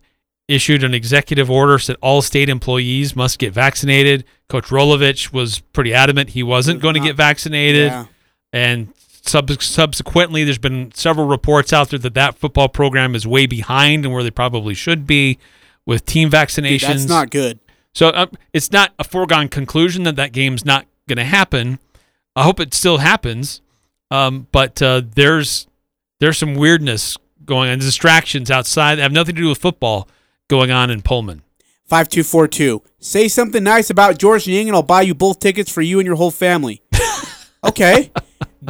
issued 0.49 0.83
an 0.83 0.95
executive 0.95 1.49
order 1.51 1.79
that 1.79 1.97
all 2.01 2.23
state 2.23 2.49
employees 2.49 3.15
must 3.15 3.39
get 3.39 3.53
vaccinated. 3.53 4.25
Coach 4.49 4.65
Rolovich 4.67 5.33
was 5.33 5.61
pretty 5.61 5.95
adamant 5.95 6.31
he 6.31 6.43
wasn't 6.43 6.81
going 6.81 6.95
to 6.95 7.01
get 7.01 7.15
vaccinated, 7.15 7.93
Yeah. 7.93 8.07
And 8.53 8.93
sub- 9.23 9.63
subsequently, 9.63 10.45
there's 10.45 10.59
been 10.59 10.93
several 10.93 11.27
reports 11.27 11.73
out 11.73 11.91
there 11.91 11.99
that 11.99 12.15
that 12.15 12.37
football 12.37 12.69
program 12.69 13.15
is 13.15 13.27
way 13.27 13.47
behind 13.47 14.05
and 14.05 14.13
where 14.13 14.23
they 14.23 14.31
probably 14.31 14.75
should 14.75 15.07
be 15.07 15.39
with 15.87 16.05
team 16.07 16.31
vaccinations. 16.31 16.81
Dude, 16.81 16.91
that's 16.91 17.09
not 17.09 17.31
good. 17.31 17.59
So 17.95 18.09
uh, 18.09 18.27
it's 18.53 18.71
not 18.71 18.93
a 18.99 19.05
foregone 19.05 19.49
conclusion 19.49 20.05
that 20.05 20.17
that 20.17 20.33
game's 20.33 20.65
not 20.65 20.87
going 21.09 21.19
to 21.19 21.25
happen. 21.25 21.79
I 22.37 22.45
hope 22.45 22.61
it 22.61 22.73
still 22.73 22.99
happens, 22.99 23.61
um, 24.11 24.47
but 24.53 24.81
uh, 24.81 25.03
there's 25.15 25.67
there's 26.21 26.39
some 26.39 26.55
weirdness 26.55 27.17
going 27.45 27.71
on, 27.71 27.79
distractions 27.79 28.51
outside 28.51 28.97
that 28.97 29.03
have 29.03 29.13
nothing 29.13 29.35
to 29.35 29.43
do 29.43 29.49
with 29.49 29.59
football 29.59 30.09
going 30.49 30.71
on 30.71 30.91
in 30.91 31.03
Pullman. 31.03 31.43
5242. 31.87 32.83
Say 33.01 33.27
something 33.27 33.65
nice 33.65 33.91
about 33.91 34.19
George 34.19 34.47
Niang 34.47 34.69
and 34.69 34.77
I'll 34.77 34.83
buy 34.85 35.03
you 35.03 35.13
both 35.13 35.41
tickets 35.41 35.73
for 35.73 35.83
you 35.83 35.99
and 35.99 36.07
your 36.07 36.15
whole 36.15 36.31
family. 36.31 36.83
okay. 37.65 38.13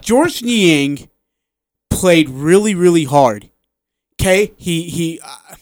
George 0.01 0.43
Niang 0.43 1.09
played 1.89 2.29
really, 2.29 2.75
really 2.75 3.05
hard. 3.05 3.51
Okay. 4.21 4.53
He, 4.57 4.89
he, 4.89 5.21
uh, 5.23 5.57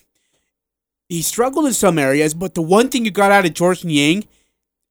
he 1.09 1.23
struggled 1.23 1.67
in 1.67 1.73
some 1.73 1.99
areas, 1.99 2.35
but 2.35 2.55
the 2.55 2.63
one 2.63 2.89
thing 2.89 3.05
you 3.05 3.11
got 3.11 3.33
out 3.33 3.47
of 3.47 3.55
George 3.55 3.85
Niang 3.85 4.25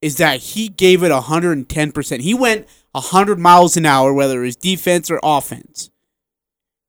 is 0.00 0.16
that 0.16 0.40
he 0.40 0.68
gave 0.68 1.02
it 1.02 1.12
110%. 1.12 2.20
He 2.20 2.34
went 2.34 2.66
100 2.92 3.38
miles 3.38 3.76
an 3.76 3.86
hour, 3.86 4.12
whether 4.12 4.42
it 4.42 4.46
was 4.46 4.56
defense 4.56 5.10
or 5.10 5.20
offense. 5.22 5.90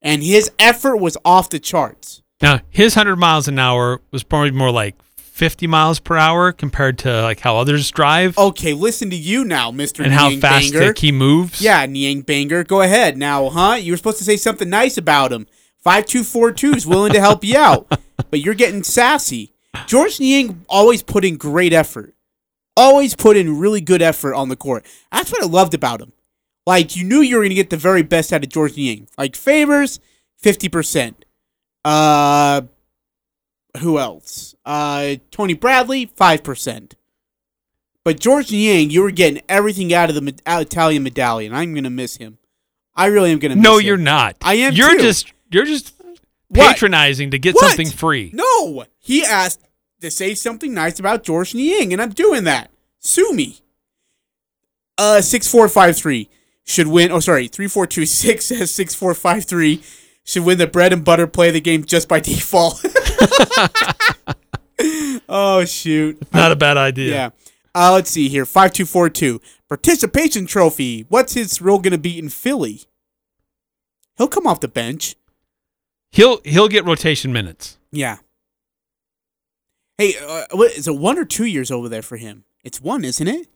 And 0.02 0.22
his 0.22 0.50
effort 0.58 0.96
was 0.96 1.16
off 1.24 1.50
the 1.50 1.58
charts. 1.58 2.22
Now 2.40 2.60
his 2.70 2.96
100 2.96 3.16
miles 3.16 3.48
an 3.48 3.58
hour 3.58 4.00
was 4.10 4.22
probably 4.22 4.50
more 4.50 4.70
like 4.70 4.96
50 5.40 5.66
miles 5.68 6.00
per 6.00 6.18
hour 6.18 6.52
compared 6.52 6.98
to 6.98 7.22
like 7.22 7.40
how 7.40 7.56
others 7.56 7.90
drive 7.90 8.36
Okay, 8.36 8.74
listen 8.74 9.08
to 9.08 9.16
you 9.16 9.42
now, 9.42 9.70
Mr. 9.70 10.04
and 10.04 10.12
how 10.12 10.28
fast 10.36 10.74
Banger. 10.74 10.92
he 10.94 11.12
moves. 11.12 11.62
Yeah, 11.62 11.86
Niang 11.86 12.20
Banger. 12.20 12.62
Go 12.62 12.82
ahead. 12.82 13.16
Now, 13.16 13.48
huh? 13.48 13.76
You 13.76 13.94
were 13.94 13.96
supposed 13.96 14.18
to 14.18 14.24
say 14.24 14.36
something 14.36 14.68
nice 14.68 14.98
about 14.98 15.32
him. 15.32 15.46
5242 15.78 16.76
is 16.76 16.86
willing 16.86 17.14
to 17.14 17.20
help 17.20 17.42
you 17.42 17.56
out, 17.56 17.88
but 18.30 18.40
you're 18.40 18.52
getting 18.52 18.82
sassy. 18.82 19.54
George 19.86 20.20
Niang 20.20 20.66
always 20.68 21.02
put 21.02 21.24
in 21.24 21.38
great 21.38 21.72
effort. 21.72 22.12
Always 22.76 23.16
put 23.16 23.38
in 23.38 23.58
really 23.58 23.80
good 23.80 24.02
effort 24.02 24.34
on 24.34 24.50
the 24.50 24.56
court. 24.56 24.84
That's 25.10 25.32
what 25.32 25.42
I 25.42 25.46
loved 25.46 25.72
about 25.72 26.02
him. 26.02 26.12
Like, 26.66 26.96
you 26.96 27.04
knew 27.04 27.22
you 27.22 27.36
were 27.36 27.40
going 27.42 27.48
to 27.48 27.54
get 27.54 27.70
the 27.70 27.78
very 27.78 28.02
best 28.02 28.30
out 28.30 28.44
of 28.44 28.50
George 28.50 28.76
Niang. 28.76 29.08
Like, 29.16 29.34
favors, 29.36 30.00
50%. 30.44 31.14
Uh, 31.82 32.60
who 33.78 33.98
else? 33.98 34.49
Uh, 34.70 35.16
Tony 35.32 35.54
Bradley, 35.54 36.06
5%. 36.06 36.92
But 38.04 38.20
George 38.20 38.52
Niang, 38.52 38.88
you 38.90 39.02
were 39.02 39.10
getting 39.10 39.42
everything 39.48 39.92
out 39.92 40.08
of 40.10 40.14
the 40.14 40.20
med- 40.20 40.42
Italian 40.46 41.02
medallion. 41.02 41.52
I'm 41.52 41.74
gonna 41.74 41.90
miss 41.90 42.16
him. 42.18 42.38
I 42.94 43.06
really 43.06 43.32
am 43.32 43.40
gonna. 43.40 43.56
miss 43.56 43.64
No, 43.64 43.72
him. 43.72 43.74
No, 43.76 43.78
you're 43.80 43.96
not. 43.96 44.36
I 44.42 44.54
am. 44.54 44.72
You're 44.74 44.92
too. 44.96 45.02
just 45.02 45.32
you're 45.50 45.64
just 45.66 45.92
What? 46.48 46.68
patronizing 46.68 47.32
to 47.32 47.38
get 47.38 47.56
What? 47.56 47.66
something 47.68 47.88
free. 47.90 48.30
No, 48.32 48.84
he 49.00 49.24
asked 49.24 49.60
to 50.00 50.10
say 50.10 50.34
something 50.34 50.72
nice 50.72 50.98
about 51.00 51.24
George 51.24 51.52
Niang, 51.54 51.92
and 51.92 52.00
I'm 52.00 52.10
doing 52.10 52.44
that. 52.44 52.70
Sue 53.00 53.32
me. 53.32 53.58
Uh, 54.96 55.20
six 55.20 55.46
four 55.50 55.68
five 55.68 55.96
three 55.96 56.30
should 56.64 56.86
win. 56.86 57.10
Oh, 57.12 57.20
sorry, 57.20 57.48
three 57.48 57.68
four 57.68 57.86
two 57.86 58.06
six 58.06 58.46
says 58.46 58.70
six 58.70 58.94
four 58.94 59.14
five 59.14 59.44
three 59.44 59.82
should 60.24 60.44
win 60.44 60.58
the 60.58 60.66
bread 60.66 60.92
and 60.92 61.04
butter 61.04 61.26
play 61.26 61.48
of 61.48 61.54
the 61.54 61.60
game 61.60 61.84
just 61.84 62.08
by 62.08 62.20
default. 62.20 62.82
oh 65.28 65.64
shoot! 65.64 66.18
Not 66.32 66.52
a 66.52 66.56
bad 66.56 66.76
idea. 66.76 67.14
Yeah. 67.14 67.30
Uh, 67.74 67.92
let's 67.92 68.10
see 68.10 68.28
here. 68.28 68.46
Five 68.46 68.72
two 68.72 68.86
four 68.86 69.08
two 69.10 69.40
participation 69.68 70.46
trophy. 70.46 71.06
What's 71.08 71.34
his 71.34 71.60
role 71.60 71.78
going 71.78 71.92
to 71.92 71.98
be 71.98 72.18
in 72.18 72.28
Philly? 72.28 72.82
He'll 74.16 74.28
come 74.28 74.46
off 74.46 74.60
the 74.60 74.68
bench. 74.68 75.16
He'll 76.12 76.40
he'll 76.44 76.68
get 76.68 76.84
rotation 76.84 77.32
minutes. 77.32 77.78
Yeah. 77.92 78.18
Hey, 79.98 80.14
uh, 80.26 80.46
what 80.52 80.72
is 80.72 80.88
it? 80.88 80.96
One 80.96 81.18
or 81.18 81.26
two 81.26 81.44
years 81.44 81.70
over 81.70 81.88
there 81.88 82.00
for 82.00 82.16
him? 82.16 82.44
It's 82.64 82.80
one, 82.80 83.04
isn't 83.04 83.28
it? 83.28 83.48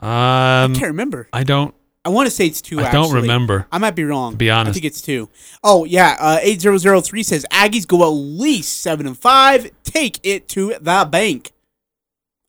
Um, 0.00 0.08
I 0.08 0.68
can't 0.74 0.82
remember. 0.88 1.28
I 1.32 1.44
don't. 1.44 1.75
I 2.06 2.08
want 2.08 2.28
to 2.28 2.30
say 2.30 2.46
it's 2.46 2.62
two. 2.62 2.78
I 2.78 2.92
don't 2.92 3.12
remember, 3.12 3.66
I 3.72 3.78
might 3.78 3.96
be 3.96 4.04
wrong. 4.04 4.32
to 4.32 4.36
be 4.38 4.48
honest, 4.48 4.70
I 4.70 4.72
think 4.74 4.84
it's 4.84 5.02
two. 5.02 5.28
Oh 5.64 5.84
yeah. 5.84 6.16
Uh, 6.20 6.38
eight 6.40 6.60
zero 6.60 6.78
zero 6.78 7.00
three 7.00 7.24
says 7.24 7.44
Aggies 7.50 7.84
go 7.84 8.04
at 8.04 8.10
least 8.14 8.80
seven 8.80 9.08
and 9.08 9.18
five. 9.18 9.68
Take 9.82 10.20
it 10.22 10.48
to 10.50 10.74
the 10.80 11.08
bank. 11.10 11.50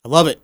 I 0.05 0.09
love 0.09 0.27
it. 0.27 0.39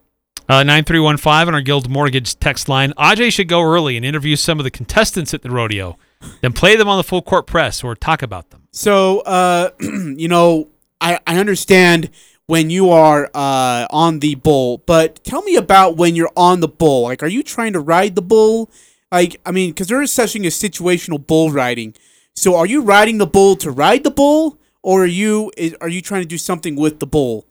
Uh, 0.49 0.63
9315 0.63 1.47
on 1.47 1.53
our 1.53 1.61
Guild 1.61 1.89
Mortgage 1.89 2.37
text 2.39 2.67
line. 2.67 2.91
Aj 2.97 3.31
should 3.31 3.47
go 3.47 3.61
early 3.61 3.95
and 3.95 4.05
interview 4.05 4.35
some 4.35 4.59
of 4.59 4.63
the 4.63 4.71
contestants 4.71 5.33
at 5.33 5.43
the 5.43 5.51
rodeo, 5.51 5.97
then 6.41 6.51
play 6.51 6.75
them 6.75 6.87
on 6.89 6.97
the 6.97 7.03
full 7.03 7.21
court 7.21 7.45
press 7.45 7.83
or 7.83 7.95
talk 7.95 8.23
about 8.23 8.49
them. 8.49 8.67
So, 8.71 9.19
uh, 9.21 9.69
you 9.79 10.27
know, 10.27 10.69
I, 10.99 11.19
I 11.25 11.39
understand 11.39 12.09
when 12.47 12.69
you 12.69 12.89
are 12.89 13.29
uh, 13.33 13.87
on 13.89 14.19
the 14.19 14.35
bull, 14.35 14.79
but 14.79 15.23
tell 15.23 15.43
me 15.43 15.55
about 15.55 15.97
when 15.97 16.15
you're 16.15 16.31
on 16.35 16.59
the 16.59 16.67
bull. 16.67 17.03
Like, 17.03 17.23
are 17.23 17.27
you 17.27 17.43
trying 17.43 17.73
to 17.73 17.79
ride 17.79 18.15
the 18.15 18.21
bull? 18.21 18.69
Like, 19.13 19.39
I 19.45 19.51
mean, 19.51 19.69
because 19.69 19.87
there 19.87 20.01
is 20.01 20.11
such 20.11 20.33
thing 20.33 20.45
as 20.45 20.55
situational 20.55 21.25
bull 21.25 21.51
riding. 21.51 21.93
So, 22.35 22.55
are 22.55 22.65
you 22.65 22.81
riding 22.81 23.19
the 23.19 23.27
bull 23.27 23.55
to 23.57 23.69
ride 23.69 24.03
the 24.03 24.09
bull, 24.11 24.59
or 24.81 25.03
are 25.03 25.05
you 25.05 25.51
is, 25.55 25.75
are 25.81 25.87
you 25.87 26.01
trying 26.01 26.23
to 26.23 26.27
do 26.27 26.39
something 26.39 26.75
with 26.75 26.99
the 26.99 27.05
bull? 27.05 27.45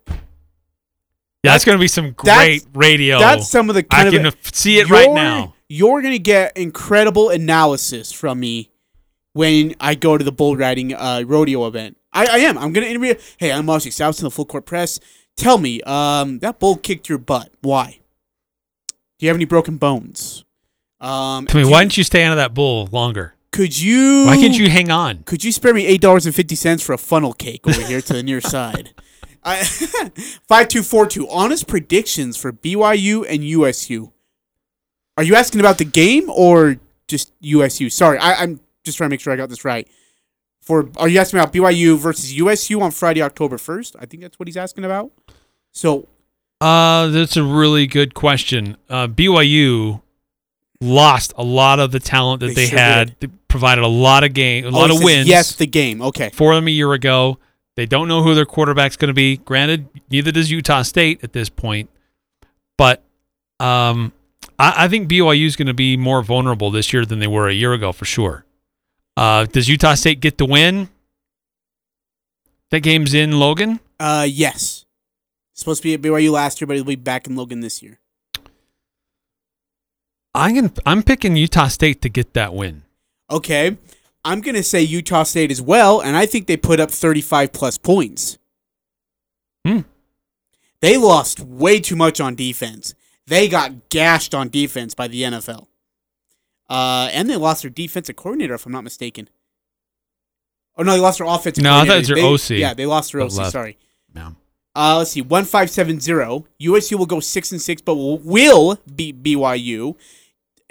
Yeah, 1.45 1.53
that's 1.53 1.65
going 1.65 1.79
to 1.79 1.81
be 1.81 1.87
some 1.89 2.15
That's- 2.25 2.63
great 2.65 2.67
radio. 2.75 3.19
That's 3.21 3.49
some 3.49 3.69
of 3.69 3.77
the 3.77 3.85
kind 3.85 4.05
I 4.05 4.09
of 4.09 4.15
can 4.15 4.27
f- 4.27 4.55
see 4.55 4.79
it 4.81 4.91
right 4.91 5.11
now. 5.13 5.55
You're 5.69 6.03
gonna 6.03 6.19
get 6.19 6.57
incredible 6.57 7.31
analysis 7.31 8.13
from 8.13 8.41
me 8.41 8.71
when 9.33 9.75
I 9.81 9.95
go 9.95 10.19
to 10.19 10.25
the 10.25 10.31
bull 10.33 10.55
riding 10.57 10.93
uh, 10.95 11.23
rodeo 11.27 11.67
event. 11.67 11.97
I, 12.13 12.27
I 12.27 12.39
am. 12.39 12.59
I'm 12.59 12.73
gonna 12.75 12.87
interview. 12.87 13.15
Hey, 13.39 13.51
I'm 13.53 13.65
Marcy 13.67 13.91
South 13.91 14.19
in 14.19 14.25
the 14.25 14.31
full 14.31 14.45
court 14.45 14.67
press. 14.67 15.01
Tell 15.37 15.57
me, 15.59 15.81
um, 15.83 16.41
that 16.41 16.59
bull 16.59 16.77
kicked 16.77 17.09
your 17.09 17.17
butt. 17.19 17.51
Why? 17.63 18.01
Do 19.19 19.25
you 19.25 19.29
have 19.29 19.37
any 19.37 19.47
broken 19.47 19.79
bones? 19.79 20.45
Um, 21.03 21.47
Tell 21.47 21.61
me, 21.63 21.69
why 21.69 21.83
didn't 21.83 21.97
you 21.99 22.05
stay 22.05 22.23
out 22.25 22.33
of 22.33 22.37
that 22.37 22.55
bull 22.55 22.89
longer? 22.93 23.35
could 23.51 23.79
you? 23.79 24.25
Why 24.27 24.37
can't 24.37 24.57
you 24.57 24.71
hang 24.71 24.91
on? 24.91 25.25
Could 25.25 25.45
you 25.45 25.53
spare 25.53 25.75
me 25.75 25.85
eight 25.85 26.01
dollars 26.01 26.25
and 26.25 26.35
fifty 26.35 26.55
cents 26.55 26.83
for 26.83 26.93
a 26.95 26.99
funnel 26.99 27.35
cake 27.35 27.67
over 27.69 27.83
here 27.83 28.01
to 28.01 28.13
the 28.15 28.23
near 28.23 28.41
side? 28.41 28.95
I, 29.45 29.63
five 30.49 30.69
two 30.69 30.83
four 30.83 31.07
two. 31.07 31.29
Honest 31.29 31.67
predictions 31.67 32.37
for 32.37 32.53
BYU 32.53 33.27
and 33.29 33.45
USU. 33.45 34.13
Are 35.19 35.25
you 35.25 35.35
asking 35.35 35.61
about 35.61 35.77
the 35.79 35.85
game 35.85 36.31
or 36.31 36.77
just 37.09 37.33
USU? 37.41 37.91
Sorry, 37.91 38.17
I, 38.19 38.35
I'm 38.43 38.61
just 38.85 38.97
trying 38.97 39.11
to 39.11 39.13
make 39.13 39.21
sure 39.21 39.33
I 39.33 39.37
got 39.37 39.51
this 39.51 39.65
right. 39.65 39.87
For 40.63 40.89
are 40.97 41.09
you 41.09 41.19
asking 41.19 41.41
about 41.41 41.53
BYU 41.53 41.99
versus 41.99 42.33
USU 42.33 42.81
on 42.81 42.93
Friday, 42.93 43.21
October 43.21 43.59
first? 43.59 43.97
I 43.99 44.07
think 44.07 44.23
that's 44.23 44.39
what 44.39 44.47
he's 44.49 44.57
asking 44.57 44.85
about. 44.85 45.11
So 45.73 46.09
Uh, 46.61 47.09
that's 47.09 47.37
a 47.37 47.43
really 47.43 47.87
good 47.87 48.15
question. 48.15 48.77
Uh, 48.89 49.09
BYU 49.09 50.01
lost 50.83 51.33
a 51.37 51.43
lot 51.45 51.79
of 51.81 51.93
the 51.93 52.01
talent 52.01 52.41
that 52.41 52.49
They 52.49 52.55
they, 52.55 52.67
sure 52.67 52.79
had. 52.79 53.17
They 53.21 53.29
provided 53.49 53.85
a 53.85 53.89
lot 53.89 54.25
of 54.25 54.35
game, 54.35 54.65
a 54.65 54.69
Oh, 54.69 54.71
lot 54.73 54.91
of 54.91 55.03
wins. 55.03 55.29
Yes, 55.29 55.55
the 55.57 55.67
game. 55.67 56.03
Okay. 56.03 56.31
for 56.31 56.55
them 56.55 56.67
a 56.69 56.71
year 56.71 56.93
ago. 56.93 57.39
They 57.77 57.87
don't 57.87 58.07
know 58.09 58.23
who 58.23 58.35
their 58.35 58.45
quarterback's 58.45 58.97
going 58.97 59.09
to 59.09 59.15
be. 59.15 59.39
Granted, 59.39 59.89
neither 60.11 60.31
does 60.31 60.51
Utah 60.51 60.83
State 60.83 61.25
at 61.25 61.33
this 61.33 61.49
point. 61.49 61.89
But 62.77 63.03
um, 63.61 64.13
I, 64.59 64.85
I 64.85 64.89
think 64.89 65.09
BYU 65.09 65.47
is 65.47 65.57
going 65.57 65.69
to 65.69 65.75
be 65.75 65.97
more 65.97 66.23
vulnerable 66.23 66.71
this 66.71 66.93
year 66.93 67.07
than 67.07 67.19
they 67.19 67.27
were 67.27 67.49
a 67.49 67.55
year 67.55 67.73
ago 67.73 67.93
for 67.93 68.05
sure. 68.05 68.45
Uh, 69.17 69.47
does 69.47 69.69
Utah 69.69 69.95
State 69.95 70.21
get 70.21 70.37
the 70.39 70.45
win? 70.45 70.89
That 72.71 72.81
game's 72.81 73.15
in 73.15 73.39
Logan. 73.39 73.81
Uh, 74.01 74.27
yes. 74.29 74.85
Supposed 75.55 75.83
to 75.83 75.89
be 75.89 75.95
at 75.95 76.01
BYU 76.03 76.31
last 76.31 76.61
year, 76.61 76.67
but 76.67 76.77
he'll 76.77 76.85
be 76.85 76.97
back 76.97 77.27
in 77.27 77.37
Logan 77.37 77.61
this 77.61 77.83
year. 77.83 78.01
I'm 80.35 80.55
gonna, 80.55 80.73
I'm 80.87 81.03
picking 81.03 81.37
Utah 81.37 81.69
State 81.69 82.01
to 82.03 82.09
get 82.09 82.35
that 82.35 82.55
win. 82.55 82.83
Okay. 83.31 83.77
I'm 84.25 84.41
going 84.41 84.55
to 84.55 84.63
say 84.63 84.81
Utah 84.83 85.25
State 85.25 85.51
as 85.51 85.61
well, 85.61 86.01
and 86.01 86.17
I 86.17 86.27
think 86.27 86.47
they 86.47 86.57
put 86.57 86.79
up 86.79 86.93
35 86.93 87.53
plus 87.53 87.77
points. 87.77 88.39
Hmm. 89.67 89.81
They 90.81 90.97
lost 90.97 91.41
way 91.41 91.81
too 91.81 91.97
much 91.97 92.21
on 92.21 92.37
defense. 92.37 92.95
They 93.27 93.49
got 93.49 93.89
gashed 93.89 94.33
on 94.33 94.49
defense 94.49 94.95
by 94.95 95.09
the 95.09 95.23
NFL. 95.23 95.67
Uh, 96.71 97.09
and 97.13 97.29
they 97.29 97.37
lost 97.37 97.63
their 97.63 97.71
defensive 97.71 98.15
coordinator, 98.17 98.55
if 98.55 98.65
I'm 98.65 98.71
not 98.73 98.85
mistaken. 98.85 99.29
Oh, 100.77 100.83
no, 100.85 100.93
they 100.93 101.01
lost 101.01 101.19
their 101.19 101.27
offensive 101.27 101.63
No, 101.65 101.75
I 101.75 101.79
thought 101.81 101.87
coordinator. 102.05 102.19
it 102.27 102.31
was 102.31 102.49
their 102.49 102.57
They- 102.59 102.59
OC 102.59 102.61
Yeah, 102.61 102.75
they 102.75 102.87
lost 102.87 103.13
their 103.13 103.23
OC, 103.23 103.33
left. 103.39 103.53
sorry. 103.53 103.77
No. 104.15 104.37
Uh, 104.75 104.99
let's 104.99 105.11
see, 105.11 105.21
one 105.21 105.45
five 105.45 105.69
seven 105.69 106.01
zero. 106.01 106.47
USC 106.61 106.97
will 106.97 107.07
go 107.07 107.21
six 107.21 107.51
and 107.53 107.61
six, 107.61 107.83
but 107.83 107.97
will, 107.97 108.19
will 108.19 108.79
beat 108.95 109.23
BYU. 109.23 109.97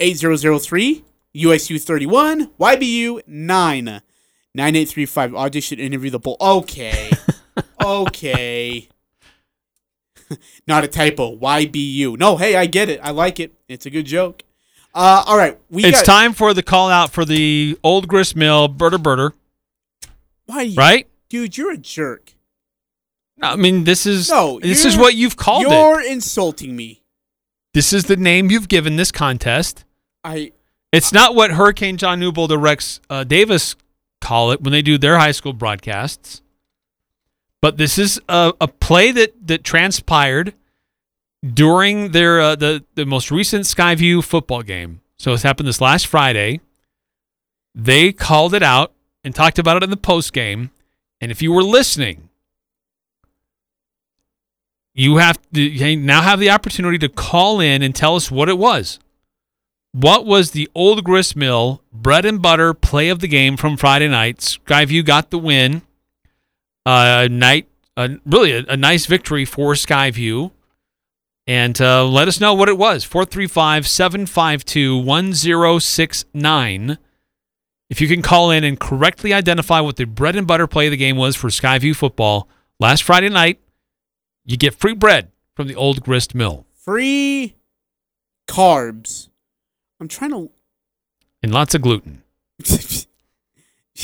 Eight 0.02 0.16
zero 0.16 0.34
zero 0.34 0.58
three. 0.58 1.04
USU 1.32 1.78
thirty 1.78 2.06
one. 2.06 2.48
YBU 2.60 3.20
nine. 3.26 4.02
Nine 4.54 4.76
eight 4.76 4.88
three 4.88 5.06
five. 5.06 5.32
Audrey 5.32 5.60
should 5.60 5.78
interview 5.78 6.10
the 6.10 6.18
bull. 6.18 6.36
Okay, 6.40 7.10
okay. 7.84 8.88
Not 10.66 10.82
a 10.82 10.88
typo. 10.88 11.36
YBU. 11.36 12.18
No, 12.18 12.36
hey, 12.36 12.56
I 12.56 12.66
get 12.66 12.88
it. 12.88 12.98
I 13.02 13.12
like 13.12 13.38
it. 13.38 13.54
It's 13.68 13.86
a 13.86 13.90
good 13.90 14.06
joke. 14.06 14.42
Uh, 14.92 15.22
all 15.26 15.38
right, 15.38 15.58
we 15.70 15.84
it's 15.84 15.98
got, 16.02 16.04
time 16.04 16.32
for 16.34 16.52
the 16.52 16.62
call 16.64 16.90
out 16.90 17.12
for 17.12 17.24
the 17.24 17.78
old 17.84 18.08
grist 18.08 18.34
mill 18.36 18.68
birder 18.68 18.98
birder. 18.98 19.32
Why, 20.46 20.62
you- 20.62 20.76
Right? 20.76 21.06
dude? 21.30 21.56
You're 21.56 21.72
a 21.72 21.78
jerk. 21.78 22.34
I 23.40 23.56
mean, 23.56 23.84
this 23.84 24.04
is 24.04 24.28
No, 24.28 24.58
this 24.60 24.84
is 24.84 24.96
what 24.96 25.14
you've 25.14 25.36
called 25.36 25.64
it. 25.64 25.70
You're 25.70 26.02
insulting 26.02 26.76
me. 26.76 27.02
This 27.72 27.92
is 27.92 28.04
the 28.04 28.16
name 28.16 28.50
you've 28.50 28.68
given 28.68 28.96
this 28.96 29.10
contest. 29.10 29.84
I 30.24 30.52
It's 30.92 31.12
not 31.12 31.34
what 31.34 31.52
Hurricane 31.52 31.96
John 31.96 32.20
Newbold 32.20 32.52
or 32.52 32.58
Rex 32.58 33.00
uh, 33.10 33.24
Davis 33.24 33.76
call 34.20 34.52
it 34.52 34.62
when 34.62 34.72
they 34.72 34.82
do 34.82 34.98
their 34.98 35.18
high 35.18 35.32
school 35.32 35.52
broadcasts. 35.52 36.42
But 37.60 37.76
this 37.76 37.98
is 37.98 38.20
a, 38.28 38.52
a 38.60 38.68
play 38.68 39.12
that, 39.12 39.46
that 39.46 39.64
transpired 39.64 40.54
during 41.42 42.12
their 42.12 42.40
uh, 42.40 42.56
the 42.56 42.84
the 42.94 43.06
most 43.06 43.30
recent 43.30 43.64
Skyview 43.64 44.24
football 44.24 44.62
game. 44.62 45.00
So 45.16 45.32
it's 45.32 45.42
happened 45.42 45.68
this 45.68 45.80
last 45.80 46.06
Friday. 46.06 46.60
They 47.74 48.12
called 48.12 48.54
it 48.54 48.62
out 48.62 48.92
and 49.24 49.34
talked 49.34 49.58
about 49.58 49.76
it 49.76 49.82
in 49.84 49.90
the 49.90 49.96
post 49.96 50.32
game. 50.32 50.70
And 51.20 51.30
if 51.30 51.40
you 51.40 51.52
were 51.52 51.62
listening, 51.62 52.28
you 54.94 55.16
have 55.16 55.38
to 55.52 55.60
you 55.60 55.96
now 55.96 56.22
have 56.22 56.40
the 56.40 56.50
opportunity 56.50 56.98
to 56.98 57.08
call 57.08 57.60
in 57.60 57.82
and 57.82 57.94
tell 57.94 58.16
us 58.16 58.30
what 58.30 58.48
it 58.48 58.58
was. 58.58 58.98
What 59.92 60.24
was 60.24 60.52
the 60.52 60.70
old 60.74 61.04
grist 61.04 61.36
mill 61.36 61.82
bread 61.92 62.24
and 62.24 62.40
butter 62.40 62.72
play 62.72 63.10
of 63.10 63.18
the 63.18 63.28
game 63.28 63.58
from 63.58 63.76
Friday 63.76 64.08
night? 64.08 64.38
Skyview 64.38 65.04
got 65.04 65.30
the 65.30 65.38
win. 65.38 65.82
Uh, 66.86 67.28
night, 67.30 67.68
uh, 67.96 68.08
really 68.24 68.52
a, 68.52 68.64
a 68.70 68.76
nice 68.76 69.04
victory 69.04 69.44
for 69.44 69.74
Skyview. 69.74 70.50
And 71.46 71.78
uh, 71.80 72.06
let 72.06 72.26
us 72.26 72.40
know 72.40 72.54
what 72.54 72.70
it 72.70 72.78
was 72.78 73.04
435 73.04 73.86
752 73.86 74.96
1069. 74.96 76.98
If 77.90 78.00
you 78.00 78.08
can 78.08 78.22
call 78.22 78.50
in 78.50 78.64
and 78.64 78.80
correctly 78.80 79.34
identify 79.34 79.80
what 79.80 79.96
the 79.96 80.04
bread 80.04 80.36
and 80.36 80.46
butter 80.46 80.66
play 80.66 80.86
of 80.86 80.92
the 80.92 80.96
game 80.96 81.18
was 81.18 81.36
for 81.36 81.48
Skyview 81.48 81.94
football 81.94 82.48
last 82.80 83.02
Friday 83.02 83.28
night, 83.28 83.60
you 84.46 84.56
get 84.56 84.74
free 84.74 84.94
bread 84.94 85.30
from 85.54 85.68
the 85.68 85.74
old 85.74 86.02
grist 86.02 86.34
mill 86.34 86.64
free 86.74 87.56
carbs. 88.48 89.28
I'm 90.02 90.08
trying 90.08 90.30
to. 90.32 90.50
and 91.44 91.52
lots 91.54 91.74
of 91.76 91.82
gluten, 91.82 92.22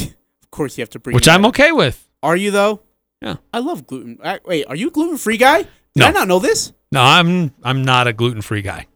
Of 0.00 0.50
course, 0.50 0.78
you 0.78 0.82
have 0.82 0.90
to 0.90 0.98
bring. 0.98 1.14
which 1.14 1.28
I'm 1.28 1.44
up. 1.44 1.50
okay 1.50 1.72
with. 1.72 2.08
Are 2.22 2.36
you 2.36 2.50
though? 2.50 2.80
Yeah. 3.20 3.36
I 3.52 3.58
love 3.58 3.86
gluten. 3.86 4.18
I- 4.24 4.40
Wait, 4.44 4.64
are 4.66 4.76
you 4.76 4.88
a 4.88 4.90
gluten 4.90 5.16
free 5.18 5.36
guy? 5.36 5.62
Did 5.62 5.70
No. 5.96 6.06
I 6.06 6.10
not 6.12 6.28
know 6.28 6.38
this? 6.38 6.72
No, 6.92 7.02
I'm 7.02 7.52
I'm 7.62 7.84
not 7.84 8.06
a 8.06 8.12
gluten 8.12 8.42
free 8.42 8.62
guy. 8.62 8.86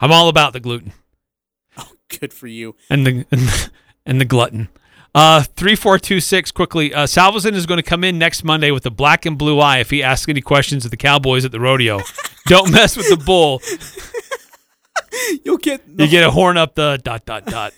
I'm 0.00 0.12
all 0.12 0.28
about 0.28 0.52
the 0.52 0.60
gluten 0.60 0.92
Oh, 1.78 1.90
Good 2.20 2.32
for 2.32 2.46
you. 2.46 2.74
and 2.90 3.06
the 3.06 3.26
and 3.30 3.40
the, 3.42 3.70
and 4.06 4.20
the 4.20 4.24
glutton. 4.24 4.68
Uh, 5.14 5.42
three 5.42 5.76
four 5.76 5.98
two 5.98 6.20
six 6.20 6.50
quickly. 6.50 6.92
Uh, 6.94 7.06
Salvesen 7.06 7.52
is 7.54 7.66
going 7.66 7.78
to 7.78 7.82
come 7.88 8.02
in 8.04 8.18
next 8.18 8.42
Monday 8.44 8.70
with 8.70 8.84
a 8.86 8.90
black 8.90 9.26
and 9.26 9.38
blue 9.38 9.60
eye 9.60 9.78
if 9.78 9.90
he 9.90 10.02
asks 10.02 10.28
any 10.28 10.40
questions 10.40 10.84
of 10.84 10.90
the 10.90 10.96
Cowboys 10.96 11.44
at 11.44 11.52
the 11.52 11.60
rodeo. 11.60 12.00
Don't 12.46 12.70
mess 12.72 12.96
with 12.96 13.08
the 13.08 13.16
bull. 13.16 13.60
You'll 15.44 15.58
get 15.58 15.82
You 15.96 16.08
get 16.08 16.22
a 16.24 16.30
horn 16.30 16.56
up 16.56 16.74
the 16.74 17.00
dot 17.02 17.24
dot 17.24 17.46
dot. 17.46 17.72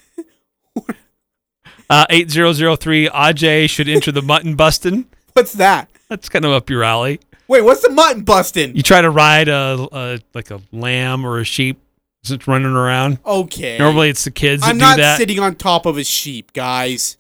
Uh, 1.89 2.05
eight 2.11 2.31
zero 2.31 2.53
zero 2.53 2.75
three. 2.77 3.09
Aj 3.09 3.71
should 3.71 3.89
enter 3.89 4.11
the 4.11 4.23
mutton 4.23 4.57
bustin'. 4.57 5.07
What's 5.35 5.53
that? 5.53 5.89
That's 6.09 6.29
kind 6.29 6.45
of 6.45 6.53
up 6.53 6.69
your 6.71 6.83
alley. 6.83 7.21
Wait, 7.49 7.61
what's 7.63 7.83
the 7.83 7.91
mutton 7.91 8.23
busting? 8.25 8.75
You 8.75 8.83
try 8.83 9.01
to 9.03 9.11
ride 9.11 9.49
a, 9.49 9.87
a 9.93 10.19
like 10.35 10.51
a 10.51 10.61
lamb 10.73 11.25
or 11.25 11.39
a 11.39 11.45
sheep 11.45 11.79
that's 12.25 12.49
running 12.49 12.73
around. 12.73 13.19
Okay. 13.25 13.79
Normally 13.79 14.09
it's 14.09 14.25
the 14.25 14.31
kids 14.31 14.63
I'm 14.65 14.77
do 14.77 14.81
not 14.81 14.97
that. 14.97 15.17
sitting 15.19 15.39
on 15.39 15.55
top 15.55 15.87
of 15.87 15.97
a 15.97 16.03
sheep, 16.05 16.53
guys. 16.53 17.19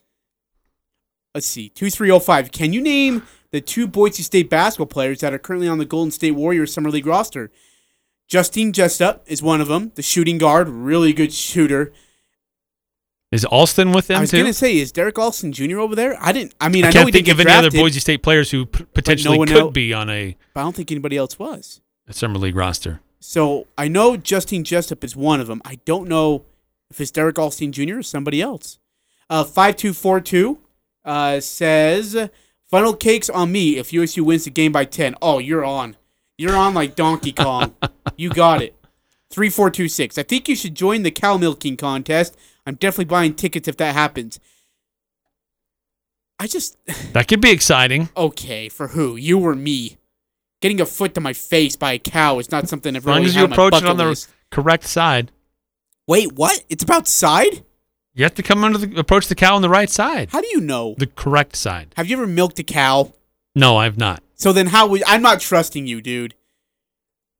Let's 1.34 1.46
see. 1.46 1.68
2305. 1.68 2.50
Can 2.50 2.72
you 2.72 2.80
name 2.80 3.22
the 3.52 3.60
two 3.60 3.86
Boise 3.86 4.22
State 4.22 4.50
basketball 4.50 4.86
players 4.86 5.20
that 5.20 5.32
are 5.32 5.38
currently 5.38 5.68
on 5.68 5.78
the 5.78 5.84
Golden 5.84 6.10
State 6.10 6.32
Warriors 6.32 6.72
Summer 6.72 6.90
League 6.90 7.06
roster? 7.06 7.50
Justinian 8.28 8.72
Jessup 8.72 9.22
is 9.26 9.42
one 9.42 9.60
of 9.60 9.68
them, 9.68 9.92
the 9.94 10.02
shooting 10.02 10.38
guard, 10.38 10.68
really 10.68 11.12
good 11.12 11.32
shooter. 11.32 11.92
Is 13.32 13.44
Alston 13.44 13.92
with 13.92 14.06
them 14.06 14.18
I 14.18 14.20
was 14.20 14.30
too? 14.30 14.38
gonna 14.38 14.52
say, 14.52 14.78
is 14.78 14.92
Derrick 14.92 15.18
Alston 15.18 15.52
Jr. 15.52 15.78
over 15.80 15.94
there? 15.94 16.16
I 16.20 16.32
didn't. 16.32 16.54
I 16.60 16.68
mean, 16.68 16.84
I, 16.84 16.88
I 16.88 16.92
can't 16.92 17.06
he 17.08 17.12
think 17.12 17.28
of 17.28 17.38
get 17.38 17.46
any 17.48 17.56
other 17.56 17.70
Boise 17.70 18.00
State 18.00 18.22
players 18.22 18.50
who 18.50 18.66
p- 18.66 18.84
potentially 18.94 19.36
one 19.38 19.48
could 19.48 19.56
el- 19.56 19.70
be 19.70 19.92
on 19.92 20.08
a, 20.10 20.36
but 20.54 20.60
I 20.60 20.62
don't 20.64 20.74
think 20.76 20.90
anybody 20.92 21.16
else 21.16 21.38
was. 21.38 21.80
a 22.08 22.12
summer 22.12 22.38
league 22.38 22.56
roster. 22.56 23.00
So 23.18 23.66
I 23.76 23.88
know 23.88 24.16
Justinian 24.16 24.64
Jessup 24.64 25.02
is 25.02 25.16
one 25.16 25.40
of 25.40 25.48
them. 25.48 25.60
I 25.64 25.76
don't 25.84 26.08
know 26.08 26.44
if 26.90 27.00
it's 27.00 27.10
Derrick 27.10 27.38
Alston 27.38 27.72
Jr. 27.72 27.98
or 27.98 28.02
somebody 28.02 28.40
else. 28.40 28.78
Uh, 29.28 29.42
5242 29.42 30.58
uh, 31.04 31.40
says, 31.40 32.28
Funnel 32.70 32.94
cakes 32.94 33.28
on 33.28 33.50
me 33.50 33.76
if 33.76 33.92
USU 33.92 34.22
wins 34.22 34.44
the 34.44 34.50
game 34.50 34.70
by 34.70 34.84
10. 34.84 35.16
Oh, 35.20 35.40
you're 35.40 35.64
on. 35.64 35.96
You're 36.38 36.56
on 36.56 36.74
like 36.74 36.94
Donkey 36.96 37.32
Kong. 37.32 37.74
you 38.16 38.30
got 38.30 38.62
it. 38.62 38.74
3426. 39.30 40.18
I 40.18 40.22
think 40.22 40.48
you 40.48 40.56
should 40.56 40.74
join 40.74 41.02
the 41.02 41.10
cow 41.10 41.36
milking 41.36 41.76
contest. 41.76 42.36
I'm 42.66 42.74
definitely 42.74 43.06
buying 43.06 43.34
tickets 43.34 43.68
if 43.68 43.76
that 43.78 43.94
happens. 43.94 44.38
I 46.38 46.46
just. 46.46 46.76
That 47.12 47.28
could 47.28 47.40
be 47.40 47.50
exciting. 47.50 48.10
Okay, 48.16 48.68
for 48.68 48.88
who? 48.88 49.16
You 49.16 49.38
or 49.40 49.54
me? 49.54 49.96
Getting 50.60 50.80
a 50.80 50.86
foot 50.86 51.14
to 51.14 51.20
my 51.20 51.32
face 51.32 51.76
by 51.76 51.92
a 51.92 51.98
cow 51.98 52.38
is 52.38 52.50
not 52.50 52.68
something 52.68 52.94
I've 52.94 53.02
As 53.02 53.06
long 53.06 53.16
really 53.16 53.28
as 53.28 53.36
you 53.36 53.44
approach 53.44 53.74
it 53.74 53.86
on 53.86 53.96
the 53.96 54.06
list. 54.06 54.28
correct 54.50 54.84
side. 54.84 55.32
Wait, 56.06 56.32
what? 56.32 56.62
It's 56.68 56.84
about 56.84 57.08
side? 57.08 57.64
You 58.14 58.24
have 58.24 58.34
to 58.34 58.42
come 58.42 58.64
under 58.64 58.78
the 58.78 58.98
approach 58.98 59.28
the 59.28 59.34
cow 59.34 59.56
on 59.56 59.62
the 59.62 59.68
right 59.68 59.90
side. 59.90 60.30
How 60.30 60.40
do 60.40 60.48
you 60.50 60.60
know? 60.60 60.94
The 60.98 61.06
correct 61.06 61.56
side. 61.56 61.92
Have 61.96 62.08
you 62.08 62.16
ever 62.16 62.26
milked 62.26 62.58
a 62.58 62.62
cow? 62.62 63.12
No, 63.54 63.76
I've 63.76 63.98
not. 63.98 64.22
So 64.36 64.52
then 64.52 64.68
how 64.68 64.86
would 64.86 65.02
I'm 65.06 65.22
not 65.22 65.40
trusting 65.40 65.86
you, 65.86 66.00
dude. 66.00 66.34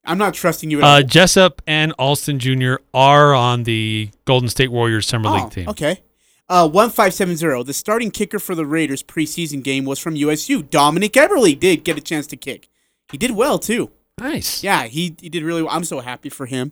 I'm 0.05 0.19
not 0.19 0.35
trusting 0.35 0.71
you 0.71 0.79
at 0.79 0.85
Uh, 0.85 0.87
all. 0.89 1.03
Jessup 1.03 1.63
and 1.67 1.93
Alston 1.99 2.39
Jr. 2.39 2.77
are 2.95 3.35
on 3.35 3.65
the 3.65 4.11
Golden 4.25 4.49
State 4.49 4.71
Warriors 4.71 5.07
summer 5.07 5.29
Oh, 5.29 5.35
league 5.35 5.51
team. 5.51 5.69
Okay. 5.69 6.01
Uh, 6.49 6.69
1570. 6.69 7.65
The 7.65 7.75
starting 7.75 8.13
kicker 8.13 8.39
for 8.39 8.55
the 8.55 8.65
Raiders 8.65 9.03
preseason 9.03 9.65
game 9.65 9.85
was 9.85 9.99
from 9.99 10.15
USU. 10.15 10.63
Dominik 10.63 11.11
Eberle 11.13 11.59
did 11.59 11.83
get 11.85 11.99
a 11.99 12.01
chance 12.01 12.29
to 12.29 12.37
kick. 12.37 12.69
He 13.11 13.19
did 13.19 13.33
well, 13.33 13.59
too. 13.59 13.91
Nice. 14.19 14.63
Yeah, 14.63 14.85
he, 14.85 15.17
he 15.21 15.29
did 15.29 15.43
really 15.43 15.63
well. 15.65 15.73
I'm 15.75 15.85
so 15.85 15.99
happy 16.01 16.29
for 16.29 16.47
him. 16.47 16.71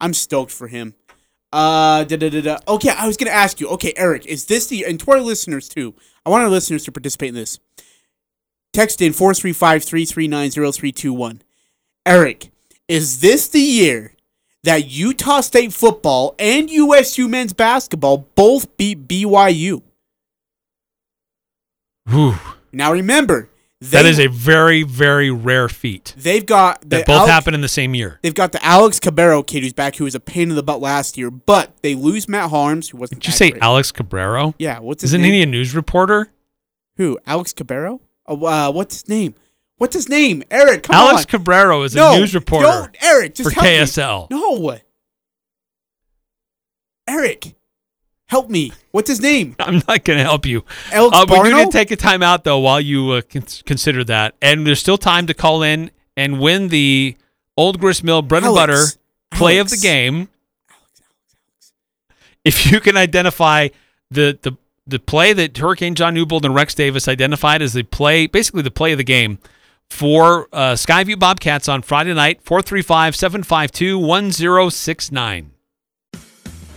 I'm 0.00 0.14
stoked 0.14 0.50
for 0.50 0.68
him. 0.68 0.94
Uh, 1.52 2.04
da, 2.04 2.16
da, 2.16 2.30
da, 2.30 2.40
da. 2.40 2.58
Okay, 2.66 2.88
I 2.90 3.06
was 3.06 3.18
going 3.18 3.28
to 3.30 3.34
ask 3.36 3.60
you. 3.60 3.68
Okay, 3.68 3.92
Eric, 3.96 4.24
is 4.24 4.46
this 4.46 4.66
the, 4.68 4.86
and 4.86 4.98
to 5.00 5.10
our 5.10 5.20
listeners, 5.20 5.68
too, 5.68 5.94
I 6.24 6.30
want 6.30 6.42
our 6.44 6.48
listeners 6.48 6.84
to 6.84 6.92
participate 6.92 7.28
in 7.28 7.34
this. 7.34 7.58
Text 8.72 9.02
in 9.02 9.12
435 9.12 9.82
339 9.84 10.50
0321. 10.50 11.42
Eric, 12.06 12.50
is 12.88 13.20
this 13.20 13.48
the 13.48 13.60
year 13.60 14.14
that 14.62 14.88
Utah 14.90 15.40
State 15.40 15.72
football 15.72 16.34
and 16.38 16.70
USU 16.70 17.28
men's 17.28 17.52
basketball 17.52 18.28
both 18.34 18.76
beat 18.76 19.08
BYU? 19.08 19.82
Whew. 22.08 22.34
Now 22.72 22.92
remember, 22.92 23.48
That 23.80 24.02
they- 24.02 24.10
is 24.10 24.18
a 24.20 24.26
very, 24.28 24.82
very 24.82 25.30
rare 25.30 25.68
feat. 25.68 26.14
they've 26.16 26.44
got 26.46 26.82
the 26.82 26.98
That 26.98 27.06
both 27.06 27.16
Alex- 27.16 27.30
happen 27.30 27.54
in 27.54 27.60
the 27.62 27.68
same 27.68 27.94
year. 27.94 28.18
They've 28.22 28.34
got 28.34 28.52
the 28.52 28.64
Alex 28.64 29.00
Cabrero 29.00 29.44
kid 29.46 29.62
who's 29.62 29.72
back, 29.72 29.96
who 29.96 30.04
was 30.04 30.14
a 30.14 30.20
pain 30.20 30.50
in 30.50 30.56
the 30.56 30.62
butt 30.62 30.80
last 30.80 31.16
year, 31.18 31.30
but 31.30 31.72
they 31.82 31.94
lose 31.94 32.28
Matt 32.28 32.50
Haarms, 32.50 32.90
who 32.90 32.98
wasn't. 32.98 33.20
Did 33.20 33.26
you 33.28 33.32
that 33.32 33.36
say. 33.54 33.58
Alex 33.60 33.90
Cabrero? 33.92 34.54
Yeah, 34.58 34.78
what's 34.78 35.02
his 35.02 35.10
Isn't 35.10 35.22
name? 35.22 35.32
he 35.32 35.42
a 35.42 35.46
news 35.46 35.74
reporter? 35.74 36.30
Who? 36.96 37.18
Alex 37.26 37.52
Cabrero? 37.52 38.00
Oh, 38.30 38.44
uh, 38.46 38.70
what's 38.72 38.94
his 38.94 39.08
name? 39.08 39.34
What's 39.78 39.94
his 39.94 40.08
name? 40.08 40.42
Eric, 40.50 40.84
come 40.84 40.94
on. 40.96 41.08
Alex 41.14 41.26
Cabrero 41.26 41.84
is 41.84 41.94
No, 41.94 42.14
a 42.14 42.18
news 42.18 42.34
reporter 42.34 42.66
Don't, 42.68 42.96
Eric, 43.02 43.34
just 43.34 43.48
for 43.50 43.54
help 43.54 43.64
me. 43.64 43.70
KSL. 43.80 44.30
No. 44.30 44.78
Eric, 47.08 47.54
help 48.26 48.48
me. 48.48 48.72
What's 48.92 49.08
his 49.08 49.20
name? 49.20 49.56
I'm 49.60 49.82
not 49.88 50.04
going 50.04 50.18
to 50.18 50.22
help 50.22 50.46
you. 50.46 50.64
Alex 50.92 51.16
uh, 51.16 51.24
we 51.28 51.34
Barno? 51.36 51.56
need 51.58 51.64
to 51.66 51.72
take 51.72 51.90
a 51.90 51.96
time 51.96 52.22
out 52.22 52.44
though 52.44 52.58
while 52.60 52.80
you 52.80 53.10
uh, 53.10 53.22
consider 53.30 54.04
that, 54.04 54.34
and 54.40 54.66
there's 54.66 54.78
still 54.80 54.98
time 54.98 55.26
to 55.26 55.34
call 55.34 55.62
in 55.62 55.90
and 56.16 56.40
win 56.40 56.68
the 56.68 57.16
Old 57.56 57.80
Grist 57.80 58.04
Mill 58.04 58.22
bread 58.22 58.44
and 58.44 58.54
butter 58.54 58.84
play 59.32 59.58
of 59.58 59.66
Alex. 59.66 59.72
the 59.80 59.86
game. 59.86 60.28
If 62.44 62.70
you 62.70 62.80
can 62.80 62.96
identify 62.96 63.68
the 64.10 64.38
the 64.40 64.56
the 64.90 64.98
play 64.98 65.32
that 65.32 65.56
Hurricane 65.56 65.94
John 65.94 66.14
Newbold 66.14 66.44
and 66.44 66.54
Rex 66.54 66.74
Davis 66.74 67.08
identified 67.08 67.62
as 67.62 67.72
the 67.72 67.82
play, 67.82 68.26
basically 68.26 68.62
the 68.62 68.70
play 68.70 68.92
of 68.92 68.98
the 68.98 69.04
game 69.04 69.38
for 69.88 70.48
uh, 70.52 70.74
Skyview 70.74 71.18
Bobcats 71.18 71.68
on 71.68 71.82
Friday 71.82 72.14
night, 72.14 72.42
435 72.42 73.16
752 73.16 73.98
1069. 73.98 75.50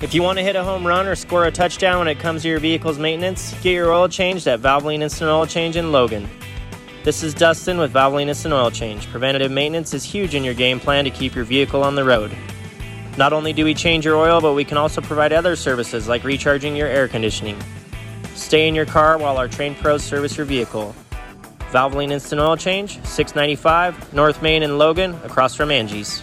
If 0.02 0.14
you 0.14 0.22
want 0.22 0.38
to 0.38 0.44
hit 0.44 0.56
a 0.56 0.64
home 0.64 0.86
run 0.86 1.08
or 1.08 1.16
score 1.16 1.46
a 1.46 1.52
touchdown 1.52 2.00
when 2.00 2.08
it 2.08 2.20
comes 2.20 2.42
to 2.42 2.50
your 2.50 2.60
vehicle's 2.60 3.00
maintenance, 3.00 3.54
get 3.62 3.72
your 3.72 3.92
oil 3.92 4.10
changed 4.10 4.48
at 4.48 4.60
Valvoline 4.60 5.02
Instant 5.02 5.30
Oil 5.30 5.46
Change 5.46 5.78
in 5.78 5.92
Logan. 5.92 6.30
This 7.04 7.24
is 7.24 7.34
Dustin 7.34 7.78
with 7.78 7.94
Valvoline 7.94 8.28
Instant 8.28 8.54
Oil 8.54 8.70
Change. 8.70 9.08
Preventative 9.08 9.52
maintenance 9.52 9.94
is 9.94 10.04
huge 10.04 10.36
in 10.36 10.44
your 10.44 10.54
game 10.54 10.80
plan 10.80 11.06
to 11.06 11.10
keep 11.10 11.36
your 11.36 11.46
vehicle 11.46 11.84
on 11.84 11.96
the 11.96 12.04
road. 12.04 12.36
Not 13.18 13.32
only 13.32 13.54
do 13.54 13.64
we 13.64 13.74
change 13.74 14.04
your 14.04 14.18
oil, 14.18 14.42
but 14.42 14.54
we 14.54 14.66
can 14.66 14.78
also 14.78 15.00
provide 15.00 15.32
other 15.32 15.56
services 15.56 16.08
like 16.08 16.24
recharging 16.24 16.76
your 16.76 16.88
air 16.88 17.08
conditioning. 17.08 17.58
Stay 18.36 18.68
in 18.68 18.76
your 18.76 18.86
car 18.86 19.18
while 19.18 19.38
our 19.38 19.48
trained 19.48 19.78
pros 19.78 20.04
service 20.04 20.38
your 20.38 20.46
vehicle. 20.46 20.96
Valvoline 21.72 22.12
Instant 22.12 22.40
Oil 22.40 22.56
Change, 22.56 23.04
695 23.04 24.14
North 24.14 24.42
Main 24.42 24.64
in 24.64 24.78
Logan, 24.78 25.16
across 25.24 25.56
from 25.56 25.72
Angie's. 25.72 26.22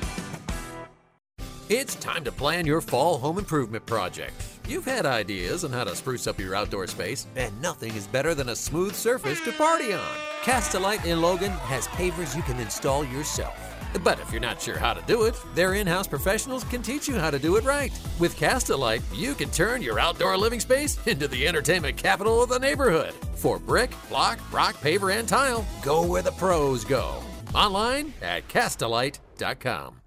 It's 1.69 1.95
time 1.95 2.25
to 2.25 2.33
plan 2.33 2.67
your 2.67 2.81
fall 2.81 3.19
home 3.19 3.39
improvement 3.39 3.87
project. 3.87 4.35
You've 4.69 4.85
had 4.85 5.07
ideas 5.07 5.65
on 5.65 5.73
how 5.73 5.85
to 5.85 5.97
spruce 5.97 6.27
up 6.27 6.39
your 6.39 6.55
outdoor 6.55 6.87
space, 6.87 7.27
and 7.37 7.61
nothing 7.61 7.95
is 7.95 8.07
better 8.07 8.35
than 8.35 8.51
a 8.51 8.57
smooth 8.57 8.95
surface 8.95 9.41
to 9.45 9.53
party 9.53 9.93
on. 9.93 10.17
Castlelite 10.43 11.05
in 11.05 11.21
Logan 11.21 11.51
has 11.51 11.87
pavers 11.89 12.37
you 12.37 12.43
can 12.43 12.59
install 12.61 13.05
yourself. 13.05 13.70
But 14.03 14.21
if 14.21 14.31
you're 14.31 14.41
not 14.41 14.61
sure 14.61 14.79
how 14.79 14.95
to 14.95 15.03
do 15.07 15.25
it, 15.25 15.35
their 15.55 15.75
in 15.75 15.87
house 15.87 16.07
professionals 16.07 16.65
can 16.65 16.83
teach 16.83 17.09
you 17.09 17.17
how 17.17 17.31
to 17.31 17.39
do 17.39 17.57
it 17.57 17.65
right. 17.65 17.93
With 18.19 18.37
Castlelite, 18.37 19.03
you 19.15 19.35
can 19.35 19.51
turn 19.51 19.83
your 19.83 19.99
outdoor 19.99 20.37
living 20.37 20.61
space 20.61 20.99
into 21.07 21.29
the 21.29 21.47
entertainment 21.47 21.97
capital 21.97 22.43
of 22.43 22.49
the 22.49 22.59
neighborhood. 22.59 23.15
For 23.35 23.59
brick, 23.59 23.91
block, 24.09 24.39
rock, 24.53 24.77
paver, 24.77 25.15
and 25.15 25.29
tile, 25.29 25.67
go 25.83 26.07
where 26.07 26.23
the 26.23 26.33
pros 26.33 26.85
go. 26.85 27.23
Online 27.55 28.13
at 28.23 28.47
Castlelite.com. 28.49 30.00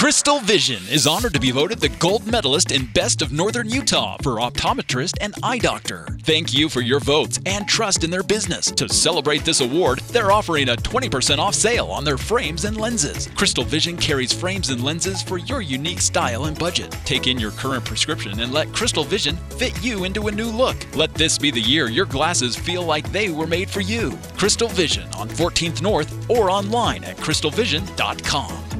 Crystal 0.00 0.40
Vision 0.40 0.82
is 0.90 1.06
honored 1.06 1.34
to 1.34 1.38
be 1.38 1.50
voted 1.50 1.78
the 1.78 1.90
gold 1.90 2.26
medalist 2.26 2.72
in 2.72 2.86
Best 2.94 3.20
of 3.20 3.32
Northern 3.32 3.68
Utah 3.68 4.16
for 4.22 4.36
optometrist 4.36 5.18
and 5.20 5.34
eye 5.42 5.58
doctor. 5.58 6.08
Thank 6.22 6.54
you 6.54 6.70
for 6.70 6.80
your 6.80 7.00
votes 7.00 7.38
and 7.44 7.68
trust 7.68 8.02
in 8.02 8.10
their 8.10 8.22
business. 8.22 8.70
To 8.70 8.88
celebrate 8.88 9.44
this 9.44 9.60
award, 9.60 9.98
they're 10.08 10.32
offering 10.32 10.70
a 10.70 10.76
20% 10.76 11.36
off 11.36 11.54
sale 11.54 11.88
on 11.88 12.02
their 12.02 12.16
frames 12.16 12.64
and 12.64 12.78
lenses. 12.78 13.28
Crystal 13.36 13.62
Vision 13.62 13.98
carries 13.98 14.32
frames 14.32 14.70
and 14.70 14.82
lenses 14.82 15.20
for 15.20 15.36
your 15.36 15.60
unique 15.60 16.00
style 16.00 16.46
and 16.46 16.58
budget. 16.58 16.90
Take 17.04 17.26
in 17.26 17.38
your 17.38 17.50
current 17.50 17.84
prescription 17.84 18.40
and 18.40 18.54
let 18.54 18.72
Crystal 18.72 19.04
Vision 19.04 19.36
fit 19.58 19.84
you 19.84 20.04
into 20.04 20.28
a 20.28 20.32
new 20.32 20.48
look. 20.48 20.78
Let 20.96 21.12
this 21.12 21.36
be 21.36 21.50
the 21.50 21.60
year 21.60 21.90
your 21.90 22.06
glasses 22.06 22.56
feel 22.56 22.86
like 22.86 23.12
they 23.12 23.28
were 23.28 23.46
made 23.46 23.68
for 23.68 23.82
you. 23.82 24.18
Crystal 24.38 24.68
Vision 24.68 25.06
on 25.12 25.28
14th 25.28 25.82
North 25.82 26.30
or 26.30 26.50
online 26.50 27.04
at 27.04 27.18
crystalvision.com. 27.18 28.79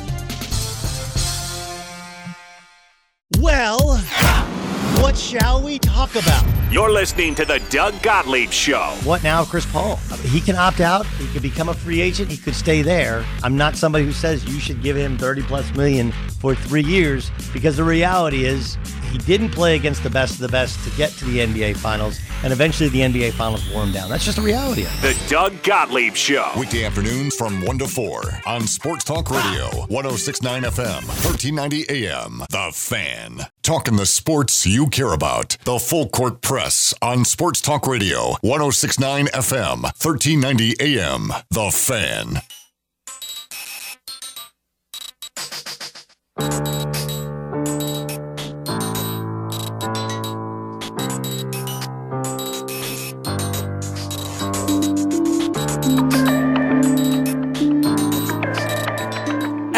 Well, 3.41 3.97
what 5.01 5.17
shall 5.17 5.63
we 5.63 5.79
talk 5.79 6.11
about? 6.11 6.45
You're 6.71 6.91
listening 6.91 7.33
to 7.35 7.43
the 7.43 7.59
Doug 7.71 7.99
Gottlieb 8.03 8.51
Show. 8.51 8.95
What 9.03 9.23
now, 9.23 9.45
Chris 9.45 9.65
Paul? 9.65 9.95
He 10.25 10.39
can 10.39 10.55
opt 10.55 10.79
out. 10.79 11.07
He 11.07 11.25
could 11.33 11.41
become 11.41 11.67
a 11.67 11.73
free 11.73 12.01
agent. 12.01 12.29
He 12.29 12.37
could 12.37 12.53
stay 12.53 12.83
there. 12.83 13.25
I'm 13.41 13.57
not 13.57 13.75
somebody 13.75 14.05
who 14.05 14.11
says 14.11 14.45
you 14.45 14.59
should 14.59 14.83
give 14.83 14.95
him 14.95 15.17
30 15.17 15.41
plus 15.41 15.73
million 15.73 16.11
for 16.39 16.53
three 16.53 16.83
years 16.83 17.31
because 17.51 17.77
the 17.77 17.83
reality 17.83 18.45
is 18.45 18.77
he 19.11 19.17
didn't 19.19 19.49
play 19.49 19.75
against 19.75 20.03
the 20.03 20.09
best 20.09 20.35
of 20.35 20.39
the 20.39 20.47
best 20.47 20.83
to 20.83 20.95
get 20.97 21.11
to 21.11 21.25
the 21.25 21.39
NBA 21.39 21.77
Finals, 21.77 22.19
and 22.43 22.53
eventually 22.53 22.89
the 22.89 23.01
NBA 23.01 23.33
Finals 23.33 23.67
wore 23.71 23.83
him 23.83 23.91
down. 23.91 24.09
That's 24.09 24.23
just 24.23 24.37
the 24.37 24.43
reality 24.43 24.83
of 24.83 25.03
it. 25.03 25.13
The 25.13 25.29
Doug 25.29 25.61
Gottlieb 25.63 26.15
Show. 26.15 26.49
Weekday 26.57 26.85
afternoons 26.85 27.35
from 27.35 27.63
1 27.65 27.77
to 27.79 27.87
4 27.87 28.21
on 28.45 28.67
Sports 28.67 29.03
Talk 29.03 29.29
Radio, 29.29 29.67
1069 29.87 30.63
FM, 30.63 31.05
1390 31.07 31.89
AM. 31.89 32.43
The 32.49 32.71
Fan. 32.73 33.41
Talking 33.63 33.97
the 33.97 34.05
sports 34.05 34.65
you 34.65 34.87
care 34.87 35.13
about. 35.13 35.57
The 35.65 35.77
Full 35.77 36.09
Court 36.09 36.41
Press 36.41 36.93
on 37.01 37.25
Sports 37.25 37.61
Talk 37.61 37.85
Radio, 37.85 38.35
1069 38.41 39.27
FM, 39.27 39.83
1390 39.83 40.75
AM. 40.79 41.31
The 41.49 41.71
Fan. 41.71 42.41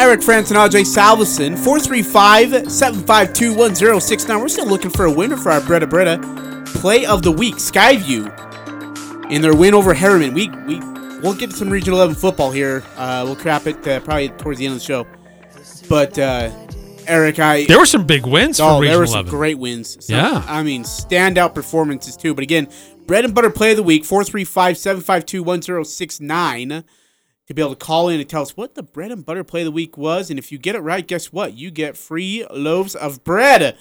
Eric 0.04 0.20
Frandsen 0.20 0.50
and 0.62 0.70
AJ 0.70 0.82
Salvesen, 0.84 1.56
435 1.56 2.70
752 2.70 3.54
1069. 3.54 4.38
We're 4.38 4.48
still 4.48 4.66
looking 4.66 4.90
for 4.90 5.06
a 5.06 5.10
winner 5.10 5.38
for 5.38 5.50
our 5.50 5.60
Bretta 5.62 5.86
Bretta 5.88 6.66
play 6.76 7.06
of 7.06 7.22
the 7.22 7.32
week, 7.32 7.54
Skyview, 7.54 9.30
in 9.30 9.40
their 9.40 9.54
win 9.56 9.72
over 9.72 9.94
Harriman. 9.94 10.34
We, 10.34 10.50
we, 10.66 10.78
we'll 11.20 11.32
get 11.32 11.52
to 11.52 11.56
some 11.56 11.70
Regional 11.70 11.98
11 12.00 12.16
football 12.16 12.50
here. 12.50 12.84
Uh, 12.98 13.22
we'll 13.24 13.34
crap 13.34 13.66
it 13.66 13.76
uh, 13.88 14.00
probably 14.00 14.28
towards 14.28 14.58
the 14.58 14.66
end 14.66 14.74
of 14.74 14.80
the 14.80 14.84
show. 14.84 15.06
But, 15.88 16.18
uh, 16.18 16.50
Eric, 17.06 17.38
I. 17.38 17.64
There 17.64 17.78
were 17.78 17.86
some 17.86 18.06
big 18.06 18.26
wins 18.26 18.58
for 18.58 18.64
Oh, 18.64 18.82
there 18.82 18.98
were 18.98 19.06
some 19.06 19.20
11. 19.20 19.30
great 19.30 19.58
wins. 19.58 20.04
Some- 20.04 20.16
Yeah. 20.16 20.44
I 20.46 20.62
mean, 20.62 20.82
standout 20.82 21.54
performances, 21.54 22.14
too. 22.14 22.34
But 22.34 22.42
again, 22.42 22.68
bread 23.06 23.24
and 23.24 23.34
butter 23.34 23.48
play 23.48 23.70
of 23.70 23.78
the 23.78 23.82
week, 23.82 24.04
435 24.04 24.76
752 24.76 25.42
1069 25.42 26.84
to 27.46 27.54
be 27.54 27.60
able 27.62 27.74
to 27.74 27.84
call 27.84 28.08
in 28.08 28.20
and 28.20 28.28
tell 28.28 28.42
us 28.42 28.56
what 28.56 28.74
the 28.74 28.82
bread 28.82 29.12
and 29.12 29.24
butter 29.24 29.44
play 29.44 29.60
of 29.60 29.66
the 29.66 29.70
week 29.70 29.96
was. 29.98 30.30
And 30.30 30.38
if 30.38 30.50
you 30.50 30.58
get 30.58 30.74
it 30.74 30.80
right, 30.80 31.06
guess 31.06 31.32
what? 31.32 31.54
You 31.54 31.70
get 31.70 31.96
free 31.96 32.46
loaves 32.50 32.94
of 32.94 33.22
bread. 33.24 33.76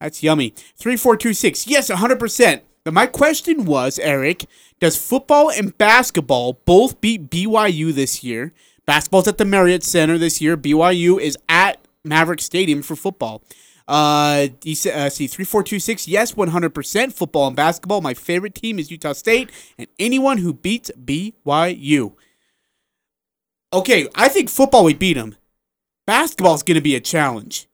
That's 0.00 0.22
yummy. 0.22 0.50
3426. 0.76 1.66
Yes, 1.66 1.90
100%. 1.90 2.60
But 2.84 2.92
my 2.92 3.06
question 3.06 3.64
was, 3.64 3.98
Eric, 3.98 4.44
does 4.80 4.96
football 4.96 5.50
and 5.50 5.76
basketball 5.78 6.60
both 6.66 7.00
beat 7.00 7.30
BYU 7.30 7.94
this 7.94 8.22
year? 8.22 8.52
Basketball's 8.84 9.28
at 9.28 9.38
the 9.38 9.46
Marriott 9.46 9.82
Center 9.82 10.18
this 10.18 10.40
year. 10.42 10.56
BYU 10.56 11.18
is 11.18 11.38
at 11.48 11.78
Maverik 12.06 12.40
Stadium 12.40 12.82
for 12.82 12.96
football. 12.96 13.42
Uh, 13.88 14.48
sa- 14.74 14.90
uh, 14.90 15.10
see, 15.10 15.26
3426. 15.26 16.08
Yes, 16.08 16.32
100%. 16.34 17.12
Football 17.12 17.46
and 17.46 17.56
basketball. 17.56 18.02
My 18.02 18.12
favorite 18.12 18.54
team 18.54 18.78
is 18.78 18.90
Utah 18.90 19.12
State. 19.12 19.50
And 19.78 19.86
anyone 19.98 20.38
who 20.38 20.52
beats 20.52 20.90
BYU. 21.02 22.12
Okay, 23.74 24.08
I 24.14 24.28
think 24.28 24.48
football 24.48 24.84
would 24.84 24.98
beat 24.98 25.14
them. 25.14 25.36
Basketball's 26.06 26.62
going 26.62 26.76
to 26.76 26.80
be 26.80 26.94
a 26.94 27.00
challenge. 27.00 27.66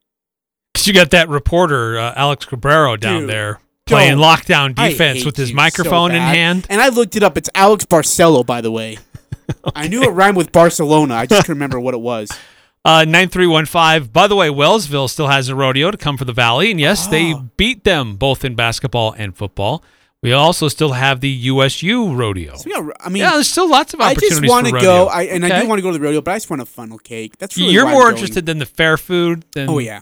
'Cause 0.74 0.86
you 0.86 0.92
got 0.94 1.10
that 1.10 1.28
reporter, 1.28 1.98
uh, 1.98 2.14
Alex 2.16 2.46
Cabrero, 2.46 2.98
down 2.98 3.22
Dude, 3.22 3.30
there 3.30 3.60
playing 3.86 4.18
don't. 4.18 4.20
lockdown 4.22 4.74
defense 4.74 5.24
with 5.24 5.36
his 5.36 5.52
microphone 5.52 6.10
so 6.10 6.16
in 6.16 6.22
hand. 6.22 6.66
And 6.70 6.80
I 6.80 6.88
looked 6.88 7.16
it 7.16 7.22
up. 7.24 7.36
It's 7.36 7.50
Alex 7.54 7.84
Barcello, 7.84 8.44
by 8.44 8.60
the 8.60 8.70
way. 8.70 8.98
I 9.74 9.88
knew 9.88 10.02
it 10.04 10.10
rhymed 10.10 10.36
with 10.36 10.52
Barcelona. 10.52 11.14
I 11.16 11.26
just 11.26 11.42
couldn't 11.42 11.56
remember 11.56 11.78
what 11.80 11.94
it 11.94 12.00
was. 12.00 12.30
Uh, 12.82 13.04
9315. 13.04 14.10
By 14.10 14.26
the 14.26 14.34
way, 14.34 14.48
Wellsville 14.48 15.06
still 15.10 15.26
has 15.28 15.50
a 15.50 15.54
rodeo 15.54 15.90
to 15.90 15.98
come 15.98 16.16
for 16.16 16.24
the 16.24 16.32
Valley. 16.32 16.70
And 16.70 16.80
yes, 16.80 17.06
they 17.08 17.34
Oh. 17.34 17.44
beat 17.58 17.84
them 17.84 18.16
both 18.16 18.42
in 18.42 18.54
basketball 18.54 19.12
and 19.18 19.36
football. 19.36 19.84
We 20.22 20.32
also 20.34 20.68
still 20.68 20.92
have 20.92 21.20
the 21.20 21.30
USU 21.30 22.14
rodeo. 22.14 22.56
So, 22.56 22.68
yeah, 22.68 22.92
I 23.00 23.08
mean, 23.08 23.22
yeah, 23.22 23.30
there's 23.32 23.48
still 23.48 23.70
lots 23.70 23.94
of 23.94 24.00
I 24.00 24.10
opportunities 24.10 24.40
just 24.40 24.50
want 24.50 24.66
to 24.66 24.72
go, 24.72 25.06
I, 25.06 25.22
and 25.22 25.46
I 25.46 25.62
do 25.62 25.66
want 25.68 25.78
to 25.78 25.82
go 25.82 25.90
to 25.92 25.96
the 25.98 26.04
rodeo, 26.04 26.20
but 26.20 26.32
I 26.32 26.36
just 26.36 26.50
want 26.50 26.60
a 26.60 26.66
funnel 26.66 26.98
cake. 26.98 27.38
That's 27.38 27.56
really 27.56 27.72
You're 27.72 27.88
more 27.88 28.10
interested 28.10 28.44
than 28.44 28.58
the 28.58 28.66
fair 28.66 28.98
food 28.98 29.46
than 29.52 29.70
Oh 29.70 29.78
yeah, 29.78 30.00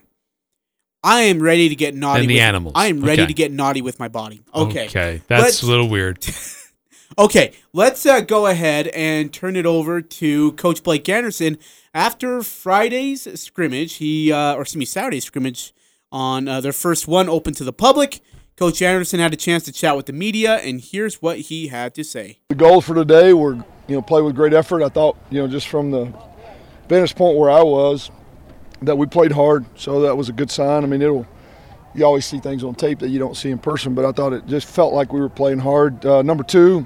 I 1.05 1.21
am 1.23 1.41
ready 1.41 1.69
to 1.69 1.77
get 1.77 1.95
naughty. 1.95 2.23
Than 2.23 2.29
the 2.29 2.35
with, 2.35 2.43
animals. 2.43 2.73
I 2.75 2.89
am 2.89 3.01
ready 3.01 3.23
Okay. 3.23 3.29
to 3.29 3.35
get 3.35 3.53
naughty 3.53 3.81
with 3.81 4.01
my 4.01 4.09
body. 4.09 4.43
Okay, 4.53 4.87
Okay, 4.87 5.23
that's 5.29 5.43
Let's- 5.43 5.63
a 5.63 5.67
little 5.67 5.89
weird. 5.89 6.19
Okay, 7.17 7.53
let's 7.73 8.07
uh, 8.07 8.21
go 8.21 8.47
ahead 8.47 8.87
and 8.89 9.33
turn 9.33 9.57
it 9.57 9.67
over 9.67 10.01
to 10.01 10.53
Coach 10.53 10.85
Blake 10.85 11.09
Anderson. 11.09 11.59
After 11.93 12.43
Friday's 12.45 13.41
scrimmage, 13.41 13.95
he 13.95 14.31
uh, 14.31 14.55
or 14.55 14.63
excuse 14.63 14.79
me, 14.79 14.85
Saturday's 14.85 15.25
scrimmage 15.25 15.73
on 16.13 16.47
uh, 16.47 16.61
their 16.61 16.73
first 16.73 17.09
one 17.09 17.29
open 17.29 17.55
to 17.55 17.65
the 17.65 17.73
public. 17.73 18.21
Coach 18.59 18.83
Anderson 18.83 19.21
had 19.21 19.33
a 19.33 19.37
chance 19.37 19.63
to 19.67 19.73
chat 19.73 19.97
with 19.97 20.07
the 20.07 20.13
media, 20.13 20.57
and 20.57 20.81
here's 20.81 21.23
what 21.23 21.39
he 21.39 21.69
had 21.69 21.95
to 21.95 22.03
say. 22.03 22.41
The 22.49 22.57
goals 22.57 22.87
for 22.87 22.95
today 22.97 23.33
were, 23.33 23.55
you 23.87 23.95
know, 23.95 24.03
play 24.03 24.21
with 24.21 24.35
great 24.35 24.53
effort. 24.53 24.83
I 24.83 24.89
thought, 24.89 25.17
you 25.31 25.41
know, 25.41 25.47
just 25.47 25.69
from 25.69 25.93
the 25.93 26.13
vantage 26.89 27.15
point 27.15 27.39
where 27.39 27.51
I 27.51 27.63
was, 27.63 28.11
that 28.83 28.99
we 28.99 29.07
played 29.07 29.31
hard. 29.31 29.65
So 29.79 30.01
that 30.01 30.17
was 30.17 30.29
a 30.29 30.33
good 30.33 30.51
sign. 30.51 30.83
I 30.83 30.89
mean, 30.89 31.01
it'll, 31.03 31.25
you 31.95 32.05
always 32.05 32.27
see 32.27 32.41
things 32.41 32.65
on 32.65 32.75
tape 32.75 32.99
that 32.99 33.11
you 33.11 33.21
don't 33.21 33.37
see 33.37 33.53
in 33.53 33.59
person, 33.59 33.95
but 33.95 34.05
I 34.05 34.11
thought 34.11 34.33
it 34.33 34.45
just 34.49 34.67
felt 34.67 34.93
like 34.93 35.13
we 35.13 35.21
were 35.21 35.29
playing 35.29 35.61
hard. 35.61 36.05
Uh, 36.05 36.23
number 36.23 36.43
two, 36.43 36.85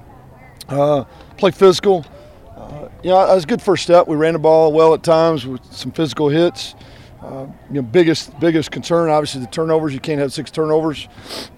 uh, 0.68 1.04
play 1.38 1.52
physical. 1.52 2.04
Uh, 2.54 2.90
you 3.02 3.08
know, 3.08 3.26
that 3.26 3.34
was 3.34 3.44
a 3.44 3.46
good 3.46 3.62
first 3.62 3.84
step. 3.84 4.06
We 4.08 4.16
ran 4.16 4.34
the 4.34 4.38
ball 4.38 4.74
well 4.74 4.92
at 4.92 5.02
times 5.02 5.46
with 5.46 5.64
some 5.72 5.90
physical 5.90 6.28
hits. 6.28 6.74
Uh, 7.22 7.46
you 7.68 7.76
know, 7.76 7.82
biggest 7.82 8.38
biggest 8.40 8.70
concern 8.72 9.08
obviously 9.08 9.40
the 9.40 9.46
turnovers. 9.46 9.94
You 9.94 10.00
can't 10.00 10.18
have 10.18 10.32
six 10.32 10.50
turnovers 10.50 11.08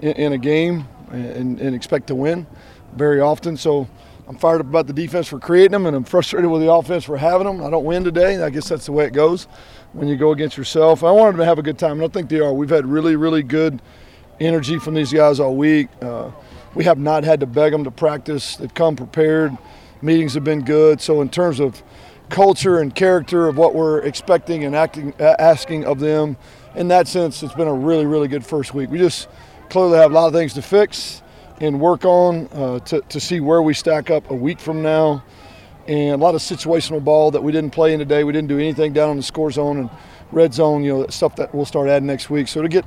in, 0.02 0.12
in 0.12 0.32
a 0.34 0.38
game 0.38 0.86
and, 1.10 1.58
and 1.58 1.74
expect 1.74 2.08
to 2.08 2.14
win 2.14 2.46
very 2.94 3.20
often. 3.20 3.56
So 3.56 3.88
I'm 4.28 4.36
fired 4.36 4.60
up 4.60 4.66
about 4.66 4.86
the 4.86 4.92
defense 4.92 5.26
for 5.26 5.38
creating 5.38 5.72
them, 5.72 5.86
and 5.86 5.96
I'm 5.96 6.04
frustrated 6.04 6.50
with 6.50 6.62
the 6.62 6.72
offense 6.72 7.04
for 7.04 7.16
having 7.16 7.46
them. 7.46 7.64
I 7.64 7.70
don't 7.70 7.84
win 7.84 8.04
today. 8.04 8.42
I 8.42 8.50
guess 8.50 8.68
that's 8.68 8.86
the 8.86 8.92
way 8.92 9.06
it 9.06 9.12
goes 9.12 9.44
when 9.92 10.08
you 10.08 10.16
go 10.16 10.32
against 10.32 10.56
yourself. 10.56 11.04
I 11.04 11.10
wanted 11.10 11.38
to 11.38 11.44
have 11.44 11.58
a 11.58 11.62
good 11.62 11.78
time, 11.78 12.00
and 12.00 12.04
I 12.04 12.08
think 12.08 12.28
they 12.28 12.40
are. 12.40 12.52
We've 12.52 12.70
had 12.70 12.86
really, 12.86 13.16
really 13.16 13.42
good 13.42 13.80
energy 14.40 14.78
from 14.78 14.94
these 14.94 15.12
guys 15.12 15.40
all 15.40 15.56
week. 15.56 15.88
Uh, 16.00 16.30
we 16.74 16.84
have 16.84 16.98
not 16.98 17.24
had 17.24 17.40
to 17.40 17.46
beg 17.46 17.72
them 17.72 17.84
to 17.84 17.90
practice. 17.90 18.56
They've 18.56 18.72
come 18.72 18.96
prepared. 18.96 19.56
Meetings 20.02 20.34
have 20.34 20.44
been 20.44 20.64
good. 20.64 21.00
So 21.00 21.20
in 21.20 21.28
terms 21.28 21.60
of 21.60 21.82
culture 22.28 22.78
and 22.78 22.94
character 22.94 23.48
of 23.48 23.56
what 23.56 23.74
we're 23.74 24.00
expecting 24.00 24.64
and 24.64 24.74
acting, 24.74 25.14
asking 25.20 25.84
of 25.84 26.00
them, 26.00 26.36
in 26.74 26.88
that 26.88 27.06
sense, 27.06 27.42
it's 27.42 27.54
been 27.54 27.68
a 27.68 27.74
really, 27.74 28.06
really 28.06 28.28
good 28.28 28.44
first 28.44 28.74
week. 28.74 28.90
We 28.90 28.98
just 28.98 29.28
clearly 29.70 29.98
have 29.98 30.10
a 30.10 30.14
lot 30.14 30.26
of 30.26 30.32
things 30.32 30.54
to 30.54 30.62
fix 30.62 31.22
and 31.60 31.80
work 31.80 32.04
on 32.04 32.48
uh, 32.52 32.78
to, 32.80 33.00
to 33.02 33.20
see 33.20 33.40
where 33.40 33.62
we 33.62 33.74
stack 33.74 34.10
up 34.10 34.30
a 34.30 34.34
week 34.34 34.58
from 34.58 34.82
now. 34.82 35.24
And 35.86 36.12
a 36.12 36.16
lot 36.16 36.34
of 36.34 36.40
situational 36.40 37.04
ball 37.04 37.30
that 37.32 37.42
we 37.42 37.52
didn't 37.52 37.70
play 37.70 37.92
in 37.92 37.98
today. 37.98 38.24
We 38.24 38.32
didn't 38.32 38.48
do 38.48 38.58
anything 38.58 38.92
down 38.92 39.10
in 39.10 39.16
the 39.18 39.22
score 39.22 39.50
zone 39.50 39.76
and 39.76 39.90
red 40.32 40.54
zone. 40.54 40.82
You 40.82 40.98
know, 40.98 41.06
stuff 41.08 41.36
that 41.36 41.54
we'll 41.54 41.66
start 41.66 41.88
adding 41.88 42.06
next 42.06 42.30
week. 42.30 42.48
So 42.48 42.62
to 42.62 42.68
get 42.68 42.86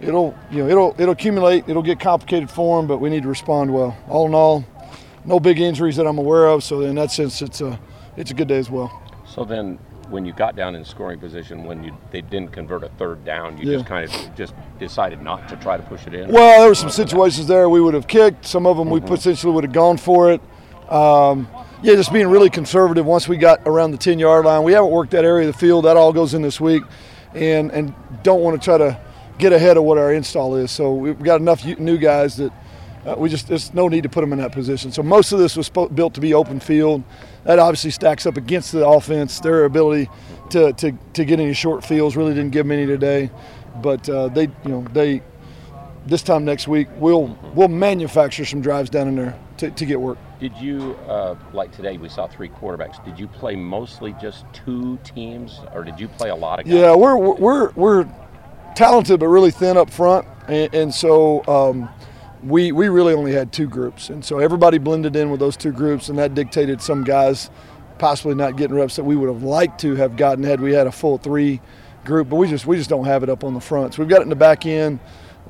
it'll 0.00 0.34
you 0.50 0.62
know 0.62 0.68
it'll 0.68 0.94
it'll 0.98 1.12
accumulate. 1.12 1.68
It'll 1.68 1.82
get 1.82 2.00
complicated 2.00 2.50
for 2.50 2.78
them, 2.78 2.88
but 2.88 2.98
we 2.98 3.10
need 3.10 3.24
to 3.24 3.28
respond 3.28 3.72
well. 3.72 3.96
All 4.08 4.26
in 4.26 4.34
all, 4.34 4.64
no 5.26 5.38
big 5.38 5.60
injuries 5.60 5.96
that 5.96 6.06
I'm 6.06 6.18
aware 6.18 6.46
of. 6.46 6.64
So 6.64 6.80
in 6.80 6.94
that 6.94 7.10
sense, 7.10 7.42
it's 7.42 7.60
a 7.60 7.78
it's 8.16 8.30
a 8.30 8.34
good 8.34 8.48
day 8.48 8.58
as 8.58 8.70
well. 8.70 9.02
So 9.26 9.44
then, 9.44 9.78
when 10.10 10.26
you 10.26 10.32
got 10.32 10.54
down 10.54 10.74
in 10.74 10.84
scoring 10.84 11.18
position, 11.18 11.64
when 11.64 11.82
you 11.82 11.96
they 12.10 12.20
didn't 12.20 12.52
convert 12.52 12.84
a 12.84 12.88
third 12.90 13.24
down, 13.24 13.56
you 13.58 13.70
Yeah. 13.70 13.76
just 13.78 13.86
kind 13.86 14.04
of 14.04 14.34
just 14.36 14.54
decided 14.78 15.22
not 15.22 15.48
to 15.48 15.56
try 15.56 15.76
to 15.76 15.82
push 15.82 16.06
it 16.06 16.14
in. 16.14 16.30
Well, 16.30 16.60
there 16.60 16.68
were 16.68 16.74
some 16.74 16.90
situations 16.90 17.46
there 17.46 17.68
we 17.68 17.80
would 17.80 17.94
have 17.94 18.06
kicked. 18.06 18.44
Some 18.44 18.66
of 18.66 18.76
them 18.76 18.90
we 18.90 19.00
potentially 19.00 19.52
would 19.52 19.64
have 19.64 19.72
gone 19.72 19.96
for 19.96 20.30
it. 20.30 20.40
Um, 20.90 21.48
yeah, 21.82 21.94
just 21.94 22.12
being 22.12 22.28
really 22.28 22.50
conservative 22.50 23.04
once 23.06 23.26
we 23.28 23.36
got 23.36 23.60
around 23.66 23.90
the 23.92 23.98
10 23.98 24.18
yard 24.18 24.44
line. 24.44 24.62
We 24.62 24.72
haven't 24.72 24.90
worked 24.90 25.10
that 25.12 25.24
area 25.24 25.48
of 25.48 25.54
the 25.54 25.58
field. 25.58 25.84
That 25.86 25.96
all 25.96 26.12
goes 26.12 26.34
in 26.34 26.42
this 26.42 26.60
week. 26.60 26.82
And, 27.34 27.72
and 27.72 27.94
don't 28.22 28.42
want 28.42 28.60
to 28.60 28.64
try 28.64 28.78
to 28.78 28.98
get 29.38 29.52
ahead 29.52 29.76
of 29.76 29.82
what 29.84 29.98
our 29.98 30.12
install 30.12 30.54
is. 30.54 30.70
So 30.70 30.94
we've 30.94 31.20
got 31.20 31.40
enough 31.40 31.64
new 31.64 31.98
guys 31.98 32.36
that 32.36 32.52
uh, 33.06 33.14
we 33.16 33.28
just 33.28 33.48
there's 33.48 33.74
no 33.74 33.88
need 33.88 34.02
to 34.02 34.08
put 34.08 34.20
them 34.20 34.32
in 34.32 34.38
that 34.38 34.52
position. 34.52 34.92
So 34.92 35.02
most 35.02 35.32
of 35.32 35.38
this 35.38 35.56
was 35.56 35.68
built 35.68 36.14
to 36.14 36.20
be 36.20 36.34
open 36.34 36.60
field. 36.60 37.02
That 37.44 37.58
obviously 37.58 37.90
stacks 37.90 38.26
up 38.26 38.36
against 38.36 38.72
the 38.72 38.86
offense. 38.86 39.40
Their 39.40 39.64
ability 39.64 40.08
to, 40.50 40.72
to, 40.72 40.92
to 41.12 41.24
get 41.24 41.40
any 41.40 41.52
short 41.52 41.84
fields 41.84 42.16
really 42.16 42.34
didn't 42.34 42.50
give 42.50 42.66
them 42.66 42.72
any 42.72 42.86
today, 42.86 43.30
but 43.82 44.08
uh, 44.08 44.28
they 44.28 44.44
you 44.44 44.68
know 44.68 44.84
they 44.92 45.22
this 46.06 46.22
time 46.22 46.44
next 46.44 46.68
week 46.68 46.88
we'll 46.98 47.38
we'll 47.54 47.68
manufacture 47.68 48.44
some 48.44 48.60
drives 48.60 48.90
down 48.90 49.08
in 49.08 49.16
there 49.16 49.38
to, 49.58 49.70
to 49.70 49.86
get 49.86 50.00
work. 50.00 50.18
Did 50.40 50.56
you, 50.56 50.94
uh, 51.08 51.36
like 51.52 51.72
today, 51.72 51.96
we 51.96 52.08
saw 52.08 52.26
three 52.26 52.48
quarterbacks. 52.48 53.02
Did 53.04 53.18
you 53.18 53.26
play 53.26 53.56
mostly 53.56 54.14
just 54.20 54.44
two 54.52 54.98
teams, 55.04 55.60
or 55.72 55.84
did 55.84 55.98
you 55.98 56.08
play 56.08 56.30
a 56.30 56.34
lot 56.34 56.60
of 56.60 56.66
guys? 56.66 56.74
Yeah, 56.74 56.94
we're 56.94 57.16
we're 57.16 57.70
we're 57.70 58.08
talented 58.74 59.20
but 59.20 59.28
really 59.28 59.50
thin 59.50 59.76
up 59.76 59.90
front, 59.90 60.26
and, 60.48 60.74
and 60.74 60.94
so 60.94 61.44
um, 61.46 61.88
we 62.44 62.72
we 62.72 62.88
really 62.88 63.14
only 63.14 63.32
had 63.32 63.52
two 63.52 63.66
groups, 63.66 64.10
and 64.10 64.24
so 64.24 64.38
everybody 64.38 64.78
blended 64.78 65.16
in 65.16 65.30
with 65.30 65.40
those 65.40 65.56
two 65.56 65.72
groups, 65.72 66.08
and 66.08 66.18
that 66.18 66.34
dictated 66.34 66.80
some 66.80 67.04
guys 67.04 67.50
possibly 67.98 68.34
not 68.34 68.56
getting 68.56 68.76
reps 68.76 68.96
that 68.96 69.04
we 69.04 69.16
would 69.16 69.28
have 69.28 69.42
liked 69.42 69.80
to 69.80 69.94
have 69.94 70.16
gotten 70.16 70.44
had 70.44 70.60
we 70.60 70.72
had 70.72 70.86
a 70.86 70.92
full 70.92 71.18
three 71.18 71.60
group, 72.04 72.28
but 72.28 72.36
we 72.36 72.48
just 72.48 72.66
we 72.66 72.76
just 72.76 72.90
don't 72.90 73.06
have 73.06 73.22
it 73.22 73.28
up 73.28 73.44
on 73.44 73.54
the 73.54 73.60
front. 73.60 73.94
So 73.94 74.02
we've 74.02 74.08
got 74.08 74.20
it 74.20 74.24
in 74.24 74.28
the 74.28 74.36
back 74.36 74.66
end. 74.66 75.00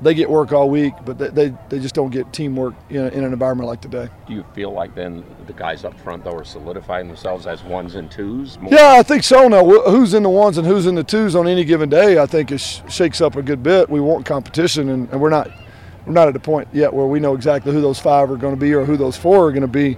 They 0.01 0.13
get 0.13 0.29
work 0.29 0.51
all 0.51 0.69
week, 0.69 0.93
but 1.05 1.17
they, 1.17 1.29
they, 1.29 1.57
they 1.69 1.79
just 1.79 1.95
don't 1.95 2.09
get 2.09 2.33
teamwork 2.33 2.73
in, 2.89 2.97
in 2.97 3.23
an 3.23 3.31
environment 3.31 3.69
like 3.69 3.79
today. 3.79 4.09
Do 4.27 4.33
you 4.33 4.45
feel 4.53 4.71
like 4.71 4.93
then 4.93 5.23
the 5.47 5.53
guys 5.53 5.85
up 5.85 5.97
front 6.01 6.25
though 6.25 6.35
are 6.35 6.43
solidifying 6.43 7.07
themselves 7.07 7.47
as 7.47 7.63
ones 7.63 7.95
and 7.95 8.11
twos? 8.11 8.59
More? 8.59 8.73
Yeah, 8.73 8.95
I 8.97 9.03
think 9.03 9.23
so. 9.23 9.47
Now, 9.47 9.63
who's 9.63 10.13
in 10.13 10.23
the 10.23 10.29
ones 10.29 10.57
and 10.57 10.67
who's 10.67 10.85
in 10.85 10.95
the 10.95 11.03
twos 11.03 11.33
on 11.33 11.47
any 11.47 11.63
given 11.63 11.87
day, 11.89 12.19
I 12.19 12.25
think 12.25 12.51
it 12.51 12.57
sh- 12.57 12.81
shakes 12.89 13.21
up 13.21 13.37
a 13.37 13.41
good 13.41 13.63
bit. 13.63 13.89
We 13.89 14.01
want 14.01 14.25
competition, 14.25 14.89
and, 14.89 15.09
and 15.11 15.21
we're 15.21 15.29
not 15.29 15.49
we're 16.05 16.13
not 16.13 16.27
at 16.27 16.33
the 16.33 16.39
point 16.39 16.67
yet 16.73 16.93
where 16.93 17.05
we 17.07 17.19
know 17.19 17.33
exactly 17.33 17.71
who 17.73 17.81
those 17.81 17.99
five 17.99 18.29
are 18.29 18.37
going 18.37 18.53
to 18.53 18.59
be 18.59 18.73
or 18.73 18.85
who 18.85 18.97
those 18.97 19.17
four 19.17 19.47
are 19.47 19.51
going 19.51 19.61
to 19.61 19.67
be. 19.67 19.97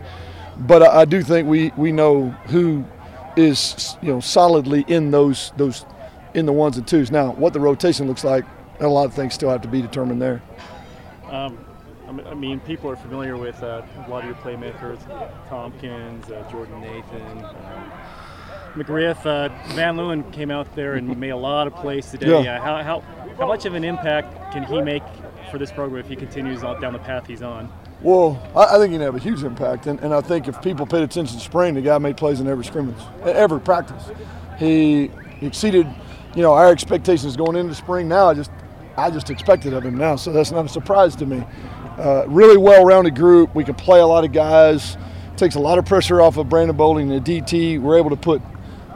But 0.57 0.81
I, 0.83 1.01
I 1.01 1.05
do 1.05 1.21
think 1.21 1.47
we, 1.47 1.71
we 1.77 1.91
know 1.91 2.29
who 2.47 2.85
is 3.35 3.95
you 4.01 4.11
know 4.11 4.19
solidly 4.19 4.83
in 4.87 5.11
those 5.11 5.51
those 5.57 5.85
in 6.33 6.45
the 6.45 6.53
ones 6.53 6.77
and 6.77 6.87
twos. 6.87 7.11
Now, 7.11 7.31
what 7.33 7.53
the 7.53 7.59
rotation 7.59 8.07
looks 8.07 8.23
like, 8.23 8.45
a 8.79 8.87
lot 8.87 9.05
of 9.05 9.13
things 9.13 9.33
still 9.33 9.49
have 9.49 9.61
to 9.61 9.67
be 9.67 9.81
determined 9.81 10.21
there. 10.21 10.41
Um, 11.29 11.57
I 12.07 12.11
mean- 12.11 12.27
I 12.27 12.33
mean, 12.33 12.59
people 12.61 12.89
are 12.89 12.95
familiar 12.95 13.35
with 13.37 13.61
uh, 13.63 13.81
a 14.05 14.09
lot 14.09 14.19
of 14.23 14.25
your 14.25 14.35
playmakers, 14.35 14.99
Thompkins, 15.49 16.29
uh, 16.31 16.47
Jordan 16.51 16.79
Nathan, 16.81 17.43
um, 17.43 17.91
McGriff. 18.75 19.25
Uh, 19.25 19.49
Van 19.73 19.95
Leeuwen 19.97 20.31
came 20.31 20.49
out 20.51 20.73
there 20.75 20.95
and 20.95 21.17
made 21.19 21.29
a 21.29 21.35
lot 21.37 21.67
of 21.67 21.75
plays 21.75 22.09
today. 22.11 22.43
Yeah. 22.43 22.57
Uh, 22.57 22.61
how, 22.61 22.83
how, 22.83 22.99
how 23.37 23.47
much 23.47 23.65
of 23.65 23.73
an 23.75 23.83
impact 23.83 24.53
can 24.53 24.63
he 24.63 24.81
make 24.81 25.03
for 25.49 25.57
this 25.57 25.71
program 25.71 26.03
if 26.03 26.09
he 26.09 26.15
continues 26.15 26.63
on 26.63 26.79
down 26.81 26.93
the 26.93 26.99
path 26.99 27.27
he's 27.27 27.41
on? 27.41 27.71
Well, 28.01 28.41
I, 28.55 28.77
think 28.77 28.91
he 28.91 28.97
can 28.97 29.01
have 29.01 29.15
a 29.15 29.19
huge 29.19 29.43
impact, 29.43 29.87
and, 29.87 29.99
and 30.01 30.13
I 30.13 30.21
think 30.21 30.47
if 30.47 30.61
people 30.61 30.85
paid 30.85 31.01
attention 31.01 31.37
to 31.37 31.43
spring, 31.43 31.73
the 31.73 31.81
guy 31.81 31.97
made 31.97 32.15
plays 32.15 32.39
in 32.39 32.47
every 32.47 32.63
scrimmage, 32.63 32.95
every 33.23 33.59
practice. 33.59 34.03
He 34.59 35.11
exceeded, 35.41 35.87
you 36.35 36.43
know, 36.43 36.53
our 36.53 36.71
expectations 36.71 37.35
going 37.35 37.55
into 37.55 37.73
spring. 37.73 38.07
Now 38.07 38.29
I 38.29 38.33
just, 38.35 38.51
I 38.97 39.09
just 39.09 39.29
expected 39.29 39.73
of 39.73 39.83
him 39.83 39.97
now, 39.97 40.15
so 40.15 40.31
that's 40.31 40.51
not 40.51 40.65
a 40.65 40.69
surprise 40.69 41.15
to 41.17 41.25
me. 41.25 41.43
Uh, 41.97 42.25
really 42.27 42.57
well-rounded 42.57 43.15
group. 43.15 43.55
We 43.55 43.63
can 43.63 43.73
play 43.73 43.99
a 43.99 44.05
lot 44.05 44.23
of 44.23 44.31
guys. 44.31 44.97
Takes 45.35 45.55
a 45.55 45.59
lot 45.59 45.79
of 45.79 45.85
pressure 45.85 46.21
off 46.21 46.37
of 46.37 46.49
Brandon 46.49 46.75
Bowling 46.75 47.11
and 47.11 47.25
the 47.25 47.41
DT. 47.41 47.81
We're 47.81 47.97
able 47.97 48.11
to 48.11 48.15
put 48.15 48.41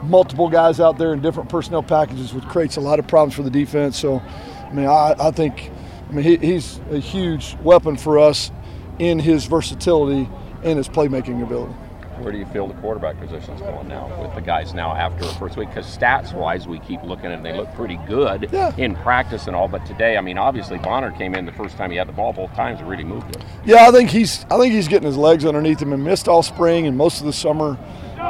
multiple 0.02 0.48
guys 0.48 0.80
out 0.80 0.98
there 0.98 1.12
in 1.12 1.20
different 1.20 1.48
personnel 1.48 1.82
packages, 1.82 2.32
which 2.34 2.44
creates 2.44 2.76
a 2.76 2.80
lot 2.80 2.98
of 2.98 3.06
problems 3.06 3.34
for 3.34 3.42
the 3.42 3.50
defense. 3.50 3.98
So, 3.98 4.18
I 4.18 4.72
mean, 4.72 4.86
I, 4.86 5.14
I 5.18 5.30
think, 5.30 5.70
I 6.12 6.14
mean, 6.14 6.24
he, 6.24 6.36
he's 6.36 6.78
a 6.90 6.98
huge 6.98 7.56
weapon 7.62 7.96
for 7.96 8.18
us 8.18 8.50
in 8.98 9.18
his 9.18 9.46
versatility 9.46 10.28
and 10.62 10.76
his 10.76 10.86
playmaking 10.86 11.42
ability. 11.42 11.72
Where 12.18 12.30
do 12.30 12.38
you 12.38 12.44
feel 12.46 12.66
the 12.68 12.74
quarterback 12.74 13.18
position's 13.18 13.62
going 13.62 13.88
now 13.88 14.06
with 14.20 14.34
the 14.34 14.42
guys 14.42 14.74
now 14.74 14.94
after 14.94 15.24
the 15.24 15.32
first 15.32 15.56
week? 15.56 15.70
Because 15.70 15.86
stats 15.86 16.34
wise, 16.34 16.68
we 16.68 16.78
keep 16.80 17.02
looking 17.02 17.32
and 17.32 17.42
they 17.42 17.56
look 17.56 17.74
pretty 17.74 17.96
good 18.06 18.52
in 18.78 18.94
practice 18.96 19.46
and 19.46 19.56
all. 19.56 19.68
But 19.68 19.86
today, 19.86 20.18
I 20.18 20.20
mean, 20.20 20.36
obviously 20.36 20.76
Bonner 20.76 21.12
came 21.12 21.34
in 21.34 21.46
the 21.46 21.52
first 21.52 21.78
time 21.78 21.90
he 21.90 21.96
had 21.96 22.06
the 22.06 22.12
ball 22.12 22.34
both 22.34 22.54
times 22.54 22.80
and 22.80 22.88
really 22.88 23.04
moved 23.04 23.34
it. 23.34 23.42
Yeah, 23.64 23.88
I 23.88 23.90
think 23.90 24.10
he's 24.10 24.44
I 24.50 24.58
think 24.58 24.74
he's 24.74 24.88
getting 24.88 25.06
his 25.06 25.16
legs 25.16 25.46
underneath 25.46 25.80
him 25.80 25.94
and 25.94 26.04
missed 26.04 26.28
all 26.28 26.42
spring 26.42 26.86
and 26.86 26.96
most 26.96 27.20
of 27.20 27.26
the 27.26 27.32
summer. 27.32 27.78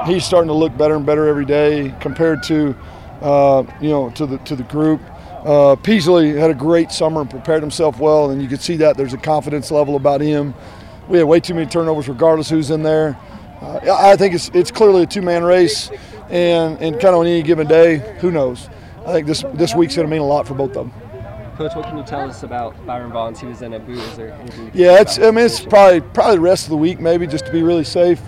He's 0.07 0.25
starting 0.25 0.49
to 0.49 0.55
look 0.55 0.75
better 0.79 0.95
and 0.95 1.05
better 1.05 1.27
every 1.27 1.45
day 1.45 1.93
compared 2.01 2.45
to 2.45 2.77
uh, 3.21 3.65
you 3.81 3.91
know 3.91 4.11
to 4.11 4.27
the 4.27 4.39
to 4.39 4.55
the 4.55 4.63
group. 4.65 5.01
Uh, 5.45 5.75
Peasley 5.77 6.37
had 6.37 6.51
a 6.51 6.55
great 6.55 6.93
summer 6.93 7.21
and 7.21 7.29
prepared 7.29 7.63
himself 7.63 7.99
well, 7.99 8.31
and 8.31 8.41
you 8.41 8.49
could 8.49 8.61
see 8.61 8.77
that 8.77 8.97
there's 8.97 9.13
a 9.13 9.19
confidence 9.19 9.71
level 9.71 9.97
about 9.97 10.21
him. 10.21 10.55
We 11.09 11.19
had 11.19 11.27
way 11.27 11.41
too 11.41 11.55
many 11.55 11.67
turnovers, 11.67 12.09
regardless 12.09 12.49
who's 12.49 12.71
in 12.71 12.83
there. 12.83 13.19
Uh, 13.61 13.81
I 13.93 14.17
think 14.17 14.35
it's 14.35 14.51
it's 14.55 14.71
clearly 14.71 15.03
a 15.03 15.07
two-man 15.07 15.43
race, 15.43 15.91
and 16.31 16.79
and 16.81 16.95
kind 16.95 17.15
of 17.15 17.21
on 17.21 17.27
any 17.27 17.43
given 17.43 17.67
day, 17.67 17.99
who 18.21 18.31
knows? 18.31 18.69
I 19.05 19.13
think 19.13 19.27
this 19.27 19.45
this 19.55 19.75
week's 19.75 19.97
going 19.97 20.07
to 20.07 20.11
mean 20.11 20.23
a 20.23 20.27
lot 20.27 20.47
for 20.47 20.55
both 20.55 20.77
of 20.77 20.91
them. 20.91 20.93
Coach, 21.57 21.75
what 21.77 21.85
can 21.85 21.99
you 21.99 22.05
tell 22.05 22.29
us 22.29 22.45
about 22.45 22.75
Byron 22.87 23.11
Bonds? 23.11 23.41
He 23.41 23.47
was 23.47 23.63
in 23.63 23.75
a 23.75 23.79
boot. 23.79 23.99
Is 23.99 24.17
there 24.17 24.33
anything? 24.33 24.71
Yeah, 24.73 25.01
it's. 25.01 25.19
I 25.19 25.31
mean, 25.33 25.45
it's 25.45 25.61
probably 25.61 26.01
probably 26.01 26.37
the 26.37 26.41
rest 26.41 26.65
of 26.65 26.71
the 26.71 26.77
week, 26.77 27.01
maybe 27.01 27.27
just 27.27 27.47
to 27.47 27.53
be 27.53 27.63
really 27.63 27.85
safe. 27.85 28.21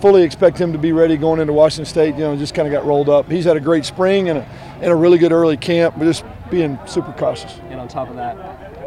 Fully 0.00 0.22
expect 0.22 0.58
him 0.58 0.72
to 0.72 0.78
be 0.78 0.92
ready 0.92 1.16
going 1.16 1.40
into 1.40 1.52
Washington 1.52 1.86
State. 1.86 2.14
You 2.14 2.22
know, 2.22 2.36
just 2.36 2.54
kind 2.54 2.66
of 2.66 2.72
got 2.72 2.84
rolled 2.84 3.08
up. 3.08 3.30
He's 3.30 3.44
had 3.44 3.56
a 3.56 3.60
great 3.60 3.84
spring 3.84 4.28
and 4.28 4.40
a, 4.40 4.42
and 4.80 4.90
a 4.90 4.96
really 4.96 5.18
good 5.18 5.32
early 5.32 5.56
camp, 5.56 5.94
but 5.96 6.04
just 6.04 6.24
being 6.54 6.78
super 6.86 7.12
cautious. 7.12 7.58
And 7.68 7.80
on 7.80 7.88
top 7.88 8.08
of 8.08 8.16
that, 8.16 8.36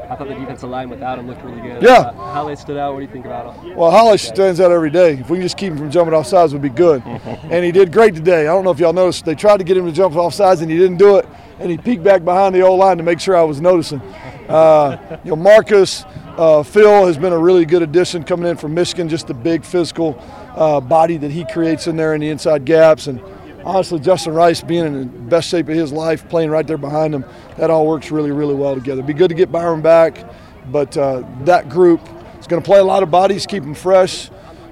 I 0.10 0.16
thought 0.16 0.30
the 0.30 0.36
defensive 0.36 0.70
line 0.70 0.90
without 0.90 1.20
him 1.20 1.28
looked 1.28 1.44
really 1.44 1.60
good. 1.60 1.84
Yeah. 1.84 2.12
Uh, 2.16 2.56
stood 2.56 2.78
out. 2.78 2.94
What 2.94 3.02
do 3.02 3.06
you 3.06 3.12
think 3.12 3.26
about 3.26 3.54
him? 3.54 3.76
Well, 3.76 3.92
Hollis 3.92 4.22
stands 4.22 4.62
out 4.62 4.72
every 4.72 4.90
day. 4.90 5.14
If 5.16 5.30
we 5.30 5.38
can 5.38 5.42
just 5.42 5.58
keep 5.58 5.74
him 5.74 5.78
from 5.78 5.92
jumping 5.92 6.14
off 6.14 6.28
sides, 6.28 6.54
would 6.54 6.62
be 6.62 6.70
good. 6.70 7.04
and 7.06 7.66
he 7.66 7.74
did 7.74 7.92
great 7.92 8.16
today. 8.16 8.42
I 8.42 8.54
don't 8.54 8.64
know 8.64 8.72
if 8.72 8.80
y'all 8.80 8.94
noticed. 8.94 9.26
They 9.26 9.36
tried 9.36 9.58
to 9.58 9.66
get 9.66 9.76
him 9.76 9.86
to 9.86 9.92
jump 9.92 10.16
off 10.16 10.34
sides, 10.34 10.62
and 10.62 10.72
he 10.72 10.78
didn't 10.78 10.96
do 10.98 11.18
it. 11.18 11.28
And 11.60 11.70
he 11.70 11.78
peeked 11.78 12.04
back 12.04 12.24
behind 12.24 12.56
the 12.56 12.62
old 12.62 12.80
line 12.80 12.98
to 12.98 13.04
make 13.04 13.20
sure 13.20 13.36
I 13.36 13.44
was 13.44 13.60
noticing. 13.60 14.00
Uh, 14.48 15.20
you 15.26 15.32
know, 15.32 15.36
Marcus, 15.36 16.06
uh, 16.38 16.64
Phil 16.64 17.06
has 17.06 17.18
been 17.18 17.34
a 17.34 17.38
really 17.38 17.66
good 17.66 17.82
addition 17.82 18.24
coming 18.24 18.48
in 18.50 18.56
from 18.56 18.74
Michigan. 18.74 19.10
Just 19.10 19.28
the 19.28 19.34
big 19.34 19.66
physical 19.66 20.18
uh, 20.56 20.80
body 20.80 21.18
that 21.18 21.32
he 21.32 21.44
creates 21.46 21.86
in 21.88 21.98
there 21.98 22.14
in 22.14 22.22
the 22.22 22.30
inside 22.30 22.64
gaps. 22.64 23.08
And 23.08 23.20
honestly, 23.68 24.00
Justin 24.00 24.34
Rice 24.34 24.62
being 24.62 24.86
in 24.86 25.00
the 25.00 25.06
best 25.06 25.50
shape 25.50 25.68
of 25.68 25.76
his 25.76 25.92
life, 25.92 26.28
playing 26.30 26.50
right 26.50 26.66
there 26.66 26.78
behind 26.78 27.14
him, 27.14 27.26
that 27.58 27.70
all 27.70 27.86
works 27.86 28.10
really, 28.12 28.32
really 28.32 28.56
well 28.56 28.76
together. 28.76 29.00
It'd 29.00 29.08
be 29.08 29.14
good 29.14 29.30
to 29.30 29.36
get 29.36 29.52
Byron 29.52 29.82
back, 29.82 30.26
but 30.72 30.98
uh, 30.98 31.24
that 31.42 31.70
group 31.70 32.02
is 32.40 32.48
going 32.48 32.62
to 32.62 32.66
play 32.66 32.80
a 32.80 32.84
lot 32.84 33.04
of 33.04 33.12
bodies, 33.12 33.46
keep 33.46 33.64
them 33.64 33.76
fresh. 33.76 34.30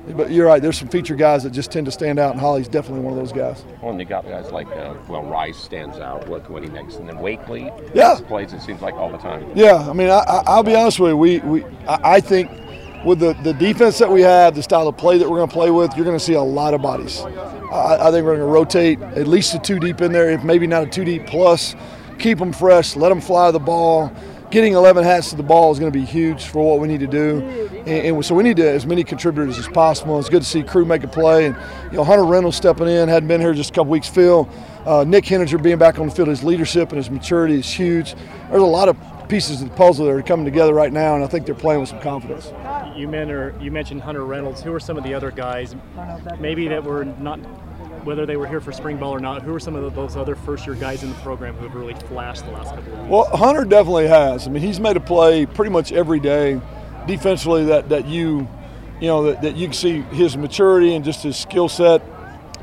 But 0.07 0.29
you're 0.29 0.45
right. 0.45 0.61
There's 0.61 0.77
some 0.77 0.87
feature 0.87 1.15
guys 1.15 1.43
that 1.43 1.49
just 1.49 1.71
tend 1.71 1.87
to 1.87 1.91
stand 1.91 2.19
out, 2.19 2.31
and 2.31 2.39
Holly's 2.39 2.67
definitely 2.67 3.03
one 3.03 3.13
of 3.13 3.19
those 3.19 3.31
guys. 3.31 3.65
Well, 3.81 3.89
and 3.89 3.99
they 3.99 4.05
got 4.05 4.23
guys 4.23 4.51
like, 4.51 4.67
uh, 4.67 4.93
well, 5.07 5.23
Rice 5.23 5.57
stands 5.57 5.97
out. 5.97 6.29
Look 6.29 6.47
what 6.47 6.61
he 6.61 6.69
makes, 6.69 6.97
and 6.97 7.09
then 7.09 7.17
Wakely. 7.17 7.71
Yeah. 7.95 8.19
Plays. 8.27 8.53
It 8.53 8.61
seems 8.61 8.81
like 8.81 8.93
all 8.93 9.09
the 9.09 9.17
time. 9.17 9.51
Yeah, 9.55 9.77
I 9.77 9.93
mean, 9.93 10.09
I, 10.09 10.19
I, 10.19 10.43
I'll 10.45 10.61
be 10.61 10.75
honest 10.75 10.99
with 10.99 11.09
you. 11.09 11.17
We, 11.17 11.39
we 11.39 11.65
I, 11.87 12.17
I 12.17 12.19
think 12.21 12.51
with 13.05 13.19
the, 13.19 13.33
the 13.43 13.53
defense 13.53 13.99
that 13.99 14.11
we 14.11 14.21
have, 14.21 14.55
the 14.55 14.63
style 14.63 14.87
of 14.87 14.97
play 14.97 15.17
that 15.19 15.29
we're 15.29 15.37
going 15.37 15.47
to 15.47 15.53
play 15.53 15.69
with, 15.69 15.95
you're 15.95 16.05
going 16.05 16.17
to 16.17 16.23
see 16.23 16.33
a 16.33 16.41
lot 16.41 16.73
of 16.73 16.81
bodies. 16.81 17.21
I, 17.21 18.07
I 18.07 18.11
think 18.11 18.25
we're 18.25 18.35
going 18.35 18.39
to 18.39 18.45
rotate 18.45 18.99
at 19.01 19.27
least 19.27 19.53
a 19.53 19.59
two 19.59 19.79
deep 19.79 20.01
in 20.01 20.11
there, 20.11 20.31
if 20.31 20.43
maybe 20.43 20.65
not 20.65 20.83
a 20.83 20.87
two 20.87 21.05
deep 21.05 21.27
plus. 21.27 21.75
Keep 22.17 22.39
them 22.39 22.51
fresh, 22.51 22.95
let 22.95 23.09
them 23.09 23.21
fly 23.21 23.51
the 23.51 23.59
ball. 23.59 24.11
Getting 24.49 24.73
11 24.73 25.03
hats 25.03 25.31
to 25.31 25.35
the 25.35 25.43
ball 25.43 25.71
is 25.71 25.79
going 25.79 25.91
to 25.91 25.97
be 25.97 26.05
huge 26.05 26.45
for 26.45 26.65
what 26.65 26.79
we 26.79 26.87
need 26.87 27.01
to 27.01 27.07
do, 27.07 27.41
and, 27.85 28.15
and 28.15 28.25
so 28.25 28.33
we 28.35 28.43
need 28.43 28.57
to 28.57 28.69
as 28.69 28.85
many 28.85 29.03
contributors 29.03 29.57
as 29.57 29.67
possible. 29.67 30.17
It's 30.19 30.29
good 30.29 30.43
to 30.43 30.47
see 30.47 30.63
crew 30.63 30.85
make 30.85 31.03
a 31.03 31.07
play, 31.07 31.47
and 31.47 31.57
you 31.91 31.97
know 31.97 32.03
Hunter 32.03 32.23
Reynolds 32.23 32.55
stepping 32.55 32.87
in, 32.87 33.09
hadn't 33.09 33.27
been 33.27 33.41
here 33.41 33.53
just 33.53 33.71
a 33.71 33.73
couple 33.73 33.91
weeks. 33.91 34.07
Phil, 34.07 34.47
uh, 34.85 35.03
Nick 35.05 35.25
Heninger 35.25 35.61
being 35.61 35.79
back 35.79 35.99
on 35.99 36.07
the 36.07 36.15
field, 36.15 36.29
his 36.29 36.43
leadership 36.43 36.89
and 36.89 36.97
his 36.97 37.09
maturity 37.09 37.55
is 37.55 37.69
huge. 37.69 38.15
There's 38.49 38.61
a 38.61 38.65
lot 38.65 38.87
of 38.87 38.97
pieces 39.27 39.61
of 39.61 39.69
the 39.69 39.75
puzzle 39.75 40.05
that 40.05 40.11
are 40.11 40.21
coming 40.21 40.45
together 40.45 40.73
right 40.73 40.93
now, 40.93 41.15
and 41.15 41.23
I 41.23 41.27
think 41.27 41.45
they're 41.45 41.55
playing 41.55 41.81
with 41.81 41.89
some 41.89 41.99
confidence. 41.99 42.51
You, 42.95 43.09
men 43.09 43.29
are, 43.29 43.53
you 43.61 43.71
mentioned 43.71 44.01
Hunter 44.01 44.23
Reynolds. 44.23 44.61
Who 44.61 44.73
are 44.73 44.79
some 44.79 44.97
of 44.97 45.03
the 45.03 45.13
other 45.13 45.29
guys, 45.29 45.75
maybe 46.39 46.67
that 46.69 46.83
were 46.83 47.03
not, 47.03 47.37
whether 48.05 48.25
they 48.25 48.37
were 48.37 48.47
here 48.47 48.61
for 48.61 48.71
spring 48.71 48.97
ball 48.97 49.11
or 49.11 49.19
not? 49.19 49.41
Who 49.41 49.53
are 49.53 49.59
some 49.59 49.75
of 49.75 49.93
those 49.95 50.15
other 50.15 50.35
first-year 50.35 50.75
guys 50.75 51.03
in 51.03 51.09
the 51.09 51.15
program 51.15 51.55
who 51.55 51.67
have 51.67 51.75
really 51.75 51.93
flashed 51.93 52.45
the 52.45 52.51
last 52.51 52.73
couple 52.73 52.93
of 52.93 52.99
weeks? 52.99 53.11
Well, 53.11 53.25
Hunter 53.35 53.65
definitely 53.65 54.07
has. 54.07 54.47
I 54.47 54.51
mean, 54.51 54.63
he's 54.63 54.79
made 54.79 54.95
a 54.95 55.01
play 55.01 55.45
pretty 55.45 55.71
much 55.71 55.91
every 55.91 56.21
day 56.21 56.61
defensively 57.05 57.65
that, 57.65 57.89
that 57.89 58.07
you, 58.07 58.47
you 59.01 59.07
know, 59.07 59.23
that, 59.23 59.41
that 59.41 59.55
you 59.57 59.67
can 59.67 59.73
see 59.73 60.01
his 60.01 60.37
maturity 60.37 60.95
and 60.95 61.03
just 61.03 61.21
his 61.21 61.35
skill 61.35 61.67
set, 61.67 62.01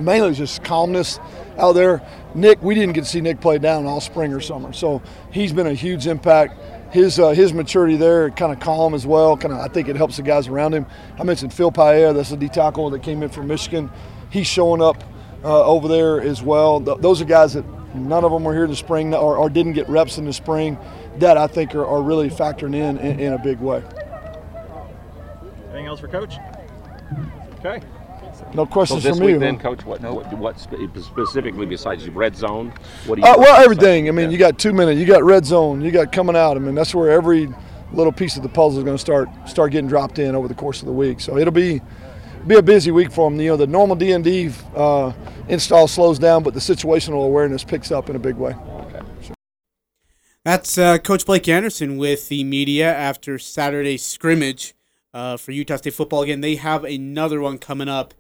mainly 0.01 0.33
just 0.33 0.65
calmness 0.65 1.21
out 1.59 1.73
there. 1.73 2.01
Nick, 2.35 2.63
we 2.63 2.75
didn't 2.75 2.95
get 2.95 3.05
to 3.05 3.11
see 3.11 3.21
Nick 3.21 3.43
play 3.43 3.59
down 3.59 3.85
all 3.85 4.01
spring 4.01 4.33
or 4.33 4.41
summer, 4.41 4.73
so 4.73 5.03
he's 5.31 5.53
been 5.53 5.67
a 5.67 5.75
huge 5.75 6.07
impact. 6.07 6.59
His 6.93 7.19
uh, 7.19 7.31
his 7.31 7.55
maturity 7.55 7.97
there, 7.97 8.29
kind 8.31 8.53
of 8.53 8.61
calm 8.61 8.93
as 8.93 9.07
well. 9.07 9.37
Kind 9.37 9.55
of, 9.55 9.61
I 9.61 9.69
think 9.69 9.89
it 9.89 9.97
helps 9.97 10.19
the 10.19 10.23
guys 10.23 10.47
around 10.47 10.75
him. 10.75 10.85
I 11.19 11.23
mentioned 11.25 11.53
Phil 11.55 11.73
Paea, 11.73 12.15
that's 12.15 12.33
a 12.33 12.37
D 12.37 12.49
tackle 12.49 12.91
that 12.91 13.03
came 13.03 13.23
in 13.23 13.31
from 13.31 13.47
Michigan. 13.47 13.91
He's 14.29 14.47
showing 14.47 14.83
up 14.83 15.03
uh, 15.43 15.65
over 15.65 15.89
there 15.89 16.21
as 16.21 16.43
well. 16.43 16.81
Th- 16.81 16.99
those 16.99 17.23
are 17.23 17.25
guys 17.25 17.55
that 17.55 17.65
none 17.95 18.25
of 18.25 18.31
them 18.31 18.45
were 18.45 18.53
here 18.53 18.65
in 18.65 18.71
the 18.71 18.77
spring 18.77 19.15
or, 19.15 19.39
or 19.39 19.49
didn't 19.49 19.73
get 19.73 19.89
reps 19.89 20.19
in 20.19 20.27
the 20.27 20.33
spring 20.35 20.79
that 21.17 21.39
I 21.39 21.47
think 21.47 21.75
are, 21.75 21.85
are 21.85 22.03
really 22.03 22.29
factoring 22.29 22.75
in, 22.75 22.99
in 22.99 23.21
in 23.21 23.33
a 23.33 23.39
big 23.39 23.59
way. 23.59 23.83
Anything 25.65 25.87
else 25.87 26.01
for 26.01 26.09
Coach? 26.09 26.37
Okay. 27.59 27.81
No 28.55 28.67
questions 28.67 29.03
so 29.03 29.09
this 29.09 29.19
from 29.19 29.27
week 29.27 29.35
you. 29.35 29.39
then. 29.39 29.59
Coach, 29.59 29.85
what, 29.85 30.01
what, 30.03 30.33
what 30.35 30.59
specifically 30.61 31.67
besides 31.67 32.09
red 32.11 32.37
zone? 32.37 32.73
What 33.07 33.17
do 33.17 33.23
you? 33.23 33.27
Uh, 33.27 33.37
well, 33.39 33.63
everything. 33.63 34.09
I 34.09 34.13
mean, 34.13 34.31
you 34.31 34.39
got 34.39 34.59
two 34.59 34.73
minutes. 34.73 35.01
You 35.01 35.07
got 35.07 35.23
red 35.23 35.47
zone. 35.47 35.81
You 35.81 35.91
got 35.91 36.13
coming 36.13 36.37
out. 36.37 36.57
I 36.57 36.61
mean, 36.61 36.75
that's 36.75 36.95
where 36.95 37.11
every 37.11 37.49
little 37.93 38.13
piece 38.13 38.37
of 38.37 38.43
the 38.43 38.49
puzzle 38.49 38.79
is 38.79 38.85
going 38.85 38.97
to 38.97 39.01
start 39.01 39.29
start 39.49 39.73
getting 39.73 39.89
dropped 39.89 40.19
in 40.19 40.35
over 40.35 40.49
the 40.49 40.55
course 40.55 40.81
of 40.81 40.87
the 40.87 40.93
week. 40.93 41.21
So 41.21 41.39
it'll 41.39 41.53
be 41.53 41.81
be 42.47 42.57
a 42.57 42.63
busy 42.63 42.91
week 42.91 43.11
for 43.11 43.31
them. 43.31 43.41
You 43.41 43.49
know, 43.49 43.57
the 43.57 43.67
normal 43.67 43.97
D 43.97 44.13
and 44.13 44.25
D 44.25 44.51
uh, 44.75 45.13
install 45.49 45.89
slows 45.89 46.19
down, 46.19 46.43
but 46.43 46.55
the 46.55 46.61
situational 46.61 47.25
awareness 47.25 47.65
picks 47.65 47.91
up 47.91 48.11
in 48.11 48.17
a 48.17 48.19
big 48.19 48.37
way. 48.37 48.55
That's 50.45 50.77
uh, 50.77 50.99
Coach 50.99 51.25
Blake 51.25 51.49
Anderson 51.49 51.97
with 51.97 52.29
the 52.29 52.43
media 52.43 52.93
after 52.93 53.39
Saturday's 53.39 54.05
scrimmage 54.05 54.75
uh, 55.15 55.37
for 55.37 55.53
Utah 55.53 55.77
State 55.77 55.95
football. 55.95 56.23
Again, 56.23 56.41
they 56.41 56.57
have 56.57 56.83
another 56.83 57.41
one 57.41 57.59
coming 57.59 57.89
up 57.89 58.13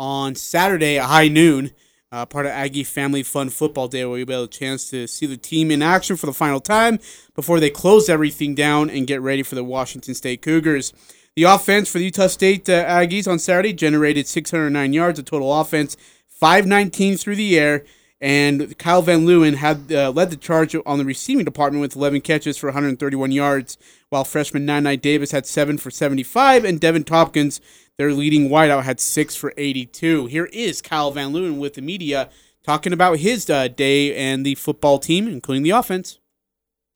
on 0.00 0.34
Saturday 0.34 0.98
at 0.98 1.04
high 1.04 1.28
noon, 1.28 1.72
uh, 2.10 2.24
part 2.24 2.46
of 2.46 2.52
Aggie 2.52 2.84
Family 2.84 3.22
Fun 3.22 3.50
Football 3.50 3.86
Day, 3.86 4.02
where 4.06 4.16
you'll 4.16 4.26
be 4.26 4.32
able 4.32 4.44
a 4.44 4.48
chance 4.48 4.88
to 4.88 5.06
see 5.06 5.26
the 5.26 5.36
team 5.36 5.70
in 5.70 5.82
action 5.82 6.16
for 6.16 6.24
the 6.24 6.32
final 6.32 6.58
time 6.58 6.98
before 7.34 7.60
they 7.60 7.68
close 7.68 8.08
everything 8.08 8.54
down 8.54 8.88
and 8.88 9.06
get 9.06 9.20
ready 9.20 9.42
for 9.42 9.56
the 9.56 9.62
Washington 9.62 10.14
State 10.14 10.40
Cougars. 10.40 10.94
The 11.36 11.42
offense 11.42 11.90
for 11.90 11.98
the 11.98 12.06
Utah 12.06 12.28
State 12.28 12.66
uh, 12.66 12.82
Aggies 12.86 13.30
on 13.30 13.38
Saturday 13.38 13.74
generated 13.74 14.26
609 14.26 14.94
yards 14.94 15.18
of 15.18 15.26
total 15.26 15.60
offense, 15.60 15.98
519 16.28 17.18
through 17.18 17.36
the 17.36 17.58
air, 17.58 17.84
and 18.22 18.78
Kyle 18.78 19.02
Van 19.02 19.26
Leeuwen 19.26 19.56
had 19.56 19.92
uh, 19.92 20.10
led 20.10 20.30
the 20.30 20.36
charge 20.36 20.74
on 20.86 20.98
the 20.98 21.04
receiving 21.04 21.44
department 21.44 21.82
with 21.82 21.94
11 21.94 22.22
catches 22.22 22.56
for 22.56 22.68
131 22.68 23.32
yards, 23.32 23.76
while 24.08 24.24
freshman 24.24 24.64
Nine 24.64 24.98
Davis 24.98 25.32
had 25.32 25.46
7 25.46 25.76
for 25.76 25.90
75, 25.90 26.64
and 26.64 26.80
Deven 26.80 27.04
Thompkins, 27.04 27.60
their 28.00 28.14
leading 28.14 28.48
wideout, 28.48 28.84
had 28.84 28.98
6 28.98 29.36
for 29.36 29.52
82. 29.58 30.24
Here 30.24 30.46
is 30.46 30.80
Kyle 30.80 31.10
Van 31.10 31.34
Leeuwen 31.34 31.58
with 31.58 31.74
the 31.74 31.82
media 31.82 32.30
talking 32.64 32.94
about 32.94 33.18
his 33.18 33.50
uh, 33.50 33.68
day 33.68 34.16
and 34.16 34.46
the 34.46 34.54
football 34.54 34.98
team, 34.98 35.28
including 35.28 35.64
the 35.64 35.68
offense. 35.72 36.18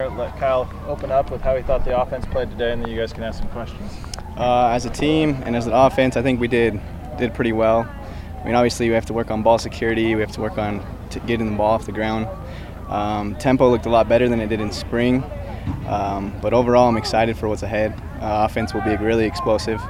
Let 0.01 0.35
Kyle 0.39 0.67
open 0.89 1.13
up 1.13 1.31
with 1.31 1.43
how 1.43 1.57
he 1.57 1.63
thought 1.63 1.85
the 1.85 1.95
offense 2.01 2.25
played 2.25 2.51
today, 2.51 2.73
and 2.73 2.83
then 2.83 2.91
you 2.91 2.97
guys 2.97 3.13
can 3.13 3.23
ask 3.23 3.39
some 3.39 3.51
questions. 3.51 3.93
Uh, 4.39 4.69
as 4.69 4.87
a 4.87 4.91
team 4.91 5.43
and 5.45 5.55
as 5.55 5.67
an 5.67 5.75
offense, 5.75 6.17
I 6.17 6.23
think 6.23 6.41
we 6.41 6.49
did 6.49 6.81
did 7.19 7.35
pretty 7.35 7.53
well. 7.53 7.81
I 8.41 8.47
mean, 8.47 8.55
obviously 8.55 8.89
we 8.89 8.95
have 8.95 9.05
to 9.05 9.13
work 9.13 9.31
on 9.31 9.43
ball 9.43 9.59
security. 9.59 10.15
We 10.15 10.23
have 10.23 10.33
to 10.33 10.41
work 10.41 10.57
on 10.57 10.83
t- 11.11 11.21
getting 11.27 11.51
the 11.51 11.57
ball 11.57 11.73
off 11.73 11.85
the 11.85 11.93
ground. 11.93 12.27
Um, 12.89 13.37
tempo 13.37 13.69
looked 13.69 13.85
a 13.85 13.91
lot 13.91 14.09
better 14.09 14.27
than 14.27 14.41
it 14.41 14.47
did 14.47 14.63
in 14.63 14.73
spring, 14.73 15.23
um, 15.87 16.33
but 16.41 16.53
overall 16.53 16.89
I'm 16.89 16.97
excited 16.97 17.37
for 17.37 17.49
what's 17.49 17.63
ahead. 17.63 17.93
Uh, 18.21 18.47
offense 18.49 18.73
will 18.73 18.83
be 18.83 18.97
really 18.97 19.25
explosive, 19.25 19.81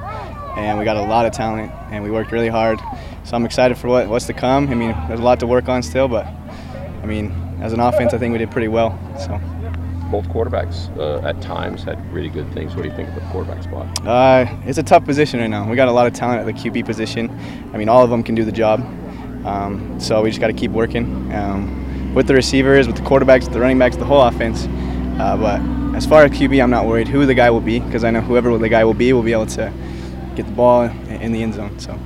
and 0.57 0.77
we 0.77 0.85
got 0.85 0.97
a 0.97 1.01
lot 1.01 1.25
of 1.25 1.31
talent, 1.31 1.71
and 1.91 2.03
we 2.03 2.11
worked 2.11 2.31
really 2.31 2.49
hard. 2.49 2.79
So 3.23 3.35
I'm 3.35 3.45
excited 3.45 3.77
for 3.77 3.87
what, 3.87 4.07
what's 4.07 4.25
to 4.27 4.33
come. 4.33 4.69
I 4.69 4.75
mean, 4.75 4.95
there's 5.07 5.19
a 5.19 5.23
lot 5.23 5.39
to 5.39 5.47
work 5.47 5.69
on 5.69 5.81
still, 5.83 6.07
but 6.07 6.25
I 6.25 7.05
mean, 7.05 7.31
as 7.61 7.73
an 7.73 7.79
offense, 7.79 8.13
I 8.13 8.17
think 8.17 8.31
we 8.31 8.37
did 8.37 8.51
pretty 8.51 8.67
well. 8.67 8.97
So. 9.19 9.39
Both 10.11 10.27
quarterbacks 10.29 10.95
uh, 10.99 11.27
at 11.27 11.41
times 11.41 11.83
had 11.83 12.13
really 12.13 12.29
good 12.29 12.51
things. 12.53 12.75
What 12.75 12.83
do 12.83 12.89
you 12.89 12.95
think 12.95 13.09
of 13.09 13.15
the 13.15 13.21
quarterback 13.31 13.63
spot? 13.63 14.07
Uh, 14.07 14.45
it's 14.65 14.77
a 14.77 14.83
tough 14.83 15.03
position 15.03 15.39
right 15.39 15.47
now. 15.47 15.67
We 15.67 15.75
got 15.75 15.87
a 15.87 15.91
lot 15.91 16.05
of 16.05 16.13
talent 16.13 16.41
at 16.41 16.45
the 16.45 16.53
QB 16.53 16.85
position. 16.85 17.29
I 17.73 17.77
mean, 17.77 17.89
all 17.89 18.03
of 18.03 18.11
them 18.11 18.21
can 18.21 18.35
do 18.35 18.45
the 18.45 18.51
job. 18.51 18.81
Um, 19.45 19.99
so 19.99 20.21
we 20.21 20.29
just 20.29 20.41
got 20.41 20.47
to 20.47 20.53
keep 20.53 20.71
working 20.71 21.33
um, 21.33 22.13
with 22.15 22.27
the 22.27 22.33
receivers, 22.33 22.87
with 22.87 22.95
the 22.95 23.03
quarterbacks, 23.03 23.51
the 23.51 23.59
running 23.59 23.77
backs, 23.77 23.95
the 23.95 24.05
whole 24.05 24.21
offense. 24.21 24.67
Uh, 25.19 25.37
but 25.37 25.95
as 25.95 26.05
far 26.05 26.23
as 26.23 26.31
QB, 26.31 26.61
I'm 26.61 26.69
not 26.69 26.85
worried 26.85 27.07
who 27.07 27.25
the 27.25 27.33
guy 27.33 27.49
will 27.49 27.61
be 27.61 27.79
because 27.79 28.03
I 28.03 28.11
know 28.11 28.21
whoever 28.21 28.57
the 28.57 28.69
guy 28.69 28.83
will 28.83 28.93
be 28.93 29.13
will 29.13 29.23
be 29.23 29.31
able 29.31 29.45
to 29.47 29.71
get 30.35 30.45
the 30.45 30.51
ball 30.51 30.83
in 30.83 31.31
the 31.31 31.41
end 31.41 31.53
zone. 31.53 31.79
So. 31.79 31.97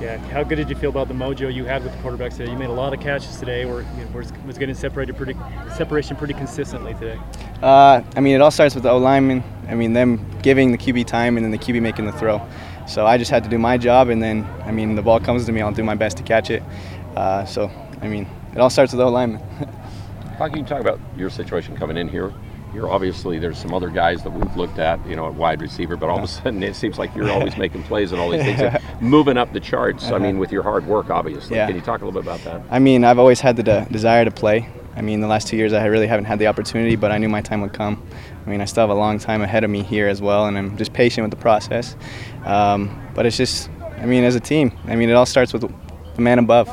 Yeah, 0.00 0.18
how 0.28 0.44
good 0.44 0.56
did 0.56 0.70
you 0.70 0.76
feel 0.76 0.90
about 0.90 1.08
the 1.08 1.14
mojo 1.14 1.52
you 1.52 1.64
had 1.64 1.82
with 1.82 1.92
the 1.92 1.98
quarterbacks 1.98 2.36
today? 2.36 2.52
You 2.52 2.56
made 2.56 2.68
a 2.68 2.72
lot 2.72 2.94
of 2.94 3.00
catches 3.00 3.38
today, 3.38 3.64
where 3.64 3.80
you 3.80 4.04
know, 4.04 4.10
was, 4.12 4.32
was 4.46 4.58
getting 4.58 4.74
separated 4.74 5.16
pretty 5.16 5.34
separation 5.74 6.16
pretty 6.16 6.34
consistently 6.34 6.94
today. 6.94 7.18
Uh, 7.62 8.02
I 8.14 8.20
mean, 8.20 8.36
it 8.36 8.40
all 8.40 8.52
starts 8.52 8.74
with 8.74 8.84
the 8.84 8.90
O 8.90 8.98
lineman. 8.98 9.42
I 9.68 9.74
mean, 9.74 9.94
them 9.94 10.24
giving 10.42 10.70
the 10.70 10.78
QB 10.78 11.06
time 11.06 11.36
and 11.36 11.44
then 11.44 11.50
the 11.50 11.58
QB 11.58 11.82
making 11.82 12.04
the 12.04 12.12
throw. 12.12 12.46
So 12.86 13.06
I 13.06 13.18
just 13.18 13.30
had 13.30 13.42
to 13.44 13.50
do 13.50 13.58
my 13.58 13.78
job, 13.78 14.10
and 14.10 14.22
then 14.22 14.46
I 14.64 14.70
mean, 14.70 14.94
the 14.94 15.02
ball 15.02 15.18
comes 15.18 15.44
to 15.46 15.52
me, 15.52 15.60
I'll 15.62 15.72
do 15.72 15.82
my 15.82 15.96
best 15.96 16.18
to 16.18 16.22
catch 16.22 16.50
it. 16.50 16.62
Uh, 17.16 17.44
so 17.44 17.70
I 18.00 18.06
mean, 18.06 18.28
it 18.52 18.58
all 18.58 18.70
starts 18.70 18.92
with 18.92 18.98
the 18.98 19.06
O 19.06 19.08
lineman. 19.08 19.42
How 20.38 20.48
can 20.48 20.58
you 20.58 20.64
talk 20.64 20.80
about 20.80 21.00
your 21.16 21.30
situation 21.30 21.76
coming 21.76 21.96
in 21.96 22.08
here? 22.08 22.32
You're 22.74 22.90
obviously 22.90 23.38
there's 23.38 23.56
some 23.56 23.72
other 23.72 23.88
guys 23.88 24.22
that 24.22 24.30
we've 24.30 24.54
looked 24.54 24.78
at, 24.78 25.04
you 25.08 25.16
know, 25.16 25.26
at 25.26 25.34
wide 25.34 25.62
receiver, 25.62 25.96
but 25.96 26.10
all 26.10 26.18
of 26.18 26.24
a 26.24 26.28
sudden 26.28 26.62
it 26.62 26.76
seems 26.76 26.98
like 26.98 27.14
you're 27.14 27.30
always 27.30 27.56
making 27.58 27.84
plays 27.84 28.12
and 28.12 28.20
all 28.20 28.28
these 28.28 28.42
things, 28.42 28.60
and 28.60 28.78
moving 29.00 29.38
up 29.38 29.52
the 29.54 29.60
charts. 29.60 30.10
I 30.10 30.18
mean, 30.18 30.38
with 30.38 30.52
your 30.52 30.62
hard 30.62 30.86
work, 30.86 31.08
obviously. 31.08 31.56
Yeah. 31.56 31.66
Can 31.66 31.76
you 31.76 31.80
talk 31.80 32.02
a 32.02 32.04
little 32.04 32.20
bit 32.20 32.26
about 32.28 32.44
that? 32.44 32.62
I 32.70 32.78
mean, 32.78 33.02
I've 33.02 33.18
always 33.18 33.40
had 33.40 33.56
the 33.56 33.62
de- 33.62 33.86
desire 33.90 34.26
to 34.26 34.30
play. 34.30 34.68
I 34.94 35.00
mean, 35.00 35.20
the 35.20 35.26
last 35.26 35.48
two 35.48 35.56
years 35.56 35.72
I 35.72 35.86
really 35.86 36.06
haven't 36.06 36.26
had 36.26 36.38
the 36.38 36.48
opportunity, 36.48 36.96
but 36.96 37.10
I 37.12 37.18
knew 37.18 37.28
my 37.30 37.40
time 37.40 37.62
would 37.62 37.72
come. 37.72 38.02
I 38.46 38.50
mean, 38.50 38.60
I 38.60 38.66
still 38.66 38.82
have 38.82 38.90
a 38.90 38.94
long 38.98 39.18
time 39.18 39.40
ahead 39.40 39.64
of 39.64 39.70
me 39.70 39.82
here 39.82 40.08
as 40.08 40.20
well, 40.20 40.46
and 40.46 40.58
I'm 40.58 40.76
just 40.76 40.92
patient 40.92 41.24
with 41.24 41.30
the 41.30 41.42
process. 41.42 41.96
Um, 42.44 43.08
but 43.14 43.24
it's 43.24 43.38
just, 43.38 43.70
I 43.98 44.04
mean, 44.04 44.24
as 44.24 44.34
a 44.34 44.40
team, 44.40 44.72
I 44.86 44.96
mean, 44.96 45.08
it 45.08 45.14
all 45.14 45.26
starts 45.26 45.54
with 45.54 45.62
the 45.62 46.20
man 46.20 46.38
above. 46.38 46.68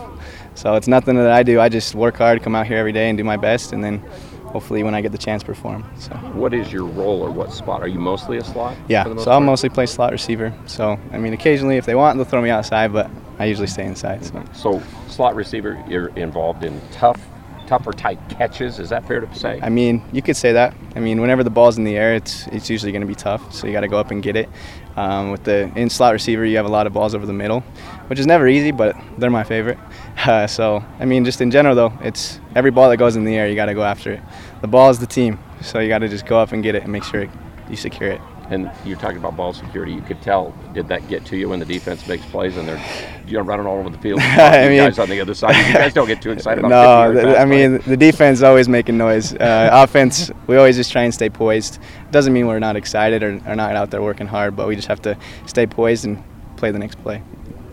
So 0.55 0.75
it's 0.75 0.87
nothing 0.87 1.15
that 1.15 1.31
I 1.31 1.43
do. 1.43 1.59
I 1.59 1.69
just 1.69 1.95
work 1.95 2.17
hard, 2.17 2.41
come 2.43 2.55
out 2.55 2.67
here 2.67 2.77
every 2.77 2.91
day, 2.91 3.09
and 3.09 3.17
do 3.17 3.23
my 3.23 3.37
best, 3.37 3.73
and 3.73 3.83
then 3.83 3.99
hopefully 4.45 4.83
when 4.83 4.93
I 4.93 5.01
get 5.01 5.11
the 5.11 5.17
chance, 5.17 5.43
perform. 5.43 5.83
So. 5.97 6.11
What 6.33 6.53
is 6.53 6.71
your 6.71 6.85
role 6.85 7.21
or 7.21 7.31
what 7.31 7.51
spot? 7.51 7.81
Are 7.81 7.87
you 7.87 7.99
mostly 7.99 8.37
a 8.37 8.43
slot? 8.43 8.77
Yeah, 8.87 9.03
for 9.03 9.09
the 9.09 9.15
most 9.15 9.25
so 9.25 9.31
I'll 9.31 9.39
part? 9.39 9.45
mostly 9.45 9.69
play 9.69 9.85
slot 9.87 10.11
receiver. 10.11 10.53
So 10.67 10.99
I 11.11 11.17
mean, 11.17 11.33
occasionally 11.33 11.77
if 11.77 11.85
they 11.85 11.95
want, 11.95 12.17
they'll 12.17 12.25
throw 12.25 12.41
me 12.41 12.51
outside, 12.51 12.93
but 12.93 13.09
I 13.39 13.45
usually 13.45 13.67
stay 13.67 13.85
inside. 13.85 14.23
So. 14.23 14.43
So 14.53 14.83
slot 15.09 15.35
receiver, 15.35 15.83
you're 15.89 16.09
involved 16.09 16.63
in 16.63 16.79
tough, 16.91 17.19
tougher 17.65 17.91
tight 17.91 18.19
catches. 18.29 18.77
Is 18.77 18.89
that 18.89 19.07
fair 19.07 19.19
to 19.21 19.35
say? 19.35 19.59
I 19.61 19.69
mean, 19.69 20.03
you 20.11 20.21
could 20.21 20.37
say 20.37 20.53
that. 20.53 20.75
I 20.95 20.99
mean, 20.99 21.19
whenever 21.19 21.43
the 21.43 21.49
ball's 21.49 21.79
in 21.79 21.83
the 21.83 21.97
air, 21.97 22.13
it's 22.13 22.45
it's 22.47 22.69
usually 22.69 22.91
going 22.91 23.01
to 23.01 23.07
be 23.07 23.15
tough. 23.15 23.53
So 23.53 23.65
you 23.65 23.73
got 23.73 23.81
to 23.81 23.87
go 23.87 23.97
up 23.97 24.11
and 24.11 24.21
get 24.21 24.35
it. 24.35 24.49
Um, 24.95 25.31
with 25.31 25.43
the 25.43 25.71
in 25.75 25.89
slot 25.89 26.13
receiver, 26.13 26.45
you 26.45 26.57
have 26.57 26.65
a 26.65 26.69
lot 26.69 26.85
of 26.85 26.93
balls 26.93 27.15
over 27.15 27.25
the 27.25 27.33
middle, 27.33 27.61
which 28.07 28.19
is 28.19 28.27
never 28.27 28.47
easy, 28.47 28.71
but 28.71 28.95
they're 29.17 29.29
my 29.29 29.43
favorite. 29.43 29.77
Uh, 30.15 30.45
so 30.45 30.85
I 30.99 31.05
mean, 31.05 31.25
just 31.25 31.41
in 31.41 31.49
general 31.49 31.75
though, 31.75 31.91
it's 32.01 32.39
every 32.55 32.69
ball 32.69 32.87
that 32.91 32.97
goes 32.97 33.15
in 33.15 33.25
the 33.25 33.35
air, 33.35 33.49
you 33.49 33.55
got 33.55 33.65
to 33.65 33.73
go 33.73 33.83
after 33.83 34.11
it. 34.11 34.21
The 34.61 34.67
ball 34.67 34.91
is 34.91 34.99
the 34.99 35.07
team, 35.07 35.39
so 35.59 35.79
you 35.79 35.89
got 35.89 35.99
to 35.99 36.07
just 36.07 36.27
go 36.27 36.37
up 36.37 36.51
and 36.51 36.61
get 36.61 36.75
it 36.75 36.83
and 36.83 36.91
make 36.91 37.03
sure 37.03 37.27
you 37.67 37.75
secure 37.75 38.11
it. 38.11 38.21
And 38.49 38.69
you're 38.85 38.97
talking 38.97 39.17
about 39.17 39.37
ball 39.37 39.53
security. 39.53 39.93
You 39.93 40.01
could 40.01 40.21
tell. 40.21 40.53
Did 40.73 40.89
that 40.89 41.07
get 41.07 41.25
to 41.27 41.37
you 41.37 41.47
when 41.49 41.59
the 41.59 41.65
defense 41.65 42.05
makes 42.07 42.25
plays 42.25 42.57
and 42.57 42.67
they're 42.67 42.83
you 43.25 43.37
know 43.37 43.41
running 43.43 43.65
all 43.65 43.77
over 43.77 43.89
the 43.89 43.97
field? 43.97 44.19
I 44.21 44.63
you 44.65 44.69
mean- 44.71 44.79
guys 44.79 44.99
on 44.99 45.09
the 45.09 45.21
other 45.21 45.33
side. 45.33 45.55
You 45.67 45.73
guys 45.73 45.93
don't 45.93 46.07
get 46.07 46.21
too 46.21 46.31
excited. 46.31 46.59
about 46.65 46.69
no, 47.13 47.13
50 47.13 47.13
th- 47.13 47.23
yards 47.25 47.39
I 47.39 47.41
out, 47.41 47.47
mean 47.47 47.81
the 47.89 47.97
defense 47.97 48.39
is 48.39 48.43
always 48.43 48.67
making 48.69 48.97
noise. 48.97 49.33
Uh, 49.43 49.69
offense, 49.71 50.29
we 50.47 50.57
always 50.57 50.75
just 50.75 50.91
try 50.91 51.03
and 51.03 51.13
stay 51.13 51.29
poised. 51.29 51.79
Doesn't 52.11 52.33
mean 52.33 52.47
we're 52.47 52.59
not 52.59 52.75
excited 52.75 53.23
or, 53.23 53.41
or 53.47 53.55
not 53.55 53.75
out 53.75 53.91
there 53.91 54.01
working 54.01 54.27
hard, 54.27 54.55
but 54.55 54.67
we 54.67 54.75
just 54.75 54.87
have 54.87 55.01
to 55.03 55.17
stay 55.45 55.65
poised 55.65 56.05
and 56.05 56.21
play 56.57 56.71
the 56.71 56.79
next 56.79 56.95
play. 57.01 57.21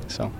So. 0.09 0.33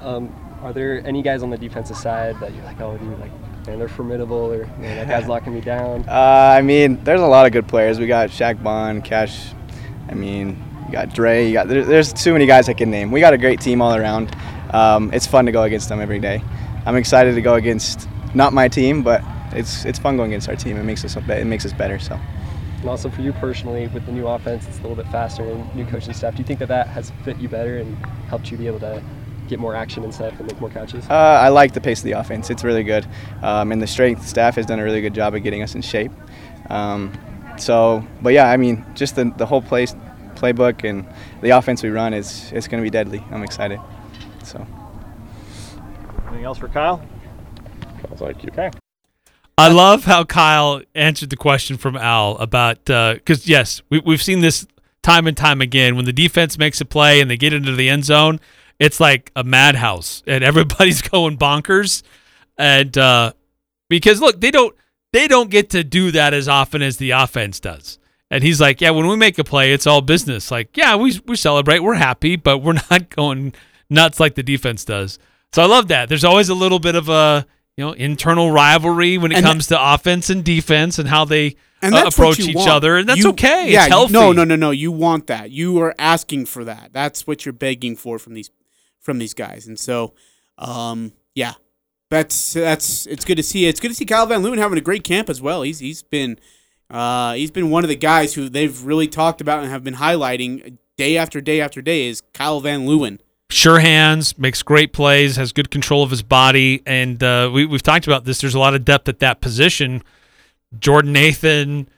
Um, 0.00 0.34
are 0.62 0.72
there 0.72 1.06
any 1.06 1.22
guys 1.22 1.42
on 1.42 1.50
the 1.50 1.58
defensive 1.58 1.96
side 1.96 2.38
that 2.40 2.54
you're 2.54 2.64
like, 2.64 2.80
oh, 2.80 2.96
dude, 2.98 3.18
like, 3.20 3.30
man, 3.66 3.78
they're 3.78 3.88
formidable, 3.88 4.52
or 4.52 4.66
man, 4.78 4.96
that 4.96 5.08
guy's 5.08 5.28
locking 5.28 5.54
me 5.54 5.60
down? 5.60 6.04
Uh, 6.08 6.54
I 6.56 6.62
mean, 6.62 7.02
there's 7.04 7.20
a 7.20 7.26
lot 7.26 7.46
of 7.46 7.52
good 7.52 7.66
players. 7.66 7.98
We 7.98 8.06
got 8.06 8.30
Shaq 8.30 8.62
Bond, 8.62 9.04
Cash. 9.04 9.52
I 10.08 10.14
mean, 10.14 10.62
you 10.86 10.92
got 10.92 11.14
Dre. 11.14 11.46
You 11.46 11.52
got 11.54 11.68
there, 11.68 11.84
there's 11.84 12.12
too 12.12 12.32
many 12.32 12.46
guys 12.46 12.68
I 12.68 12.74
can 12.74 12.90
name. 12.90 13.10
We 13.10 13.20
got 13.20 13.32
a 13.32 13.38
great 13.38 13.60
team 13.60 13.80
all 13.80 13.94
around. 13.94 14.34
Um, 14.70 15.12
it's 15.12 15.26
fun 15.26 15.46
to 15.46 15.52
go 15.52 15.62
against 15.62 15.88
them 15.88 16.00
every 16.00 16.18
day. 16.18 16.42
I'm 16.86 16.96
excited 16.96 17.34
to 17.34 17.40
go 17.40 17.54
against 17.54 18.08
not 18.34 18.52
my 18.52 18.68
team, 18.68 19.02
but 19.02 19.22
it's 19.52 19.84
it's 19.84 19.98
fun 19.98 20.16
going 20.16 20.32
against 20.32 20.48
our 20.48 20.56
team. 20.56 20.76
It 20.76 20.84
makes 20.84 21.04
us 21.04 21.16
it 21.16 21.46
makes 21.46 21.64
us 21.64 21.72
better. 21.72 21.98
So. 21.98 22.18
And 22.80 22.90
also 22.90 23.08
for 23.08 23.22
you 23.22 23.32
personally, 23.32 23.86
with 23.88 24.04
the 24.04 24.12
new 24.12 24.26
offense, 24.26 24.66
it's 24.68 24.78
a 24.78 24.82
little 24.82 24.96
bit 24.96 25.06
faster 25.06 25.42
and 25.42 25.74
new 25.74 25.86
coaching 25.86 26.12
staff. 26.12 26.34
Do 26.34 26.40
you 26.40 26.44
think 26.44 26.58
that 26.58 26.68
that 26.68 26.86
has 26.88 27.12
fit 27.24 27.38
you 27.38 27.48
better 27.48 27.78
and 27.78 27.96
helped 28.28 28.50
you 28.50 28.58
be 28.58 28.66
able 28.66 28.80
to 28.80 29.02
get 29.48 29.58
more 29.58 29.74
action 29.74 30.04
and 30.04 30.14
stuff 30.14 30.38
and 30.38 30.46
make 30.48 30.60
more 30.60 30.70
catches? 30.70 31.08
Uh, 31.08 31.14
I 31.14 31.48
like 31.48 31.72
the 31.74 31.80
pace 31.80 32.00
of 32.00 32.04
the 32.04 32.12
offense. 32.12 32.50
It's 32.50 32.64
really 32.64 32.84
good, 32.84 33.06
um, 33.42 33.72
and 33.72 33.80
the 33.80 33.86
strength 33.86 34.26
staff 34.26 34.56
has 34.56 34.66
done 34.66 34.78
a 34.80 34.84
really 34.84 35.00
good 35.00 35.14
job 35.14 35.34
of 35.34 35.42
getting 35.42 35.62
us 35.62 35.74
in 35.74 35.82
shape. 35.82 36.12
Um, 36.70 37.12
so, 37.58 38.04
but 38.22 38.32
yeah, 38.32 38.50
I 38.50 38.56
mean, 38.56 38.84
just 38.94 39.16
the, 39.16 39.32
the 39.36 39.46
whole 39.46 39.62
play, 39.62 39.86
playbook 40.34 40.88
and 40.88 41.06
the 41.40 41.50
offense 41.50 41.82
we 41.82 41.90
run 41.90 42.14
is 42.14 42.50
it's 42.52 42.68
going 42.68 42.82
to 42.82 42.86
be 42.86 42.90
deadly. 42.90 43.24
I'm 43.30 43.42
excited. 43.42 43.80
So. 44.42 44.66
Anything 46.28 46.44
else 46.44 46.58
for 46.58 46.68
Kyle? 46.68 47.06
Thank 48.16 48.42
you. 48.42 48.50
Okay. 48.50 48.70
I 49.56 49.68
love 49.68 50.04
how 50.04 50.24
Kyle 50.24 50.82
answered 50.94 51.30
the 51.30 51.36
question 51.36 51.76
from 51.76 51.96
Al 51.96 52.36
about 52.38 52.84
because 52.84 53.46
yes, 53.46 53.82
we, 53.88 54.00
we've 54.00 54.22
seen 54.22 54.40
this 54.40 54.66
time 55.02 55.26
and 55.26 55.36
time 55.36 55.60
again. 55.60 55.94
When 55.94 56.04
the 56.04 56.12
defense 56.12 56.58
makes 56.58 56.80
a 56.80 56.84
play 56.84 57.20
and 57.20 57.30
they 57.30 57.36
get 57.36 57.52
into 57.52 57.74
the 57.74 57.88
end 57.88 58.04
zone, 58.04 58.40
it's 58.78 59.00
like 59.00 59.30
a 59.36 59.44
madhouse, 59.44 60.22
and 60.26 60.42
everybody's 60.44 61.02
going 61.10 61.36
bonkers. 61.38 62.02
And 62.58 62.96
uh, 62.98 63.32
because 63.88 64.20
look, 64.20 64.40
they 64.40 64.50
don't 64.50 64.74
they 65.12 65.28
don't 65.28 65.50
get 65.50 65.70
to 65.70 65.84
do 65.84 66.10
that 66.12 66.34
as 66.34 66.48
often 66.48 66.82
as 66.82 66.96
the 66.98 67.10
offense 67.12 67.60
does. 67.60 67.98
And 68.30 68.42
he's 68.42 68.60
like, 68.60 68.80
"Yeah, 68.80 68.90
when 68.90 69.06
we 69.06 69.16
make 69.16 69.38
a 69.38 69.44
play, 69.44 69.72
it's 69.72 69.86
all 69.86 70.00
business. 70.00 70.50
Like, 70.50 70.76
yeah, 70.76 70.96
we 70.96 71.20
we 71.26 71.36
celebrate, 71.36 71.80
we're 71.80 71.94
happy, 71.94 72.36
but 72.36 72.58
we're 72.58 72.72
not 72.90 73.10
going 73.10 73.54
nuts 73.90 74.18
like 74.20 74.34
the 74.34 74.42
defense 74.42 74.84
does." 74.84 75.18
So 75.52 75.62
I 75.62 75.66
love 75.66 75.88
that. 75.88 76.08
There's 76.08 76.24
always 76.24 76.48
a 76.48 76.54
little 76.54 76.78
bit 76.80 76.94
of 76.96 77.08
a 77.08 77.46
you 77.76 77.84
know 77.84 77.92
internal 77.92 78.50
rivalry 78.50 79.18
when 79.18 79.30
it 79.32 79.36
And 79.38 79.46
comes 79.46 79.66
to 79.68 79.92
offense 79.94 80.30
and 80.30 80.42
defense 80.44 80.98
and 80.98 81.08
how 81.08 81.24
they 81.24 81.56
uh, 81.82 82.04
approach 82.06 82.40
each 82.40 82.56
want. 82.56 82.70
other, 82.70 82.96
and 82.96 83.08
that's 83.08 83.20
You- 83.20 83.30
okay. 83.30 83.70
Yeah, 83.70 83.82
it's 83.82 83.88
healthy. 83.88 84.14
no, 84.14 84.32
no, 84.32 84.42
no, 84.44 84.56
no. 84.56 84.70
You 84.70 84.90
want 84.90 85.26
that. 85.28 85.50
You 85.50 85.78
are 85.80 85.94
asking 85.98 86.46
for 86.46 86.64
that. 86.64 86.90
That's 86.92 87.26
what 87.26 87.44
you're 87.44 87.52
begging 87.52 87.94
for 87.94 88.18
from 88.18 88.34
these 88.34 88.50
from 89.04 89.18
these 89.18 89.34
guys. 89.34 89.68
And 89.68 89.78
so, 89.78 90.14
um, 90.58 91.12
yeah, 91.34 91.52
that's 92.10 92.54
that's 92.54 93.06
it's 93.06 93.24
good 93.24 93.36
to 93.36 93.42
see. 93.42 93.66
It's 93.66 93.78
good 93.80 93.88
to 93.88 93.94
see 93.94 94.06
Kyle 94.06 94.26
Van 94.26 94.42
Leeuwen 94.42 94.58
having 94.58 94.78
a 94.78 94.82
great 94.82 95.04
camp 95.04 95.28
as 95.28 95.40
well. 95.40 95.62
He's 95.62 95.78
he's 95.78 96.02
been 96.02 96.38
uh, 96.90 97.34
he's 97.34 97.50
been 97.50 97.70
one 97.70 97.84
of 97.84 97.88
the 97.88 97.96
guys 97.96 98.34
who 98.34 98.48
they've 98.48 98.84
really 98.84 99.06
talked 99.06 99.40
about 99.40 99.62
and 99.62 99.70
have 99.70 99.84
been 99.84 99.94
highlighting 99.94 100.78
day 100.96 101.16
after 101.16 101.40
day 101.40 101.60
after 101.60 101.82
day 101.82 102.06
is 102.06 102.22
Kyle 102.32 102.60
Van 102.60 102.86
Leeuwen. 102.86 103.18
sure 103.50 103.80
hands, 103.80 104.38
makes 104.38 104.62
great 104.62 104.92
plays, 104.92 105.36
has 105.36 105.52
good 105.52 105.70
control 105.70 106.02
of 106.02 106.10
his 106.10 106.22
body, 106.22 106.82
and 106.86 107.22
uh, 107.22 107.50
we, 107.52 107.66
we've 107.66 107.82
talked 107.82 108.06
about 108.06 108.24
this. 108.24 108.40
There's 108.40 108.54
a 108.54 108.58
lot 108.58 108.74
of 108.74 108.84
depth 108.84 109.08
at 109.08 109.18
that 109.20 109.40
position. 109.40 110.02
Jordan 110.78 111.12
Nathan, 111.12 111.88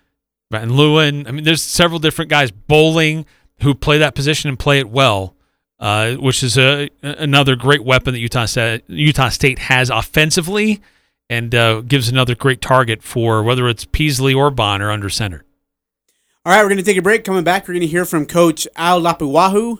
Van 0.50 0.70
Leeuwen. 0.70 1.28
I 1.28 1.30
mean, 1.30 1.44
there's 1.44 1.62
several 1.62 1.98
different 1.98 2.30
guys 2.30 2.50
bowling 2.50 3.26
who 3.62 3.74
play 3.74 3.98
that 3.98 4.14
position 4.14 4.48
and 4.48 4.58
play 4.58 4.78
it 4.78 4.88
well, 4.88 5.35
uh, 5.78 6.14
which 6.14 6.42
is 6.42 6.56
a 6.56 6.88
another 7.02 7.56
great 7.56 7.84
weapon 7.84 8.14
that 8.14 8.20
Utah 8.20 8.46
State, 8.46 8.84
Utah 8.88 9.28
State 9.28 9.58
has 9.58 9.90
offensively, 9.90 10.80
and 11.28 11.54
uh, 11.54 11.80
gives 11.80 12.08
another 12.08 12.34
great 12.34 12.60
target 12.60 13.02
for 13.02 13.42
whether 13.42 13.68
it's 13.68 13.84
Peasley 13.84 14.34
or 14.34 14.50
Bonner 14.50 14.90
under 14.90 15.10
center. 15.10 15.44
All 16.44 16.52
right, 16.52 16.62
we're 16.62 16.68
going 16.68 16.78
to 16.78 16.84
take 16.84 16.96
a 16.96 17.02
break. 17.02 17.24
Coming 17.24 17.44
back, 17.44 17.66
we're 17.66 17.74
going 17.74 17.80
to 17.80 17.86
hear 17.88 18.04
from 18.04 18.24
Coach 18.24 18.68
Al 18.76 19.00
Lapuaho. 19.00 19.78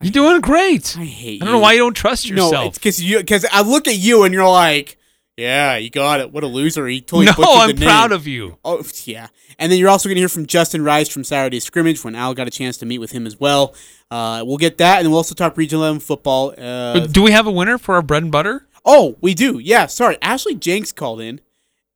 You're 0.00 0.12
doing 0.12 0.40
great. 0.40 0.96
I 0.98 1.04
hate. 1.04 1.40
You. 1.40 1.42
I 1.42 1.44
don't 1.44 1.52
know 1.52 1.58
why 1.60 1.72
you 1.72 1.78
don't 1.78 1.94
trust 1.94 2.28
yourself. 2.28 2.52
No, 2.52 2.66
it's 2.66 2.78
because 2.78 3.02
you 3.02 3.18
because 3.18 3.46
I 3.50 3.62
look 3.62 3.86
at 3.86 3.96
you 3.96 4.24
and 4.24 4.34
you're 4.34 4.48
like, 4.48 4.98
yeah, 5.36 5.76
you 5.76 5.90
got 5.90 6.20
it. 6.20 6.32
What 6.32 6.44
a 6.44 6.46
loser. 6.46 6.86
He 6.86 7.00
totally 7.00 7.26
No, 7.26 7.32
butchered 7.32 7.70
I'm 7.70 7.76
name. 7.76 7.88
proud 7.88 8.12
of 8.12 8.26
you. 8.26 8.58
Oh 8.64 8.82
yeah, 9.04 9.28
and 9.58 9.70
then 9.70 9.78
you're 9.78 9.88
also 9.88 10.08
going 10.08 10.16
to 10.16 10.20
hear 10.20 10.28
from 10.28 10.46
Justin 10.46 10.82
Rice 10.82 11.08
from 11.08 11.24
Saturday 11.24 11.60
Scrimmage 11.60 12.02
when 12.04 12.14
Al 12.14 12.34
got 12.34 12.46
a 12.46 12.50
chance 12.50 12.76
to 12.78 12.86
meet 12.86 12.98
with 12.98 13.12
him 13.12 13.26
as 13.26 13.38
well. 13.38 13.74
Uh, 14.10 14.42
we'll 14.46 14.56
get 14.56 14.78
that, 14.78 15.00
and 15.00 15.08
we'll 15.08 15.18
also 15.18 15.34
talk 15.34 15.56
Region 15.56 15.78
11 15.78 16.00
football. 16.00 16.54
Uh, 16.56 17.00
do 17.06 17.22
we 17.22 17.32
have 17.32 17.46
a 17.46 17.50
winner 17.52 17.76
for 17.78 17.94
our 17.96 18.02
bread 18.02 18.22
and 18.22 18.32
butter? 18.32 18.66
oh, 18.88 19.16
we 19.20 19.34
do. 19.34 19.58
Yeah, 19.58 19.86
sorry. 19.86 20.16
Ashley 20.22 20.54
Jenks 20.54 20.92
called 20.92 21.20
in 21.20 21.40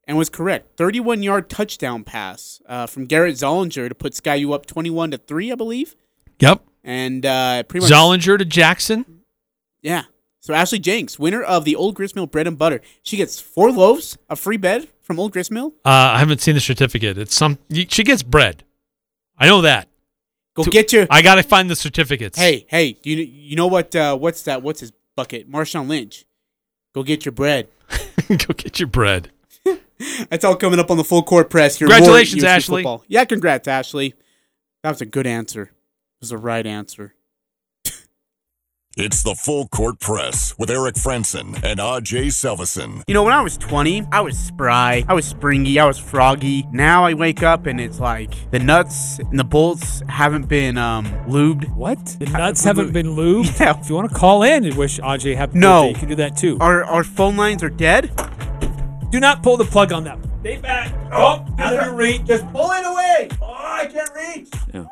and 0.08 0.18
was 0.18 0.28
correct. 0.28 0.76
31 0.76 1.22
yard 1.22 1.48
touchdown 1.48 2.02
pass 2.02 2.60
uh, 2.66 2.88
from 2.88 3.06
Garrett 3.06 3.36
Zollinger 3.36 3.88
to 3.88 3.94
put 3.94 4.12
Skyview 4.14 4.52
up 4.52 4.66
21 4.66 5.12
to 5.12 5.18
three, 5.18 5.52
I 5.52 5.54
believe. 5.54 5.94
Yep. 6.40 6.64
And 6.82 7.24
uh, 7.24 7.62
pretty 7.62 7.84
much 7.84 7.92
Zollinger 7.92 8.36
to 8.38 8.44
Jackson. 8.44 9.22
Yeah. 9.82 10.02
So 10.40 10.54
Ashley 10.54 10.78
Jenks, 10.78 11.18
winner 11.18 11.42
of 11.42 11.64
the 11.64 11.76
Old 11.76 11.94
Gristmill 11.94 12.26
Bread 12.26 12.46
and 12.46 12.56
Butter, 12.56 12.80
she 13.02 13.16
gets 13.18 13.38
four 13.38 13.70
loaves 13.70 14.16
of 14.30 14.40
free 14.40 14.56
bed 14.56 14.88
from 15.02 15.20
Old 15.20 15.32
Gristmill. 15.32 15.74
Uh, 15.84 15.90
I 16.14 16.18
haven't 16.18 16.40
seen 16.40 16.54
the 16.54 16.60
certificate. 16.60 17.18
It's 17.18 17.34
some. 17.34 17.58
She 17.70 18.02
gets 18.02 18.22
bread. 18.22 18.64
I 19.38 19.46
know 19.46 19.60
that. 19.62 19.88
Go 20.54 20.64
To- 20.64 20.70
get 20.70 20.92
your. 20.92 21.06
I 21.10 21.20
gotta 21.22 21.42
find 21.42 21.68
the 21.68 21.76
certificates. 21.76 22.38
Hey, 22.38 22.66
hey, 22.68 22.92
do 22.92 23.10
you 23.10 23.16
you 23.24 23.56
know 23.56 23.66
what? 23.66 23.94
Uh, 23.94 24.16
what's 24.16 24.42
that? 24.44 24.62
What's 24.62 24.80
his 24.80 24.92
bucket? 25.14 25.50
Marshawn 25.50 25.88
Lynch. 25.88 26.24
Go 26.94 27.02
get 27.02 27.24
your 27.24 27.32
bread. 27.32 27.68
go 28.28 28.54
get 28.54 28.80
your 28.80 28.88
bread. 28.88 29.30
That's 30.30 30.44
all 30.44 30.56
coming 30.56 30.78
up 30.80 30.90
on 30.90 30.96
the 30.96 31.04
full 31.04 31.22
court 31.22 31.50
press 31.50 31.78
here. 31.78 31.86
Congratulations, 31.86 32.42
Ashley. 32.42 32.82
football. 32.82 33.04
Yeah, 33.06 33.26
congrats, 33.26 33.68
Ashley. 33.68 34.14
That 34.82 34.90
was 34.90 35.02
a 35.02 35.06
good 35.06 35.26
answer. 35.26 35.64
It 35.64 36.20
was 36.20 36.30
the 36.30 36.38
right 36.38 36.66
answer. 36.66 37.14
It's 38.96 39.22
the 39.22 39.36
full 39.36 39.68
court 39.68 40.00
press 40.00 40.52
with 40.58 40.68
Eric 40.68 40.96
Frandsen 40.96 41.54
and 41.62 41.78
AJ 41.78 42.26
Salvesen. 42.32 43.04
You 43.06 43.14
know, 43.14 43.22
when 43.22 43.32
I 43.32 43.40
was 43.40 43.56
20, 43.56 44.02
I 44.10 44.20
was 44.20 44.36
spry, 44.36 45.04
I 45.06 45.14
was 45.14 45.24
springy, 45.24 45.78
I 45.78 45.84
was 45.86 45.96
froggy. 45.96 46.66
Now 46.72 47.04
I 47.04 47.14
wake 47.14 47.44
up 47.44 47.66
and 47.66 47.80
it's 47.80 48.00
like 48.00 48.34
the 48.50 48.58
nuts 48.58 49.20
and 49.20 49.38
the 49.38 49.44
bolts 49.44 50.02
haven't 50.08 50.48
been 50.48 50.76
um 50.76 51.04
lubed. 51.28 51.72
What? 51.76 52.04
The 52.18 52.26
nuts 52.26 52.64
haven't 52.64 52.92
been 52.92 53.14
lubed? 53.14 53.40
Yeah. 53.60 53.78
If 53.78 53.88
you 53.88 53.94
want 53.94 54.10
to 54.10 54.14
call 54.16 54.42
in 54.42 54.64
and 54.64 54.74
wish 54.76 54.98
Aj 54.98 55.36
happy 55.36 55.58
No. 55.58 55.82
birthday, 55.84 55.88
you 55.90 55.94
can 56.00 56.08
do 56.08 56.14
that 56.16 56.36
too. 56.36 56.58
Our 56.60 56.82
our 56.84 57.04
phone 57.04 57.36
lines 57.36 57.62
are 57.62 57.70
dead. 57.70 58.10
Do 59.10 59.20
not 59.20 59.44
pull 59.44 59.56
the 59.56 59.64
plug 59.64 59.92
on 59.92 60.02
that. 60.04 60.18
Stay 60.40 60.56
back. 60.56 60.94
Oh, 61.12 61.44
out 61.58 61.88
of 61.88 61.96
reach. 61.96 62.24
Just 62.24 62.50
pull 62.50 62.70
it 62.72 62.86
away. 62.86 63.28
Oh, 63.42 63.54
I 63.54 63.86
can't 63.86 64.10
reach. 64.14 64.48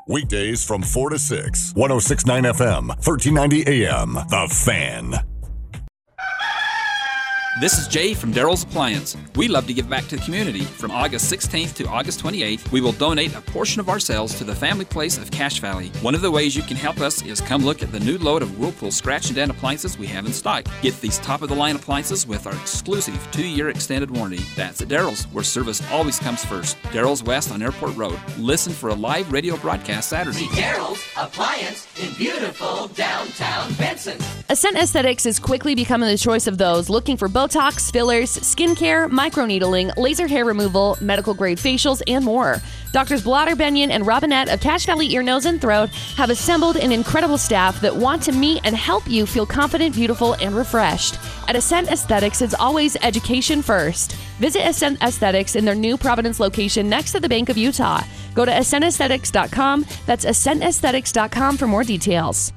Weekdays 0.06 0.62
from 0.64 0.82
4 0.82 1.10
to 1.10 1.18
6. 1.18 1.74
1069 1.74 2.42
FM, 2.44 2.88
1390 2.88 3.84
AM. 3.86 4.14
The 4.14 4.48
Fan. 4.50 5.14
This 7.60 7.76
is 7.76 7.89
Jay 7.89 8.14
from 8.14 8.32
Daryl's 8.32 8.62
Appliance. 8.62 9.16
We 9.35 9.48
love 9.48 9.66
to 9.66 9.74
give 9.74 9.90
back 9.90 10.06
to 10.09 10.16
the 10.16 10.22
community. 10.22 10.60
From 10.60 10.93
August 10.93 11.32
16th 11.32 11.74
to 11.74 11.89
August 11.89 12.22
28th, 12.22 12.70
we 12.70 12.80
will 12.80 12.93
donate 12.93 13.35
a 13.35 13.40
portion 13.40 13.80
of 13.80 13.89
our 13.89 13.98
sales 13.98 14.39
to 14.39 14.44
the 14.44 14.55
family 14.55 14.85
place 14.85 15.18
of 15.18 15.28
Cache 15.32 15.59
Valley. 15.59 15.89
One 16.01 16.14
of 16.14 16.20
the 16.20 16.30
ways 16.30 16.55
you 16.55 16.62
can 16.62 16.76
help 16.76 17.01
us 17.01 17.20
is 17.26 17.40
come 17.40 17.64
look 17.64 17.82
at 17.82 17.90
the 17.90 17.98
new 17.98 18.16
load 18.18 18.43
of 18.43 18.60
Whirlpool 18.60 18.93
scratch 18.93 19.26
and 19.26 19.35
dent 19.35 19.51
appliances 19.51 19.98
we 19.98 20.06
have 20.06 20.24
in 20.24 20.32
stock. 20.32 20.66
Get 20.82 21.01
these 21.01 21.18
top 21.18 21.43
of 21.43 21.48
the 21.48 21.56
line 21.56 21.74
appliances 21.74 22.28
with 22.28 22.47
our 22.47 22.55
exclusive 22.55 23.28
two 23.32 23.44
year 23.44 23.70
extended 23.70 24.12
warranty. 24.12 24.44
That's 24.55 24.80
at 24.80 24.86
Daryl's, 24.86 25.24
where 25.32 25.43
service 25.43 25.82
always 25.90 26.20
comes 26.20 26.44
first. 26.44 26.80
Daryl's 26.93 27.24
West 27.24 27.51
on 27.51 27.60
Airport 27.60 27.97
Road. 27.97 28.20
Listen 28.39 28.72
for 28.72 28.90
a 28.90 28.94
live 28.94 29.32
radio 29.32 29.56
broadcast 29.56 30.10
Saturday. 30.10 30.47
Daryl's 30.47 31.05
Appliance 31.16 31.89
in 32.01 32.14
beautiful 32.14 32.86
downtown 32.89 33.72
Benson. 33.74 34.16
Ascent 34.48 34.76
Aesthetics 34.76 35.26
is 35.26 35.40
quickly 35.40 35.74
becoming 35.74 36.09
the 36.09 36.16
choice 36.16 36.47
of 36.47 36.59
those 36.59 36.89
looking 36.89 37.16
for 37.16 37.28
Botox, 37.48 37.90
fillers, 37.90 38.36
skincare, 38.38 39.10
microneedling, 39.10 39.96
laser 39.96 40.26
hair 40.26 40.44
removal, 40.44 40.98
medical 41.00 41.32
grade 41.32 41.56
facials, 41.56 42.02
and 42.06 42.22
more. 42.22 42.60
Doctors 42.92 43.22
Blotter 43.22 43.56
Benyon 43.56 43.90
and 43.90 44.06
Robinette 44.06 44.50
of 44.50 44.60
Cache 44.60 44.84
Valley 44.84 45.10
Ear, 45.14 45.22
Nose, 45.22 45.46
and 45.46 45.58
Throat 45.58 45.88
have 46.16 46.28
assembled 46.28 46.76
an 46.76 46.92
incredible 46.92 47.38
staff 47.38 47.80
that 47.80 47.94
want 47.94 48.22
to 48.24 48.32
meet 48.32 48.60
and 48.64 48.76
help 48.76 49.08
you 49.08 49.24
feel 49.24 49.46
confident, 49.46 49.94
beautiful, 49.94 50.34
and 50.34 50.54
refreshed. 50.54 51.18
At 51.48 51.56
Ascent 51.56 51.88
Aesthetics, 51.88 52.42
it's 52.42 52.54
always 52.54 52.96
education 52.96 53.62
first. 53.62 54.12
Visit 54.40 54.68
Ascent 54.68 55.02
Aesthetics 55.02 55.56
in 55.56 55.64
their 55.64 55.74
new 55.74 55.96
Providence 55.96 56.40
location 56.40 56.88
next 56.88 57.12
to 57.12 57.20
the 57.20 57.30
Bank 57.30 57.48
of 57.48 57.56
Utah. 57.56 58.02
Go 58.34 58.44
to 58.44 58.52
ascentaesthetics.com. 58.52 59.86
That's 60.04 60.26
ascentaesthetics.com 60.26 61.56
for 61.56 61.66
more 61.66 61.84
details. 61.84 62.52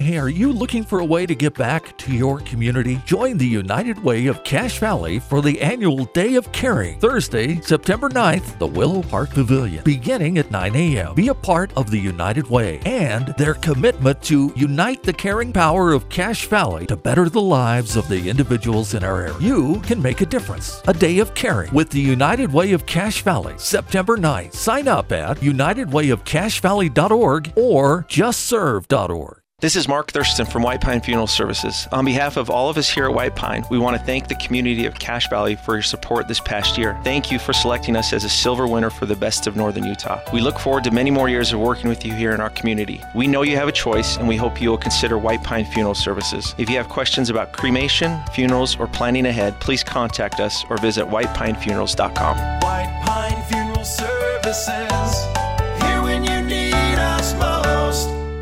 Hey, 0.00 0.16
are 0.16 0.30
you 0.30 0.50
looking 0.50 0.82
for 0.82 1.00
a 1.00 1.04
way 1.04 1.26
to 1.26 1.34
give 1.34 1.52
back 1.52 1.94
to 1.98 2.14
your 2.14 2.38
community? 2.38 3.02
Join 3.04 3.36
the 3.36 3.46
United 3.46 4.02
Way 4.02 4.28
of 4.28 4.42
Cache 4.44 4.78
Valley 4.78 5.18
for 5.18 5.42
the 5.42 5.60
annual 5.60 6.06
Day 6.06 6.36
of 6.36 6.50
Caring, 6.52 6.98
Thursday, 7.00 7.60
September 7.60 8.08
9th, 8.08 8.58
the 8.58 8.66
Willow 8.66 9.02
Park 9.02 9.28
Pavilion, 9.28 9.84
beginning 9.84 10.38
at 10.38 10.50
9 10.50 10.74
a.m. 10.74 11.14
Be 11.14 11.28
a 11.28 11.34
part 11.34 11.70
of 11.76 11.90
the 11.90 11.98
United 11.98 12.46
Way 12.46 12.80
and 12.86 13.34
their 13.36 13.52
commitment 13.52 14.22
to 14.22 14.50
unite 14.56 15.02
the 15.02 15.12
caring 15.12 15.52
power 15.52 15.92
of 15.92 16.08
Cache 16.08 16.46
Valley 16.46 16.86
to 16.86 16.96
better 16.96 17.28
the 17.28 17.42
lives 17.42 17.94
of 17.94 18.08
the 18.08 18.30
individuals 18.30 18.94
in 18.94 19.04
our 19.04 19.20
area. 19.20 19.36
You 19.38 19.82
can 19.82 20.00
make 20.00 20.22
a 20.22 20.26
difference. 20.26 20.80
A 20.88 20.94
Day 20.94 21.18
of 21.18 21.34
Caring 21.34 21.74
with 21.74 21.90
the 21.90 22.00
United 22.00 22.50
Way 22.50 22.72
of 22.72 22.86
Cache 22.86 23.20
Valley, 23.20 23.52
September 23.58 24.16
9th. 24.16 24.54
Sign 24.54 24.88
up 24.88 25.12
at 25.12 25.40
unitedwayofcachevalley.org 25.40 27.52
or 27.54 28.04
justserve.org. 28.04 29.39
This 29.60 29.76
is 29.76 29.86
Mark 29.86 30.10
Thurston 30.10 30.46
from 30.46 30.62
White 30.62 30.80
Pine 30.80 31.02
Funeral 31.02 31.26
Services. 31.26 31.86
On 31.92 32.02
behalf 32.02 32.38
of 32.38 32.48
all 32.48 32.70
of 32.70 32.78
us 32.78 32.88
here 32.88 33.04
at 33.04 33.12
White 33.12 33.36
Pine, 33.36 33.62
we 33.70 33.78
want 33.78 33.94
to 33.94 34.02
thank 34.02 34.26
the 34.26 34.34
community 34.36 34.86
of 34.86 34.98
Cache 34.98 35.28
Valley 35.28 35.54
for 35.54 35.74
your 35.74 35.82
support 35.82 36.26
this 36.26 36.40
past 36.40 36.78
year. 36.78 36.98
Thank 37.04 37.30
you 37.30 37.38
for 37.38 37.52
selecting 37.52 37.94
us 37.94 38.14
as 38.14 38.24
a 38.24 38.28
silver 38.30 38.66
winner 38.66 38.88
for 38.88 39.04
the 39.04 39.16
best 39.16 39.46
of 39.46 39.56
Northern 39.56 39.84
Utah. 39.84 40.18
We 40.32 40.40
look 40.40 40.58
forward 40.58 40.84
to 40.84 40.90
many 40.90 41.10
more 41.10 41.28
years 41.28 41.52
of 41.52 41.60
working 41.60 41.90
with 41.90 42.06
you 42.06 42.14
here 42.14 42.32
in 42.32 42.40
our 42.40 42.48
community. 42.48 43.02
We 43.14 43.26
know 43.26 43.42
you 43.42 43.56
have 43.56 43.68
a 43.68 43.72
choice, 43.72 44.16
and 44.16 44.26
we 44.26 44.36
hope 44.36 44.62
you 44.62 44.70
will 44.70 44.78
consider 44.78 45.18
White 45.18 45.44
Pine 45.44 45.66
Funeral 45.66 45.94
Services. 45.94 46.54
If 46.56 46.70
you 46.70 46.76
have 46.78 46.88
questions 46.88 47.28
about 47.28 47.52
cremation, 47.52 48.18
funerals, 48.32 48.80
or 48.80 48.86
planning 48.86 49.26
ahead, 49.26 49.60
please 49.60 49.84
contact 49.84 50.40
us 50.40 50.64
or 50.70 50.78
visit 50.78 51.04
whitepinefunerals.com. 51.04 52.36
White 52.62 53.02
Pine 53.04 53.42
Funeral 53.50 53.84
Services. 53.84 55.29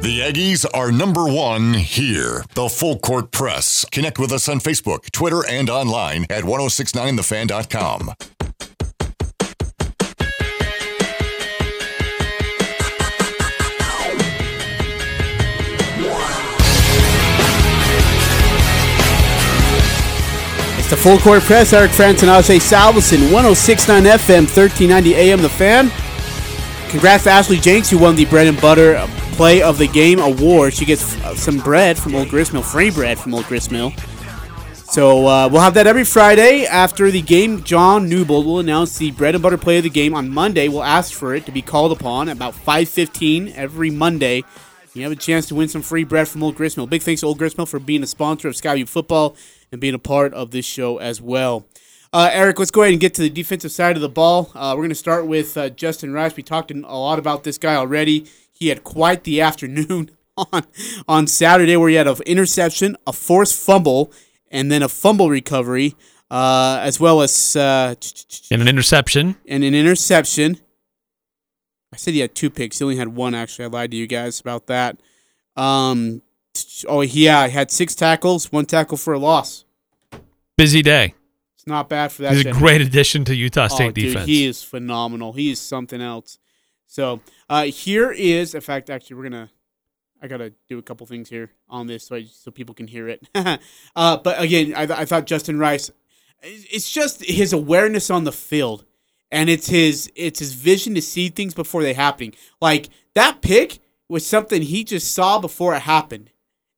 The 0.08 0.20
Aggies 0.20 0.64
are 0.72 0.90
number 0.90 1.26
one 1.26 1.74
here. 1.74 2.42
The 2.54 2.70
Full 2.70 2.98
Court 2.98 3.30
Press. 3.30 3.84
Connect 3.92 4.18
with 4.18 4.32
us 4.32 4.48
on 4.48 4.58
Facebook, 4.58 5.12
Twitter, 5.12 5.46
and 5.46 5.68
online 5.68 6.24
at 6.30 6.44
1069thefan.com. 6.44 8.14
It's 20.78 20.88
the 20.88 20.96
full 20.96 21.18
court 21.18 21.42
press. 21.42 21.74
Eric 21.74 21.90
and 22.00 22.16
Ajay 22.16 22.60
Salvesen, 22.60 23.30
1069 23.30 24.04
FM, 24.04 24.46
1390 24.46 25.14
AM. 25.16 25.42
The 25.42 25.50
fan. 25.50 25.90
congrats 26.88 27.24
to 27.24 27.30
Ashley 27.30 27.58
Jenks, 27.58 27.90
who 27.90 27.98
won 27.98 28.16
the 28.16 28.24
Bread 28.24 28.46
and 28.46 28.58
Butter 28.58 29.06
Play 29.38 29.62
of 29.62 29.78
the 29.78 29.86
Game 29.86 30.18
award. 30.18 30.74
She 30.74 30.84
gets 30.84 31.14
uh, 31.18 31.32
some 31.36 31.58
bread 31.58 31.96
from 31.96 32.16
Old 32.16 32.28
Gristmill, 32.28 32.64
free 32.64 32.90
bread 32.90 33.20
from 33.20 33.34
Old 33.34 33.44
Gristmill. 33.44 33.92
So 34.74 35.28
uh, 35.28 35.48
we'll 35.48 35.60
have 35.60 35.74
that 35.74 35.86
every 35.86 36.02
Friday 36.02 36.66
after 36.66 37.08
the 37.08 37.22
game. 37.22 37.62
John 37.62 38.08
Newbold 38.08 38.46
will 38.46 38.58
announce 38.58 38.98
the 38.98 39.12
bread 39.12 39.36
and 39.36 39.42
butter 39.42 39.56
play 39.56 39.76
of 39.76 39.84
the 39.84 39.90
game 39.90 40.12
on 40.12 40.28
Monday. 40.28 40.66
We'll 40.66 40.82
ask 40.82 41.12
for 41.12 41.36
it 41.36 41.46
to 41.46 41.52
be 41.52 41.62
called 41.62 41.92
upon 41.92 42.28
about 42.28 42.52
5:15 42.52 43.52
every 43.54 43.90
Monday. 43.90 44.42
You 44.92 45.04
have 45.04 45.12
a 45.12 45.16
chance 45.16 45.46
to 45.46 45.54
win 45.54 45.68
some 45.68 45.82
free 45.82 46.02
bread 46.02 46.26
from 46.26 46.42
Old 46.42 46.56
Gristmill. 46.56 46.88
Big 46.88 47.02
thanks 47.02 47.20
to 47.20 47.28
Old 47.28 47.38
Gristmill 47.38 47.68
for 47.68 47.78
being 47.78 48.02
a 48.02 48.08
sponsor 48.08 48.48
of 48.48 48.54
Skyview 48.54 48.88
Football 48.88 49.36
and 49.70 49.80
being 49.80 49.94
a 49.94 50.00
part 50.00 50.34
of 50.34 50.50
this 50.50 50.66
show 50.66 50.98
as 50.98 51.22
well. 51.22 51.64
Uh, 52.12 52.28
Eric, 52.32 52.58
let's 52.58 52.72
go 52.72 52.82
ahead 52.82 52.92
and 52.92 53.00
get 53.00 53.14
to 53.14 53.22
the 53.22 53.30
defensive 53.30 53.70
side 53.70 53.94
of 53.94 54.02
the 54.02 54.08
ball. 54.08 54.50
Uh, 54.52 54.72
we're 54.74 54.82
going 54.82 54.88
to 54.88 54.96
start 54.96 55.28
with 55.28 55.56
uh, 55.56 55.68
Justin 55.68 56.12
Rice. 56.12 56.34
We 56.34 56.42
talked 56.42 56.72
a 56.72 56.74
lot 56.74 57.20
about 57.20 57.44
this 57.44 57.56
guy 57.56 57.76
already. 57.76 58.26
He 58.58 58.68
had 58.68 58.82
quite 58.84 59.24
the 59.24 59.40
afternoon 59.40 60.10
on 60.36 60.64
on 61.06 61.26
Saturday, 61.26 61.76
where 61.76 61.88
he 61.88 61.94
had 61.94 62.06
an 62.08 62.16
interception, 62.26 62.96
a 63.06 63.12
forced 63.12 63.54
fumble, 63.54 64.12
and 64.50 64.70
then 64.72 64.82
a 64.82 64.88
fumble 64.88 65.30
recovery, 65.30 65.94
uh, 66.30 66.78
as 66.82 66.98
well 66.98 67.20
as 67.22 67.54
uh, 67.56 67.94
and 68.50 68.62
an 68.62 68.68
interception. 68.68 69.36
And 69.46 69.62
an 69.64 69.74
interception. 69.74 70.58
I 71.92 71.96
said 71.96 72.14
he 72.14 72.20
had 72.20 72.34
two 72.34 72.50
picks. 72.50 72.78
He 72.78 72.84
only 72.84 72.96
had 72.96 73.08
one. 73.08 73.34
Actually, 73.34 73.66
I 73.66 73.68
lied 73.68 73.90
to 73.92 73.96
you 73.96 74.06
guys 74.06 74.40
about 74.40 74.66
that. 74.66 74.98
Um, 75.56 76.22
oh 76.86 77.00
yeah, 77.00 77.46
he 77.46 77.52
had 77.52 77.70
six 77.70 77.94
tackles, 77.94 78.52
one 78.52 78.66
tackle 78.66 78.96
for 78.96 79.14
a 79.14 79.18
loss. 79.18 79.64
Busy 80.56 80.82
day. 80.82 81.14
It's 81.54 81.66
not 81.66 81.88
bad 81.88 82.12
for 82.12 82.22
that. 82.22 82.34
He's 82.34 82.46
a 82.46 82.52
great 82.52 82.80
addition 82.80 83.24
to 83.26 83.34
Utah 83.34 83.64
Oh, 83.70 83.74
State 83.74 83.94
dude, 83.94 84.06
defense. 84.12 84.26
he 84.26 84.44
is 84.46 84.62
phenomenal. 84.62 85.32
He 85.32 85.50
is 85.50 85.60
something 85.60 86.00
else. 86.00 86.38
So 86.86 87.20
uh, 87.48 87.64
here 87.64 88.10
is, 88.10 88.54
in 88.54 88.60
fact, 88.60 88.90
actually, 88.90 89.16
we're 89.16 89.24
gonna. 89.24 89.50
I 90.20 90.26
gotta 90.26 90.52
do 90.68 90.78
a 90.78 90.82
couple 90.82 91.06
things 91.06 91.28
here 91.28 91.52
on 91.68 91.86
this 91.86 92.06
so 92.06 92.16
I, 92.16 92.24
so 92.24 92.50
people 92.50 92.74
can 92.74 92.88
hear 92.88 93.08
it. 93.08 93.28
uh, 93.96 94.16
but 94.16 94.40
again, 94.40 94.74
I, 94.74 94.82
I 94.82 95.04
thought 95.04 95.26
Justin 95.26 95.58
Rice. 95.58 95.90
It's 96.42 96.90
just 96.90 97.24
his 97.24 97.52
awareness 97.52 98.10
on 98.10 98.24
the 98.24 98.32
field, 98.32 98.84
and 99.30 99.48
it's 99.48 99.68
his 99.68 100.10
it's 100.16 100.40
his 100.40 100.54
vision 100.54 100.94
to 100.96 101.02
see 101.02 101.28
things 101.28 101.54
before 101.54 101.82
they 101.82 101.94
happen. 101.94 102.32
Like 102.60 102.88
that 103.14 103.42
pick 103.42 103.78
was 104.08 104.26
something 104.26 104.62
he 104.62 104.84
just 104.84 105.12
saw 105.12 105.38
before 105.38 105.74
it 105.74 105.82
happened, 105.82 106.30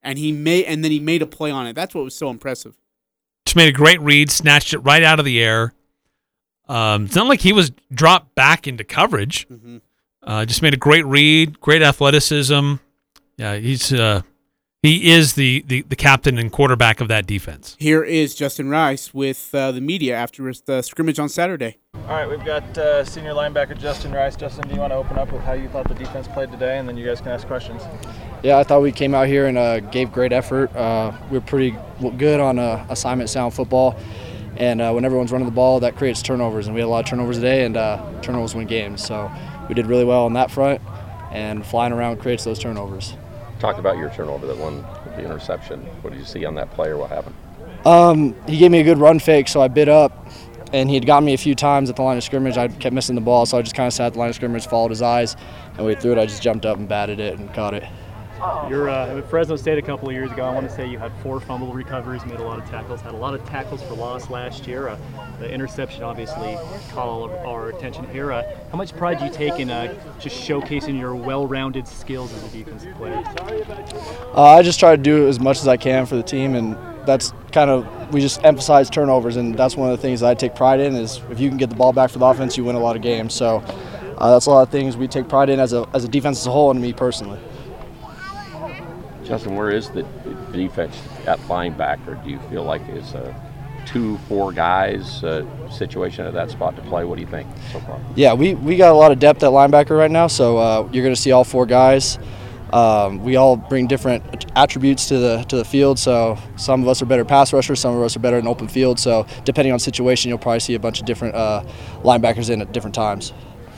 and 0.03 0.19
he 0.19 0.33
made 0.33 0.67
and 0.67 0.85
then 0.85 0.91
he 0.91 1.01
made 1.01 1.23
a 1.23 1.27
play 1.27 1.51
on 1.51 1.67
it. 1.67 1.75
That's 1.75 1.95
what 1.95 2.05
was 2.05 2.15
so 2.15 2.29
impressive. 2.29 2.77
Just 3.47 3.57
made 3.57 3.69
a 3.69 3.73
great 3.73 4.01
read, 4.01 4.31
snatched 4.31 4.75
it 4.75 4.79
right 4.79 5.03
out 5.03 5.19
of 5.19 5.25
the 5.25 5.43
air. 5.43 5.73
Um, 6.69 7.07
it's 7.07 7.17
not 7.17 7.27
like 7.27 7.41
he 7.41 7.53
was 7.53 7.73
dropped 7.93 8.35
back 8.35 8.69
into 8.69 8.85
coverage. 8.85 9.49
Mm-hmm. 9.49 9.79
Uh, 10.23 10.45
just 10.45 10.63
made 10.63 10.75
a 10.75 10.77
great 10.79 11.07
read, 11.07 11.61
great 11.61 11.83
athleticism. 11.83 12.75
Yeah, 13.37 13.57
he's 13.57 13.93
uh, 13.93 14.23
he 14.83 15.11
is 15.11 15.35
the, 15.35 15.65
the 15.67 15.83
the 15.83 15.97
captain 15.97 16.39
and 16.39 16.53
quarterback 16.53 17.01
of 17.01 17.09
that 17.09 17.27
defense. 17.27 17.77
Here 17.79 18.03
is 18.03 18.35
Justin 18.35 18.69
Rice 18.69 19.15
with 19.15 19.55
uh, 19.55 19.73
the 19.73 19.81
media 19.81 20.17
after 20.17 20.53
the 20.67 20.83
scrimmage 20.83 21.19
on 21.19 21.29
Saturday. 21.29 21.79
All 21.95 22.17
right, 22.17 22.29
we've 22.29 22.45
got 22.45 22.77
uh, 22.77 23.05
senior 23.05 23.33
linebacker 23.33 23.79
Justin 23.79 24.13
Rice. 24.13 24.37
Justin, 24.37 24.69
do 24.69 24.75
you 24.75 24.81
want 24.81 24.93
to 24.93 24.97
open 24.97 25.19
up 25.19 25.33
with 25.33 25.43
how 25.43 25.53
you 25.53 25.69
thought 25.69 25.89
the 25.89 25.95
defense 25.95 26.29
played 26.29 26.51
today, 26.51 26.79
and 26.79 26.89
then 26.89 26.97
you 26.97 27.07
guys 27.07 27.21
can 27.21 27.31
ask 27.31 27.47
questions? 27.47 27.83
Yeah, 28.43 28.59
I 28.59 28.65
thought 28.65 28.83
we 28.83 28.93
came 28.93 29.15
out 29.15 29.27
here 29.27 29.47
and 29.47 29.57
uh, 29.57 29.81
gave 29.81 30.13
great 30.13 30.33
effort. 30.33 30.75
Uh, 30.75 31.13
we 31.31 31.39
were 31.39 31.45
pretty 31.45 31.77
good 32.17 32.41
on 32.41 32.59
uh, 32.59 32.85
assignment 32.89 33.31
sound 33.31 33.55
football. 33.55 33.97
And 34.57 34.81
uh, 34.81 34.93
when 34.93 35.05
everyone's 35.05 35.31
running 35.31 35.47
the 35.47 35.53
ball, 35.53 35.81
that 35.81 35.97
creates 35.97 36.21
turnovers. 36.21 36.67
And 36.67 36.75
we 36.75 36.81
had 36.81 36.87
a 36.87 36.91
lot 36.91 37.05
of 37.05 37.07
turnovers 37.07 37.37
today, 37.37 37.65
and 37.65 37.77
uh, 37.77 38.03
turnovers 38.23 38.55
win 38.55 38.67
games. 38.67 39.05
So 39.05 39.31
we 39.71 39.75
did 39.75 39.87
really 39.87 40.05
well 40.05 40.25
on 40.25 40.33
that 40.33 40.51
front. 40.51 40.81
And 41.31 41.65
flying 41.65 41.93
around 41.93 42.19
creates 42.19 42.43
those 42.43 42.59
turnovers. 42.59 43.15
Talk 43.61 43.79
about 43.79 43.99
your 43.99 44.11
turnover 44.11 44.49
that 44.49 44.57
one, 44.57 44.85
the 45.15 45.25
interception. 45.25 45.81
What 46.03 46.11
did 46.11 46.19
you 46.19 46.25
see 46.25 46.45
on 46.45 46.57
that 46.57 46.73
play 46.73 46.89
or 46.89 46.97
what 46.97 47.11
happened? 47.11 47.37
Um, 47.87 48.35
he 48.49 48.59
gave 48.59 48.73
me 48.73 48.81
a 48.81 48.83
good 48.83 48.99
run 48.99 49.21
fake, 49.21 49.47
so 49.47 49.61
I 49.63 49.69
bit 49.69 49.89
up. 49.89 50.27
And 50.73 50.89
he 50.89 50.97
had 50.97 51.07
got 51.07 51.23
me 51.23 51.35
a 51.35 51.39
few 51.39 51.55
times 51.55 51.89
at 51.89 51.95
the 51.95 52.03
line 52.03 52.17
of 52.17 52.25
scrimmage. 52.25 52.57
I 52.57 52.67
kept 52.67 52.93
missing 52.93 53.15
the 53.15 53.21
ball, 53.21 53.47
so 53.47 53.59
I 53.59 53.63
just 53.63 53.77
kind 53.77 53.87
of 53.87 53.93
sat 53.93 54.09
at 54.09 54.13
the 54.15 54.19
line 54.19 54.31
of 54.31 54.35
scrimmage, 54.35 54.67
followed 54.67 54.91
his 54.91 55.03
eyes. 55.03 55.37
And 55.77 55.87
when 55.87 55.95
he 55.95 56.01
threw 56.01 56.13
it, 56.13 56.19
I 56.19 56.27
just 56.27 56.43
jumped 56.43 56.67
up 56.67 56.77
and 56.77 56.89
batted 56.89 57.21
it 57.21 57.39
and 57.39 57.53
caught 57.55 57.75
it. 57.75 57.85
You're 58.71 58.89
uh, 58.89 59.19
at 59.19 59.29
Fresno 59.29 59.57
State 59.57 59.77
a 59.77 59.83
couple 59.83 60.09
of 60.09 60.15
years 60.15 60.33
ago. 60.33 60.45
I 60.45 60.55
want 60.55 60.67
to 60.67 60.75
say 60.75 60.89
you 60.89 60.99
had 60.99 61.13
four 61.23 61.41
fumble 61.41 61.75
recoveries, 61.75 62.25
made 62.25 62.41
a 62.41 62.43
lot 62.43 62.59
of 62.59 62.69
tackles, 62.71 63.03
had 63.03 63.13
a 63.13 63.17
lot 63.17 63.35
of 63.35 63.45
tackles 63.47 63.83
for 63.83 63.93
loss 63.95 64.31
last 64.31 64.67
year. 64.67 64.89
Uh, 64.89 64.99
the 65.39 65.53
interception 65.53 66.03
obviously 66.03 66.57
caught 66.91 67.07
all 67.07 67.25
of 67.25 67.33
our 67.47 67.69
attention 67.69 68.09
here. 68.09 68.33
Uh, 68.33 68.43
how 68.71 68.79
much 68.79 68.97
pride 68.97 69.19
do 69.19 69.27
you 69.27 69.31
take 69.31 69.61
in 69.61 69.69
uh, 69.69 69.93
just 70.19 70.37
showcasing 70.37 70.99
your 70.99 71.15
well-rounded 71.15 71.87
skills 71.87 72.33
as 72.33 72.43
a 72.45 72.57
defensive 72.57 72.95
player? 72.97 73.23
Uh, 74.35 74.43
I 74.43 74.63
just 74.63 74.81
try 74.81 74.97
to 74.97 75.03
do 75.03 75.29
as 75.29 75.39
much 75.39 75.59
as 75.59 75.69
I 75.69 75.77
can 75.77 76.07
for 76.07 76.17
the 76.17 76.23
team, 76.23 76.55
and 76.55 76.79
that's 77.07 77.35
kind 77.53 77.69
of 77.69 77.87
we 78.15 78.23
just 78.23 78.43
emphasize 78.43 78.89
turnovers, 78.89 79.37
and 79.37 79.55
that's 79.55 79.77
one 79.77 79.91
of 79.91 79.99
the 79.99 80.03
things 80.03 80.23
I 80.23 80.33
take 80.33 80.55
pride 80.55 80.81
in 80.81 80.95
is 80.95 81.21
if 81.31 81.41
you 81.41 81.51
can 81.51 81.59
get 81.59 81.69
the 81.69 81.77
ball 81.77 81.93
back 81.93 82.09
for 82.09 82.19
the 82.19 82.25
offense, 82.25 82.57
you 82.57 82.65
win 82.65 82.77
a 82.77 82.81
lot 82.81 82.97
of 82.97 83.03
games. 83.03 83.35
So 83.35 83.63
uh, 84.17 84.33
that's 84.33 84.47
a 84.47 84.51
lot 84.51 84.63
of 84.63 84.71
things 84.71 84.97
we 84.97 85.09
take 85.09 85.29
pride 85.29 85.51
in 85.51 85.61
as 85.61 85.75
a 85.75 85.87
as 85.93 86.05
a 86.05 86.09
defense 86.09 86.41
as 86.41 86.47
a 86.47 86.51
whole, 86.51 86.71
and 86.71 86.81
me 86.81 86.95
personally. 86.95 87.39
Justin, 89.31 89.55
where 89.55 89.71
is 89.71 89.89
the 89.91 90.03
defense 90.51 91.01
at 91.29 91.39
linebacker? 91.43 92.23
Do 92.25 92.31
you 92.31 92.41
feel 92.51 92.65
like 92.65 92.83
it's 92.89 93.15
a 93.15 93.33
two, 93.87 94.19
four 94.29 94.53
guys 94.53 95.23
uh, 95.23 95.47
situation 95.71 96.27
at 96.27 96.35
that 96.35 96.51
spot 96.51 96.75
to 96.75 96.83
play? 96.83 97.05
What 97.05 97.15
do 97.15 97.21
you 97.21 97.29
think 97.29 97.47
so 97.71 97.79
far? 97.79 98.01
Yeah, 98.17 98.35
we, 98.35 98.55
we 98.55 98.77
got 98.77 98.91
a 98.91 98.97
lot 98.97 99.13
of 99.13 99.21
depth 99.21 99.45
at 99.45 99.53
linebacker 99.53 99.97
right 99.97 100.11
now, 100.11 100.27
so 100.27 100.59
uh, 100.59 100.89
you're 100.93 101.05
going 101.05 101.15
to 101.15 101.21
see 101.21 101.31
all 101.31 101.45
four 101.45 101.65
guys. 101.65 102.19
Um, 102.73 103.23
we 103.23 103.37
all 103.37 103.57
bring 103.57 103.87
different 103.87 104.47
attributes 104.57 105.07
to 105.09 105.19
the 105.19 105.45
to 105.45 105.57
the 105.57 105.65
field. 105.65 105.99
So 105.99 106.37
some 106.57 106.83
of 106.83 106.89
us 106.89 107.01
are 107.01 107.07
better 107.07 107.25
pass 107.25 107.53
rushers, 107.53 107.79
some 107.79 107.97
of 107.97 108.03
us 108.03 108.17
are 108.17 108.21
better 108.21 108.39
in 108.39 108.49
open 108.49 108.67
field. 108.67 108.99
So 108.99 109.27
depending 109.45 109.73
on 109.73 109.79
situation, 109.79 110.29
you'll 110.29 110.39
probably 110.39 110.61
see 110.61 110.75
a 110.75 110.81
bunch 110.81 110.99
of 110.99 111.07
different 111.07 111.37
uh, 111.37 111.65
linebackers 112.03 112.51
in 112.51 112.63
at 112.63 112.73
different 112.73 112.97
times. 112.97 113.33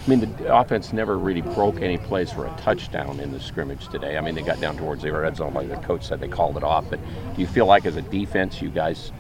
I 0.05 0.11
mean, 0.11 0.21
the 0.21 0.55
offense 0.55 0.93
never 0.93 1.17
really 1.17 1.43
broke 1.43 1.81
any 1.81 1.97
plays 1.97 2.33
for 2.33 2.47
a 2.47 2.51
touchdown 2.57 3.21
in 3.21 3.31
the 3.31 3.39
scrimmage 3.39 3.87
today. 3.89 4.19
I 4.19 4.21
mean, 4.21 4.35
they 4.35 4.43
got 4.43 4.61
down 4.61 4.77
towards 4.77 5.03
the 5.03 5.13
red 5.13 5.37
zone, 5.37 5.55
like 5.55 5.69
the 5.69 5.77
coach 5.77 6.05
said, 6.05 6.19
they 6.19 6.27
called 6.27 6.57
it 6.57 6.65
off. 6.65 6.87
But 6.91 6.99
do 7.35 7.41
you 7.41 7.47
feel 7.47 7.67
like 7.67 7.87
as 7.87 7.97
a 7.97 8.03
defense, 8.03 8.61
you 8.61 8.69
guys 8.69 9.13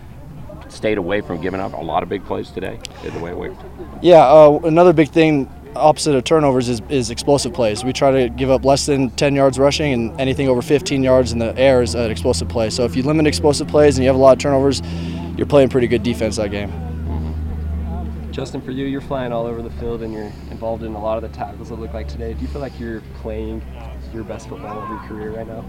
stayed 0.68 0.98
away 0.98 1.20
from 1.20 1.40
giving 1.40 1.60
up 1.60 1.72
a 1.74 1.76
lot 1.76 2.02
of 2.02 2.08
big 2.08 2.24
plays 2.24 2.50
today? 2.50 2.80
The 3.04 3.18
way 3.20 3.30
it 3.30 3.36
worked? 3.36 3.62
Yeah, 4.02 4.26
uh, 4.26 4.58
another 4.64 4.92
big 4.92 5.10
thing 5.10 5.48
opposite 5.76 6.16
of 6.16 6.24
turnovers 6.24 6.68
is, 6.68 6.82
is 6.88 7.10
explosive 7.10 7.54
plays. 7.54 7.84
We 7.84 7.92
try 7.92 8.10
to 8.10 8.28
give 8.28 8.50
up 8.50 8.64
less 8.64 8.84
than 8.86 9.10
10 9.10 9.36
yards 9.36 9.60
rushing, 9.60 9.92
and 9.92 10.20
anything 10.20 10.48
over 10.48 10.62
15 10.62 11.02
yards 11.02 11.32
in 11.32 11.38
the 11.38 11.56
air 11.56 11.82
is 11.82 11.94
an 11.94 12.10
explosive 12.10 12.48
play. 12.48 12.70
So 12.70 12.84
if 12.84 12.96
you 12.96 13.04
limit 13.04 13.26
explosive 13.28 13.68
plays 13.68 13.96
and 13.96 14.04
you 14.04 14.08
have 14.08 14.16
a 14.16 14.20
lot 14.20 14.32
of 14.32 14.38
turnovers, 14.38 14.82
you're 15.36 15.46
playing 15.46 15.68
pretty 15.68 15.86
good 15.86 16.02
defense 16.02 16.36
that 16.36 16.50
game. 16.50 16.91
Justin, 18.32 18.62
for 18.62 18.70
you, 18.70 18.86
you're 18.86 19.02
flying 19.02 19.30
all 19.30 19.44
over 19.44 19.60
the 19.60 19.70
field 19.72 20.02
and 20.02 20.10
you're 20.10 20.32
involved 20.50 20.82
in 20.84 20.94
a 20.94 21.00
lot 21.00 21.22
of 21.22 21.30
the 21.30 21.36
tackles 21.36 21.68
that 21.68 21.78
look 21.78 21.92
like 21.92 22.08
today. 22.08 22.32
Do 22.32 22.40
you 22.40 22.48
feel 22.48 22.62
like 22.62 22.80
you're 22.80 23.02
playing 23.20 23.62
your 24.14 24.24
best 24.24 24.48
football 24.48 24.82
of 24.82 24.88
your 24.88 24.98
career 25.00 25.36
right 25.36 25.46
now? 25.46 25.62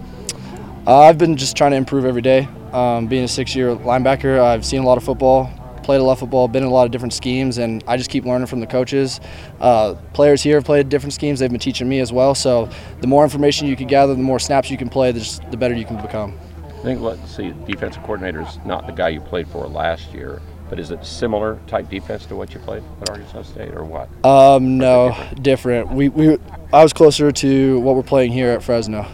Uh, 0.88 1.02
I've 1.02 1.18
been 1.18 1.36
just 1.36 1.58
trying 1.58 1.72
to 1.72 1.78
improve 1.78 2.06
every 2.06 2.22
day. 2.22 2.48
Um, 2.72 3.08
being 3.08 3.26
a 3.26 3.28
six-year 3.28 3.76
linebacker, 3.76 4.40
I've 4.40 4.66
seen 4.66 4.82
a 4.82 4.86
lot 4.86 4.98
of 4.98 5.04
football, 5.04 5.52
played 5.84 6.00
a 6.00 6.04
lot 6.04 6.14
of 6.14 6.20
football, 6.20 6.48
been 6.48 6.64
in 6.64 6.70
a 6.70 6.72
lot 6.72 6.86
of 6.86 6.92
different 6.92 7.14
schemes, 7.14 7.58
and 7.58 7.84
I 7.86 7.98
just 7.98 8.10
keep 8.10 8.24
learning 8.24 8.48
from 8.48 8.62
the 8.62 8.68
coaches. 8.68 9.20
Uh, 9.60 9.96
players 10.14 10.42
here 10.42 10.56
have 10.56 10.66
played 10.66 10.88
different 10.88 11.14
schemes; 11.14 11.40
they've 11.40 11.52
been 11.52 11.60
teaching 11.60 11.90
me 11.90 12.00
as 12.00 12.14
well. 12.14 12.34
So, 12.34 12.70
the 13.02 13.08
more 13.08 13.26
information 13.26 13.68
you 13.68 13.76
can 13.76 13.88
gather, 13.88 14.16
the 14.16 14.22
more 14.22 14.40
snaps 14.40 14.72
you 14.72 14.78
can 14.78 14.90
play, 14.90 15.12
the, 15.12 15.20
just, 15.20 15.50
the 15.52 15.58
better 15.58 15.76
you 15.76 15.86
can 15.86 16.02
become. 16.02 16.40
I 16.80 16.82
think, 16.84 17.02
let's 17.02 17.36
see, 17.36 17.54
defensive 17.66 18.04
coordinator 18.04 18.42
is 18.42 18.58
not 18.66 18.88
the 18.88 18.94
guy 18.94 19.10
you 19.10 19.22
played 19.22 19.48
for 19.50 19.68
last 19.68 20.14
year, 20.14 20.42
but 20.70 20.80
is 20.80 20.92
it 20.92 21.06
similar 21.06 21.60
type 21.68 21.90
defense 21.90 22.26
to 22.28 22.36
what 22.36 22.54
you 22.54 22.60
played 22.60 22.84
at 23.02 23.10
Arkansas 23.10 23.44
State, 23.44 23.74
or 23.74 23.84
what? 23.84 24.10
Um, 24.26 24.78
no, 24.78 25.16
different. 25.42 25.92
We, 25.92 26.10
we, 26.10 26.38
I 26.72 26.82
was 26.84 26.94
closer 26.94 27.32
to 27.32 27.80
what 27.82 27.96
we're 27.96 28.04
playing 28.04 28.32
here 28.32 28.50
at 28.52 28.64
Fresno. 28.64 29.06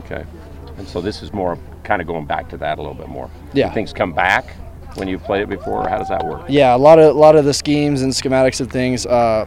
Okay. 0.00 0.24
And 0.78 0.86
so 0.86 1.00
this 1.00 1.22
is 1.22 1.32
more 1.32 1.58
kind 1.84 2.02
of 2.02 2.08
going 2.08 2.26
back 2.26 2.48
to 2.50 2.56
that 2.58 2.78
a 2.78 2.82
little 2.82 2.94
bit 2.94 3.08
more. 3.08 3.30
Yeah. 3.52 3.68
Do 3.68 3.74
things 3.74 3.92
come 3.92 4.12
back 4.12 4.54
when 4.96 5.08
you've 5.08 5.22
played 5.22 5.42
it 5.42 5.48
before, 5.48 5.84
or 5.84 5.88
how 5.88 5.98
does 5.98 6.08
that 6.08 6.24
work? 6.24 6.44
Yeah, 6.48 6.74
a 6.74 6.78
lot 6.78 6.98
of 6.98 7.14
a 7.14 7.18
lot 7.18 7.36
of 7.36 7.44
the 7.44 7.54
schemes 7.54 8.02
and 8.02 8.12
schematics 8.12 8.60
of 8.60 8.70
things 8.70 9.06
uh, 9.06 9.46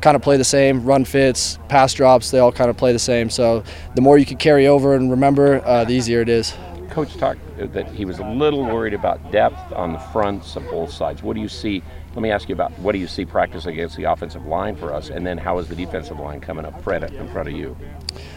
kind 0.00 0.16
of 0.16 0.22
play 0.22 0.36
the 0.36 0.44
same. 0.44 0.84
Run 0.84 1.04
fits, 1.04 1.58
pass 1.68 1.94
drops, 1.94 2.30
they 2.30 2.38
all 2.38 2.52
kind 2.52 2.70
of 2.70 2.76
play 2.76 2.92
the 2.92 2.98
same. 2.98 3.30
So 3.30 3.64
the 3.94 4.00
more 4.00 4.18
you 4.18 4.26
can 4.26 4.36
carry 4.36 4.66
over 4.66 4.94
and 4.94 5.10
remember, 5.10 5.62
uh, 5.64 5.84
the 5.84 5.94
easier 5.94 6.20
it 6.20 6.28
is. 6.28 6.54
Coach 6.96 7.18
talked 7.18 7.40
uh, 7.60 7.66
that 7.66 7.88
he 7.88 8.06
was 8.06 8.20
a 8.20 8.24
little 8.24 8.64
worried 8.64 8.94
about 8.94 9.30
depth 9.30 9.70
on 9.72 9.92
the 9.92 9.98
fronts 9.98 10.56
of 10.56 10.66
both 10.70 10.90
sides. 10.90 11.22
What 11.22 11.34
do 11.34 11.42
you 11.42 11.48
see? 11.48 11.82
Let 12.14 12.22
me 12.22 12.30
ask 12.30 12.48
you 12.48 12.54
about 12.54 12.72
what 12.78 12.92
do 12.92 12.98
you 12.98 13.06
see 13.06 13.26
practice 13.26 13.66
against 13.66 13.98
the 13.98 14.04
offensive 14.04 14.46
line 14.46 14.76
for 14.76 14.94
us, 14.94 15.10
and 15.10 15.26
then 15.26 15.36
how 15.36 15.58
is 15.58 15.68
the 15.68 15.76
defensive 15.76 16.18
line 16.18 16.40
coming 16.40 16.64
up 16.64 16.82
Fred, 16.82 17.02
in 17.12 17.28
front 17.28 17.50
of 17.50 17.54
you? 17.54 17.76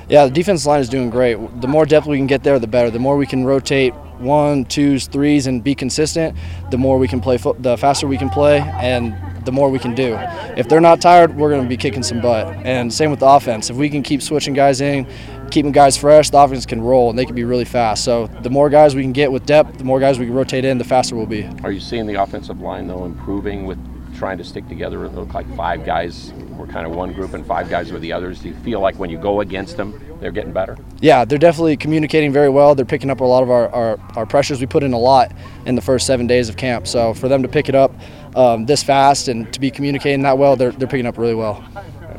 Yeah, 0.09 0.25
the 0.25 0.31
defensive 0.31 0.67
line 0.67 0.81
is 0.81 0.89
doing 0.89 1.09
great. 1.09 1.37
The 1.61 1.69
more 1.69 1.85
depth 1.85 2.05
we 2.05 2.17
can 2.17 2.27
get 2.27 2.43
there, 2.43 2.59
the 2.59 2.67
better. 2.67 2.91
The 2.91 2.99
more 2.99 3.15
we 3.15 3.25
can 3.25 3.45
rotate 3.45 3.93
one, 4.17 4.65
twos, 4.65 5.07
threes, 5.07 5.47
and 5.47 5.63
be 5.63 5.73
consistent, 5.73 6.37
the 6.69 6.77
more 6.77 6.97
we 6.97 7.07
can 7.07 7.21
play. 7.21 7.37
Fo- 7.37 7.53
the 7.53 7.77
faster 7.77 8.07
we 8.07 8.17
can 8.17 8.29
play, 8.29 8.59
and 8.81 9.15
the 9.45 9.53
more 9.53 9.69
we 9.69 9.79
can 9.79 9.95
do. 9.95 10.17
If 10.57 10.67
they're 10.67 10.81
not 10.81 10.99
tired, 10.99 11.37
we're 11.37 11.49
going 11.49 11.63
to 11.63 11.69
be 11.69 11.77
kicking 11.77 12.03
some 12.03 12.19
butt. 12.19 12.53
And 12.65 12.93
same 12.93 13.09
with 13.09 13.21
the 13.21 13.27
offense. 13.27 13.69
If 13.69 13.77
we 13.77 13.89
can 13.89 14.03
keep 14.03 14.21
switching 14.21 14.53
guys 14.53 14.81
in, 14.81 15.07
keeping 15.49 15.71
guys 15.71 15.97
fresh, 15.97 16.29
the 16.29 16.39
offense 16.39 16.65
can 16.65 16.81
roll 16.81 17.09
and 17.09 17.17
they 17.17 17.25
can 17.25 17.35
be 17.35 17.43
really 17.43 17.65
fast. 17.65 18.03
So 18.03 18.27
the 18.27 18.49
more 18.49 18.69
guys 18.69 18.95
we 18.95 19.01
can 19.01 19.13
get 19.13 19.31
with 19.31 19.45
depth, 19.45 19.77
the 19.77 19.83
more 19.83 19.99
guys 19.99 20.19
we 20.19 20.25
can 20.25 20.33
rotate 20.33 20.65
in, 20.65 20.77
the 20.77 20.83
faster 20.83 21.15
we'll 21.15 21.25
be. 21.25 21.47
Are 21.63 21.71
you 21.71 21.79
seeing 21.79 22.05
the 22.05 22.15
offensive 22.21 22.61
line 22.61 22.87
though 22.87 23.05
improving 23.05 23.65
with 23.65 23.77
trying 24.17 24.37
to 24.37 24.43
stick 24.43 24.67
together? 24.67 25.05
It 25.05 25.13
looked 25.13 25.33
like 25.33 25.47
five 25.55 25.85
guys 25.85 26.33
were 26.57 26.67
kind 26.67 26.85
of 26.85 26.93
one 26.93 27.13
group 27.13 27.33
and 27.33 27.45
five 27.45 27.69
guys 27.69 27.91
were 27.91 27.99
the 27.99 28.11
others. 28.13 28.39
Do 28.41 28.49
you 28.49 28.55
feel 28.55 28.79
like 28.81 28.97
when 28.99 29.09
you 29.09 29.17
go 29.17 29.41
against 29.41 29.77
them, 29.77 29.99
they're 30.19 30.31
getting 30.31 30.51
better? 30.51 30.77
Yeah, 30.99 31.23
they're 31.23 31.37
definitely 31.37 31.77
communicating 31.77 32.33
very 32.33 32.49
well. 32.49 32.75
They're 32.75 32.85
picking 32.85 33.09
up 33.09 33.21
a 33.21 33.25
lot 33.25 33.43
of 33.43 33.49
our, 33.49 33.69
our, 33.69 33.99
our 34.15 34.25
pressures. 34.25 34.59
We 34.59 34.67
put 34.67 34.83
in 34.83 34.91
a 34.91 34.99
lot 34.99 35.31
in 35.65 35.75
the 35.75 35.81
first 35.81 36.05
seven 36.05 36.27
days 36.27 36.49
of 36.49 36.57
camp. 36.57 36.85
So 36.87 37.13
for 37.13 37.29
them 37.29 37.41
to 37.43 37.47
pick 37.47 37.69
it 37.69 37.75
up 37.75 37.93
um, 38.35 38.65
this 38.65 38.83
fast 38.83 39.29
and 39.29 39.51
to 39.53 39.59
be 39.59 39.71
communicating 39.71 40.23
that 40.23 40.37
well, 40.37 40.57
they're, 40.57 40.71
they're 40.71 40.87
picking 40.87 41.05
up 41.05 41.17
really 41.17 41.35
well. 41.35 41.63
Yeah, 41.73 42.17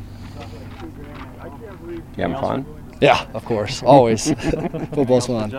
You 2.17 2.23
having 2.23 2.37
fun? 2.41 2.80
Yeah, 3.01 3.27
of 3.35 3.45
course, 3.45 3.83
always. 3.87 4.33
Football's 4.93 5.27
fun. 5.27 5.51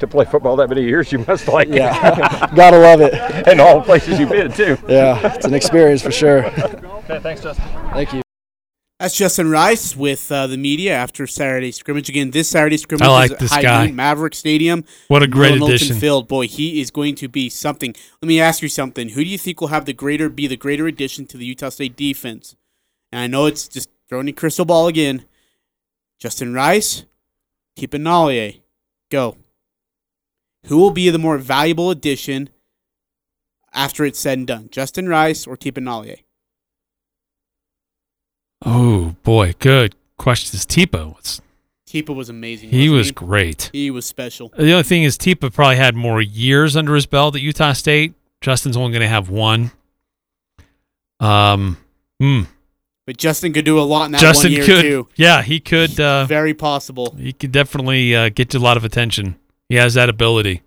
To 0.00 0.06
play 0.08 0.24
football 0.24 0.56
that 0.56 0.68
many 0.68 0.82
years, 0.82 1.12
you 1.12 1.18
must 1.20 1.46
like 1.46 1.68
it. 1.68 1.76
Yeah, 1.76 2.52
gotta 2.56 2.78
love 2.78 3.00
it. 3.00 3.14
and 3.46 3.60
all 3.60 3.78
the 3.78 3.84
places 3.84 4.18
you've 4.18 4.28
been 4.30 4.50
too. 4.52 4.76
Yeah, 4.88 5.34
it's 5.34 5.46
an 5.46 5.54
experience 5.54 6.02
for 6.02 6.10
sure. 6.10 6.46
Okay, 6.46 7.20
thanks, 7.20 7.42
Justin. 7.42 7.64
Thank 7.92 8.12
you. 8.12 8.22
That's 8.98 9.16
Justin 9.16 9.50
Rice 9.50 9.94
with 9.94 10.30
uh, 10.32 10.46
the 10.46 10.56
media 10.56 10.94
after 10.94 11.26
Saturday 11.26 11.72
scrimmage. 11.72 12.08
Again, 12.08 12.30
this 12.30 12.48
Saturday 12.48 12.76
scrimmage 12.76 13.06
I 13.06 13.10
like 13.10 13.26
is 13.26 13.32
at 13.32 13.38
this 13.40 13.52
High 13.52 13.62
guy. 13.62 13.86
Noon, 13.86 13.96
Maverik 13.96 14.34
Stadium. 14.34 14.84
What 15.08 15.22
a 15.22 15.26
great 15.26 15.50
Merlin 15.50 15.62
Olsen 15.62 15.74
addition. 15.74 15.96
Field. 15.96 16.28
Boy, 16.28 16.46
he 16.46 16.80
is 16.80 16.90
going 16.90 17.14
to 17.16 17.28
be 17.28 17.48
something. 17.48 17.94
Let 18.22 18.26
me 18.28 18.40
ask 18.40 18.62
you 18.62 18.68
something. 18.68 19.10
Who 19.10 19.22
do 19.22 19.28
you 19.30 19.38
think 19.38 19.60
will 19.60 19.68
have 19.68 19.84
the 19.84 19.92
greater 19.92 20.28
be 20.28 20.46
the 20.46 20.56
greater 20.56 20.86
addition 20.86 21.26
to 21.26 21.36
the 21.36 21.44
Utah 21.44 21.68
State 21.68 21.96
defense? 21.96 22.56
And 23.12 23.20
I 23.20 23.26
know 23.26 23.46
it's 23.46 23.68
just 23.68 23.90
throwing 24.08 24.28
a 24.28 24.32
crystal 24.32 24.64
ball 24.64 24.86
again. 24.86 25.24
Justin 26.24 26.54
Rice, 26.54 27.04
Tipa 27.76 27.98
Nalier. 28.00 28.62
Go. 29.10 29.36
Who 30.68 30.78
will 30.78 30.90
be 30.90 31.10
the 31.10 31.18
more 31.18 31.36
valuable 31.36 31.90
addition 31.90 32.48
after 33.74 34.06
it's 34.06 34.18
said 34.18 34.38
and 34.38 34.46
done? 34.46 34.68
Justin 34.70 35.06
Rice 35.06 35.46
or 35.46 35.54
Tipa 35.58 35.82
Nalier? 35.82 36.20
Oh 38.64 39.16
boy, 39.22 39.52
good 39.58 39.96
questions. 40.16 40.64
Tipo, 40.64 41.14
was- 41.14 41.42
Tipa 41.86 42.14
was 42.14 42.30
amazing. 42.30 42.70
he 42.70 42.88
was 42.88 43.10
great. 43.10 43.68
He 43.74 43.90
was 43.90 44.06
special. 44.06 44.48
The 44.56 44.70
only 44.72 44.82
thing 44.82 45.02
is, 45.02 45.18
Tipa 45.18 45.52
probably 45.52 45.76
had 45.76 45.94
more 45.94 46.22
years 46.22 46.74
under 46.74 46.94
his 46.94 47.04
belt 47.04 47.36
at 47.36 47.42
Utah 47.42 47.74
State. 47.74 48.14
Justin's 48.40 48.78
only 48.78 48.92
going 48.92 49.02
to 49.02 49.08
have 49.08 49.28
one. 49.28 49.72
Um, 51.20 51.76
hmm. 52.18 52.44
But 53.06 53.18
Justin 53.18 53.52
could 53.52 53.64
do 53.66 53.78
a 53.78 53.82
lot 53.82 54.06
in 54.06 54.12
that 54.12 54.20
Justin 54.20 54.52
one 54.52 54.56
year 54.56 54.64
could, 54.66 54.82
too. 54.82 55.08
yeah, 55.16 55.42
he 55.42 55.60
could. 55.60 56.00
Uh, 56.00 56.24
Very 56.24 56.54
possible. 56.54 57.14
he 57.18 57.32
could 57.32 57.52
definitely 57.52 58.14
uh, 58.16 58.30
get 58.30 58.54
a 58.54 58.58
lot 58.58 58.76
of 58.76 58.84
attention. 58.84 59.36
He 59.68 59.74
has 59.74 59.94
that 59.94 60.08
ability. 60.08 60.62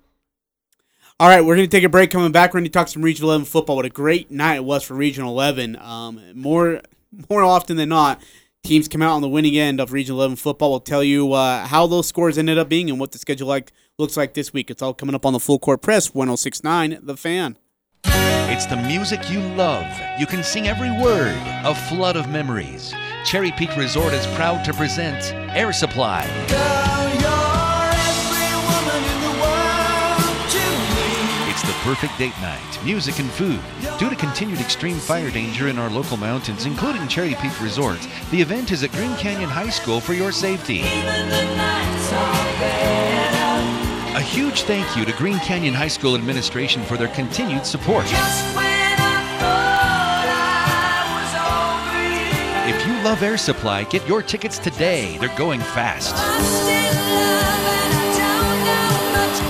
All 1.19 1.27
right, 1.27 1.41
we're 1.41 1.55
going 1.55 1.67
to 1.67 1.75
take 1.75 1.83
a 1.83 1.89
break. 1.89 2.11
Coming 2.11 2.31
back, 2.31 2.51
we're 2.53 2.59
going 2.59 2.65
to 2.65 2.69
talk 2.69 2.87
some 2.89 3.01
Regional 3.01 3.31
11 3.31 3.45
football. 3.45 3.75
What 3.77 3.85
a 3.85 3.89
great 3.89 4.29
night 4.29 4.57
it 4.57 4.63
was 4.65 4.83
for 4.83 4.93
Region 4.93 5.25
11. 5.25 5.75
Um, 5.77 6.21
more 6.35 6.81
more 7.29 7.41
often 7.43 7.75
than 7.77 7.89
not, 7.89 8.21
teams 8.63 8.87
come 8.87 9.01
out 9.01 9.13
on 9.15 9.21
the 9.23 9.29
winning 9.29 9.57
end 9.57 9.79
of 9.81 9.91
Region 9.91 10.13
11 10.13 10.35
football. 10.35 10.69
We'll 10.69 10.79
tell 10.79 11.03
you 11.03 11.33
uh, 11.33 11.65
how 11.65 11.87
those 11.87 12.05
scores 12.07 12.37
ended 12.37 12.59
up 12.59 12.69
being 12.69 12.87
and 12.91 12.99
what 12.99 13.13
the 13.13 13.17
schedule 13.17 13.47
like 13.47 13.71
looks 13.97 14.15
like 14.15 14.35
this 14.35 14.53
week. 14.53 14.69
It's 14.69 14.83
all 14.83 14.93
coming 14.93 15.15
up 15.15 15.25
on 15.25 15.33
the 15.33 15.39
Full 15.39 15.57
Court 15.57 15.81
Press 15.81 16.13
1069 16.13 16.99
The 17.01 17.17
Fan. 17.17 17.57
It's 18.57 18.65
the 18.65 18.75
music 18.75 19.29
you 19.29 19.39
love. 19.39 19.85
You 20.17 20.25
can 20.25 20.41
sing 20.41 20.67
every 20.67 20.89
word. 20.89 21.37
A 21.63 21.75
flood 21.75 22.15
of 22.15 22.27
memories. 22.27 22.91
Cherry 23.23 23.51
Peak 23.51 23.77
Resort 23.77 24.13
is 24.13 24.25
proud 24.33 24.65
to 24.65 24.73
present 24.73 25.31
Air 25.55 25.71
Supply. 25.71 26.23
It's 31.47 31.61
the 31.61 31.73
perfect 31.83 32.17
date 32.17 32.33
night, 32.41 32.79
music 32.83 33.19
and 33.19 33.29
food. 33.29 33.59
Due 33.99 34.09
to 34.09 34.15
continued 34.15 34.59
extreme 34.59 34.97
fire 34.97 35.29
danger 35.29 35.67
in 35.67 35.77
our 35.77 35.91
local 35.91 36.17
mountains, 36.17 36.65
including 36.65 37.07
Cherry 37.07 37.35
Peak 37.35 37.61
Resort, 37.61 37.99
the 38.31 38.41
event 38.41 38.71
is 38.71 38.81
at 38.81 38.91
Green 38.93 39.15
Canyon 39.17 39.51
High 39.51 39.69
School 39.69 40.01
for 40.01 40.15
your 40.15 40.31
safety. 40.31 40.81
A 44.17 44.19
huge 44.19 44.63
thank 44.63 44.97
you 44.97 45.05
to 45.05 45.11
Green 45.13 45.37
Canyon 45.41 45.75
High 45.75 45.89
School 45.89 46.15
administration 46.15 46.81
for 46.81 46.97
their 46.97 47.07
continued 47.09 47.67
support. 47.67 48.05
If 52.65 52.87
you 52.87 52.93
love 53.03 53.21
Air 53.21 53.37
Supply, 53.37 53.83
get 53.83 54.07
your 54.07 54.23
tickets 54.23 54.57
today. 54.57 55.19
They're 55.19 55.37
going 55.37 55.59
fast. 55.59 56.15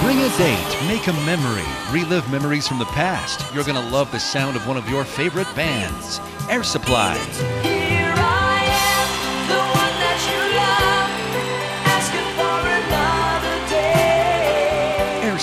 Bring 0.04 0.20
a 0.20 0.38
date, 0.38 0.88
make 0.90 1.08
a 1.08 1.14
memory, 1.26 1.64
relive 1.90 2.30
memories 2.30 2.68
from 2.68 2.78
the 2.78 2.86
past. 2.88 3.46
You're 3.56 3.64
going 3.64 3.82
to 3.82 3.90
love 3.90 4.12
the 4.12 4.20
sound 4.20 4.58
of 4.58 4.68
one 4.68 4.76
of 4.76 4.90
your 4.90 5.06
favorite 5.06 5.48
bands. 5.56 6.20
Air 6.50 6.64
Supply. 6.64 7.77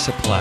Supply. 0.05 0.39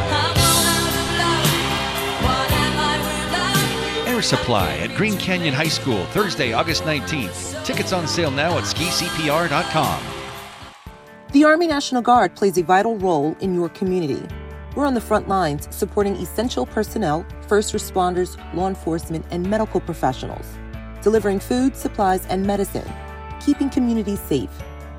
Air 4.06 4.22
Supply 4.22 4.76
at 4.80 4.94
Green 4.98 5.18
Canyon 5.18 5.54
High 5.54 5.70
School, 5.70 6.04
Thursday, 6.08 6.52
August 6.52 6.84
19th. 6.84 7.64
Tickets 7.64 7.94
on 7.94 8.06
sale 8.06 8.30
now 8.30 8.58
at 8.58 8.66
skicpr.com. 8.66 10.04
The 11.32 11.46
Army 11.46 11.68
National 11.68 12.02
Guard 12.02 12.36
plays 12.36 12.58
a 12.58 12.64
vital 12.64 12.98
role 12.98 13.38
in 13.40 13.56
your 13.56 13.70
community. 13.70 14.28
We're 14.76 14.86
on 14.86 14.96
the 14.96 15.02
front 15.02 15.30
lines 15.30 15.74
supporting 15.74 16.18
essential 16.18 16.66
personnel, 16.66 17.26
first 17.48 17.74
responders, 17.74 18.36
law 18.54 18.68
enforcement, 18.68 19.26
and 19.32 19.50
medical 19.50 19.80
professionals, 19.80 20.58
delivering 21.02 21.40
food, 21.40 21.78
supplies, 21.78 22.26
and 22.26 22.46
medicine, 22.46 22.92
keeping 23.40 23.70
communities 23.70 24.20
safe, 24.20 24.52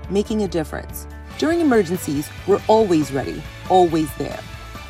making 0.08 0.42
a 0.42 0.48
difference. 0.48 1.06
During 1.36 1.60
emergencies, 1.60 2.30
we're 2.46 2.62
always 2.66 3.12
ready, 3.12 3.42
always 3.68 4.10
there. 4.14 4.40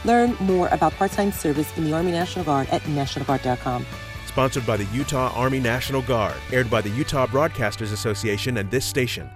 Learn 0.05 0.35
more 0.40 0.68
about 0.68 0.93
part 0.94 1.12
time 1.12 1.32
service 1.32 1.76
in 1.76 1.85
the 1.85 1.93
Army 1.93 2.12
National 2.12 2.44
Guard 2.44 2.68
at 2.70 2.82
NationalGuard.com. 2.82 3.86
Sponsored 4.26 4.66
by 4.66 4.76
the 4.76 4.85
Utah 4.86 5.32
Army 5.35 5.60
National 5.60 6.02
Guard, 6.02 6.35
aired 6.52 6.68
by 6.70 6.81
the 6.81 6.90
Utah 6.90 7.26
Broadcasters 7.26 7.93
Association 7.93 8.56
and 8.56 8.70
this 8.70 8.85
station. 8.85 9.31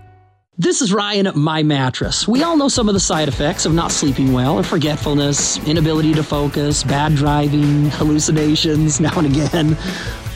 This 0.61 0.83
is 0.83 0.93
Ryan 0.93 1.29
at 1.29 1.37
My 1.37 1.63
Mattress. 1.63 2.27
We 2.27 2.43
all 2.43 2.57
know 2.57 2.67
some 2.67 2.89
of 2.89 2.95
the 2.95 3.01
side 3.01 3.29
effects 3.29 3.65
of 3.65 3.73
not 3.73 3.93
sleeping 3.93 4.33
well 4.33 4.61
forgetfulness, 4.65 5.65
inability 5.69 6.15
to 6.15 6.25
focus, 6.25 6.83
bad 6.83 7.15
driving, 7.15 7.91
hallucinations 7.91 8.99
now 8.99 9.17
and 9.17 9.29
again. 9.29 9.77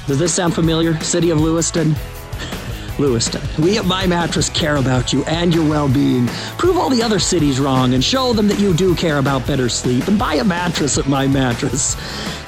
Does 0.06 0.20
this 0.20 0.32
sound 0.32 0.54
familiar? 0.54 0.96
City 1.00 1.30
of 1.30 1.40
Lewiston? 1.40 1.96
Lewiston. 2.98 3.42
We 3.62 3.78
at 3.78 3.84
My 3.84 4.06
Mattress 4.06 4.48
care 4.48 4.76
about 4.76 5.12
you 5.12 5.24
and 5.24 5.54
your 5.54 5.68
well 5.68 5.88
being. 5.88 6.26
Prove 6.58 6.76
all 6.76 6.90
the 6.90 7.02
other 7.02 7.18
cities 7.18 7.60
wrong 7.60 7.94
and 7.94 8.02
show 8.02 8.32
them 8.32 8.48
that 8.48 8.58
you 8.58 8.74
do 8.74 8.94
care 8.94 9.18
about 9.18 9.46
better 9.46 9.68
sleep 9.68 10.08
and 10.08 10.18
buy 10.18 10.34
a 10.34 10.44
mattress 10.44 10.98
at 10.98 11.08
My 11.08 11.26
Mattress. 11.26 11.96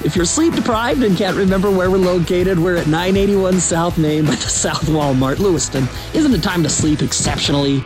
If 0.05 0.15
you're 0.15 0.25
sleep 0.25 0.53
deprived 0.53 1.03
and 1.03 1.17
can't 1.17 1.37
remember 1.37 1.71
where 1.71 1.89
we're 1.89 1.97
located, 1.97 2.59
we're 2.59 2.77
at 2.77 2.87
981 2.87 3.59
South 3.59 3.97
Main 3.97 4.25
by 4.25 4.31
the 4.31 4.37
South 4.49 4.85
Walmart, 4.85 5.39
Lewiston. 5.39 5.87
Isn't 6.13 6.33
it 6.33 6.43
time 6.43 6.63
to 6.63 6.69
sleep 6.69 7.01
exceptionally? 7.01 7.83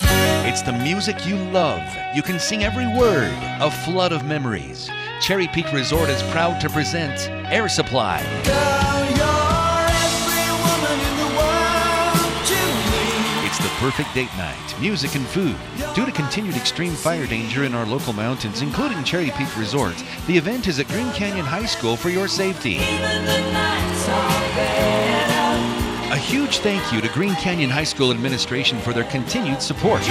It's 0.00 0.62
the 0.62 0.72
music 0.72 1.24
you 1.26 1.36
love. 1.36 1.82
You 2.14 2.22
can 2.22 2.38
sing 2.38 2.64
every 2.64 2.86
word. 2.86 3.32
A 3.60 3.70
flood 3.70 4.12
of 4.12 4.24
memories. 4.24 4.90
Cherry 5.20 5.46
Peak 5.48 5.72
Resort 5.72 6.10
is 6.10 6.22
proud 6.24 6.60
to 6.60 6.68
present 6.68 7.30
Air 7.50 7.68
Supply. 7.68 8.91
Perfect 13.82 14.14
date 14.14 14.30
night, 14.36 14.80
music 14.80 15.16
and 15.16 15.26
food. 15.26 15.56
Due 15.92 16.06
to 16.06 16.12
continued 16.12 16.54
extreme 16.54 16.92
fire 16.92 17.26
danger 17.26 17.64
in 17.64 17.74
our 17.74 17.84
local 17.84 18.12
mountains, 18.12 18.62
including 18.62 19.02
Cherry 19.02 19.32
Peak 19.32 19.58
Resort, 19.58 19.96
the 20.28 20.38
event 20.38 20.68
is 20.68 20.78
at 20.78 20.86
Green 20.86 21.10
Canyon 21.14 21.44
High 21.44 21.66
School 21.66 21.96
for 21.96 22.08
your 22.08 22.28
safety. 22.28 22.76
A 26.12 26.16
huge 26.16 26.58
thank 26.58 26.92
you 26.92 27.00
to 27.00 27.08
Green 27.08 27.34
Canyon 27.34 27.70
High 27.70 27.82
School 27.82 28.12
administration 28.12 28.78
for 28.78 28.92
their 28.92 29.02
continued 29.02 29.60
support. 29.60 30.02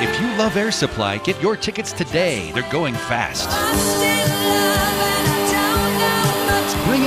If 0.00 0.18
you 0.18 0.28
love 0.38 0.56
Air 0.56 0.72
Supply, 0.72 1.18
get 1.18 1.38
your 1.42 1.58
tickets 1.58 1.92
today. 1.92 2.52
They're 2.52 2.72
going 2.72 2.94
fast 2.94 3.50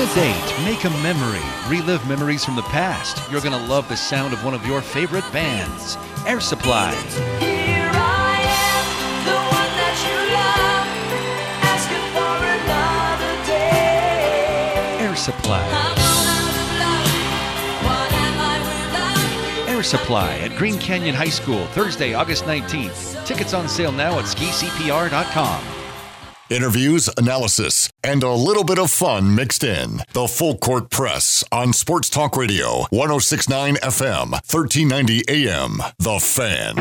a 0.03 0.15
date, 0.15 0.65
make 0.65 0.83
a 0.83 0.89
memory, 1.01 1.39
relive 1.69 2.05
memories 2.09 2.43
from 2.43 2.57
the 2.57 2.61
past. 2.63 3.21
You're 3.31 3.39
going 3.39 3.57
to 3.57 3.67
love 3.67 3.87
the 3.87 3.95
sound 3.95 4.33
of 4.33 4.43
one 4.43 4.53
of 4.53 4.65
your 4.65 4.81
favorite 4.81 5.23
bands, 5.31 5.97
Air 6.27 6.41
Supply. 6.41 6.91
Air 14.99 15.15
Supply. 15.15 15.63
Air 19.69 19.83
Supply 19.83 20.37
at 20.39 20.57
Green 20.57 20.77
Canyon 20.79 21.15
High 21.15 21.29
School, 21.29 21.65
Thursday, 21.67 22.13
August 22.13 22.43
19th. 22.43 23.25
Tickets 23.25 23.53
on 23.53 23.69
sale 23.69 23.93
now 23.93 24.19
at 24.19 24.25
skicpr.com. 24.25 25.82
Interviews, 26.49 27.09
analysis, 27.17 27.89
and 28.03 28.21
a 28.21 28.33
little 28.33 28.65
bit 28.65 28.77
of 28.77 28.91
fun 28.91 29.33
mixed 29.33 29.63
in. 29.63 30.01
The 30.11 30.27
Full 30.27 30.57
Court 30.57 30.89
Press 30.89 31.41
on 31.53 31.71
Sports 31.71 32.09
Talk 32.09 32.35
Radio, 32.35 32.85
1069 32.89 33.75
FM, 33.75 34.31
1390 34.31 35.23
AM. 35.29 35.77
The 35.99 36.19
Fan. 36.19 36.75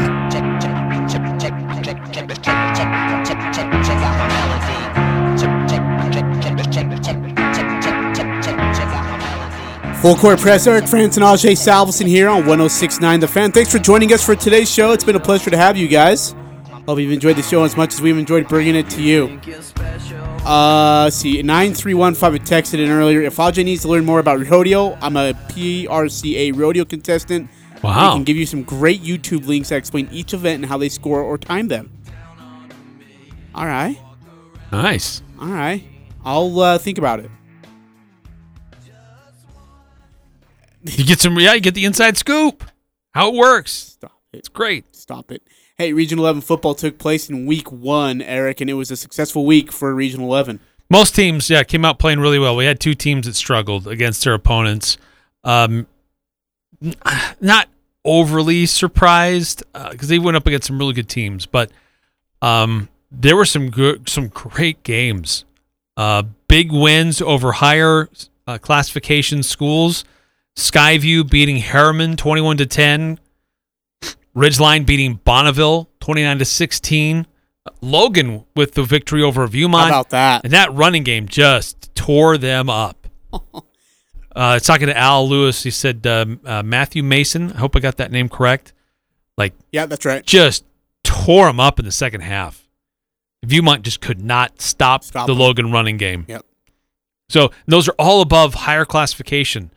Full 10.02 10.16
court 10.16 10.40
press, 10.40 10.66
Eric 10.66 10.88
France 10.88 11.16
and 11.16 11.24
Ajay 11.24 11.52
Salvesen 11.52 12.08
here 12.08 12.28
on 12.28 12.44
1069 12.46 13.20
The 13.20 13.28
Fan. 13.28 13.52
Thanks 13.52 13.70
for 13.70 13.78
joining 13.78 14.12
us 14.12 14.26
for 14.26 14.34
today's 14.34 14.68
show. 14.68 14.90
It's 14.90 15.04
been 15.04 15.14
a 15.14 15.20
pleasure 15.20 15.50
to 15.50 15.56
have 15.56 15.76
you 15.76 15.86
guys. 15.86 16.34
Hope 16.86 16.98
you've 16.98 17.12
enjoyed 17.12 17.36
the 17.36 17.42
show 17.42 17.62
as 17.62 17.76
much 17.76 17.94
as 17.94 18.02
we've 18.02 18.18
enjoyed 18.18 18.48
bringing 18.48 18.74
it 18.74 18.90
to 18.90 19.02
you. 19.02 19.40
Uh, 20.44 21.04
let's 21.04 21.16
see, 21.16 21.40
9315 21.40 22.32
had 22.32 22.42
texted 22.42 22.80
in 22.84 22.90
earlier. 22.90 23.22
If 23.22 23.36
Ajay 23.36 23.64
needs 23.64 23.82
to 23.82 23.88
learn 23.88 24.04
more 24.04 24.18
about 24.18 24.44
rodeo, 24.50 24.98
I'm 25.00 25.16
a 25.16 25.32
PRCA 25.32 26.56
rodeo 26.56 26.84
contestant. 26.84 27.48
Wow. 27.82 28.10
I 28.10 28.14
can 28.14 28.24
give 28.24 28.36
you 28.36 28.46
some 28.46 28.64
great 28.64 29.00
YouTube 29.02 29.46
links 29.46 29.68
that 29.68 29.76
explain 29.76 30.08
each 30.10 30.34
event 30.34 30.62
and 30.62 30.66
how 30.66 30.76
they 30.78 30.88
score 30.88 31.22
or 31.22 31.38
time 31.38 31.68
them. 31.68 31.90
All 33.54 33.66
right. 33.66 33.96
Nice. 34.72 35.22
All 35.40 35.48
right. 35.48 35.84
I'll 36.24 36.58
uh, 36.58 36.78
think 36.78 36.98
about 36.98 37.20
it. 37.20 37.30
You 40.84 41.04
get 41.04 41.20
some, 41.20 41.38
yeah, 41.38 41.54
you 41.54 41.60
get 41.60 41.74
the 41.74 41.84
inside 41.84 42.16
scoop. 42.16 42.64
How 43.12 43.28
it 43.28 43.34
works. 43.34 43.72
Stop 43.72 44.20
it. 44.32 44.38
It's 44.38 44.48
great. 44.48 44.96
Stop 44.96 45.30
it. 45.30 45.42
Hey, 45.78 45.92
Region 45.92 46.18
11 46.18 46.42
football 46.42 46.74
took 46.74 46.98
place 46.98 47.30
in 47.30 47.46
week 47.46 47.72
one, 47.72 48.20
Eric, 48.20 48.60
and 48.60 48.68
it 48.68 48.74
was 48.74 48.90
a 48.90 48.96
successful 48.96 49.46
week 49.46 49.72
for 49.72 49.94
Region 49.94 50.20
11. 50.20 50.60
Most 50.90 51.14
teams, 51.14 51.48
yeah, 51.48 51.62
came 51.62 51.84
out 51.84 51.98
playing 51.98 52.20
really 52.20 52.38
well. 52.38 52.54
We 52.54 52.66
had 52.66 52.78
two 52.78 52.94
teams 52.94 53.26
that 53.26 53.34
struggled 53.34 53.88
against 53.88 54.24
their 54.24 54.34
opponents. 54.34 54.98
Um, 55.42 55.86
not 57.40 57.68
overly 58.04 58.66
surprised 58.66 59.62
because 59.90 60.08
they 60.08 60.18
went 60.18 60.36
up 60.36 60.46
against 60.46 60.66
some 60.66 60.78
really 60.78 60.92
good 60.92 61.08
teams, 61.08 61.46
but 61.46 61.70
um, 62.42 62.88
there 63.10 63.36
were 63.36 63.44
some 63.44 63.70
good, 63.70 64.08
some 64.08 64.28
great 64.28 64.82
games. 64.82 65.44
Uh, 65.96 66.24
big 66.48 66.72
wins 66.72 67.22
over 67.22 67.52
higher 67.52 68.08
uh, 68.46 68.58
classification 68.58 69.42
schools. 69.42 70.04
Skyview 70.56 71.30
beating 71.30 71.56
Herriman 71.62 72.16
twenty-one 72.16 72.58
to 72.58 72.66
ten. 72.66 73.18
Ridgeline 74.36 74.86
beating 74.86 75.20
Bonneville 75.24 75.90
29 76.00 76.38
to 76.38 76.44
16. 76.44 77.26
Logan 77.80 78.44
with 78.56 78.74
the 78.74 78.82
victory 78.82 79.22
over 79.22 79.46
Viewmont. 79.46 79.82
How 79.82 79.88
about 79.88 80.10
that? 80.10 80.44
And 80.44 80.52
that 80.52 80.72
running 80.72 81.04
game 81.04 81.28
just 81.28 81.94
tore 81.94 82.36
them 82.38 82.68
up. 82.68 83.06
uh, 84.34 84.58
talking 84.58 84.88
to 84.88 84.96
Al 84.96 85.28
Lewis, 85.28 85.62
he 85.62 85.70
said 85.70 86.06
um, 86.06 86.40
uh, 86.44 86.62
Matthew 86.62 87.02
Mason. 87.02 87.52
I 87.52 87.58
hope 87.58 87.76
I 87.76 87.80
got 87.80 87.98
that 87.98 88.10
name 88.10 88.28
correct. 88.28 88.72
Like, 89.38 89.54
Yeah, 89.70 89.86
that's 89.86 90.04
right. 90.04 90.24
just 90.26 90.64
tore 91.04 91.46
them 91.46 91.60
up 91.60 91.78
in 91.78 91.84
the 91.84 91.92
second 91.92 92.22
half. 92.22 92.68
Viewmont 93.46 93.82
just 93.82 94.00
could 94.00 94.22
not 94.22 94.60
stop, 94.60 95.04
Stop 95.04 95.26
the. 95.26 95.34
Logan 95.34 95.72
running 95.72 95.96
game. 95.96 96.24
Yep. 96.28 96.44
So 97.28 97.50
those 97.66 97.88
are 97.88 97.94
all 97.98 98.20
above 98.20 98.54
higher 98.54 98.84
classification. 98.84 99.72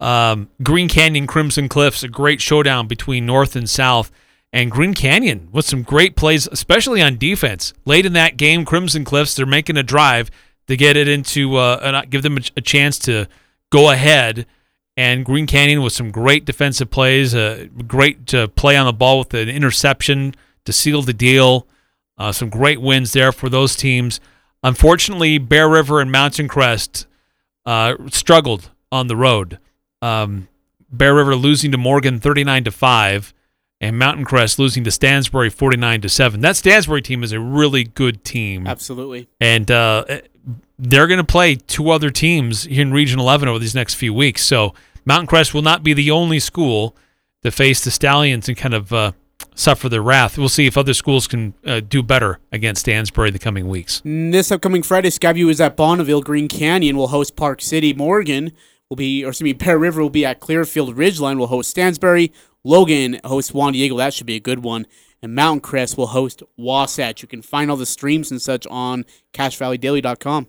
Um, 0.00 0.48
Green 0.62 0.88
Canyon, 0.88 1.26
Crimson 1.26 1.68
Cliffs, 1.68 2.02
a 2.02 2.08
great 2.08 2.40
showdown 2.40 2.86
between 2.88 3.26
North 3.26 3.54
and 3.54 3.68
South. 3.68 4.10
And 4.52 4.70
Green 4.70 4.94
Canyon 4.94 5.48
with 5.52 5.64
some 5.64 5.82
great 5.82 6.16
plays, 6.16 6.48
especially 6.50 7.00
on 7.00 7.18
defense. 7.18 7.72
Late 7.84 8.06
in 8.06 8.14
that 8.14 8.36
game, 8.36 8.64
Crimson 8.64 9.04
Cliffs, 9.04 9.34
they're 9.34 9.46
making 9.46 9.76
a 9.76 9.82
drive 9.82 10.30
to 10.66 10.76
get 10.76 10.96
it 10.96 11.06
into, 11.06 11.56
uh, 11.56 11.78
and 11.82 12.10
give 12.10 12.22
them 12.22 12.36
a, 12.36 12.40
a 12.56 12.60
chance 12.60 12.98
to 13.00 13.26
go 13.70 13.90
ahead. 13.90 14.46
And 14.96 15.24
Green 15.24 15.46
Canyon 15.46 15.82
with 15.82 15.92
some 15.92 16.10
great 16.10 16.44
defensive 16.44 16.90
plays, 16.90 17.34
uh, 17.34 17.66
great 17.86 18.26
to 18.28 18.48
play 18.48 18.76
on 18.76 18.86
the 18.86 18.92
ball 18.92 19.20
with 19.20 19.32
an 19.34 19.48
interception 19.48 20.34
to 20.64 20.72
seal 20.72 21.02
the 21.02 21.12
deal. 21.12 21.66
Uh, 22.18 22.32
some 22.32 22.50
great 22.50 22.80
wins 22.80 23.12
there 23.12 23.32
for 23.32 23.48
those 23.48 23.76
teams. 23.76 24.20
Unfortunately, 24.62 25.38
Bear 25.38 25.68
River 25.68 26.00
and 26.00 26.12
Mountain 26.12 26.48
Crest 26.48 27.06
uh, 27.64 27.94
struggled 28.10 28.70
on 28.92 29.06
the 29.06 29.16
road. 29.16 29.58
Um, 30.02 30.48
Bear 30.90 31.14
River 31.14 31.36
losing 31.36 31.70
to 31.72 31.78
Morgan 31.78 32.18
39 32.18 32.64
to 32.64 32.70
5 32.70 33.34
and 33.80 33.98
Mountain 33.98 34.24
Crest 34.24 34.58
losing 34.58 34.84
to 34.84 34.90
Stansbury 34.90 35.50
49 35.50 36.00
to 36.02 36.08
7. 36.08 36.40
That 36.40 36.56
Stansbury 36.56 37.02
team 37.02 37.22
is 37.22 37.32
a 37.32 37.40
really 37.40 37.84
good 37.84 38.24
team. 38.24 38.66
Absolutely. 38.66 39.28
And 39.40 39.70
uh, 39.70 40.04
they're 40.78 41.06
going 41.06 41.18
to 41.18 41.24
play 41.24 41.54
two 41.54 41.90
other 41.90 42.10
teams 42.10 42.64
here 42.64 42.82
in 42.82 42.92
Region 42.92 43.20
11 43.20 43.48
over 43.48 43.58
these 43.58 43.74
next 43.74 43.94
few 43.94 44.12
weeks. 44.12 44.42
So 44.42 44.74
Mountain 45.04 45.28
Crest 45.28 45.54
will 45.54 45.62
not 45.62 45.82
be 45.82 45.92
the 45.94 46.10
only 46.10 46.40
school 46.40 46.96
to 47.42 47.50
face 47.50 47.82
the 47.82 47.90
Stallions 47.90 48.48
and 48.48 48.56
kind 48.56 48.74
of 48.74 48.92
uh, 48.92 49.12
suffer 49.54 49.88
their 49.88 50.02
wrath. 50.02 50.36
We'll 50.36 50.48
see 50.48 50.66
if 50.66 50.76
other 50.76 50.94
schools 50.94 51.26
can 51.26 51.54
uh, 51.64 51.80
do 51.80 52.02
better 52.02 52.38
against 52.52 52.82
Stansbury 52.82 53.28
in 53.28 53.32
the 53.32 53.38
coming 53.38 53.68
weeks. 53.68 54.02
This 54.04 54.50
upcoming 54.52 54.82
Friday, 54.82 55.08
Skyview 55.08 55.50
is 55.50 55.60
at 55.60 55.76
Bonneville. 55.76 56.22
Green 56.22 56.48
Canyon 56.48 56.96
will 56.96 57.08
host 57.08 57.36
Park 57.36 57.62
City. 57.62 57.94
Morgan 57.94 58.52
will 58.90 58.96
be, 58.96 59.24
or 59.24 59.28
excuse 59.28 59.44
me, 59.44 59.52
Bear 59.52 59.78
River 59.78 60.02
will 60.02 60.10
be 60.10 60.26
at 60.26 60.40
Clearfield. 60.40 60.96
Ridgeline 60.96 61.38
will 61.38 61.46
host 61.46 61.70
Stansbury. 61.70 62.32
Logan 62.64 63.20
hosts 63.24 63.54
Juan 63.54 63.72
Diego. 63.72 63.96
That 63.96 64.12
should 64.12 64.26
be 64.26 64.34
a 64.36 64.40
good 64.40 64.58
one. 64.64 64.86
And 65.22 65.34
Mountain 65.34 65.60
Crest 65.60 65.96
will 65.96 66.08
host 66.08 66.42
Wasatch. 66.58 67.22
You 67.22 67.28
can 67.28 67.40
find 67.40 67.70
all 67.70 67.76
the 67.76 67.86
streams 67.86 68.30
and 68.30 68.42
such 68.42 68.66
on 68.66 69.04
CacheValleyDaily.com. 69.32 70.48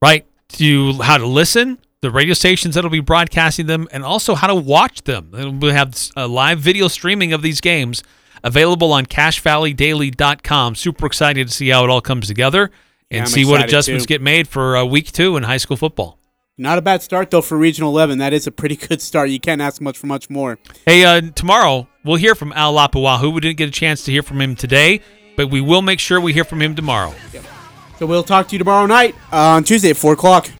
right? 0.00 0.26
To 0.48 0.92
how 0.94 1.16
to 1.18 1.26
listen, 1.26 1.78
the 2.02 2.10
radio 2.10 2.34
stations 2.34 2.74
that'll 2.74 2.90
be 2.90 3.00
broadcasting 3.00 3.66
them, 3.66 3.88
and 3.90 4.04
also 4.04 4.34
how 4.34 4.46
to 4.48 4.54
watch 4.54 5.02
them. 5.04 5.30
We'll 5.60 5.72
have 5.72 5.94
a 6.16 6.26
live 6.28 6.58
video 6.60 6.88
streaming 6.88 7.32
of 7.32 7.40
these 7.42 7.60
games 7.60 8.02
available 8.44 8.92
on 8.92 9.06
CacheValleyDaily.com. 9.06 10.74
Super 10.74 11.06
excited 11.06 11.48
to 11.48 11.52
see 11.54 11.68
how 11.70 11.84
it 11.84 11.90
all 11.90 12.00
comes 12.02 12.26
together 12.26 12.70
and 13.10 13.20
Yeah, 13.20 13.24
see 13.24 13.44
what 13.44 13.62
adjustments 13.64 14.04
too. 14.04 14.08
get 14.08 14.20
made 14.22 14.46
for 14.48 14.76
uh, 14.76 14.84
week 14.84 15.10
two 15.12 15.36
in 15.36 15.42
high 15.44 15.56
school 15.58 15.76
football. 15.76 16.18
Not 16.62 16.78
a 16.78 16.80
bad 16.80 17.02
start, 17.02 17.32
though, 17.32 17.42
for 17.42 17.58
Regional 17.58 17.90
11. 17.90 18.18
That 18.18 18.32
is 18.32 18.46
a 18.46 18.52
pretty 18.52 18.76
good 18.76 19.02
start. 19.02 19.30
You 19.30 19.40
can't 19.40 19.60
ask 19.60 19.82
much 19.82 19.98
for 19.98 20.06
much 20.06 20.30
more. 20.30 20.60
Hey, 20.86 21.04
uh, 21.04 21.20
tomorrow 21.34 21.88
we'll 22.04 22.16
hear 22.16 22.36
from 22.36 22.52
Al 22.52 22.72
Lapuaho. 22.74 23.34
We 23.34 23.40
didn't 23.40 23.56
get 23.56 23.68
a 23.68 23.72
chance 23.72 24.04
to 24.04 24.12
hear 24.12 24.22
from 24.22 24.40
him 24.40 24.54
today, 24.54 25.00
but 25.36 25.50
we 25.50 25.60
will 25.60 25.82
make 25.82 25.98
sure 25.98 26.20
we 26.20 26.32
hear 26.32 26.44
from 26.44 26.62
him 26.62 26.76
tomorrow. 26.76 27.12
So 27.98 28.06
we'll 28.06 28.22
talk 28.22 28.46
to 28.48 28.52
you 28.54 28.60
tomorrow 28.60 28.86
night 28.86 29.16
uh, 29.32 29.38
on 29.56 29.64
Tuesday 29.64 29.90
at 29.90 29.96
4 29.96 30.12
o'clock. 30.12 30.48